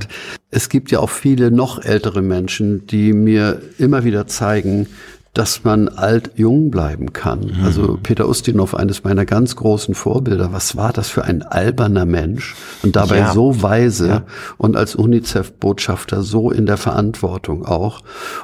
Es 0.51 0.69
gibt 0.69 0.91
ja 0.91 1.01
auch 1.01 1.11
viele 1.11 1.51
noch 1.51 1.85
ältere 1.85 2.23
Menschen, 2.23 2.87
die 2.87 3.13
mir 3.13 3.61
immer 3.79 4.05
wieder 4.05 4.27
zeigen, 4.27 4.87
dass 5.39 5.63
man 5.63 5.87
alt 5.89 6.33
jung 6.35 6.73
bleiben 6.73 7.13
kann. 7.13 7.53
Mhm. 7.57 7.65
Also 7.65 7.97
Peter 8.03 8.29
Ustinov, 8.29 8.75
eines 8.75 9.05
meiner 9.05 9.25
ganz 9.25 9.55
großen 9.55 9.95
Vorbilder, 9.95 10.53
was 10.53 10.77
war 10.77 10.93
das 10.93 11.11
für 11.11 11.23
ein 11.23 11.43
alberner 11.43 12.07
Mensch 12.07 12.57
und 12.83 12.97
dabei 12.97 13.19
ja. 13.19 13.33
so 13.33 13.63
weise 13.63 14.09
ja. 14.09 14.25
und 14.57 14.77
als 14.77 14.97
UNICEF-Botschafter 14.97 16.23
so 16.23 16.51
in 16.51 16.67
der 16.67 16.77
Verantwortung 16.77 17.65
auch. 17.65 18.01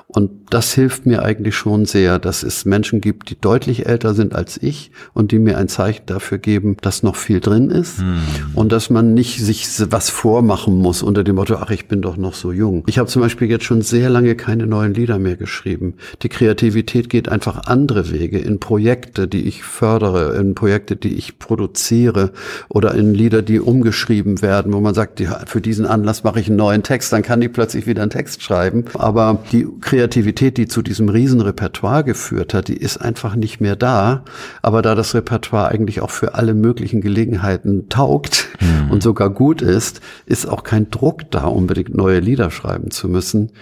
Und 0.07 0.31
das 0.51 0.73
hilft 0.73 1.05
mir 1.05 1.25
eigentlich 1.25 1.57
schon 1.57 1.85
sehr, 1.85 2.21
dass 2.21 2.45
es 2.45 2.65
Menschen 2.65 3.01
gibt, 3.01 3.29
die 3.29 3.41
deutlich 3.41 3.87
älter 3.87 4.15
sind 4.15 4.37
als 4.37 4.57
ich 4.63 4.93
und 5.15 5.33
die 5.33 5.41
mir 5.41 5.59
ein 5.59 5.67
Zeichen 5.67 6.07
dafür 6.07 6.39
geben, 6.39 6.77
dass 6.81 7.03
noch 7.03 7.17
viel 7.17 7.41
drin 7.41 7.71
ist 7.71 7.99
mhm. 7.99 8.21
und 8.55 8.71
dass 8.71 8.89
man 8.89 9.15
nicht 9.15 9.41
sich 9.41 9.67
was 9.91 10.11
vormachen 10.11 10.77
muss 10.79 11.03
unter 11.03 11.25
dem 11.25 11.35
Motto, 11.35 11.57
ach, 11.57 11.71
ich 11.71 11.89
bin 11.89 12.03
doch 12.03 12.17
noch 12.17 12.35
so 12.35 12.53
jung. 12.53 12.85
Ich 12.87 13.01
habe 13.01 13.09
zum 13.09 13.21
Beispiel 13.21 13.51
jetzt 13.51 13.65
schon 13.65 13.83
sehr 13.83 14.11
lange 14.11 14.37
keine 14.37 14.69
neuen 14.69 14.95
Lieder 14.95 15.19
mehr 15.19 15.35
geschrieben. 15.35 15.95
Die 16.23 16.29
Kreativität 16.29 16.84
Kreativität 16.85 17.09
geht 17.09 17.29
einfach 17.29 17.67
andere 17.67 18.11
Wege 18.11 18.39
in 18.39 18.61
Projekte, 18.61 19.27
die 19.27 19.47
ich 19.47 19.63
fördere, 19.63 20.37
in 20.37 20.55
Projekte, 20.55 20.97
die 20.97 21.15
ich 21.15 21.39
produziere 21.39 22.33
oder 22.69 22.95
in 22.95 23.15
Lieder, 23.15 23.43
die 23.43 23.61
umgeschrieben 23.61 24.43
werden, 24.43 24.73
wo 24.73 24.81
man 24.81 24.95
sagt, 24.95 25.21
ja, 25.21 25.41
für 25.47 25.61
diesen 25.61 25.87
Anlass 25.87 26.25
mache 26.25 26.41
ich 26.41 26.49
einen 26.49 26.57
neuen 26.57 26.83
Text, 26.83 27.13
dann 27.13 27.23
kann 27.23 27.41
ich 27.43 27.53
plötzlich 27.53 27.87
wieder 27.87 28.03
einen 28.03 28.11
Text 28.11 28.43
schreiben. 28.43 28.85
Aber 28.95 29.43
die 29.53 29.67
Kreativität, 29.81 30.57
die 30.57 30.69
zu 30.69 30.83
diesem 30.83 31.09
Riesenrepertoire 31.09 32.05
geführt 32.05 32.55
hat, 32.55 32.69
die 32.69 32.77
ist 32.77 32.99
einfach 32.99 33.35
nicht 33.35 33.61
mehr 33.61 33.77
da. 33.77 34.25
Aber 34.63 34.83
da 34.83 34.95
das 34.95 35.15
Repertoire 35.15 35.69
eigentlich 35.69 36.01
auch 36.01 36.11
für 36.11 36.35
alle 36.35 36.55
möglichen 36.55 37.01
Gelegenheiten 37.01 37.89
taugt 37.89 38.49
mhm. 38.61 38.91
und 38.91 39.03
sogar 39.03 39.31
gut 39.31 39.63
ist, 39.63 40.01
ist 40.27 40.47
auch 40.47 40.65
kein 40.65 40.91
Druck 40.91 41.31
da, 41.31 41.47
unbedingt 41.47 41.95
neue 41.95 42.21
Lieder 42.21 42.51
schreiben 42.51 42.91
zu 42.91 43.09
müssen. 43.09 43.53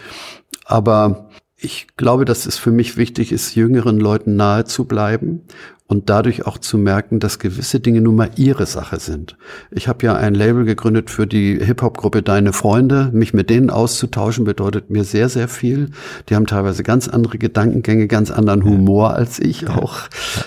Aber 0.64 1.28
ich 1.62 1.86
glaube, 1.96 2.24
dass 2.24 2.46
es 2.46 2.56
für 2.56 2.72
mich 2.72 2.96
wichtig 2.96 3.32
ist, 3.32 3.54
jüngeren 3.54 3.98
Leuten 3.98 4.36
nahe 4.36 4.64
zu 4.64 4.84
bleiben 4.84 5.42
und 5.86 6.08
dadurch 6.08 6.46
auch 6.46 6.56
zu 6.56 6.78
merken, 6.78 7.20
dass 7.20 7.38
gewisse 7.38 7.78
Dinge 7.80 8.00
nun 8.00 8.16
mal 8.16 8.30
ihre 8.36 8.64
Sache 8.64 8.98
sind. 8.98 9.36
Ich 9.70 9.88
habe 9.88 10.06
ja 10.06 10.14
ein 10.14 10.34
Label 10.34 10.64
gegründet 10.64 11.10
für 11.10 11.26
die 11.26 11.58
Hip-Hop-Gruppe 11.62 12.22
Deine 12.22 12.54
Freunde. 12.54 13.10
Mich 13.12 13.34
mit 13.34 13.50
denen 13.50 13.68
auszutauschen 13.68 14.44
bedeutet 14.44 14.88
mir 14.88 15.04
sehr, 15.04 15.28
sehr 15.28 15.48
viel. 15.48 15.90
Die 16.28 16.34
haben 16.34 16.46
teilweise 16.46 16.82
ganz 16.82 17.08
andere 17.08 17.36
Gedankengänge, 17.36 18.06
ganz 18.06 18.30
anderen 18.30 18.64
Humor 18.64 19.14
als 19.14 19.38
ich 19.38 19.68
auch. 19.68 19.98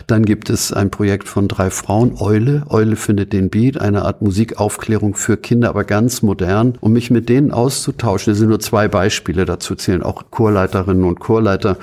Dann 0.08 0.26
gibt 0.26 0.50
es 0.50 0.74
ein 0.74 0.90
Projekt 0.90 1.28
von 1.28 1.48
drei 1.48 1.70
Frauen, 1.70 2.16
Eule. 2.18 2.64
Eule 2.70 2.96
findet 2.96 3.32
den 3.32 3.52
Beat, 3.52 3.80
eine 3.80 4.04
Art 4.04 4.24
Musikaufklärung 4.24 5.14
für 5.14 5.38
Kinder, 5.38 5.70
aber 5.70 5.84
ganz 5.84 6.24
modern. 6.24 6.76
Um 6.80 6.94
mich 6.94 7.12
mit 7.12 7.30
denen 7.30 7.52
auszutauschen, 7.52 8.32
das 8.32 8.40
sind 8.40 8.50
nur 8.50 8.60
zwei 8.60 8.88
Beispiele, 8.88 9.46
dazu 9.46 9.76
zählen 9.76 10.02
auch 10.02 10.32
Chorleiterinnen 10.32 11.04
und 11.04 11.20
Chorleiter 11.20 11.78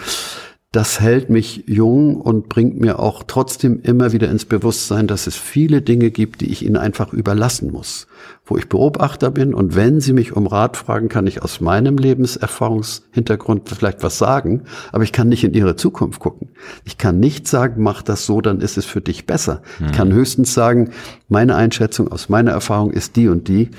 das 0.72 1.00
hält 1.00 1.28
mich 1.28 1.64
jung 1.66 2.16
und 2.16 2.48
bringt 2.48 2.80
mir 2.80 2.98
auch 2.98 3.24
trotzdem 3.26 3.80
immer 3.82 4.12
wieder 4.12 4.30
ins 4.30 4.46
Bewusstsein, 4.46 5.06
dass 5.06 5.26
es 5.26 5.36
viele 5.36 5.82
Dinge 5.82 6.10
gibt, 6.10 6.40
die 6.40 6.50
ich 6.50 6.64
ihnen 6.64 6.78
einfach 6.78 7.12
überlassen 7.12 7.70
muss, 7.70 8.06
wo 8.46 8.56
ich 8.56 8.70
Beobachter 8.70 9.30
bin 9.30 9.52
und 9.52 9.76
wenn 9.76 10.00
sie 10.00 10.14
mich 10.14 10.34
um 10.34 10.46
Rat 10.46 10.78
fragen, 10.78 11.10
kann 11.10 11.26
ich 11.26 11.42
aus 11.42 11.60
meinem 11.60 11.98
Lebenserfahrungshintergrund 11.98 13.68
vielleicht 13.68 14.02
was 14.02 14.16
sagen, 14.16 14.62
aber 14.92 15.04
ich 15.04 15.12
kann 15.12 15.28
nicht 15.28 15.44
in 15.44 15.52
ihre 15.52 15.76
Zukunft 15.76 16.20
gucken. 16.20 16.48
Ich 16.86 16.96
kann 16.96 17.20
nicht 17.20 17.46
sagen, 17.46 17.82
mach 17.82 18.00
das 18.00 18.24
so, 18.24 18.40
dann 18.40 18.62
ist 18.62 18.78
es 18.78 18.86
für 18.86 19.02
dich 19.02 19.26
besser. 19.26 19.60
Mhm. 19.78 19.86
Ich 19.86 19.92
kann 19.92 20.08
mhm. 20.08 20.14
höchstens 20.14 20.54
sagen, 20.54 20.90
meine 21.28 21.54
Einschätzung 21.54 22.08
aus 22.10 22.30
meiner 22.30 22.52
Erfahrung 22.52 22.92
ist 22.92 23.16
die 23.16 23.28
und 23.28 23.46
die 23.46 23.70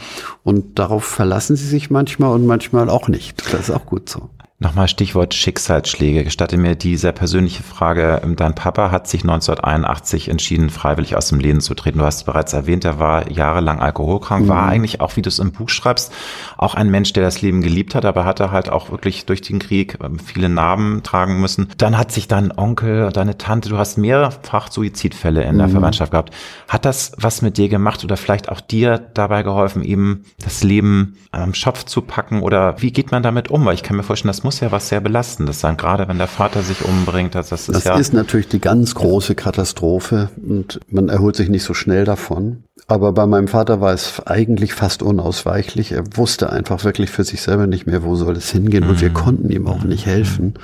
und 0.44 0.78
darauf 0.78 1.06
verlassen 1.06 1.56
sie 1.56 1.68
sich 1.68 1.90
manchmal 1.90 2.36
und 2.36 2.46
manchmal 2.46 2.88
auch 2.88 3.08
nicht. 3.08 3.52
Das 3.52 3.62
ist 3.62 3.72
auch 3.72 3.88
gut 3.88 4.10
so. 4.10 4.30
Nochmal 4.64 4.88
Stichwort 4.88 5.34
Schicksalsschläge. 5.34 6.24
Gestatte 6.24 6.56
mir 6.56 6.76
die 6.76 6.96
sehr 6.96 7.12
persönliche 7.12 7.64
Frage. 7.64 8.22
Dein 8.38 8.56
Papa 8.56 8.92
hat 8.92 9.10
sich 9.10 9.24
1981 9.24 10.30
entschieden, 10.30 10.70
freiwillig 10.70 11.18
aus 11.18 11.28
dem 11.28 11.42
Leben 11.42 11.60
zu 11.60 11.74
treten. 11.74 12.00
Du 12.00 12.06
hast 12.06 12.24
bereits 12.26 12.54
erwähnt, 12.54 12.86
er 12.86 12.98
war 12.98 13.30
jahrelang 13.30 13.82
alkoholkrank, 13.82 14.46
mhm. 14.46 14.48
war 14.48 14.66
eigentlich 14.66 15.02
auch, 15.02 15.18
wie 15.18 15.22
du 15.22 15.28
es 15.28 15.40
im 15.40 15.52
Buch 15.52 15.68
schreibst, 15.68 16.14
auch 16.58 16.76
ein 16.76 16.90
Mensch, 16.90 17.12
der 17.12 17.24
das 17.24 17.42
Leben 17.42 17.62
geliebt 17.62 17.94
hat, 17.94 18.06
aber 18.06 18.24
hatte 18.24 18.52
halt 18.52 18.70
auch 18.70 18.90
wirklich 18.90 19.26
durch 19.26 19.42
den 19.42 19.60
Krieg 19.60 19.98
ähm, 20.02 20.18
viele 20.18 20.48
Narben 20.48 21.04
tragen 21.04 21.42
müssen. 21.42 21.68
Dann 21.78 21.98
hat 21.98 22.14
sich 22.14 22.30
dein 22.30 22.58
Onkel, 22.58 23.12
deine 23.12 23.38
Tante, 23.38 23.68
du 23.68 23.78
hast 23.78 23.98
mehrfach 23.98 24.72
Suizidfälle 24.72 25.44
in 25.44 25.58
der 25.58 25.68
mhm. 25.68 25.74
Verwandtschaft 25.74 26.12
gehabt. 26.12 26.34
Hat 26.70 26.86
das 26.86 27.12
was 27.18 27.42
mit 27.42 27.58
dir 27.58 27.68
gemacht 27.68 28.02
oder 28.06 28.16
vielleicht 28.16 28.48
auch 28.48 28.62
dir 28.62 28.98
dabei 28.98 29.44
geholfen, 29.44 29.84
eben 29.84 30.24
das 30.42 30.64
Leben 30.64 31.18
am 31.32 31.54
Schopf 31.54 31.84
zu 31.84 32.02
packen 32.02 32.42
oder 32.42 32.82
wie 32.82 32.94
geht 32.94 33.12
man 33.12 33.24
damit 33.24 33.50
um? 33.50 33.66
Weil 33.66 33.74
ich 33.74 33.84
kann 33.84 33.98
mir 33.98 34.04
vorstellen, 34.04 34.30
das 34.30 34.44
muss 34.44 34.53
ja 34.60 34.72
was 34.72 34.90
sehr 34.90 35.02
Belastendes 35.02 35.60
sein, 35.60 35.78
gerade 35.78 36.08
wenn 36.08 36.18
der 36.18 36.28
Vater 36.28 36.62
sich 36.62 36.84
umbringt. 36.86 37.36
Das, 37.36 37.50
das, 37.50 37.70
ist, 37.70 37.76
das 37.76 37.84
ja 37.84 37.98
ist 37.98 38.14
natürlich 38.14 38.48
die 38.48 38.60
ganz 38.60 38.96
große 38.96 39.36
Katastrophe 39.36 40.30
und 40.48 40.80
man 40.90 41.10
erholt 41.10 41.36
sich 41.36 41.50
nicht 41.50 41.64
so 41.64 41.74
schnell 41.74 42.06
davon. 42.06 42.64
Aber 42.88 43.14
bei 43.14 43.26
meinem 43.26 43.48
Vater 43.48 43.80
war 43.80 43.94
es 43.94 44.22
eigentlich 44.26 44.74
fast 44.74 45.04
unausweichlich. 45.04 45.94
Er 45.94 46.04
wusste 46.18 46.52
einfach 46.52 46.84
wirklich 46.84 47.12
für 47.12 47.24
sich 47.24 47.42
selber 47.42 47.66
nicht 47.66 47.86
mehr, 47.86 48.04
wo 48.04 48.16
soll 48.16 48.36
es 48.36 48.52
hingehen. 48.52 48.84
Und 48.90 49.00
wir 49.00 49.10
mhm. 49.10 49.14
konnten 49.14 49.50
ihm 49.50 49.68
auch 49.68 49.84
nicht 49.84 50.06
helfen. 50.06 50.56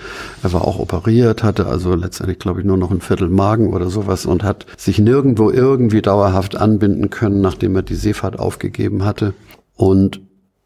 Er 0.43 0.51
war 0.51 0.65
auch 0.65 0.79
operiert, 0.79 1.43
hatte 1.43 1.67
also 1.67 1.95
letztendlich, 1.95 2.39
glaube 2.39 2.59
ich, 2.59 2.65
nur 2.65 2.77
noch 2.77 2.91
ein 2.91 2.99
Viertel 2.99 3.29
Magen 3.29 3.73
oder 3.73 3.89
sowas 3.89 4.25
und 4.25 4.43
hat 4.43 4.65
sich 4.75 4.99
nirgendwo 4.99 5.49
irgendwie 5.49 6.01
dauerhaft 6.01 6.57
anbinden 6.57 7.09
können, 7.09 7.39
nachdem 7.39 7.75
er 7.75 7.83
die 7.83 7.95
Seefahrt 7.95 8.37
aufgegeben 8.37 9.05
hatte. 9.05 9.33
Und 9.75 10.19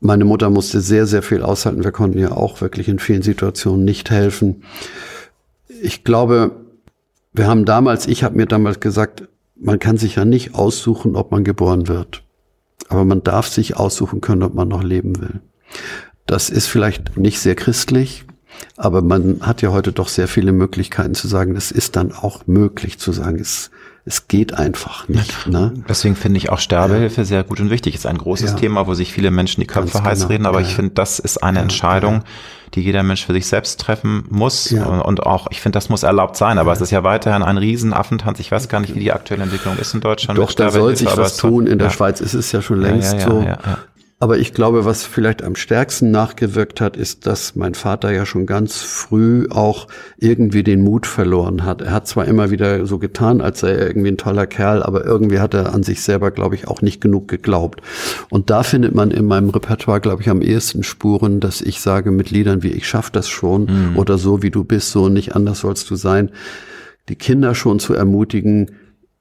meine 0.03 0.25
Mutter 0.25 0.49
musste 0.49 0.81
sehr, 0.81 1.07
sehr 1.07 1.23
viel 1.23 1.41
aushalten. 1.41 1.83
Wir 1.83 1.93
konnten 1.93 2.19
ihr 2.19 2.35
auch 2.35 2.59
wirklich 2.59 2.89
in 2.89 2.99
vielen 2.99 3.21
Situationen 3.21 3.85
nicht 3.85 4.11
helfen. 4.11 4.63
Ich 5.81 6.03
glaube, 6.03 6.51
wir 7.31 7.47
haben 7.47 7.63
damals, 7.63 8.05
ich 8.07 8.23
habe 8.23 8.35
mir 8.35 8.45
damals 8.45 8.81
gesagt, 8.81 9.27
man 9.55 9.79
kann 9.79 9.97
sich 9.97 10.15
ja 10.15 10.25
nicht 10.25 10.55
aussuchen, 10.55 11.15
ob 11.15 11.31
man 11.31 11.45
geboren 11.45 11.87
wird. 11.87 12.23
Aber 12.89 13.05
man 13.05 13.23
darf 13.23 13.47
sich 13.47 13.77
aussuchen 13.77 14.19
können, 14.19 14.43
ob 14.43 14.53
man 14.53 14.67
noch 14.67 14.83
leben 14.83 15.21
will. 15.21 15.39
Das 16.25 16.49
ist 16.49 16.67
vielleicht 16.67 17.17
nicht 17.17 17.39
sehr 17.39 17.55
christlich, 17.55 18.25
aber 18.75 19.01
man 19.01 19.39
hat 19.41 19.61
ja 19.61 19.71
heute 19.71 19.93
doch 19.93 20.09
sehr 20.09 20.27
viele 20.27 20.51
Möglichkeiten 20.51 21.15
zu 21.15 21.29
sagen, 21.29 21.55
es 21.55 21.71
ist 21.71 21.95
dann 21.95 22.11
auch 22.11 22.45
möglich 22.45 22.99
zu 22.99 23.13
sagen, 23.13 23.39
es, 23.39 23.71
es 24.05 24.27
geht 24.27 24.53
einfach 24.53 25.07
nicht. 25.07 25.47
Ne? 25.47 25.71
Deswegen 25.87 26.17
finde 26.17 26.37
ich 26.37 26.49
auch 26.49 26.59
Sterbehilfe 26.59 27.21
ja. 27.21 27.25
sehr 27.25 27.43
gut 27.43 27.61
und 27.61 27.69
wichtig. 27.69 27.95
Ist 27.95 28.05
ein 28.05 28.17
großes 28.17 28.51
ja. 28.51 28.57
Thema, 28.57 28.85
wo 28.85 28.93
sich 28.95 29.13
viele 29.13 29.31
Menschen 29.31 29.61
die 29.61 29.67
Köpfe 29.67 29.93
Ganz 29.93 30.05
heiß 30.05 30.19
genau. 30.19 30.29
reden, 30.29 30.45
aber 30.45 30.59
ja. 30.59 30.67
ich 30.67 30.75
finde, 30.75 30.91
das 30.91 31.19
ist 31.19 31.41
eine 31.41 31.59
Entscheidung, 31.59 32.23
die 32.73 32.81
jeder 32.81 33.01
Mensch 33.03 33.25
für 33.25 33.31
sich 33.31 33.47
selbst 33.47 33.79
treffen 33.79 34.25
muss. 34.29 34.71
Ja. 34.71 34.85
Und 34.85 35.23
auch, 35.23 35.47
ich 35.51 35.61
finde, 35.61 35.77
das 35.77 35.87
muss 35.87 36.03
erlaubt 36.03 36.35
sein. 36.35 36.57
Aber 36.57 36.73
es 36.73 36.81
ist 36.81 36.91
ja 36.91 37.03
weiterhin 37.05 37.43
ein 37.43 37.57
Riesenaffentanz. 37.57 38.39
Ich 38.39 38.51
weiß 38.51 38.67
gar 38.67 38.81
nicht, 38.81 38.93
wie 38.93 38.99
die 38.99 39.13
aktuelle 39.13 39.43
Entwicklung 39.43 39.77
ist 39.77 39.93
in 39.93 40.01
Deutschland. 40.01 40.37
Doch, 40.37 40.51
da 40.51 40.69
soll 40.69 40.97
sich 40.97 41.15
was 41.15 41.37
tun. 41.37 41.65
In 41.65 41.79
der 41.79 41.89
Schweiz 41.89 42.19
ist 42.19 42.33
es 42.33 42.51
ja 42.51 42.61
schon 42.61 42.81
längst 42.81 43.21
so. 43.21 43.45
Aber 44.23 44.37
ich 44.37 44.53
glaube, 44.53 44.85
was 44.85 45.03
vielleicht 45.03 45.43
am 45.43 45.57
stärksten 45.57 46.09
nachgewirkt 46.09 46.79
hat, 46.79 46.95
ist, 46.95 47.27
dass 47.27 47.57
mein 47.57 47.73
Vater 47.73 48.09
ja 48.13 48.25
schon 48.25 48.45
ganz 48.45 48.77
früh 48.81 49.49
auch 49.49 49.89
irgendwie 50.15 50.63
den 50.63 50.79
Mut 50.79 51.05
verloren 51.05 51.65
hat. 51.65 51.81
Er 51.81 51.91
hat 51.91 52.07
zwar 52.07 52.23
immer 52.23 52.49
wieder 52.49 52.85
so 52.85 52.99
getan, 52.99 53.41
als 53.41 53.59
sei 53.59 53.71
er 53.71 53.85
irgendwie 53.85 54.07
ein 54.07 54.17
toller 54.17 54.47
Kerl, 54.47 54.81
aber 54.81 55.03
irgendwie 55.03 55.41
hat 55.41 55.53
er 55.53 55.73
an 55.73 55.83
sich 55.83 56.03
selber, 56.03 56.31
glaube 56.31 56.55
ich, 56.55 56.69
auch 56.69 56.81
nicht 56.81 57.01
genug 57.01 57.27
geglaubt. 57.27 57.81
Und 58.29 58.49
da 58.49 58.63
findet 58.63 58.95
man 58.95 59.11
in 59.11 59.25
meinem 59.25 59.49
Repertoire, 59.49 59.99
glaube 59.99 60.21
ich, 60.21 60.29
am 60.29 60.41
ehesten 60.41 60.83
Spuren, 60.83 61.41
dass 61.41 61.59
ich 61.59 61.81
sage 61.81 62.11
mit 62.11 62.31
Liedern 62.31 62.63
wie 62.63 62.71
Ich 62.71 62.87
schaff 62.87 63.09
das 63.09 63.27
schon 63.27 63.65
mhm. 63.65 63.97
oder 63.97 64.17
so 64.17 64.41
wie 64.41 64.51
du 64.51 64.63
bist, 64.63 64.91
so 64.91 65.09
nicht 65.09 65.35
anders 65.35 65.59
sollst 65.59 65.91
du 65.91 65.97
sein, 65.97 66.31
die 67.09 67.17
Kinder 67.17 67.55
schon 67.55 67.79
zu 67.79 67.93
ermutigen, 67.93 68.71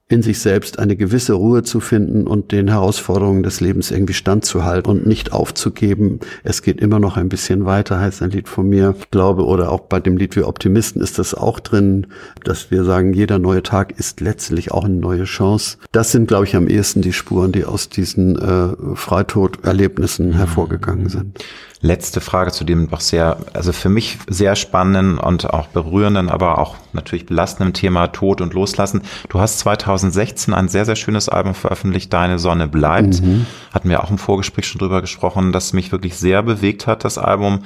in 0.09 0.23
sich 0.23 0.41
selbst 0.41 0.79
eine 0.79 0.95
gewisse 0.95 1.33
Ruhe 1.33 1.63
zu 1.63 1.81
finden 1.81 2.27
und 2.27 2.53
den 2.53 2.69
Herausforderungen 2.69 3.43
des 3.43 3.61
Lebens 3.61 3.91
irgendwie 3.91 4.13
standzuhalten 4.13 4.91
und 4.91 5.07
nicht 5.07 5.33
aufzugeben. 5.33 6.21
Es 6.45 6.63
geht 6.63 6.81
immer 6.81 7.01
noch 7.01 7.17
ein 7.17 7.31
bisschen 7.31 7.65
weiter, 7.65 7.99
heißt 7.99 8.23
ein 8.23 8.31
Lied 8.31 8.47
von 8.47 8.69
mir. 8.69 8.95
Ich 8.99 9.11
glaube, 9.11 9.47
oder 9.47 9.73
auch 9.73 9.81
bei 9.81 10.01
dem 10.01 10.19
Lied 10.19 10.37
Wir 10.37 10.49
Optimisten 10.49 11.01
ist 11.01 11.19
das 11.19 11.35
auch 11.35 11.61
drin, 11.61 12.09
dass 12.45 12.71
wir 12.71 12.85
sagen, 12.85 13.15
jeder 13.15 13.39
neue 13.39 13.63
Tag 13.63 13.99
ist 13.99 14.21
letztlich 14.21 14.71
auch 14.71 14.85
eine 14.85 14.97
neue 14.97 15.25
Chance. 15.25 15.79
Das 15.93 16.13
sind, 16.13 16.29
glaube 16.29 16.45
ich, 16.45 16.57
am 16.57 16.69
ehesten 16.69 17.01
die 17.01 17.15
Spuren, 17.15 17.53
die 17.53 17.65
aus 17.65 17.89
diesen 17.89 18.39
äh, 18.39 18.97
Freitod-Erlebnissen 18.97 20.35
hervorgegangen 20.35 21.09
sind 21.09 21.43
letzte 21.83 22.21
Frage 22.21 22.53
zu 22.53 22.65
dem 22.65 22.89
doch 22.89 23.01
sehr, 23.01 23.39
also 23.53 23.73
für 23.73 23.89
mich 23.89 24.19
sehr 24.29 24.55
spannenden 24.55 25.19
und 25.19 25.53
auch 25.53 25.67
berührenden, 25.67 26.31
aber 26.31 26.59
auch 26.59 26.77
natürlich 26.93 27.27
belastenden 27.27 27.75
Thema 27.75 28.07
Tod 28.07 28.41
und 28.41 28.55
Loslassen. 28.55 29.03
Du 29.29 29.41
hast 29.41 29.59
2016 29.59 30.55
ein 30.55 30.69
sehr, 30.69 30.85
sehr 30.85 30.97
schönes 30.97 31.29
Album 31.29 31.55
veröffentlicht, 31.55 32.13
Deine 32.13 32.39
Sonne 32.39 32.69
bleibt. 32.69 33.21
Mhm. 33.21 33.47
Hatten 33.75 33.89
wir 33.89 34.05
auch 34.05 34.11
im 34.11 34.19
Vorgespräch 34.19 34.67
schon 34.67 34.79
drüber 34.79 35.01
gesprochen, 35.01 35.53
das 35.53 35.73
mich 35.73 35.91
wirklich 35.91 36.17
sehr 36.17 36.43
bewegt 36.43 36.87
hat, 36.87 37.05
das 37.05 37.19
Album. 37.19 37.65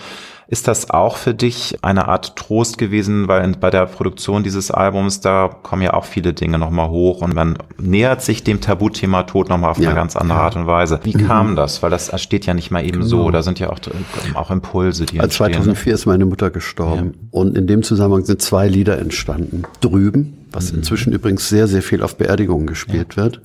Ist 0.49 0.69
das 0.69 0.91
auch 0.91 1.17
für 1.17 1.35
dich 1.35 1.77
eine 1.83 2.07
Art 2.07 2.37
Trost 2.37 2.79
gewesen, 2.79 3.27
weil 3.27 3.53
bei 3.59 3.71
der 3.71 3.87
Produktion 3.87 4.45
dieses 4.45 4.71
Albums, 4.71 5.21
da 5.21 5.49
kommen 5.49 5.83
ja 5.83 5.95
auch 5.95 6.05
viele 6.05 6.35
Dinge 6.35 6.57
nochmal 6.59 6.89
hoch 6.89 7.21
und 7.21 7.35
man 7.35 7.59
nähert 7.79 8.23
sich 8.23 8.45
dem 8.45 8.61
Tabuthema 8.61 9.25
Tod 9.25 9.49
nochmal 9.49 9.73
auf 9.73 9.79
ja, 9.79 9.89
eine 9.89 9.97
ganz 9.97 10.15
andere 10.15 10.39
ja. 10.39 10.45
Art 10.45 10.55
und 10.55 10.69
Weise. 10.69 11.01
Wie 11.03 11.17
mhm. 11.17 11.27
kam 11.27 11.57
das? 11.57 11.83
Weil 11.83 11.91
das 11.91 12.13
steht 12.23 12.47
ja 12.47 12.55
nicht 12.55 12.71
mal 12.71 12.85
eben 12.85 13.01
genau. 13.01 13.07
so, 13.07 13.31
da 13.33 13.43
sind 13.43 13.59
ja 13.59 13.71
auch, 13.71 13.81
auch 14.35 14.51
Impulse, 14.53 15.05
die 15.05 15.19
entstehen. 15.19 15.53
2004 15.53 15.95
ist 15.95 16.07
meine 16.07 16.27
Mutter 16.27 16.51
gestorben 16.51 17.15
ja. 17.15 17.29
und 17.33 17.59
in 17.59 17.67
dem 17.67 17.83
Zusammenhang 17.83 18.25
sind 18.25 18.41
zwei 18.41 18.69
Lieder 18.69 18.99
entstanden. 18.99 19.65
Drüben, 19.81 20.47
was 20.53 20.71
mhm. 20.71 20.79
inzwischen 20.79 21.13
übrigens 21.13 21.49
sehr, 21.49 21.67
sehr 21.67 21.83
viel 21.83 22.05
auf 22.05 22.17
Beerdigungen 22.17 22.69
gespielt 22.69 23.17
wird. 23.17 23.41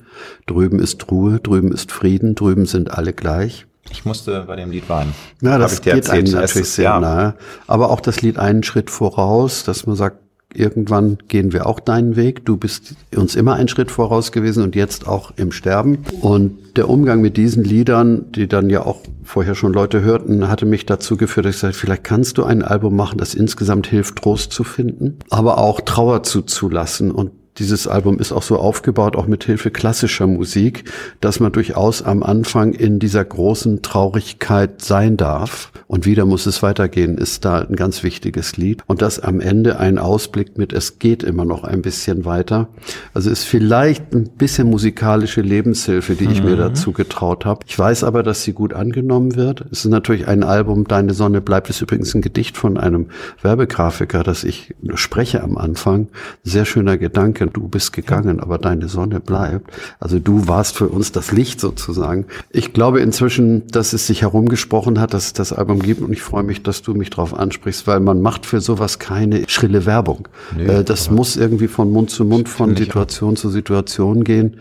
Drüben 0.46 0.78
ist 0.78 1.10
Ruhe, 1.10 1.40
drüben 1.40 1.72
ist 1.72 1.90
Frieden, 1.90 2.36
drüben 2.36 2.66
sind 2.66 2.92
alle 2.92 3.12
gleich. 3.12 3.66
Ich 3.90 4.04
musste 4.04 4.44
bei 4.46 4.56
dem 4.56 4.70
Lied 4.70 4.88
weinen. 4.88 5.14
Ja, 5.40 5.58
das 5.58 5.82
geht 5.82 5.94
erzählt. 5.94 6.28
einem 6.28 6.40
natürlich 6.40 6.70
sehr 6.70 6.84
ja. 6.84 7.00
nahe. 7.00 7.34
Aber 7.66 7.90
auch 7.90 8.00
das 8.00 8.22
Lied 8.22 8.38
einen 8.38 8.62
Schritt 8.62 8.90
voraus, 8.90 9.64
dass 9.64 9.86
man 9.86 9.96
sagt, 9.96 10.18
irgendwann 10.54 11.18
gehen 11.28 11.52
wir 11.52 11.66
auch 11.66 11.80
deinen 11.80 12.16
Weg. 12.16 12.44
Du 12.44 12.56
bist 12.56 12.94
uns 13.14 13.34
immer 13.34 13.54
einen 13.54 13.68
Schritt 13.68 13.90
voraus 13.90 14.32
gewesen 14.32 14.62
und 14.62 14.76
jetzt 14.76 15.06
auch 15.06 15.32
im 15.36 15.52
Sterben. 15.52 15.98
Und 16.20 16.76
der 16.76 16.88
Umgang 16.88 17.20
mit 17.20 17.36
diesen 17.36 17.64
Liedern, 17.64 18.30
die 18.32 18.48
dann 18.48 18.70
ja 18.70 18.84
auch 18.84 19.00
vorher 19.24 19.54
schon 19.54 19.72
Leute 19.72 20.02
hörten, 20.02 20.48
hatte 20.48 20.66
mich 20.66 20.86
dazu 20.86 21.16
geführt, 21.16 21.46
dass 21.46 21.56
ich 21.56 21.60
sagte, 21.60 21.78
vielleicht 21.78 22.04
kannst 22.04 22.38
du 22.38 22.44
ein 22.44 22.62
Album 22.62 22.96
machen, 22.96 23.18
das 23.18 23.34
insgesamt 23.34 23.86
hilft, 23.86 24.16
Trost 24.16 24.52
zu 24.52 24.64
finden, 24.64 25.18
aber 25.30 25.58
auch 25.58 25.80
Trauer 25.80 26.22
zuzulassen 26.22 27.10
und 27.10 27.30
dieses 27.62 27.86
Album 27.86 28.18
ist 28.18 28.32
auch 28.32 28.42
so 28.42 28.58
aufgebaut, 28.58 29.14
auch 29.14 29.28
mit 29.28 29.44
Hilfe 29.44 29.70
klassischer 29.70 30.26
Musik, 30.26 30.82
dass 31.20 31.38
man 31.38 31.52
durchaus 31.52 32.02
am 32.02 32.24
Anfang 32.24 32.72
in 32.72 32.98
dieser 32.98 33.24
großen 33.24 33.82
Traurigkeit 33.82 34.82
sein 34.82 35.16
darf. 35.16 35.70
Und 35.86 36.04
wieder 36.04 36.26
muss 36.26 36.46
es 36.46 36.60
weitergehen, 36.62 37.18
ist 37.18 37.44
da 37.44 37.60
ein 37.60 37.76
ganz 37.76 38.02
wichtiges 38.02 38.56
Lied. 38.56 38.82
Und 38.88 39.00
das 39.00 39.20
am 39.20 39.40
Ende 39.40 39.78
ein 39.78 39.98
Ausblick 39.98 40.58
mit, 40.58 40.72
es 40.72 40.98
geht 40.98 41.22
immer 41.22 41.44
noch 41.44 41.62
ein 41.62 41.82
bisschen 41.82 42.24
weiter. 42.24 42.68
Also 43.14 43.30
ist 43.30 43.44
vielleicht 43.44 44.12
ein 44.12 44.30
bisschen 44.30 44.68
musikalische 44.68 45.40
Lebenshilfe, 45.40 46.16
die 46.16 46.24
ich 46.24 46.42
mhm. 46.42 46.50
mir 46.50 46.56
dazu 46.56 46.90
getraut 46.90 47.44
habe. 47.44 47.60
Ich 47.68 47.78
weiß 47.78 48.02
aber, 48.02 48.24
dass 48.24 48.42
sie 48.42 48.54
gut 48.54 48.74
angenommen 48.74 49.36
wird. 49.36 49.66
Es 49.70 49.84
ist 49.84 49.90
natürlich 49.90 50.26
ein 50.26 50.42
Album, 50.42 50.88
Deine 50.88 51.14
Sonne 51.14 51.40
bleibt. 51.40 51.70
Ist 51.70 51.80
übrigens 51.80 52.12
ein 52.12 52.22
Gedicht 52.22 52.56
von 52.56 52.76
einem 52.76 53.06
Werbegrafiker, 53.40 54.24
das 54.24 54.42
ich 54.42 54.74
spreche 54.94 55.44
am 55.44 55.56
Anfang. 55.56 56.08
Sehr 56.42 56.64
schöner 56.64 56.98
Gedanke 56.98 57.51
du 57.52 57.68
bist 57.68 57.92
gegangen, 57.92 58.40
aber 58.40 58.58
deine 58.58 58.88
Sonne 58.88 59.20
bleibt. 59.20 59.70
Also 60.00 60.18
du 60.18 60.48
warst 60.48 60.76
für 60.76 60.88
uns 60.88 61.12
das 61.12 61.32
Licht 61.32 61.60
sozusagen. 61.60 62.26
Ich 62.50 62.72
glaube 62.72 63.00
inzwischen, 63.00 63.66
dass 63.68 63.92
es 63.92 64.06
sich 64.06 64.22
herumgesprochen 64.22 65.00
hat, 65.00 65.14
dass 65.14 65.26
es 65.26 65.32
das 65.32 65.52
Album 65.52 65.80
gibt 65.80 66.00
und 66.00 66.12
ich 66.12 66.22
freue 66.22 66.42
mich, 66.42 66.62
dass 66.62 66.82
du 66.82 66.94
mich 66.94 67.10
darauf 67.10 67.34
ansprichst, 67.34 67.86
weil 67.86 68.00
man 68.00 68.20
macht 68.20 68.46
für 68.46 68.60
sowas 68.60 68.98
keine 68.98 69.48
schrille 69.48 69.86
Werbung. 69.86 70.28
Nee, 70.56 70.64
äh, 70.64 70.84
das 70.84 71.10
muss 71.10 71.36
irgendwie 71.36 71.68
von 71.68 71.90
Mund 71.90 72.10
zu 72.10 72.24
Mund, 72.24 72.48
von 72.48 72.76
Situation 72.76 73.36
zu 73.36 73.50
Situation 73.50 74.24
gehen. 74.24 74.56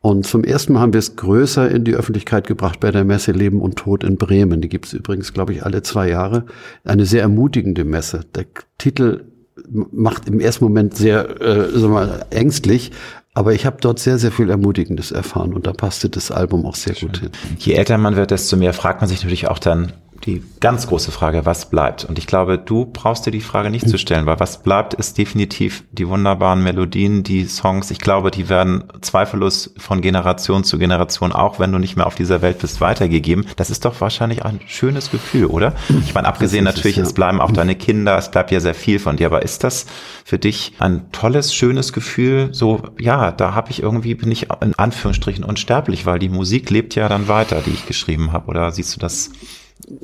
Und 0.00 0.26
zum 0.26 0.44
ersten 0.44 0.72
Mal 0.74 0.80
haben 0.80 0.92
wir 0.92 1.00
es 1.00 1.16
größer 1.16 1.68
in 1.70 1.84
die 1.84 1.94
Öffentlichkeit 1.94 2.46
gebracht 2.46 2.78
bei 2.78 2.92
der 2.92 3.04
Messe 3.04 3.32
Leben 3.32 3.60
und 3.60 3.76
Tod 3.76 4.04
in 4.04 4.16
Bremen. 4.16 4.60
Die 4.60 4.68
gibt 4.68 4.86
es 4.86 4.92
übrigens, 4.92 5.32
glaube 5.32 5.52
ich, 5.52 5.64
alle 5.64 5.82
zwei 5.82 6.08
Jahre. 6.08 6.46
Eine 6.84 7.04
sehr 7.04 7.22
ermutigende 7.22 7.84
Messe. 7.84 8.20
Der 8.34 8.46
Titel 8.78 9.24
macht 9.68 10.28
im 10.28 10.40
ersten 10.40 10.64
Moment 10.64 10.96
sehr 10.96 11.40
äh, 11.40 11.68
sag 11.72 11.90
mal, 11.90 12.26
ängstlich, 12.30 12.92
aber 13.34 13.54
ich 13.54 13.66
habe 13.66 13.76
dort 13.80 13.98
sehr, 13.98 14.18
sehr 14.18 14.32
viel 14.32 14.50
Ermutigendes 14.50 15.12
erfahren 15.12 15.52
und 15.52 15.66
da 15.66 15.72
passte 15.72 16.08
das 16.08 16.30
Album 16.30 16.66
auch 16.66 16.74
sehr 16.74 16.94
Schön. 16.94 17.08
gut 17.08 17.18
hin. 17.18 17.30
Je 17.58 17.74
älter 17.74 17.96
man 17.98 18.16
wird, 18.16 18.30
desto 18.30 18.56
mehr 18.56 18.72
fragt 18.72 19.00
man 19.00 19.08
sich 19.08 19.18
natürlich 19.20 19.48
auch 19.48 19.58
dann, 19.58 19.92
die 20.24 20.42
ganz 20.60 20.86
große 20.86 21.12
Frage, 21.12 21.46
was 21.46 21.70
bleibt? 21.70 22.04
Und 22.04 22.18
ich 22.18 22.26
glaube, 22.26 22.58
du 22.58 22.86
brauchst 22.86 23.26
dir 23.26 23.30
die 23.30 23.40
Frage 23.40 23.70
nicht 23.70 23.88
zu 23.88 23.98
stellen, 23.98 24.26
weil 24.26 24.40
was 24.40 24.62
bleibt, 24.62 24.94
ist 24.94 25.16
definitiv 25.16 25.84
die 25.92 26.08
wunderbaren 26.08 26.62
Melodien, 26.62 27.22
die 27.22 27.46
Songs. 27.46 27.90
Ich 27.90 27.98
glaube, 27.98 28.30
die 28.30 28.48
werden 28.48 28.84
zweifellos 29.00 29.74
von 29.78 30.00
Generation 30.00 30.64
zu 30.64 30.78
Generation, 30.78 31.32
auch 31.32 31.58
wenn 31.58 31.72
du 31.72 31.78
nicht 31.78 31.96
mehr 31.96 32.06
auf 32.06 32.14
dieser 32.14 32.42
Welt 32.42 32.58
bist, 32.58 32.80
weitergegeben. 32.80 33.46
Das 33.56 33.70
ist 33.70 33.84
doch 33.84 34.00
wahrscheinlich 34.00 34.44
ein 34.44 34.60
schönes 34.66 35.10
Gefühl, 35.10 35.46
oder? 35.46 35.74
Ich 36.04 36.14
meine, 36.14 36.28
abgesehen 36.28 36.64
natürlich, 36.64 36.98
es, 36.98 37.12
bleiben 37.12 37.40
auch 37.40 37.52
deine 37.52 37.74
Kinder, 37.74 38.18
es 38.18 38.30
bleibt 38.30 38.50
ja 38.50 38.60
sehr 38.60 38.74
viel 38.74 38.98
von 38.98 39.16
dir. 39.16 39.26
Aber 39.26 39.42
ist 39.42 39.64
das 39.64 39.86
für 40.24 40.38
dich 40.38 40.72
ein 40.78 41.10
tolles, 41.12 41.54
schönes 41.54 41.92
Gefühl? 41.92 42.48
So, 42.52 42.82
ja, 42.98 43.30
da 43.30 43.54
habe 43.54 43.70
ich 43.70 43.82
irgendwie, 43.82 44.14
bin 44.14 44.30
ich 44.30 44.48
in 44.60 44.74
Anführungsstrichen 44.74 45.44
unsterblich, 45.44 46.06
weil 46.06 46.18
die 46.18 46.28
Musik 46.28 46.70
lebt 46.70 46.94
ja 46.94 47.08
dann 47.08 47.28
weiter, 47.28 47.62
die 47.64 47.70
ich 47.70 47.86
geschrieben 47.86 48.32
habe. 48.32 48.48
Oder 48.48 48.70
siehst 48.72 48.94
du 48.96 49.00
das? 49.00 49.30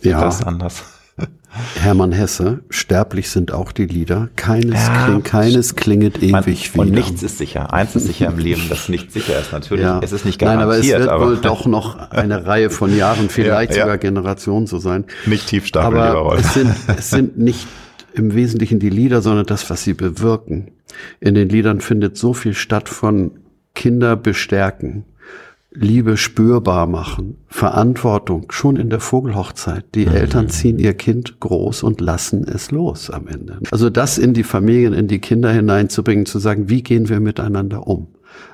Ja. 0.03 0.18
etwas 0.18 0.43
anders. 0.43 0.82
Hermann 1.80 2.12
Hesse, 2.12 2.61
sterblich 2.68 3.30
sind 3.30 3.53
auch 3.53 3.70
die 3.70 3.87
Lieder. 3.87 4.28
Keines, 4.35 4.80
ja, 4.87 5.05
kling, 5.05 5.22
keines 5.22 5.76
klinget 5.76 6.22
ewig 6.22 6.32
man, 6.32 6.47
wieder. 6.47 6.80
Und 6.80 6.91
nichts 6.91 7.22
ist 7.22 7.39
sicher. 7.39 7.72
Eins 7.72 7.95
ist 7.95 8.07
sicher 8.07 8.26
im 8.26 8.39
Leben, 8.39 8.62
das 8.68 8.89
nicht 8.89 9.12
sicher 9.12 9.39
ist. 9.39 9.53
Natürlich, 9.53 9.85
ja. 9.85 10.01
es 10.03 10.12
ist 10.12 10.24
nicht 10.24 10.41
garantiert. 10.41 10.68
Nein, 10.68 10.74
aber 10.74 10.78
es 10.78 10.89
wird 10.89 11.09
aber 11.09 11.26
wohl 11.26 11.37
doch 11.37 11.66
noch 11.66 12.11
eine 12.11 12.47
Reihe 12.47 12.70
von 12.70 12.97
Jahren, 12.97 13.28
vielleicht 13.28 13.76
ja, 13.76 13.82
sogar 13.82 13.99
Generationen 13.99 14.66
so 14.66 14.78
sein. 14.78 15.05
Nicht 15.26 15.47
tief 15.47 15.66
stapeln, 15.66 16.01
aber 16.01 16.39
es 16.39 16.55
sind, 16.55 16.74
es 16.97 17.11
sind 17.11 17.39
nicht 17.39 17.66
im 18.14 18.35
Wesentlichen 18.35 18.78
die 18.78 18.91
Lieder, 18.91 19.22
sondern 19.22 19.47
das, 19.47 19.68
was 19.70 19.82
sie 19.82 19.95
bewirken. 19.95 20.70
In 21.20 21.35
den 21.35 21.49
Liedern 21.49 21.80
findet 21.80 22.16
so 22.16 22.32
viel 22.32 22.55
statt 22.55 22.89
von 22.89 23.32
Kinder 23.74 24.16
bestärken, 24.16 25.05
Liebe 25.77 26.16
spürbar 26.16 26.87
machen, 26.87 27.37
Verantwortung, 27.49 28.47
schon 28.51 28.77
in 28.77 28.91
der 28.91 29.01
Vogelhochzeit. 29.01 29.85
Die 29.97 30.07
mhm. 30.07 30.12
Eltern 30.12 30.49
ziehen 30.49 30.79
ihr 30.79 30.95
Kind 30.95 31.41
groß 31.41 31.83
und 31.83 32.01
lassen 32.01 32.45
es 32.45 32.70
los 32.70 33.11
am 33.11 33.27
Ende. 33.27 33.59
Also 33.72 33.91
das 33.91 34.16
in 34.16 34.35
die 34.35 34.45
Familien, 34.45 34.93
in 34.93 35.09
die 35.09 35.18
Kinder 35.18 35.51
hineinzubringen, 35.51 36.27
zu 36.27 36.39
sagen, 36.39 36.68
wie 36.68 36.83
gehen 36.83 37.09
wir 37.09 37.18
miteinander 37.18 37.89
um? 37.89 38.07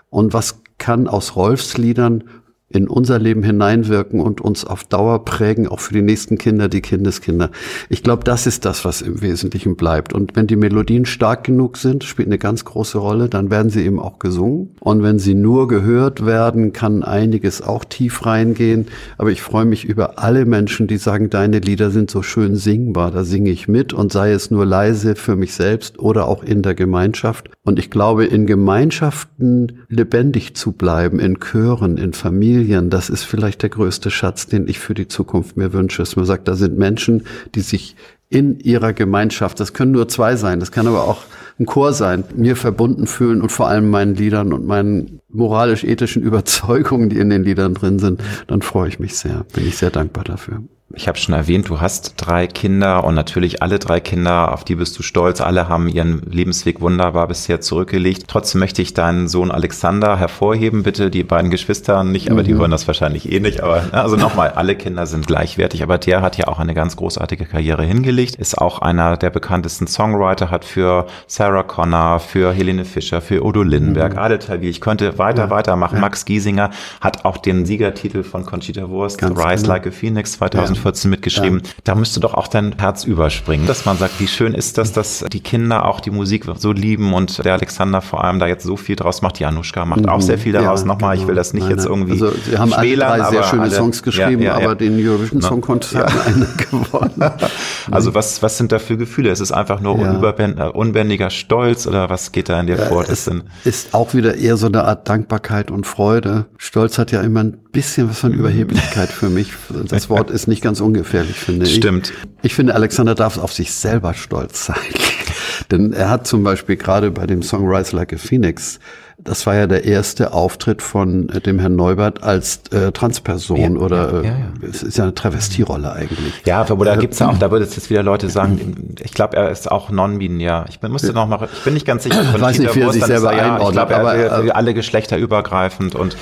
Und 0.09 0.33
was 0.33 0.63
kann 0.79 1.07
aus 1.07 1.37
Rolfs 1.37 1.77
Liedern 1.77 2.25
in 2.73 2.87
unser 2.87 3.19
Leben 3.19 3.43
hineinwirken 3.43 4.21
und 4.21 4.41
uns 4.41 4.65
auf 4.65 4.85
Dauer 4.85 5.25
prägen, 5.25 5.67
auch 5.67 5.81
für 5.81 5.93
die 5.93 6.03
nächsten 6.03 6.39
Kinder, 6.39 6.69
die 6.69 6.81
Kindeskinder. 6.81 7.51
Ich 7.89 8.05
glaube, 8.05 8.23
das 8.23 8.47
ist 8.47 8.65
das, 8.65 8.85
was 8.85 9.03
im 9.03 9.23
Wesentlichen 9.23 9.75
bleibt. 9.75 10.13
Und 10.13 10.37
wenn 10.37 10.47
die 10.47 10.55
Melodien 10.55 11.05
stark 11.05 11.43
genug 11.43 11.77
sind, 11.77 12.05
spielt 12.05 12.29
eine 12.29 12.39
ganz 12.39 12.65
große 12.65 12.99
Rolle, 12.99 13.29
dann 13.29 13.51
werden 13.51 13.71
sie 13.71 13.85
eben 13.85 13.99
auch 13.99 14.21
gesungen. 14.21 14.71
Und 14.79 15.03
wenn 15.03 15.19
sie 15.19 15.35
nur 15.35 15.67
gehört 15.67 16.25
werden, 16.25 16.73
kann 16.73 17.03
einiges 17.03 17.61
auch 17.61 17.85
tief 17.85 18.25
reingehen. 18.25 18.87
Aber 19.19 19.33
ich 19.33 19.43
freue 19.43 19.65
mich 19.65 19.85
über 19.85 20.21
alle 20.21 20.45
Menschen, 20.45 20.87
die 20.87 20.97
sagen, 20.97 21.29
deine 21.29 21.59
Lieder 21.59 21.91
sind 21.91 22.09
so 22.09 22.23
schön 22.23 22.55
singbar. 22.55 23.11
Da 23.11 23.25
singe 23.25 23.51
ich 23.51 23.67
mit 23.67 23.93
und 23.93 24.13
sei 24.13 24.31
es 24.31 24.53
nur 24.53 24.65
leise 24.65 25.17
für 25.17 25.35
mich 25.35 25.55
selbst 25.55 25.99
oder 25.99 26.29
auch 26.29 26.45
in 26.45 26.63
der 26.63 26.77
Gemeinschaft. 26.77 27.51
Und 27.65 27.81
ich 27.81 27.91
glaube, 27.91 28.27
in 28.27 28.47
Gemeinschaften 28.47 29.81
lebendig 29.89 30.55
zu 30.55 30.71
bleiben, 30.71 31.19
in 31.19 31.41
Chören, 31.41 31.97
in 31.97 32.13
Familien, 32.13 32.60
Familien, 32.61 32.91
das 32.91 33.09
ist 33.09 33.25
vielleicht 33.25 33.63
der 33.63 33.71
größte 33.71 34.11
Schatz, 34.11 34.47
den 34.47 34.69
ich 34.69 34.79
für 34.79 34.93
die 34.93 35.09
Zukunft 35.09 35.57
mir 35.57 35.73
wünsche. 35.73 36.05
Man 36.15 36.27
sagt, 36.27 36.47
da 36.47 36.55
sind 36.57 36.77
Menschen, 36.77 37.25
die 37.55 37.63
sich 37.63 37.97
in 38.29 38.61
ihrer 38.61 38.93
Gemeinschaft, 38.93 39.59
das 39.61 39.73
können 39.73 39.93
nur 39.93 40.09
zwei 40.09 40.37
sein, 40.37 40.61
das 40.61 40.71
kann 40.71 40.87
aber 40.87 41.05
auch 41.05 41.23
ein 41.59 41.65
Chor 41.65 41.95
sein, 41.95 42.23
mir 42.37 42.57
verbunden 42.57 43.07
fühlen 43.07 43.41
und 43.41 43.51
vor 43.51 43.69
allem 43.69 43.89
meinen 43.89 44.15
Liedern 44.15 44.53
und 44.53 44.67
meinen 44.67 45.21
moralisch-ethischen 45.31 46.23
Überzeugungen, 46.31 47.09
die 47.09 47.19
in 47.19 47.31
den 47.31 47.45
Liedern 47.45 47.73
drin 47.73 47.99
sind, 47.99 48.21
dann 48.47 48.61
freue 48.61 48.89
ich 48.89 48.99
mich 48.99 49.17
sehr, 49.17 49.47
bin 49.55 49.67
ich 49.67 49.79
sehr 49.79 49.91
dankbar 49.91 50.25
dafür. 50.25 50.63
Ich 50.97 51.07
habe 51.07 51.17
schon 51.17 51.37
erwähnt, 51.37 51.69
du 51.69 51.81
hast 51.81 52.15
drei 52.17 52.49
Kinder 52.49 53.05
und 53.05 53.15
natürlich 53.15 53.63
alle 53.63 53.79
drei 53.79 54.01
Kinder, 54.01 54.53
auf 54.53 54.65
die 54.65 54.75
bist 54.75 54.99
du 54.99 55.05
stolz. 55.05 55.41
Alle 55.41 55.69
haben 55.69 55.87
ihren 55.87 56.21
Lebensweg 56.23 56.81
wunderbar 56.81 57.29
bisher 57.29 57.61
zurückgelegt. 57.61 58.25
Trotzdem 58.27 58.59
möchte 58.59 58.83
ich 58.83 58.93
deinen 58.93 59.29
Sohn 59.29 59.53
Alexander 59.53 60.17
hervorheben, 60.17 60.83
bitte. 60.83 61.09
Die 61.11 61.23
beiden 61.23 61.53
Geschwister 61.53 62.03
nicht, 62.03 62.29
aber 62.29 62.41
mhm. 62.43 62.47
die 62.47 62.55
hören 62.55 62.73
das 62.73 62.89
wahrscheinlich 62.89 63.31
eh 63.31 63.39
nicht. 63.39 63.63
Aber 63.63 63.85
also 63.93 64.17
nochmal, 64.17 64.51
alle 64.51 64.75
Kinder 64.75 65.07
sind 65.07 65.29
gleichwertig. 65.29 65.85
Aber 65.85 65.97
der 65.97 66.23
hat 66.23 66.37
ja 66.39 66.49
auch 66.49 66.59
eine 66.59 66.75
ganz 66.75 66.97
großartige 66.97 67.47
Karriere 67.47 67.85
hingelegt. 67.85 68.35
Ist 68.35 68.59
auch 68.59 68.81
einer 68.81 69.17
der 69.17 69.31
bekanntesten 69.31 69.87
Songwriter, 69.87 70.51
hat 70.51 70.65
für 70.65 71.07
Sarah 71.29 71.63
Connor, 71.63 72.19
für 72.19 72.53
Helene 72.53 72.85
Fischer, 72.85 73.21
für 73.21 73.45
Udo 73.45 73.63
Lindenberg, 73.63 74.15
mhm. 74.15 74.19
Adel 74.19 74.41
Ich 74.63 74.81
könnte 74.81 75.19
weiter, 75.19 75.45
ja. 75.45 75.51
weitermachen. 75.51 75.95
Ja. 75.95 76.01
Max 76.01 76.25
Giesinger 76.25 76.71
hat 77.01 77.25
auch 77.25 77.37
den 77.37 77.65
Siegertitel 77.65 78.25
von 78.25 78.45
Conchita 78.45 78.89
Wurst, 78.89 79.19
Ganz 79.19 79.39
Rise 79.39 79.63
genau. 79.63 79.75
Like 79.75 79.87
a 79.87 79.91
Phoenix 79.93 80.33
2000 80.33 80.80
2014 80.81 81.11
mitgeschrieben. 81.11 81.63
Ja. 81.65 81.71
Da 81.85 81.95
müsste 81.95 82.21
doch 82.21 82.35
auch 82.35 82.49
dein 82.49 82.75
Herz 82.79 83.05
überspringen, 83.05 83.67
dass 83.67 83.85
man 83.85 83.99
sagt, 83.99 84.21
wie 84.21 84.27
schön 84.27 84.55
ist 84.55 84.79
das, 84.79 84.93
dass 84.93 85.25
die 85.33 85.41
Kinder 85.41 85.87
auch 85.87 86.01
die 86.01 86.11
Musik 86.11 86.45
so 86.57 86.73
lieben 86.73 87.13
und 87.13 87.45
der 87.45 87.55
Alexander 87.55 88.01
vor 88.01 88.25
allem 88.25 88.39
da 88.39 88.47
jetzt 88.47 88.65
so 88.65 88.77
viel 88.77 88.97
draus 88.97 89.23
macht. 89.23 89.39
Die 89.39 89.45
macht 89.45 90.01
mhm. 90.01 90.09
auch 90.09 90.21
sehr 90.21 90.39
viel 90.39 90.53
daraus. 90.53 90.81
Ja, 90.81 90.87
Nochmal, 90.87 91.15
genau. 91.15 91.23
ich 91.23 91.29
will 91.29 91.35
das 91.35 91.53
nicht 91.53 91.65
Nein, 91.65 91.77
jetzt 91.77 91.87
irgendwie 91.87 92.13
Also 92.13 92.33
sie 92.45 92.59
haben 92.59 92.73
schmälern, 92.73 93.11
alle 93.11 93.23
drei 93.23 93.31
sehr 93.31 93.43
schöne 93.45 93.63
alle, 93.63 93.71
Songs 93.75 94.03
geschrieben, 94.03 94.43
ja, 94.43 94.55
aber 94.55 94.75
den 94.75 94.95
Eurovision 94.97 95.43
Song 95.43 95.61
Contest 95.61 95.95
hat 95.95 96.13
einer 96.27 96.47
gewonnen. 96.47 97.33
also 97.91 98.15
was, 98.15 98.43
was 98.43 98.57
sind 98.57 98.73
da 98.73 98.79
für 98.79 98.97
Gefühle? 98.97 99.31
Ist 99.31 99.41
es 99.41 99.53
einfach 99.53 99.81
nur 99.81 99.99
äh, 99.99 100.69
unbändiger 100.73 101.31
Stolz 101.31 101.87
oder 101.87 102.11
was 102.11 102.33
geht 102.33 102.49
da 102.49 102.61
in 102.61 102.67
dir 102.67 102.79
vor? 102.79 103.05
Das 103.05 103.27
es 103.27 103.31
ist 103.65 103.95
auch 103.95 104.15
wieder 104.15 104.37
eher 104.37 104.57
so 104.57 104.67
eine 104.67 104.85
Art 104.85 105.09
Dankbarkeit 105.09 105.71
und 105.71 105.87
Freude. 105.87 106.47
Stolz 106.57 106.99
hat 106.99 107.13
ja 107.13 107.21
immer 107.21 107.41
ein 107.41 107.59
bisschen 107.73 108.09
was 108.09 108.19
von 108.19 108.33
Überheblichkeit 108.33 109.11
für 109.11 109.29
mich. 109.29 109.53
Das 109.89 110.11
Wort 110.11 110.31
ist 110.31 110.47
nicht 110.47 110.63
ganz 110.63 110.70
ungefährlich, 110.79 111.37
finde 111.37 111.67
ich. 111.67 111.75
Stimmt. 111.75 112.13
Ich 112.43 112.55
finde, 112.55 112.75
Alexander 112.75 113.15
darf 113.15 113.39
auf 113.39 113.53
sich 113.53 113.73
selber 113.73 114.15
stolz 114.15 114.67
sein. 114.67 114.77
Denn 115.71 115.93
er 115.93 116.11
hat 116.11 116.27
zum 116.27 116.45
Beispiel 116.45 116.77
gerade 116.77 117.11
bei 117.11 117.27
dem 117.27 117.43
Song 117.43 117.67
Rise 117.67 117.97
Like 117.97 118.13
a 118.13 118.19
Phoenix 118.19 118.79
das 119.23 119.47
war 119.47 119.55
ja 119.55 119.67
der 119.67 119.85
erste 119.85 120.33
Auftritt 120.33 120.83
von 120.83 121.29
äh, 121.29 121.41
dem 121.41 121.59
Herrn 121.59 121.77
Neubert 121.77 122.23
als 122.23 122.63
äh, 122.73 122.91
Transperson 122.93 123.77
ja, 123.77 123.81
oder 123.81 124.23
äh, 124.23 124.27
ja, 124.27 124.33
ja, 124.33 124.69
es 124.69 124.83
ist 124.83 124.99
ja 124.99 125.05
eine 125.05 125.15
Travestierolle 125.15 125.93
eigentlich. 125.93 126.35
Ja, 126.47 126.61
aber 126.69 126.85
da 126.85 126.97
gibt's 126.97 127.19
ja 127.19 127.29
auch, 127.29 127.39
da 127.39 127.51
würde 127.51 127.65
es 127.65 127.77
jetzt 127.77 127.91
wieder 127.91 128.03
Leute 128.03 128.31
sagen, 128.31 128.97
ich 129.03 129.13
glaube, 129.13 129.37
er 129.37 129.51
ist 129.51 129.71
auch 129.71 129.91
non-binär. 129.91 130.67
Ich 130.69 130.81
bin, 130.81 130.91
musste 130.93 131.13
noch 131.13 131.29
mal, 131.29 131.49
ich 131.53 131.65
bin 131.65 131.75
nicht 131.75 131.87
ganz 131.87 132.05
sicher. 132.05 132.23
Ich 132.35 132.41
weiß 132.41 132.59
nicht, 132.59 132.75
wie 132.75 132.81
er 132.81 132.93
sich 132.93 133.05
selber 133.05 133.33
er, 133.33 133.55
einordnet. 133.55 133.69
Ich 133.69 133.73
glaube, 133.73 133.93
er, 133.93 134.33
aber, 134.33 134.45
er, 134.45 134.57
alle 134.57 134.75
Geschlechter 134.75 135.19
übergreifend 135.19 135.95
und 135.95 136.17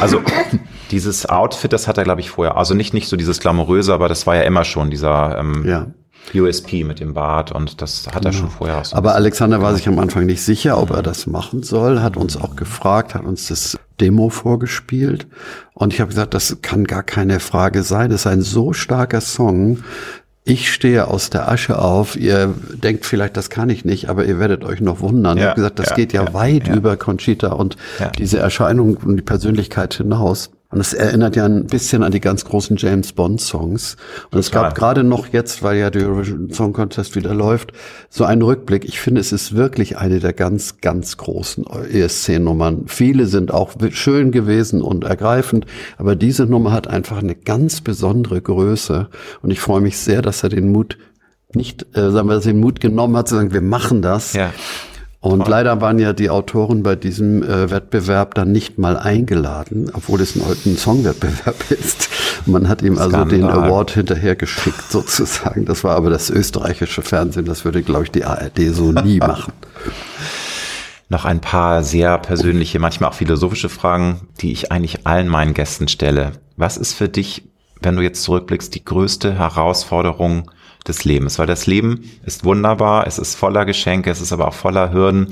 also 0.00 0.20
dieses 0.90 1.26
Outfit, 1.26 1.72
das 1.72 1.88
hat 1.88 1.98
er, 1.98 2.04
glaube 2.04 2.20
ich, 2.20 2.30
vorher. 2.30 2.56
Also 2.56 2.74
nicht, 2.74 2.94
nicht 2.94 3.08
so 3.08 3.16
dieses 3.16 3.40
glamouröse, 3.40 3.92
aber 3.92 4.08
das 4.08 4.26
war 4.26 4.36
ja 4.36 4.42
immer 4.42 4.64
schon 4.64 4.90
dieser 4.90 5.38
ähm, 5.38 5.64
ja. 5.66 5.86
USP 6.34 6.84
mit 6.84 7.00
dem 7.00 7.14
Bart 7.14 7.52
und 7.52 7.82
das 7.82 8.06
hat 8.12 8.24
er 8.24 8.32
schon 8.32 8.48
vorher 8.48 8.78
auch 8.78 8.84
so 8.84 8.96
Aber 8.96 9.14
Alexander 9.14 9.60
war 9.60 9.74
sich 9.74 9.86
am 9.88 9.98
Anfang 9.98 10.26
nicht 10.26 10.42
sicher, 10.42 10.78
ob 10.78 10.90
er 10.90 11.02
das 11.02 11.26
machen 11.26 11.62
soll, 11.62 12.00
hat 12.00 12.16
uns 12.16 12.36
auch 12.36 12.56
gefragt, 12.56 13.14
hat 13.14 13.24
uns 13.24 13.48
das 13.48 13.78
Demo 14.00 14.30
vorgespielt 14.30 15.26
und 15.74 15.92
ich 15.92 16.00
habe 16.00 16.08
gesagt, 16.08 16.34
das 16.34 16.58
kann 16.62 16.84
gar 16.84 17.02
keine 17.02 17.40
Frage 17.40 17.82
sein. 17.82 18.10
Das 18.10 18.22
ist 18.22 18.26
ein 18.26 18.42
so 18.42 18.72
starker 18.72 19.20
Song. 19.20 19.84
Ich 20.46 20.72
stehe 20.72 21.08
aus 21.08 21.30
der 21.30 21.50
Asche 21.50 21.78
auf. 21.78 22.16
Ihr 22.16 22.52
denkt 22.74 23.06
vielleicht, 23.06 23.36
das 23.36 23.48
kann 23.48 23.70
ich 23.70 23.84
nicht, 23.84 24.10
aber 24.10 24.26
ihr 24.26 24.38
werdet 24.38 24.62
euch 24.64 24.80
noch 24.80 25.00
wundern. 25.00 25.38
Ja, 25.38 25.44
ich 25.44 25.48
habe 25.50 25.56
gesagt, 25.56 25.78
das 25.78 25.90
ja, 25.90 25.96
geht 25.96 26.12
ja, 26.12 26.24
ja 26.24 26.34
weit 26.34 26.68
über 26.68 26.96
Conchita 26.96 27.52
und 27.52 27.76
diese 28.18 28.38
Erscheinung 28.38 28.96
und 28.96 29.16
die 29.16 29.22
Persönlichkeit 29.22 29.94
hinaus. 29.94 30.50
Und 30.74 30.80
es 30.80 30.92
erinnert 30.92 31.36
ja 31.36 31.44
ein 31.44 31.66
bisschen 31.66 32.02
an 32.02 32.10
die 32.10 32.18
ganz 32.18 32.44
großen 32.44 32.76
James 32.76 33.12
Bond 33.12 33.40
Songs. 33.40 33.96
Und 34.32 34.40
es 34.40 34.50
gab 34.50 34.74
gerade 34.74 35.04
noch 35.04 35.28
jetzt, 35.28 35.62
weil 35.62 35.76
ja 35.76 35.88
der 35.88 36.08
Eurovision 36.08 36.50
Song 36.50 36.72
Contest 36.72 37.14
wieder 37.14 37.32
läuft, 37.32 37.72
so 38.10 38.24
einen 38.24 38.42
Rückblick. 38.42 38.84
Ich 38.84 38.98
finde, 38.98 39.20
es 39.20 39.30
ist 39.30 39.54
wirklich 39.54 39.98
eine 39.98 40.18
der 40.18 40.32
ganz, 40.32 40.80
ganz 40.80 41.16
großen 41.16 41.64
ESC-Nummern. 41.64 42.86
Viele 42.88 43.26
sind 43.26 43.54
auch 43.54 43.74
schön 43.90 44.32
gewesen 44.32 44.82
und 44.82 45.04
ergreifend, 45.04 45.64
aber 45.96 46.16
diese 46.16 46.44
Nummer 46.46 46.72
hat 46.72 46.88
einfach 46.88 47.18
eine 47.18 47.36
ganz 47.36 47.80
besondere 47.80 48.42
Größe. 48.42 49.08
Und 49.42 49.52
ich 49.52 49.60
freue 49.60 49.80
mich 49.80 49.96
sehr, 49.96 50.22
dass 50.22 50.42
er 50.42 50.48
den 50.48 50.72
Mut 50.72 50.98
nicht, 51.52 51.86
äh, 51.96 52.10
sagen 52.10 52.28
wir, 52.28 52.40
den 52.40 52.58
Mut 52.58 52.80
genommen 52.80 53.16
hat, 53.16 53.28
zu 53.28 53.36
sagen, 53.36 53.52
wir 53.52 53.60
machen 53.60 54.02
das. 54.02 54.32
Ja. 54.32 54.52
Und 55.24 55.48
leider 55.48 55.80
waren 55.80 55.98
ja 55.98 56.12
die 56.12 56.28
Autoren 56.28 56.82
bei 56.82 56.96
diesem 56.96 57.42
äh, 57.42 57.70
Wettbewerb 57.70 58.34
dann 58.34 58.52
nicht 58.52 58.76
mal 58.76 58.98
eingeladen, 58.98 59.90
obwohl 59.94 60.20
es 60.20 60.36
ein, 60.36 60.42
ein 60.42 60.76
Songwettbewerb 60.76 61.70
ist. 61.70 62.10
Man 62.44 62.68
hat 62.68 62.82
ihm 62.82 62.98
also 62.98 63.24
den 63.24 63.44
Award 63.44 63.92
hinterher 63.92 64.36
geschickt, 64.36 64.82
sozusagen. 64.90 65.64
Das 65.64 65.82
war 65.82 65.96
aber 65.96 66.10
das 66.10 66.28
österreichische 66.28 67.00
Fernsehen, 67.00 67.46
das 67.46 67.64
würde, 67.64 67.82
glaube 67.82 68.04
ich, 68.04 68.10
die 68.10 68.26
ARD 68.26 68.74
so 68.74 68.92
nie 68.92 69.18
machen. 69.20 69.54
Noch 71.08 71.24
ein 71.24 71.40
paar 71.40 71.82
sehr 71.84 72.18
persönliche, 72.18 72.78
manchmal 72.78 73.08
auch 73.08 73.14
philosophische 73.14 73.70
Fragen, 73.70 74.28
die 74.42 74.52
ich 74.52 74.72
eigentlich 74.72 75.06
allen 75.06 75.28
meinen 75.28 75.54
Gästen 75.54 75.88
stelle. 75.88 76.32
Was 76.58 76.76
ist 76.76 76.92
für 76.92 77.08
dich, 77.08 77.48
wenn 77.80 77.96
du 77.96 78.02
jetzt 78.02 78.22
zurückblickst, 78.24 78.74
die 78.74 78.84
größte 78.84 79.38
Herausforderung 79.38 80.50
des 80.86 81.04
Lebens, 81.04 81.38
weil 81.38 81.46
das 81.46 81.66
Leben 81.66 82.10
ist 82.24 82.44
wunderbar, 82.44 83.06
es 83.06 83.18
ist 83.18 83.34
voller 83.34 83.64
Geschenke, 83.64 84.10
es 84.10 84.20
ist 84.20 84.32
aber 84.32 84.48
auch 84.48 84.54
voller 84.54 84.92
Hürden. 84.92 85.28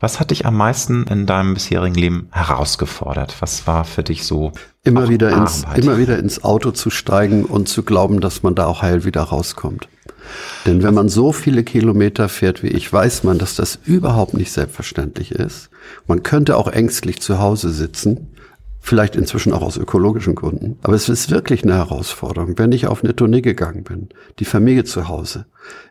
Was 0.00 0.18
hat 0.18 0.30
dich 0.30 0.46
am 0.46 0.56
meisten 0.56 1.04
in 1.04 1.26
deinem 1.26 1.52
bisherigen 1.52 1.94
Leben 1.94 2.28
herausgefordert? 2.32 3.36
Was 3.40 3.66
war 3.66 3.84
für 3.84 4.02
dich 4.02 4.24
so? 4.24 4.52
Immer 4.82 5.10
wieder 5.10 5.30
ins, 5.30 5.66
immer 5.76 5.98
wieder 5.98 6.18
ins 6.18 6.42
Auto 6.42 6.70
zu 6.70 6.88
steigen 6.88 7.44
und 7.44 7.68
zu 7.68 7.82
glauben, 7.82 8.20
dass 8.20 8.42
man 8.42 8.54
da 8.54 8.64
auch 8.66 8.80
heil 8.80 9.04
wieder 9.04 9.20
rauskommt. 9.20 9.88
Denn 10.64 10.82
wenn 10.82 10.94
man 10.94 11.10
so 11.10 11.32
viele 11.32 11.64
Kilometer 11.64 12.30
fährt 12.30 12.62
wie 12.62 12.68
ich, 12.68 12.90
weiß 12.90 13.24
man, 13.24 13.38
dass 13.38 13.56
das 13.56 13.78
überhaupt 13.84 14.32
nicht 14.32 14.52
selbstverständlich 14.52 15.32
ist. 15.32 15.68
Man 16.06 16.22
könnte 16.22 16.56
auch 16.56 16.68
ängstlich 16.68 17.20
zu 17.20 17.38
Hause 17.38 17.70
sitzen 17.70 18.28
Vielleicht 18.80 19.14
inzwischen 19.14 19.52
auch 19.52 19.62
aus 19.62 19.76
ökologischen 19.76 20.34
Gründen. 20.34 20.78
Aber 20.82 20.94
es 20.94 21.08
ist 21.08 21.30
wirklich 21.30 21.62
eine 21.62 21.74
Herausforderung, 21.74 22.58
wenn 22.58 22.72
ich 22.72 22.86
auf 22.86 23.04
eine 23.04 23.14
Tournee 23.14 23.42
gegangen 23.42 23.84
bin, 23.84 24.08
die 24.38 24.44
Familie 24.44 24.84
zu 24.84 25.08
Hause. 25.08 25.46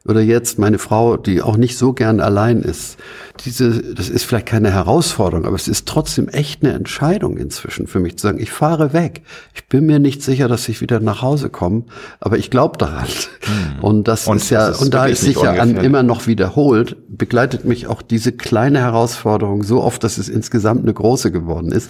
Oder 0.06 0.22
jetzt 0.22 0.58
meine 0.58 0.80
Frau, 0.80 1.18
die 1.18 1.42
auch 1.42 1.58
nicht 1.58 1.78
so 1.78 1.94
gern 1.94 2.20
allein 2.20 2.62
ist. 2.62 2.98
Diese, 3.46 3.94
das 3.94 4.10
ist 4.10 4.24
vielleicht 4.24 4.46
keine 4.46 4.72
Herausforderung, 4.72 5.46
aber 5.46 5.56
es 5.56 5.68
ist 5.68 5.88
trotzdem 5.88 6.30
echt 6.30 6.64
eine 6.64 6.74
Entscheidung 6.74 7.38
inzwischen 7.38 7.86
für 7.86 8.00
mich 8.00 8.18
zu 8.18 8.24
sagen, 8.24 8.40
ich 8.40 8.50
fahre 8.50 8.94
weg. 8.94 9.22
Ich 9.54 9.68
bin 9.68 9.86
mir 9.86 10.00
nicht 10.00 10.24
sicher, 10.24 10.48
dass 10.48 10.68
ich 10.70 10.82
wieder 10.82 11.00
nach 11.00 11.22
Hause 11.22 11.50
komme, 11.50 11.84
aber 12.20 12.38
ich 12.38 12.50
glaube 12.50 12.78
daran. 12.78 13.08
Hm. 13.42 13.84
Und 13.84 14.08
das 14.08 14.28
und 14.28 14.38
ist 14.38 14.50
ja, 14.50 14.70
ist 14.70 14.82
und 14.82 14.94
da 14.94 15.08
es 15.08 15.22
sich 15.22 15.36
ja 15.36 15.54
an, 15.54 15.78
immer 15.78 16.02
noch 16.02 16.28
wiederholt, 16.28 16.98
begleitet 17.10 17.66
mich 17.66 17.88
auch 17.88 18.02
diese 18.02 18.32
kleine 18.32 18.80
Herausforderung 18.80 19.64
so 19.64 19.84
oft, 19.84 20.04
dass 20.04 20.18
es 20.18 20.30
insgesamt 20.30 20.84
eine 20.84 20.94
große 20.94 21.32
geworden 21.32 21.72
ist. 21.72 21.90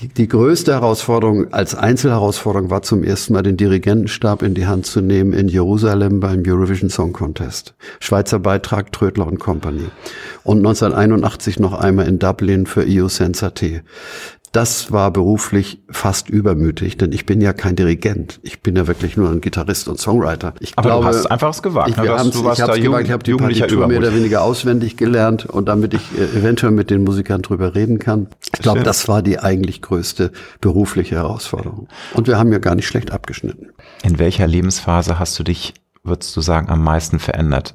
Die, 0.00 0.08
die 0.08 0.26
größte 0.26 0.72
Herausforderung 0.72 1.52
als 1.52 1.74
Einzelherausforderung 1.74 2.70
war 2.70 2.82
zum 2.82 3.04
ersten 3.04 3.34
Mal 3.34 3.42
den 3.42 3.56
Dirigentenstab 3.56 4.42
in 4.42 4.54
die 4.54 4.66
Hand 4.66 4.86
zu 4.86 5.00
nehmen 5.00 5.32
in 5.32 5.48
Jerusalem 5.48 6.18
beim 6.18 6.42
Eurovision 6.44 6.90
Song 6.92 7.12
Contest. 7.12 7.74
Schweizer 8.00 8.38
Beitrag 8.38 8.92
Trödler 8.92 9.26
und 9.26 9.38
Company. 9.38 9.88
Und 10.44 10.58
1981 10.58 11.58
noch 11.58 11.72
einmal 11.72 12.06
in 12.06 12.18
Dublin 12.18 12.66
für 12.66 12.84
Io 12.84 13.08
Sensate. 13.08 13.82
Das 14.52 14.92
war 14.92 15.10
beruflich 15.10 15.80
fast 15.88 16.28
übermütig, 16.28 16.98
denn 16.98 17.10
ich 17.12 17.24
bin 17.24 17.40
ja 17.40 17.54
kein 17.54 17.74
Dirigent. 17.74 18.38
Ich 18.42 18.60
bin 18.60 18.76
ja 18.76 18.86
wirklich 18.86 19.16
nur 19.16 19.30
ein 19.30 19.40
Gitarrist 19.40 19.88
und 19.88 19.98
Songwriter. 19.98 20.52
Ich 20.60 20.74
Aber 20.76 20.90
glaube, 20.90 21.06
du 21.06 21.08
hast 21.08 21.26
einfach 21.26 21.48
es 21.48 21.62
gewagt. 21.62 21.88
Ich, 21.88 21.96
ne? 21.96 22.02
du 22.02 22.52
ich 22.52 22.60
habe 22.60 22.78
gewagt, 22.78 23.06
ich 23.06 23.12
habe 23.12 23.22
die 23.22 23.32
Partitur 23.32 23.86
mehr 23.86 23.98
oder 23.98 24.14
weniger 24.14 24.42
auswendig 24.42 24.98
gelernt 24.98 25.46
und 25.46 25.70
damit 25.70 25.94
ich 25.94 26.02
äh, 26.18 26.38
eventuell 26.38 26.72
mit 26.72 26.90
den 26.90 27.02
Musikern 27.02 27.40
drüber 27.40 27.74
reden 27.74 27.98
kann. 27.98 28.26
Ich 28.52 28.60
glaube, 28.60 28.82
das 28.82 29.08
war 29.08 29.22
die 29.22 29.38
eigentlich 29.38 29.80
größte 29.80 30.32
berufliche 30.60 31.14
Herausforderung. 31.14 31.88
Und 32.12 32.28
wir 32.28 32.38
haben 32.38 32.52
ja 32.52 32.58
gar 32.58 32.74
nicht 32.74 32.86
schlecht 32.86 33.10
abgeschnitten. 33.10 33.70
In 34.02 34.18
welcher 34.18 34.46
Lebensphase 34.46 35.18
hast 35.18 35.38
du 35.38 35.44
dich, 35.44 35.72
würdest 36.04 36.36
du 36.36 36.40
sagen, 36.40 36.68
am 36.68 36.82
meisten 36.82 37.18
verändert? 37.18 37.74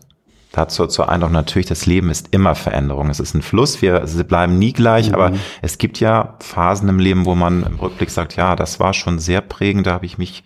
Dazu 0.52 0.88
zur 0.88 1.10
Eindruck 1.10 1.32
natürlich, 1.32 1.68
das 1.68 1.86
Leben 1.86 2.10
ist 2.10 2.30
immer 2.32 2.56
Veränderung. 2.56 3.10
Es 3.10 3.20
ist 3.20 3.36
ein 3.36 3.42
Fluss, 3.42 3.82
wir 3.82 4.00
bleiben 4.24 4.58
nie 4.58 4.74
gleich, 4.74 5.10
mhm. 5.10 5.16
aber 5.16 5.32
es 5.62 5.78
gibt 5.78 6.00
ja 6.00 6.36
Phasen 6.40 6.90
im 6.90 7.00
Leben, 7.00 7.26
wo 7.26 7.36
man 7.36 7.64
im 7.64 7.76
Rückblick 7.80 8.10
sagt, 8.10 8.36
ja, 8.36 8.56
das 8.56 8.80
war 8.80 8.94
schon 8.94 9.20
sehr 9.20 9.42
prägend, 9.42 9.86
da 9.86 9.92
habe 9.92 10.06
ich 10.06 10.18
mich 10.18 10.44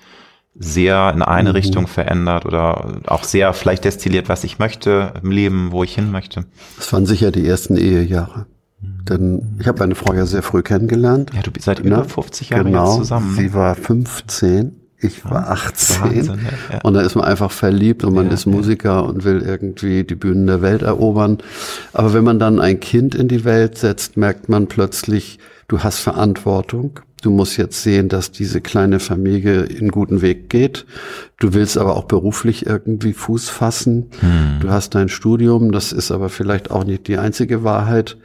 sehr 0.53 1.13
in 1.13 1.21
eine 1.21 1.49
mhm. 1.49 1.55
Richtung 1.55 1.87
verändert 1.87 2.45
oder 2.45 3.01
auch 3.07 3.23
sehr 3.23 3.53
vielleicht 3.53 3.85
destilliert, 3.85 4.27
was 4.27 4.43
ich 4.43 4.59
möchte 4.59 5.13
im 5.23 5.31
Leben, 5.31 5.71
wo 5.71 5.83
ich 5.83 5.95
hin 5.95 6.11
möchte. 6.11 6.45
Das 6.75 6.91
waren 6.91 7.05
sicher 7.05 7.31
die 7.31 7.47
ersten 7.47 7.77
Ehejahre. 7.77 8.47
Mhm. 8.81 9.05
Denn 9.05 9.57
ich 9.59 9.67
habe 9.67 9.79
meine 9.79 9.95
Frau 9.95 10.13
ja 10.13 10.25
sehr 10.25 10.43
früh 10.43 10.61
kennengelernt. 10.61 11.31
Ja, 11.33 11.41
du 11.41 11.51
bist 11.51 11.65
seit 11.65 11.79
über 11.79 12.03
50 12.03 12.49
Jahren 12.49 12.65
genau, 12.65 12.97
zusammen. 12.97 13.33
Sie 13.35 13.53
war 13.53 13.75
15 13.75 14.80
ich 15.01 15.25
war 15.25 15.49
18 15.49 16.01
Wahnsinn, 16.01 16.39
ja, 16.71 16.79
und 16.83 16.93
da 16.93 17.01
ist 17.01 17.15
man 17.15 17.25
einfach 17.25 17.51
verliebt 17.51 18.03
und 18.03 18.13
man 18.13 18.27
ja, 18.27 18.33
ist 18.33 18.45
Musiker 18.45 19.05
und 19.05 19.23
will 19.23 19.41
irgendwie 19.41 20.03
die 20.03 20.15
Bühnen 20.15 20.47
der 20.47 20.61
Welt 20.61 20.81
erobern. 20.81 21.39
Aber 21.93 22.13
wenn 22.13 22.23
man 22.23 22.39
dann 22.39 22.59
ein 22.59 22.79
Kind 22.79 23.15
in 23.15 23.27
die 23.27 23.43
Welt 23.43 23.77
setzt, 23.77 24.17
merkt 24.17 24.49
man 24.49 24.67
plötzlich, 24.67 25.39
du 25.67 25.79
hast 25.79 25.99
Verantwortung. 25.99 26.99
Du 27.21 27.29
musst 27.29 27.55
jetzt 27.57 27.83
sehen, 27.83 28.09
dass 28.09 28.31
diese 28.31 28.61
kleine 28.61 28.99
Familie 28.99 29.61
in 29.61 29.89
guten 29.89 30.23
Weg 30.23 30.49
geht. 30.49 30.87
Du 31.39 31.53
willst 31.53 31.77
aber 31.77 31.95
auch 31.95 32.05
beruflich 32.05 32.65
irgendwie 32.65 33.13
Fuß 33.13 33.49
fassen. 33.49 34.09
Hm. 34.21 34.59
Du 34.59 34.71
hast 34.71 34.95
dein 34.95 35.07
Studium, 35.07 35.71
das 35.71 35.91
ist 35.91 36.09
aber 36.09 36.29
vielleicht 36.29 36.71
auch 36.71 36.83
nicht 36.83 37.07
die 37.07 37.19
einzige 37.19 37.63
Wahrheit. 37.63 38.17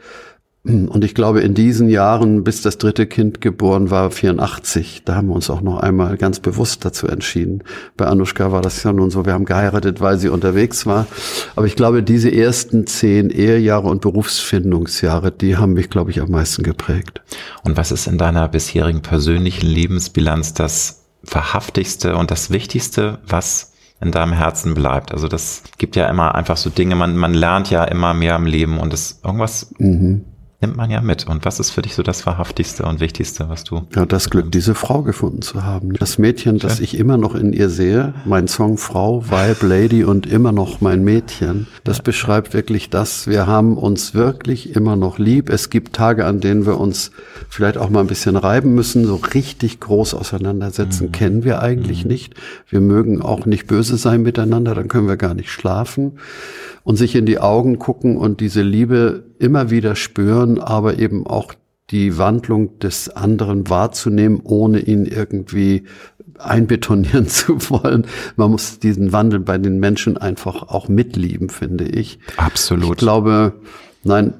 Und 0.67 1.03
ich 1.05 1.15
glaube, 1.15 1.39
in 1.41 1.53
diesen 1.53 1.87
Jahren, 1.87 2.43
bis 2.43 2.61
das 2.61 2.77
dritte 2.77 3.07
Kind 3.07 3.39
geboren 3.39 3.89
war, 3.89 4.11
84, 4.11 5.03
da 5.05 5.15
haben 5.15 5.29
wir 5.29 5.35
uns 5.35 5.49
auch 5.49 5.61
noch 5.61 5.77
einmal 5.77 6.17
ganz 6.17 6.41
bewusst 6.41 6.83
dazu 6.83 7.07
entschieden. 7.07 7.63
Bei 7.95 8.07
Anushka 8.07 8.51
war 8.51 8.61
das 8.61 8.83
ja 8.83 8.91
nun 8.91 9.09
so, 9.09 9.25
wir 9.25 9.33
haben 9.33 9.45
geheiratet, 9.45 10.01
weil 10.01 10.17
sie 10.17 10.27
unterwegs 10.27 10.85
war. 10.85 11.07
Aber 11.55 11.67
ich 11.67 11.77
glaube, 11.77 12.03
diese 12.03 12.33
ersten 12.33 12.85
zehn 12.85 13.29
Ehejahre 13.29 13.87
und 13.87 14.01
Berufsfindungsjahre, 14.01 15.31
die 15.31 15.55
haben 15.55 15.73
mich, 15.73 15.89
glaube 15.89 16.11
ich, 16.11 16.21
am 16.21 16.31
meisten 16.31 16.63
geprägt. 16.63 17.21
Und 17.63 17.77
was 17.77 17.93
ist 17.93 18.07
in 18.07 18.17
deiner 18.17 18.47
bisherigen 18.49 19.01
persönlichen 19.01 19.67
Lebensbilanz 19.67 20.53
das 20.53 21.05
verhaftigste 21.23 22.17
und 22.17 22.29
das 22.29 22.51
Wichtigste, 22.51 23.19
was 23.25 23.73
in 24.01 24.11
deinem 24.11 24.33
Herzen 24.33 24.73
bleibt. 24.73 25.11
Also 25.11 25.27
das 25.27 25.63
gibt 25.77 25.95
ja 25.95 26.07
immer 26.07 26.35
einfach 26.35 26.57
so 26.57 26.69
Dinge, 26.69 26.95
man, 26.95 27.15
man 27.15 27.33
lernt 27.33 27.71
ja 27.71 27.83
immer 27.85 28.13
mehr 28.13 28.35
im 28.35 28.45
Leben 28.45 28.77
und 28.77 28.93
es 28.93 29.21
irgendwas 29.23 29.73
mhm 29.79 30.25
nimmt 30.59 30.75
man 30.75 30.89
ja 30.89 31.01
mit. 31.01 31.27
Und 31.27 31.45
was 31.45 31.59
ist 31.59 31.69
für 31.69 31.83
dich 31.83 31.93
so 31.93 32.01
das 32.01 32.25
Wahrhaftigste 32.25 32.83
und 32.83 32.99
Wichtigste, 32.99 33.47
was 33.47 33.63
du. 33.63 33.83
Ja, 33.95 34.05
das 34.05 34.29
Glück, 34.29 34.51
diese 34.51 34.73
Frau 34.73 35.03
gefunden 35.03 35.41
zu 35.43 35.63
haben. 35.63 35.93
Das 35.93 36.17
Mädchen, 36.17 36.57
das 36.57 36.79
ich 36.79 36.97
immer 36.97 37.17
noch 37.17 37.35
in 37.35 37.53
ihr 37.53 37.69
sehe, 37.69 38.15
mein 38.25 38.47
Song 38.47 38.77
Frau, 38.77 39.23
Vibe, 39.23 39.67
Lady 39.67 40.03
und 40.03 40.25
immer 40.25 40.51
noch 40.51 40.81
mein 40.81 41.03
Mädchen, 41.03 41.67
das 41.83 41.97
ja. 41.97 42.03
beschreibt 42.03 42.53
wirklich 42.53 42.89
das. 42.89 43.27
Wir 43.27 43.45
haben 43.45 43.77
uns 43.77 44.15
wirklich 44.15 44.75
immer 44.75 44.95
noch 44.95 45.19
lieb. 45.19 45.49
Es 45.49 45.69
gibt 45.69 45.95
Tage, 45.95 46.25
an 46.25 46.39
denen 46.39 46.65
wir 46.65 46.79
uns 46.79 47.11
vielleicht 47.49 47.77
auch 47.77 47.89
mal 47.89 48.01
ein 48.01 48.07
bisschen 48.07 48.35
reiben 48.35 48.73
müssen. 48.73 49.05
So 49.05 49.15
richtig 49.15 49.79
groß 49.79 50.15
auseinandersetzen 50.15 51.07
mhm. 51.07 51.11
kennen 51.11 51.43
wir 51.43 51.61
eigentlich 51.61 52.03
mhm. 52.03 52.11
nicht. 52.11 52.33
Wir 52.67 52.81
mögen 52.81 53.21
auch 53.21 53.45
nicht 53.45 53.67
böse 53.67 53.97
sein 53.97 54.23
miteinander, 54.23 54.73
dann 54.73 54.87
können 54.87 55.07
wir 55.07 55.17
gar 55.17 55.35
nicht 55.35 55.51
schlafen 55.51 56.13
und 56.87 56.95
sich 56.95 57.15
in 57.15 57.25
die 57.25 57.37
Augen 57.39 57.79
gucken 57.79 58.15
und 58.15 58.39
diese 58.39 58.61
Liebe 58.61 59.25
immer 59.39 59.69
wieder 59.69 59.97
spüren, 59.97 60.46
aber 60.59 60.99
eben 60.99 61.27
auch 61.27 61.53
die 61.89 62.17
Wandlung 62.17 62.79
des 62.79 63.09
anderen 63.09 63.69
wahrzunehmen, 63.69 64.41
ohne 64.43 64.79
ihn 64.79 65.05
irgendwie 65.05 65.83
einbetonieren 66.37 67.27
zu 67.27 67.69
wollen. 67.69 68.05
Man 68.35 68.51
muss 68.51 68.79
diesen 68.79 69.11
Wandel 69.13 69.39
bei 69.39 69.57
den 69.57 69.79
Menschen 69.79 70.17
einfach 70.17 70.63
auch 70.63 70.87
mitlieben, 70.87 71.49
finde 71.49 71.85
ich. 71.85 72.19
Absolut. 72.37 72.91
Ich 72.91 72.97
glaube, 72.97 73.53
nein, 74.03 74.33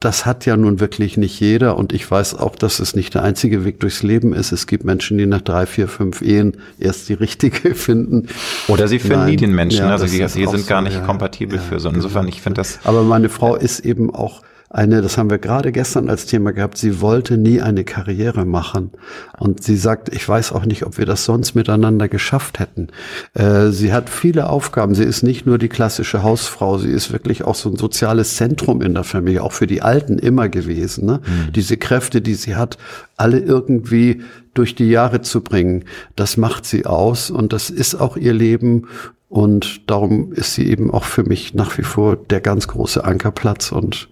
das 0.00 0.26
hat 0.26 0.46
ja 0.46 0.56
nun 0.56 0.80
wirklich 0.80 1.16
nicht 1.16 1.38
jeder 1.38 1.78
und 1.78 1.92
ich 1.92 2.10
weiß 2.10 2.34
auch, 2.34 2.56
dass 2.56 2.80
es 2.80 2.96
nicht 2.96 3.14
der 3.14 3.22
einzige 3.22 3.64
Weg 3.64 3.78
durchs 3.78 4.02
Leben 4.02 4.32
ist. 4.32 4.50
Es 4.50 4.66
gibt 4.66 4.84
Menschen, 4.84 5.16
die 5.16 5.26
nach 5.26 5.42
drei, 5.42 5.64
vier, 5.64 5.86
fünf 5.86 6.22
Ehen 6.22 6.56
erst 6.80 7.08
die 7.08 7.14
richtige 7.14 7.74
finden. 7.76 8.26
Oder 8.66 8.88
sie 8.88 8.98
finden 8.98 9.26
nie 9.26 9.36
den 9.36 9.54
Menschen, 9.54 9.86
ja, 9.86 9.90
also 9.90 10.06
die, 10.06 10.18
die 10.18 10.26
sind 10.26 10.48
so, 10.48 10.66
gar 10.66 10.82
nicht 10.82 10.96
ja, 10.96 11.04
kompatibel 11.04 11.58
ja, 11.58 11.62
für 11.62 11.78
so. 11.78 11.88
Insofern, 11.88 12.24
genau. 12.24 12.34
ich 12.34 12.42
finde 12.42 12.58
das. 12.58 12.80
Aber 12.82 13.04
meine 13.04 13.28
Frau 13.28 13.54
ist 13.54 13.80
eben 13.80 14.12
auch 14.12 14.42
eine, 14.72 15.02
das 15.02 15.18
haben 15.18 15.28
wir 15.28 15.38
gerade 15.38 15.70
gestern 15.70 16.08
als 16.08 16.24
Thema 16.24 16.52
gehabt, 16.52 16.78
sie 16.78 17.02
wollte 17.02 17.36
nie 17.36 17.60
eine 17.60 17.84
Karriere 17.84 18.46
machen. 18.46 18.90
Und 19.38 19.62
sie 19.62 19.76
sagt, 19.76 20.08
ich 20.14 20.26
weiß 20.26 20.52
auch 20.52 20.64
nicht, 20.64 20.86
ob 20.86 20.96
wir 20.96 21.04
das 21.04 21.26
sonst 21.26 21.54
miteinander 21.54 22.08
geschafft 22.08 22.58
hätten. 22.58 22.88
Äh, 23.34 23.68
sie 23.68 23.92
hat 23.92 24.08
viele 24.08 24.48
Aufgaben. 24.48 24.94
Sie 24.94 25.04
ist 25.04 25.22
nicht 25.22 25.44
nur 25.44 25.58
die 25.58 25.68
klassische 25.68 26.22
Hausfrau, 26.22 26.78
sie 26.78 26.90
ist 26.90 27.12
wirklich 27.12 27.44
auch 27.44 27.54
so 27.54 27.68
ein 27.68 27.76
soziales 27.76 28.36
Zentrum 28.36 28.80
in 28.80 28.94
der 28.94 29.04
Familie, 29.04 29.42
auch 29.42 29.52
für 29.52 29.66
die 29.66 29.82
Alten 29.82 30.18
immer 30.18 30.48
gewesen. 30.48 31.04
Ne? 31.04 31.20
Mhm. 31.20 31.52
Diese 31.52 31.76
Kräfte, 31.76 32.22
die 32.22 32.34
sie 32.34 32.56
hat, 32.56 32.78
alle 33.18 33.40
irgendwie 33.40 34.22
durch 34.54 34.74
die 34.74 34.88
Jahre 34.88 35.20
zu 35.20 35.42
bringen, 35.42 35.84
das 36.16 36.38
macht 36.38 36.64
sie 36.64 36.86
aus 36.86 37.30
und 37.30 37.52
das 37.52 37.68
ist 37.68 37.94
auch 37.94 38.16
ihr 38.16 38.32
Leben. 38.32 38.88
Und 39.28 39.90
darum 39.90 40.32
ist 40.32 40.54
sie 40.54 40.66
eben 40.66 40.90
auch 40.90 41.04
für 41.04 41.24
mich 41.24 41.54
nach 41.54 41.76
wie 41.78 41.82
vor 41.82 42.16
der 42.16 42.40
ganz 42.40 42.68
große 42.68 43.04
Ankerplatz 43.04 43.72
und 43.72 44.08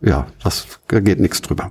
ja, 0.00 0.26
das 0.42 0.66
da 0.88 1.00
geht 1.00 1.20
nichts 1.20 1.42
drüber. 1.42 1.70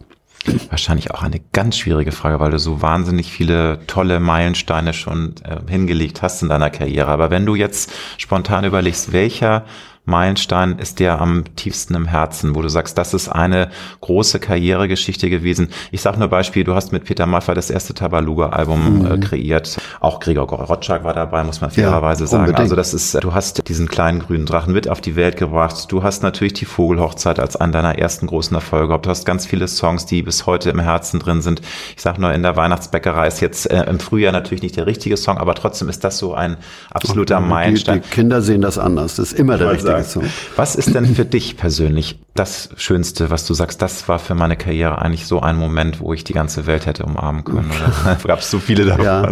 Wahrscheinlich 0.69 1.11
auch 1.11 1.23
eine 1.23 1.41
ganz 1.51 1.77
schwierige 1.77 2.13
Frage, 2.13 2.39
weil 2.39 2.51
du 2.51 2.59
so 2.59 2.81
wahnsinnig 2.81 3.31
viele 3.31 3.85
tolle 3.87 4.19
Meilensteine 4.19 4.93
schon 4.93 5.35
äh, 5.43 5.69
hingelegt 5.69 6.21
hast 6.21 6.41
in 6.41 6.49
deiner 6.49 6.69
Karriere. 6.69 7.07
Aber 7.07 7.29
wenn 7.31 7.45
du 7.45 7.55
jetzt 7.55 7.91
spontan 8.17 8.63
überlegst, 8.63 9.11
welcher 9.11 9.65
Meilenstein 10.07 10.79
ist 10.79 11.01
der 11.01 11.19
am 11.19 11.43
tiefsten 11.55 11.93
im 11.93 12.05
Herzen, 12.05 12.55
wo 12.55 12.61
du 12.61 12.69
sagst, 12.69 12.97
das 12.97 13.13
ist 13.13 13.27
eine 13.27 13.69
große 13.99 14.39
Karrieregeschichte 14.39 15.29
gewesen? 15.29 15.67
Ich 15.91 16.01
sage 16.01 16.17
nur 16.17 16.29
Beispiel, 16.29 16.63
du 16.63 16.73
hast 16.73 16.93
mit 16.93 17.03
Peter 17.03 17.25
Maffay 17.25 17.53
das 17.53 17.69
erste 17.69 17.93
Tabaluga-Album 17.93 18.85
äh, 18.85 18.89
mhm. 18.89 19.11
äh, 19.11 19.17
kreiert. 19.25 19.77
Auch 19.99 20.21
Gregor 20.21 20.47
Gorodschak 20.47 21.03
war 21.03 21.13
dabei, 21.13 21.43
muss 21.43 21.59
man 21.59 21.71
fairerweise 21.71 22.23
ja, 22.23 22.27
sagen. 22.27 22.43
Unbedingt. 22.43 22.59
Also 22.59 22.77
das 22.77 22.93
ist, 22.93 23.21
du 23.21 23.33
hast 23.33 23.67
diesen 23.67 23.89
kleinen 23.89 24.19
grünen 24.19 24.45
Drachen 24.45 24.71
mit 24.71 24.87
auf 24.87 25.01
die 25.01 25.17
Welt 25.17 25.35
gebracht. 25.35 25.91
Du 25.91 26.03
hast 26.03 26.23
natürlich 26.23 26.53
die 26.53 26.65
Vogelhochzeit 26.65 27.41
als 27.41 27.57
einen 27.57 27.73
deiner 27.73 27.97
ersten 27.99 28.27
großen 28.27 28.55
Erfolge 28.55 28.87
gehabt. 28.87 29.05
Du 29.05 29.09
hast 29.09 29.25
ganz 29.25 29.45
viele 29.45 29.67
Songs, 29.67 30.05
die 30.05 30.21
bis 30.21 30.45
heute 30.45 30.69
im 30.69 30.79
Herzen 30.79 31.19
drin 31.19 31.41
sind. 31.41 31.61
Ich 31.97 32.01
sage 32.01 32.21
nur, 32.21 32.31
in 32.31 32.43
der 32.43 32.55
Weihnachtsbäckerei 32.55 33.27
ist 33.27 33.41
jetzt 33.41 33.69
äh, 33.69 33.83
im 33.83 33.99
Frühjahr 33.99 34.31
natürlich 34.31 34.61
nicht 34.61 34.77
der 34.77 34.85
richtige 34.85 35.17
Song, 35.17 35.37
aber 35.37 35.53
trotzdem 35.53 35.89
ist 35.89 36.05
das 36.05 36.17
so 36.17 36.33
ein 36.33 36.55
absoluter 36.91 37.41
Meilenstein. 37.41 38.01
Die, 38.01 38.07
die 38.07 38.15
Kinder 38.15 38.41
sehen 38.41 38.61
das 38.61 38.77
anders. 38.77 39.17
Das 39.17 39.33
ist 39.33 39.39
immer 39.39 39.57
der 39.57 39.71
richtige 39.71 39.96
so. 40.03 40.23
Was 40.55 40.75
ist 40.75 40.93
denn 40.93 41.05
für 41.15 41.25
dich 41.25 41.57
persönlich 41.57 42.19
das 42.35 42.69
Schönste, 42.77 43.29
was 43.29 43.45
du 43.45 43.53
sagst, 43.53 43.81
das 43.81 44.07
war 44.07 44.19
für 44.19 44.35
meine 44.35 44.55
Karriere 44.55 45.01
eigentlich 45.01 45.25
so 45.25 45.41
ein 45.41 45.55
Moment, 45.55 45.99
wo 45.99 46.13
ich 46.13 46.23
die 46.23 46.33
ganze 46.33 46.67
Welt 46.67 46.85
hätte 46.85 47.03
umarmen 47.03 47.43
können? 47.43 47.71
Gab 48.23 48.39
es 48.39 48.51
so 48.51 48.59
viele 48.59 48.85
davon? 48.85 49.05
Ja, 49.05 49.31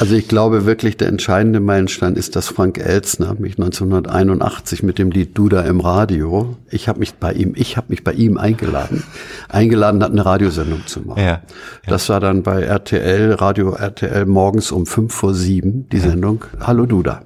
also 0.00 0.14
ich 0.14 0.28
glaube 0.28 0.66
wirklich, 0.66 0.96
der 0.96 1.08
entscheidende 1.08 1.60
Meilenstein 1.60 2.14
ist, 2.14 2.36
dass 2.36 2.48
Frank 2.48 2.78
Elzner 2.78 3.34
mich 3.34 3.58
1981 3.58 4.82
mit 4.82 4.98
dem 4.98 5.10
Lied 5.10 5.36
Duda 5.38 5.62
im 5.62 5.80
Radio, 5.80 6.56
ich 6.70 6.88
habe 6.88 6.98
mich 6.98 7.14
bei 7.14 7.32
ihm, 7.32 7.54
ich 7.56 7.76
habe 7.76 7.86
mich 7.90 8.04
bei 8.04 8.12
ihm 8.12 8.38
eingeladen, 8.38 9.04
eingeladen 9.48 10.02
hat, 10.02 10.12
eine 10.12 10.24
Radiosendung 10.24 10.86
zu 10.86 11.00
machen. 11.00 11.20
Ja, 11.20 11.24
ja. 11.26 11.42
Das 11.86 12.08
war 12.08 12.20
dann 12.20 12.42
bei 12.42 12.62
RTL, 12.62 13.34
Radio 13.34 13.72
RTL 13.72 14.26
morgens 14.26 14.72
um 14.72 14.86
fünf 14.86 15.14
vor 15.14 15.34
sieben, 15.34 15.88
die 15.90 15.98
Sendung 15.98 16.44
Hallo 16.60 16.86
Duda. 16.86 17.22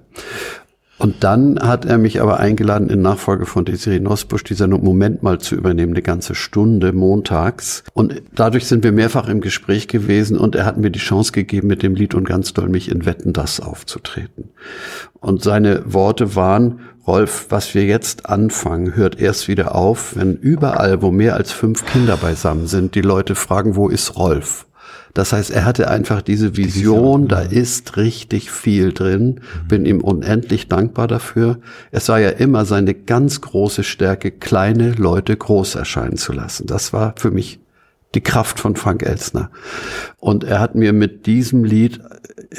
Und 0.99 1.25
dann 1.25 1.59
hat 1.61 1.85
er 1.85 1.99
mich 1.99 2.23
aber 2.23 2.41
eingeladen, 2.41 2.89
in 2.89 3.03
Nachfolge 3.03 3.45
von 3.45 3.65
Desiree 3.65 4.01
Nosbusch 4.01 4.45
die 4.45 4.55
Sendung 4.55 4.83
Moment 4.83 5.23
mal 5.23 5.39
zu 5.39 5.55
übernehmen, 5.55 5.93
eine 5.93 6.03
ganze 6.03 6.35
Stunde 6.35 6.93
montags. 6.93 7.85
Und 7.93 8.23
dadurch 8.35 8.67
sind 8.67 8.83
wir 8.83 8.93
mehrfach 8.93 9.29
im 9.29 9.41
Gespräch 9.43 9.89
gewesen 9.89 10.39
und 10.39 10.55
er 10.55 10.65
hat 10.65 10.79
mir 10.79 10.91
die 10.91 10.99
Chance 10.99 11.33
gegeben, 11.33 11.69
mit 11.69 11.83
dem 11.83 11.95
Lied 11.95 12.15
und 12.15 12.25
ganz 12.25 12.55
doll 12.55 12.69
mich 12.69 12.91
in 12.91 13.05
Wetten 13.05 13.35
das 13.35 13.61
aufzutreten. 13.61 14.51
Und 15.21 15.43
seine 15.43 15.83
Worte 15.93 16.35
waren, 16.35 16.81
Rolf, 17.07 17.47
was 17.51 17.75
wir 17.75 17.85
jetzt 17.85 18.29
anfangen, 18.29 18.97
hört 18.97 19.21
erst 19.21 19.47
wieder 19.49 19.75
auf, 19.75 20.17
wenn 20.17 20.35
überall, 20.35 21.03
wo 21.03 21.13
mehr 21.13 21.37
als 21.37 21.53
fünf 21.53 21.85
Kinder 21.87 22.17
beisammen 22.17 22.67
sind, 22.67 22.95
die 22.95 23.03
Leute 23.03 23.35
fragen, 23.35 23.77
wo 23.77 23.89
ist 23.89 24.17
Rolf? 24.17 24.66
Das 25.17 25.33
heißt, 25.33 25.51
er 25.51 25.65
hatte 25.65 25.89
einfach 25.89 26.21
diese 26.21 26.59
Vision, 26.59 27.27
da 27.27 27.41
ist 27.41 27.97
richtig 27.97 28.51
viel 28.51 28.93
drin, 28.93 29.41
mhm. 29.65 29.69
bin 29.69 29.87
ihm 29.87 30.03
unendlich 30.03 30.69
dankbar 30.69 31.09
dafür. 31.09 31.59
Es 31.91 32.11
war 32.11 32.21
ja 32.21 32.29
immer 32.29 32.67
seine 32.67 32.93
ganz 32.93 33.41
große 33.41 33.83
Stärke, 33.83 34.31
kleine 34.31 34.93
Leute 34.93 35.35
groß 35.35 35.77
erscheinen 35.77 36.19
zu 36.19 36.35
lassen. 36.35 36.67
Das 36.67 36.93
war 36.93 37.15
für 37.17 37.31
mich 37.31 37.61
die 38.17 38.23
Kraft 38.23 38.59
von 38.59 38.77
Frank 38.77 39.03
Elsner. 39.03 39.51
Und 40.19 40.43
er 40.43 40.59
hat 40.59 40.75
mir 40.75 40.95
mit 40.95 41.27
diesem 41.27 41.65
Lied 41.65 42.01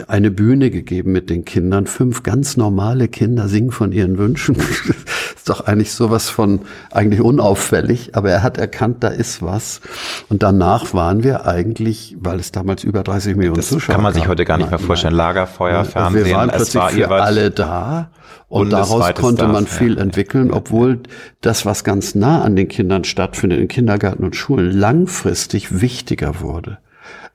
eine 0.07 0.29
Bühne 0.29 0.69
gegeben 0.69 1.11
mit 1.11 1.31
den 1.31 1.45
Kindern. 1.45 1.87
Fünf 1.87 2.21
ganz 2.21 2.57
normale 2.57 3.07
Kinder 3.07 3.47
singen 3.47 3.71
von 3.71 3.91
ihren 3.91 4.19
Wünschen. 4.19 4.55
ist 5.35 5.49
doch 5.49 5.61
eigentlich 5.61 5.93
sowas 5.93 6.29
von 6.29 6.61
eigentlich 6.91 7.21
unauffällig, 7.21 8.15
aber 8.15 8.29
er 8.29 8.43
hat 8.43 8.59
erkannt, 8.59 8.97
da 9.03 9.07
ist 9.07 9.41
was. 9.41 9.81
Und 10.29 10.43
danach 10.43 10.93
waren 10.93 11.23
wir 11.23 11.47
eigentlich, 11.47 12.15
weil 12.19 12.39
es 12.39 12.51
damals 12.51 12.83
über 12.83 13.01
30 13.01 13.35
Millionen 13.35 13.57
das 13.57 13.69
Zuschauer 13.69 13.95
kann 13.95 14.03
man 14.03 14.13
sich 14.13 14.27
heute 14.27 14.45
gar 14.45 14.59
nicht 14.59 14.69
mehr 14.69 14.79
vorstellen. 14.79 15.15
Lagerfeuer, 15.15 15.85
Fernsehen, 15.85 16.25
wir 16.25 16.35
waren 16.35 16.49
plötzlich 16.49 16.75
war 16.75 16.89
für 16.91 17.09
alle 17.09 17.49
da. 17.49 18.09
Und 18.49 18.71
daraus 18.71 19.13
konnte 19.13 19.47
man 19.47 19.67
viel 19.67 19.95
ja, 19.95 20.01
entwickeln, 20.01 20.51
obwohl 20.51 20.99
das, 21.41 21.65
was 21.65 21.83
ganz 21.83 22.15
nah 22.15 22.41
an 22.41 22.55
den 22.55 22.67
Kindern 22.67 23.03
stattfindet, 23.03 23.59
in 23.59 23.67
Kindergarten 23.67 24.23
und 24.23 24.35
Schulen, 24.35 24.71
langfristig 24.71 25.81
wichtiger 25.81 26.41
wurde. 26.41 26.77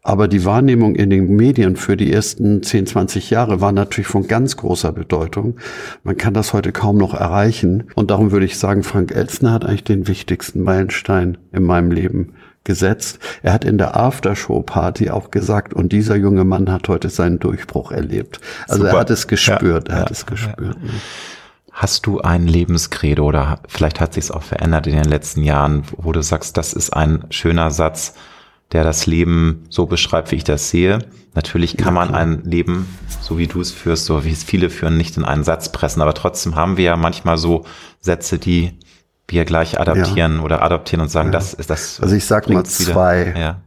Aber 0.05 0.27
die 0.27 0.45
Wahrnehmung 0.45 0.97
in 0.97 1.11
den 1.11 1.37
Medien 1.37 1.77
für 1.77 1.97
die 1.97 2.13
ersten 2.13 2.63
10, 2.63 2.87
20 2.87 3.31
Jahre 3.31 3.61
war 3.61 3.71
natürlich 3.71 4.09
von 4.09 4.27
ganz 4.27 4.57
großer 4.57 4.91
Bedeutung. 4.91 5.59
Man 6.03 6.17
kann 6.17 6.35
das 6.35 6.53
heute 6.53 6.73
kaum 6.73 6.99
noch 6.99 7.15
erreichen. 7.15 7.85
Und 7.95 8.11
darum 8.11 8.33
würde 8.33 8.47
ich 8.47 8.59
sagen, 8.59 8.83
Frank 8.83 9.15
Elstner 9.15 9.53
hat 9.53 9.65
eigentlich 9.65 9.85
den 9.85 10.09
wichtigsten 10.09 10.63
Meilenstein 10.63 11.39
in 11.53 11.63
meinem 11.63 11.93
Leben 11.93 12.35
gesetzt. 12.65 13.19
Er 13.43 13.53
hat 13.53 13.65
in 13.65 13.79
der 13.79 13.97
Aftershow-Party 13.97 15.11
auch 15.11 15.31
gesagt, 15.31 15.75
und 15.75 15.93
dieser 15.93 16.17
junge 16.17 16.45
Mann 16.45 16.71
hat 16.71 16.89
heute 16.89 17.09
seinen 17.09 17.39
Durchbruch 17.39 17.93
erlebt. 17.93 18.41
Also 18.69 18.83
Super. 18.83 18.95
er 18.95 19.01
hat 19.01 19.11
es 19.11 19.27
gespürt, 19.27 19.89
ja, 19.89 19.95
er 19.95 20.01
hat 20.01 20.11
ja, 20.11 20.13
es 20.13 20.27
gespürt. 20.27 20.77
Ja. 20.81 20.91
Hast 21.73 22.07
du 22.07 22.21
ein 22.21 22.47
Lebenskredo 22.47 23.25
oder 23.25 23.61
vielleicht 23.67 24.01
hat 24.01 24.15
sich 24.15 24.25
es 24.25 24.31
auch 24.31 24.43
verändert 24.43 24.87
in 24.87 24.95
den 24.95 25.09
letzten 25.09 25.43
Jahren, 25.43 25.85
wo 25.97 26.13
du 26.13 26.23
sagst, 26.23 26.57
das 26.57 26.75
ist 26.75 26.91
ein 26.91 27.25
schöner 27.31 27.71
Satz, 27.71 28.15
der 28.73 28.85
das 28.85 29.07
Leben 29.07 29.65
so 29.71 29.87
beschreibt, 29.87 30.31
wie 30.33 30.37
ich 30.37 30.45
das 30.45 30.71
sehe. 30.71 30.99
Natürlich 31.35 31.79
kann 31.79 31.95
man 31.95 32.15
ein 32.15 32.43
Leben, 32.45 32.87
so 33.23 33.39
wie 33.39 33.47
du 33.47 33.61
es 33.61 33.73
führst, 33.73 34.05
so 34.05 34.25
wie 34.25 34.33
es 34.33 34.45
viele 34.45 34.69
führen, 34.69 34.99
nicht 34.99 35.17
in 35.17 35.25
einen 35.25 35.45
Satz 35.45 35.73
pressen, 35.73 36.03
aber 36.03 36.13
trotzdem 36.13 36.57
haben 36.57 36.77
wir 36.77 36.85
ja 36.85 36.97
manchmal 36.97 37.39
so 37.39 37.65
Sätze, 38.01 38.39
die 38.39 38.79
wir 39.33 39.45
gleich 39.45 39.81
adaptieren 39.81 40.37
ja. 40.37 40.43
oder 40.43 40.63
adoptieren 40.63 41.01
und 41.01 41.11
sagen, 41.11 41.29
ja. 41.29 41.33
das 41.33 41.55
ist 41.55 41.71
das. 41.71 42.01
Also 42.01 42.15
ich 42.15 42.25
sag 42.25 42.49
mal 42.49 42.65
zwei. 42.65 43.35
Ja. 43.37 43.63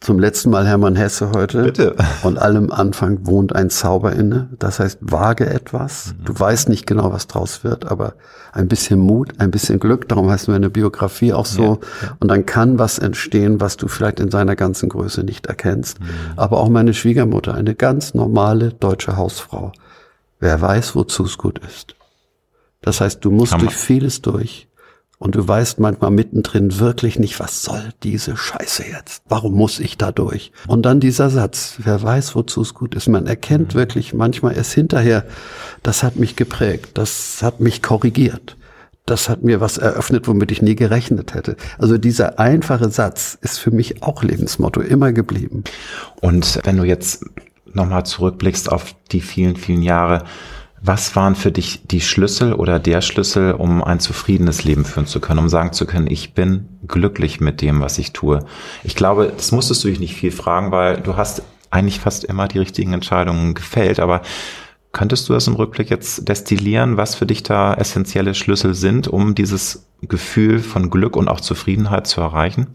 Zum 0.00 0.20
letzten 0.20 0.50
Mal 0.50 0.66
Hermann 0.66 0.94
Hesse 0.94 1.32
heute. 1.32 1.64
Bitte. 1.64 1.96
Und 2.22 2.38
allem 2.38 2.70
Anfang 2.70 3.26
wohnt 3.26 3.54
ein 3.56 3.68
Zauber 3.68 4.12
inne. 4.12 4.48
Das 4.60 4.78
heißt, 4.78 4.98
wage 5.00 5.46
etwas. 5.46 6.14
Mhm. 6.16 6.24
Du 6.24 6.38
weißt 6.38 6.68
nicht 6.68 6.86
genau, 6.86 7.12
was 7.12 7.26
draus 7.26 7.64
wird, 7.64 7.84
aber 7.90 8.14
ein 8.52 8.68
bisschen 8.68 9.00
Mut, 9.00 9.32
ein 9.38 9.50
bisschen 9.50 9.80
Glück. 9.80 10.08
Darum 10.08 10.30
heißt 10.30 10.46
meine 10.46 10.70
Biografie 10.70 11.32
auch 11.32 11.46
so. 11.46 11.80
Ja. 12.00 12.16
Und 12.20 12.28
dann 12.28 12.46
kann 12.46 12.78
was 12.78 13.00
entstehen, 13.00 13.60
was 13.60 13.76
du 13.76 13.88
vielleicht 13.88 14.20
in 14.20 14.30
seiner 14.30 14.54
ganzen 14.54 14.88
Größe 14.88 15.24
nicht 15.24 15.46
erkennst. 15.46 16.00
Mhm. 16.00 16.06
Aber 16.36 16.58
auch 16.58 16.68
meine 16.68 16.94
Schwiegermutter, 16.94 17.54
eine 17.54 17.74
ganz 17.74 18.14
normale 18.14 18.72
deutsche 18.72 19.16
Hausfrau. 19.16 19.72
Wer 20.38 20.60
weiß, 20.60 20.94
wozu 20.94 21.24
es 21.24 21.38
gut 21.38 21.58
ist. 21.58 21.96
Das 22.80 23.00
heißt, 23.00 23.24
du 23.24 23.32
musst 23.32 23.60
durch 23.60 23.74
vieles 23.74 24.22
durch. 24.22 24.67
Und 25.18 25.34
du 25.34 25.46
weißt 25.46 25.80
manchmal 25.80 26.12
mittendrin 26.12 26.78
wirklich 26.78 27.18
nicht, 27.18 27.40
was 27.40 27.62
soll 27.62 27.90
diese 28.04 28.36
Scheiße 28.36 28.84
jetzt? 28.88 29.22
Warum 29.28 29.54
muss 29.54 29.80
ich 29.80 29.98
da 29.98 30.12
durch? 30.12 30.52
Und 30.68 30.82
dann 30.82 31.00
dieser 31.00 31.28
Satz, 31.28 31.74
wer 31.78 32.00
weiß, 32.00 32.36
wozu 32.36 32.62
es 32.62 32.72
gut 32.72 32.94
ist. 32.94 33.08
Man 33.08 33.26
erkennt 33.26 33.74
mhm. 33.74 33.78
wirklich 33.78 34.14
manchmal 34.14 34.56
erst 34.56 34.72
hinterher, 34.72 35.24
das 35.82 36.04
hat 36.04 36.16
mich 36.16 36.36
geprägt, 36.36 36.90
das 36.94 37.42
hat 37.42 37.58
mich 37.58 37.82
korrigiert. 37.82 38.56
Das 39.06 39.30
hat 39.30 39.42
mir 39.42 39.60
was 39.60 39.78
eröffnet, 39.78 40.28
womit 40.28 40.52
ich 40.52 40.60
nie 40.60 40.76
gerechnet 40.76 41.32
hätte. 41.32 41.56
Also 41.78 41.96
dieser 41.96 42.38
einfache 42.38 42.90
Satz 42.90 43.38
ist 43.40 43.58
für 43.58 43.70
mich 43.70 44.02
auch 44.02 44.22
Lebensmotto 44.22 44.82
immer 44.82 45.12
geblieben. 45.12 45.64
Und 46.20 46.60
wenn 46.64 46.76
du 46.76 46.84
jetzt 46.84 47.24
nochmal 47.72 48.04
zurückblickst 48.04 48.70
auf 48.70 48.94
die 49.10 49.22
vielen, 49.22 49.56
vielen 49.56 49.82
Jahre, 49.82 50.24
was 50.80 51.16
waren 51.16 51.34
für 51.34 51.50
dich 51.50 51.86
die 51.86 52.00
Schlüssel 52.00 52.52
oder 52.52 52.78
der 52.78 53.00
Schlüssel, 53.00 53.52
um 53.52 53.82
ein 53.82 54.00
zufriedenes 54.00 54.64
Leben 54.64 54.84
führen 54.84 55.06
zu 55.06 55.20
können, 55.20 55.40
um 55.40 55.48
sagen 55.48 55.72
zu 55.72 55.86
können, 55.86 56.06
ich 56.08 56.34
bin 56.34 56.68
glücklich 56.86 57.40
mit 57.40 57.60
dem, 57.62 57.80
was 57.80 57.98
ich 57.98 58.12
tue? 58.12 58.44
Ich 58.84 58.94
glaube, 58.94 59.32
das 59.36 59.52
musstest 59.52 59.82
du 59.84 59.88
dich 59.88 60.00
nicht 60.00 60.14
viel 60.14 60.30
fragen, 60.30 60.70
weil 60.70 61.00
du 61.00 61.16
hast 61.16 61.42
eigentlich 61.70 62.00
fast 62.00 62.24
immer 62.24 62.48
die 62.48 62.58
richtigen 62.58 62.92
Entscheidungen 62.92 63.54
gefällt, 63.54 64.00
aber 64.00 64.22
könntest 64.92 65.28
du 65.28 65.32
das 65.32 65.46
im 65.46 65.54
Rückblick 65.54 65.90
jetzt 65.90 66.28
destillieren, 66.28 66.96
was 66.96 67.14
für 67.14 67.26
dich 67.26 67.42
da 67.42 67.74
essentielle 67.74 68.34
Schlüssel 68.34 68.74
sind, 68.74 69.08
um 69.08 69.34
dieses 69.34 69.86
Gefühl 70.02 70.60
von 70.60 70.90
Glück 70.90 71.16
und 71.16 71.28
auch 71.28 71.40
Zufriedenheit 71.40 72.06
zu 72.06 72.20
erreichen? 72.20 72.68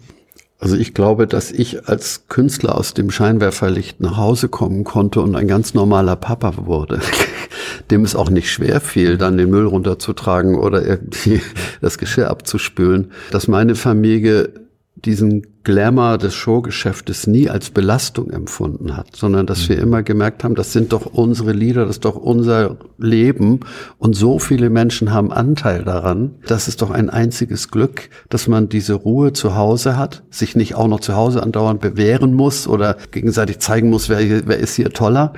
Also 0.60 0.78
ich 0.78 0.94
glaube, 0.94 1.28
dass 1.28 1.52
ich 1.52 1.90
als 1.90 2.28
Künstler 2.30 2.78
aus 2.78 2.94
dem 2.94 3.12
Scheinwerferlicht 3.12 4.00
nach 4.00 4.16
Hause 4.16 4.48
kommen 4.48 4.86
konnte 4.86 5.20
und 5.20 5.36
ein 5.36 5.48
ganz 5.48 5.74
normaler 5.74 6.16
Papa 6.16 6.54
wurde, 6.66 7.02
dem 7.92 8.04
es 8.04 8.16
auch 8.16 8.30
nicht 8.30 8.52
schwer 8.52 8.82
fiel, 8.82 9.18
dann 9.18 9.38
den 9.38 9.50
Müll 9.50 9.66
runterzutragen 9.66 10.56
oder 10.56 10.86
irgendwie 10.86 11.42
das 11.82 11.98
Geschirr 11.98 12.30
abzuspülen, 12.30 13.12
dass 13.32 13.48
meine 13.48 13.76
Familie 13.76 14.50
diesen 14.96 15.53
Glamour 15.64 16.18
des 16.18 16.34
Showgeschäftes 16.34 17.26
nie 17.26 17.50
als 17.50 17.70
Belastung 17.70 18.32
empfunden 18.32 18.98
hat, 18.98 19.16
sondern 19.16 19.46
dass 19.46 19.70
wir 19.70 19.78
mhm. 19.78 19.84
immer 19.84 20.04
gemerkt 20.04 20.44
haben, 20.44 20.56
das 20.56 20.74
sind 20.74 20.92
doch 20.92 21.06
unsere 21.06 21.54
Lieder, 21.54 21.86
das 21.86 21.98
ist 21.98 22.06
doch 22.06 22.18
unser 22.18 22.78
Leben 22.98 23.62
und 23.98 24.14
so 24.14 24.40
viele 24.40 24.70
Menschen 24.70 25.14
haben 25.14 25.32
Anteil 25.32 25.84
daran. 25.84 26.36
Das 26.48 26.68
ist 26.68 26.82
doch 26.82 26.92
ein 26.92 27.10
einziges 27.10 27.72
Glück, 27.72 28.10
dass 28.28 28.50
man 28.50 28.68
diese 28.68 28.94
Ruhe 28.94 29.32
zu 29.32 29.56
Hause 29.56 29.96
hat, 29.96 30.24
sich 30.30 30.58
nicht 30.58 30.76
auch 30.76 30.90
noch 30.90 31.00
zu 31.00 31.16
Hause 31.16 31.42
andauernd 31.42 31.80
bewähren 31.80 32.34
muss 32.34 32.68
oder 32.68 32.98
gegenseitig 33.12 33.60
zeigen 33.60 33.90
muss, 33.90 34.10
wer, 34.10 34.20
wer 34.46 34.58
ist 34.58 34.76
hier 34.76 34.90
toller. 34.90 35.32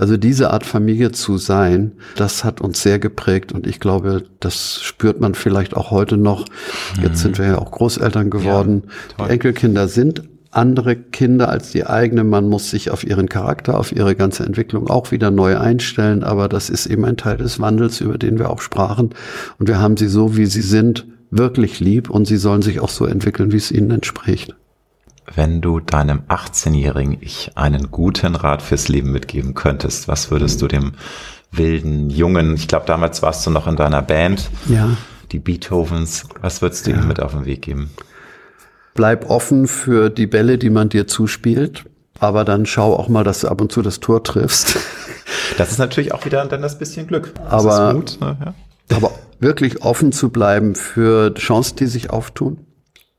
Also 0.00 0.16
diese 0.16 0.50
Art 0.50 0.66
Familie 0.66 1.12
zu 1.12 1.38
sein, 1.38 1.92
das 2.16 2.42
hat 2.42 2.60
uns 2.60 2.82
sehr 2.82 2.98
geprägt 2.98 3.52
und 3.52 3.66
ich 3.66 3.78
glaube, 3.78 4.24
das 4.40 4.80
spürt 4.82 5.20
man 5.20 5.34
vielleicht 5.34 5.76
auch 5.76 5.92
heute 5.92 6.16
noch. 6.16 6.46
Jetzt 7.00 7.20
sind 7.20 7.38
mhm. 7.38 7.42
wir 7.42 7.50
ja 7.50 7.58
auch 7.58 7.70
Großeltern 7.70 8.30
geworden. 8.30 8.84
Ja, 9.18 9.26
Enkelkinder 9.28 9.67
Kinder 9.68 9.86
sind 9.86 10.22
andere 10.50 10.96
Kinder 10.96 11.50
als 11.50 11.72
die 11.72 11.84
eigene. 11.84 12.24
Man 12.24 12.48
muss 12.48 12.70
sich 12.70 12.90
auf 12.90 13.04
ihren 13.04 13.28
Charakter, 13.28 13.78
auf 13.78 13.92
ihre 13.92 14.14
ganze 14.14 14.46
Entwicklung 14.46 14.88
auch 14.88 15.10
wieder 15.10 15.30
neu 15.30 15.58
einstellen. 15.58 16.24
Aber 16.24 16.48
das 16.48 16.70
ist 16.70 16.86
eben 16.86 17.04
ein 17.04 17.18
Teil 17.18 17.36
des 17.36 17.60
Wandels, 17.60 18.00
über 18.00 18.16
den 18.16 18.38
wir 18.38 18.48
auch 18.48 18.62
sprachen. 18.62 19.10
Und 19.58 19.68
wir 19.68 19.78
haben 19.78 19.98
sie 19.98 20.08
so, 20.08 20.38
wie 20.38 20.46
sie 20.46 20.62
sind, 20.62 21.06
wirklich 21.30 21.80
lieb. 21.80 22.08
Und 22.08 22.24
sie 22.24 22.38
sollen 22.38 22.62
sich 22.62 22.80
auch 22.80 22.88
so 22.88 23.04
entwickeln, 23.04 23.52
wie 23.52 23.58
es 23.58 23.70
ihnen 23.70 23.90
entspricht. 23.90 24.54
Wenn 25.34 25.60
du 25.60 25.80
deinem 25.80 26.20
18-jährigen 26.28 27.18
Ich 27.20 27.50
einen 27.54 27.90
guten 27.90 28.34
Rat 28.34 28.62
fürs 28.62 28.88
Leben 28.88 29.12
mitgeben 29.12 29.52
könntest, 29.52 30.08
was 30.08 30.30
würdest 30.30 30.62
du 30.62 30.66
dem 30.68 30.92
wilden 31.52 32.08
Jungen, 32.08 32.54
ich 32.54 32.68
glaube, 32.68 32.86
damals 32.86 33.20
warst 33.20 33.46
du 33.46 33.50
noch 33.50 33.66
in 33.66 33.76
deiner 33.76 34.00
Band, 34.00 34.48
ja. 34.66 34.96
die 35.30 35.38
Beethovens, 35.38 36.26
was 36.40 36.62
würdest 36.62 36.86
du 36.86 36.92
ja. 36.92 36.96
ihm 36.96 37.06
mit 37.06 37.20
auf 37.20 37.32
den 37.32 37.44
Weg 37.44 37.60
geben? 37.60 37.90
Bleib 38.98 39.30
offen 39.30 39.68
für 39.68 40.10
die 40.10 40.26
Bälle, 40.26 40.58
die 40.58 40.70
man 40.70 40.88
dir 40.88 41.06
zuspielt. 41.06 41.84
Aber 42.18 42.44
dann 42.44 42.66
schau 42.66 42.94
auch 42.94 43.08
mal, 43.08 43.22
dass 43.22 43.42
du 43.42 43.48
ab 43.48 43.60
und 43.60 43.70
zu 43.70 43.80
das 43.80 44.00
Tor 44.00 44.22
triffst. 44.22 44.76
Das 45.56 45.70
ist 45.70 45.78
natürlich 45.78 46.12
auch 46.12 46.24
wieder 46.24 46.44
dann 46.44 46.62
das 46.62 46.78
bisschen 46.78 47.06
Glück. 47.06 47.32
Das 47.34 47.64
aber, 47.64 47.94
Mut, 47.94 48.18
ne? 48.20 48.36
ja. 48.44 48.96
aber 48.96 49.12
wirklich 49.40 49.82
offen 49.82 50.12
zu 50.12 50.28
bleiben 50.28 50.74
für 50.74 51.34
Chancen, 51.34 51.76
die 51.76 51.86
sich 51.86 52.10
auftun 52.10 52.67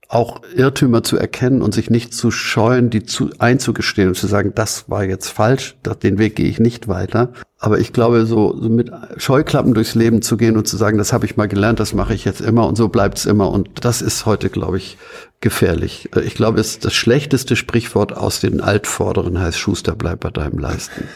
auch 0.09 0.41
Irrtümer 0.55 1.03
zu 1.03 1.17
erkennen 1.17 1.61
und 1.61 1.71
sich 1.71 1.91
nicht 1.91 2.15
zu 2.15 2.31
scheuen, 2.31 2.89
die 2.89 3.03
zu, 3.03 3.29
einzugestehen 3.37 4.07
und 4.07 4.15
zu 4.15 4.25
sagen, 4.25 4.53
das 4.55 4.89
war 4.89 5.03
jetzt 5.03 5.29
falsch, 5.29 5.77
den 6.01 6.17
Weg 6.17 6.35
gehe 6.35 6.49
ich 6.49 6.59
nicht 6.59 6.87
weiter. 6.87 7.31
Aber 7.59 7.77
ich 7.77 7.93
glaube, 7.93 8.25
so, 8.25 8.57
so 8.59 8.69
mit 8.69 8.91
Scheuklappen 9.17 9.75
durchs 9.75 9.93
Leben 9.93 10.23
zu 10.23 10.35
gehen 10.35 10.57
und 10.57 10.67
zu 10.67 10.77
sagen, 10.77 10.97
das 10.97 11.13
habe 11.13 11.27
ich 11.27 11.37
mal 11.37 11.47
gelernt, 11.47 11.79
das 11.79 11.93
mache 11.93 12.15
ich 12.15 12.25
jetzt 12.25 12.41
immer 12.41 12.67
und 12.67 12.75
so 12.75 12.89
bleibt's 12.89 13.27
immer. 13.27 13.51
Und 13.51 13.69
das 13.85 14.01
ist 14.01 14.25
heute, 14.25 14.49
glaube 14.49 14.77
ich, 14.77 14.97
gefährlich. 15.41 16.09
Ich 16.23 16.33
glaube, 16.33 16.59
es 16.59 16.79
das 16.79 16.95
schlechteste 16.95 17.55
Sprichwort 17.55 18.17
aus 18.17 18.39
den 18.39 18.61
Altvorderen 18.61 19.39
heißt, 19.39 19.59
Schuster, 19.59 19.95
bleib 19.95 20.21
bei 20.21 20.31
deinem 20.31 20.57
Leisten. 20.57 21.07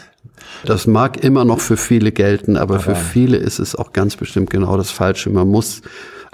Das 0.64 0.86
mag 0.86 1.24
immer 1.24 1.44
noch 1.44 1.58
für 1.58 1.76
viele 1.76 2.12
gelten, 2.12 2.56
aber, 2.56 2.76
aber 2.76 2.84
für 2.84 2.94
viele 2.94 3.38
ist 3.38 3.58
es 3.58 3.74
auch 3.74 3.92
ganz 3.92 4.14
bestimmt 4.14 4.50
genau 4.50 4.76
das 4.76 4.92
Falsche. 4.92 5.30
Man 5.30 5.48
muss 5.48 5.82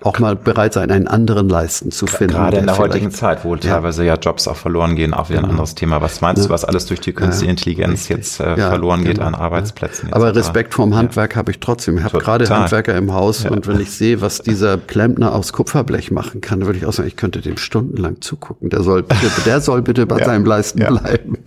auch 0.02 0.18
mal 0.18 0.36
bereit 0.36 0.72
sein, 0.72 0.90
einen 0.90 1.08
anderen 1.08 1.48
Leisten 1.48 1.90
zu 1.90 2.06
finden. 2.06 2.34
Gerade 2.34 2.58
in 2.58 2.66
der 2.66 2.78
heutigen 2.78 3.10
Zeit, 3.10 3.44
wo 3.44 3.54
ja. 3.54 3.60
teilweise 3.60 4.04
ja 4.04 4.14
Jobs 4.14 4.48
auch 4.48 4.56
verloren 4.56 4.96
gehen, 4.96 5.14
auch 5.14 5.28
wieder 5.28 5.40
ein 5.40 5.42
genau. 5.42 5.52
anderes 5.52 5.74
Thema. 5.74 6.00
Was 6.00 6.20
meinst 6.20 6.42
ja. 6.42 6.48
du, 6.48 6.52
was 6.52 6.64
alles 6.64 6.86
durch 6.86 7.00
die 7.00 7.12
künstliche 7.12 7.46
ja. 7.46 7.50
Intelligenz 7.50 8.08
jetzt 8.08 8.40
äh, 8.40 8.56
verloren 8.56 9.00
genau. 9.00 9.12
geht 9.12 9.20
an 9.20 9.34
Arbeitsplätzen? 9.34 10.12
Aber 10.12 10.34
Respekt 10.34 10.74
vorm 10.74 10.94
Handwerk 10.94 11.36
habe 11.36 11.50
ich 11.50 11.60
trotzdem. 11.60 11.98
Ich 11.98 12.04
habe 12.04 12.18
gerade 12.18 12.48
Handwerker 12.48 12.96
im 12.96 13.12
Haus 13.12 13.44
und 13.44 13.66
wenn 13.66 13.80
ich 13.80 13.90
sehe, 13.90 14.20
was 14.20 14.40
dieser 14.40 14.78
Klempner 14.78 15.34
aus 15.34 15.52
Kupferblech 15.52 16.10
machen 16.10 16.40
kann, 16.40 16.66
würde 16.66 16.78
ich 16.78 16.86
auch 16.86 16.92
sagen, 16.92 17.08
ich 17.08 17.16
könnte 17.16 17.40
dem 17.40 17.56
stundenlang 17.56 18.20
zugucken. 18.20 18.70
Der 18.70 18.82
soll 18.82 19.02
bitte, 19.02 19.28
der 19.44 19.60
soll 19.60 19.82
bitte 19.82 20.06
bei 20.06 20.24
seinem 20.24 20.44
Leisten 20.44 20.78
bleiben. 20.78 21.38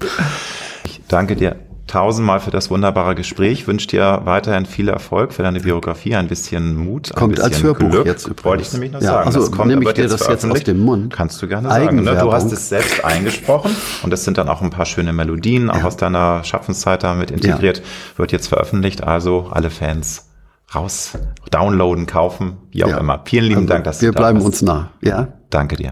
Ich 0.85 1.01
danke 1.07 1.35
dir 1.35 1.55
tausendmal 1.93 2.39
für 2.39 2.49
das 2.49 2.71
wunderbare 2.71 3.13
Gespräch. 3.13 3.67
Wünsche 3.67 3.87
dir 3.87 4.21
weiterhin 4.23 4.65
viel 4.65 4.89
Erfolg 4.89 5.31
für 5.31 5.43
deine 5.43 5.59
Biografie, 5.59 6.15
ein 6.15 6.27
bisschen 6.27 6.75
Mut, 6.75 7.11
ein 7.11 7.19
kommt 7.19 7.35
bisschen 7.35 7.53
als 7.53 7.61
Hörbuch 7.61 7.89
Glück. 7.91 8.05
Jetzt 8.07 8.25
übrigens. 8.25 8.45
Wollte 8.45 8.63
ich 8.63 8.73
nämlich 8.73 8.91
noch 8.93 9.01
ja, 9.01 9.07
sagen. 9.07 9.27
Also 9.27 9.39
das 9.41 9.51
kommt, 9.51 9.67
nehme 9.67 9.83
ich 9.83 9.93
dir 9.93 10.07
das 10.07 10.27
jetzt 10.27 10.43
aus 10.43 10.63
dem 10.63 10.79
Mund. 10.79 11.13
Kannst 11.13 11.39
du 11.41 11.47
gerne 11.47 11.69
sagen. 11.69 12.03
Ne? 12.03 12.17
Du 12.19 12.33
hast 12.33 12.51
es 12.51 12.67
selbst 12.67 13.05
eingesprochen 13.05 13.75
und 14.01 14.11
es 14.11 14.23
sind 14.23 14.39
dann 14.39 14.49
auch 14.49 14.63
ein 14.63 14.71
paar 14.71 14.87
schöne 14.87 15.13
Melodien, 15.13 15.69
auch 15.69 15.77
ja. 15.77 15.83
aus 15.83 15.95
deiner 15.95 16.43
Schaffenszeit 16.43 17.03
damit 17.03 17.29
integriert. 17.29 17.77
Ja. 17.77 17.83
Wird 18.17 18.31
jetzt 18.31 18.47
veröffentlicht, 18.47 19.03
also 19.03 19.49
alle 19.51 19.69
Fans 19.69 20.31
raus, 20.73 21.11
downloaden, 21.51 22.07
kaufen, 22.07 22.57
wie 22.71 22.83
auch 22.83 22.89
ja. 22.89 22.97
immer. 22.97 23.21
Vielen 23.25 23.45
lieben 23.45 23.55
also, 23.57 23.67
Dank, 23.69 23.83
dass 23.83 24.01
wir 24.01 24.09
du 24.09 24.15
da 24.15 24.21
bleiben 24.21 24.41
uns 24.41 24.63
nah. 24.63 24.89
Ja. 25.01 25.27
Danke 25.51 25.75
dir. 25.75 25.91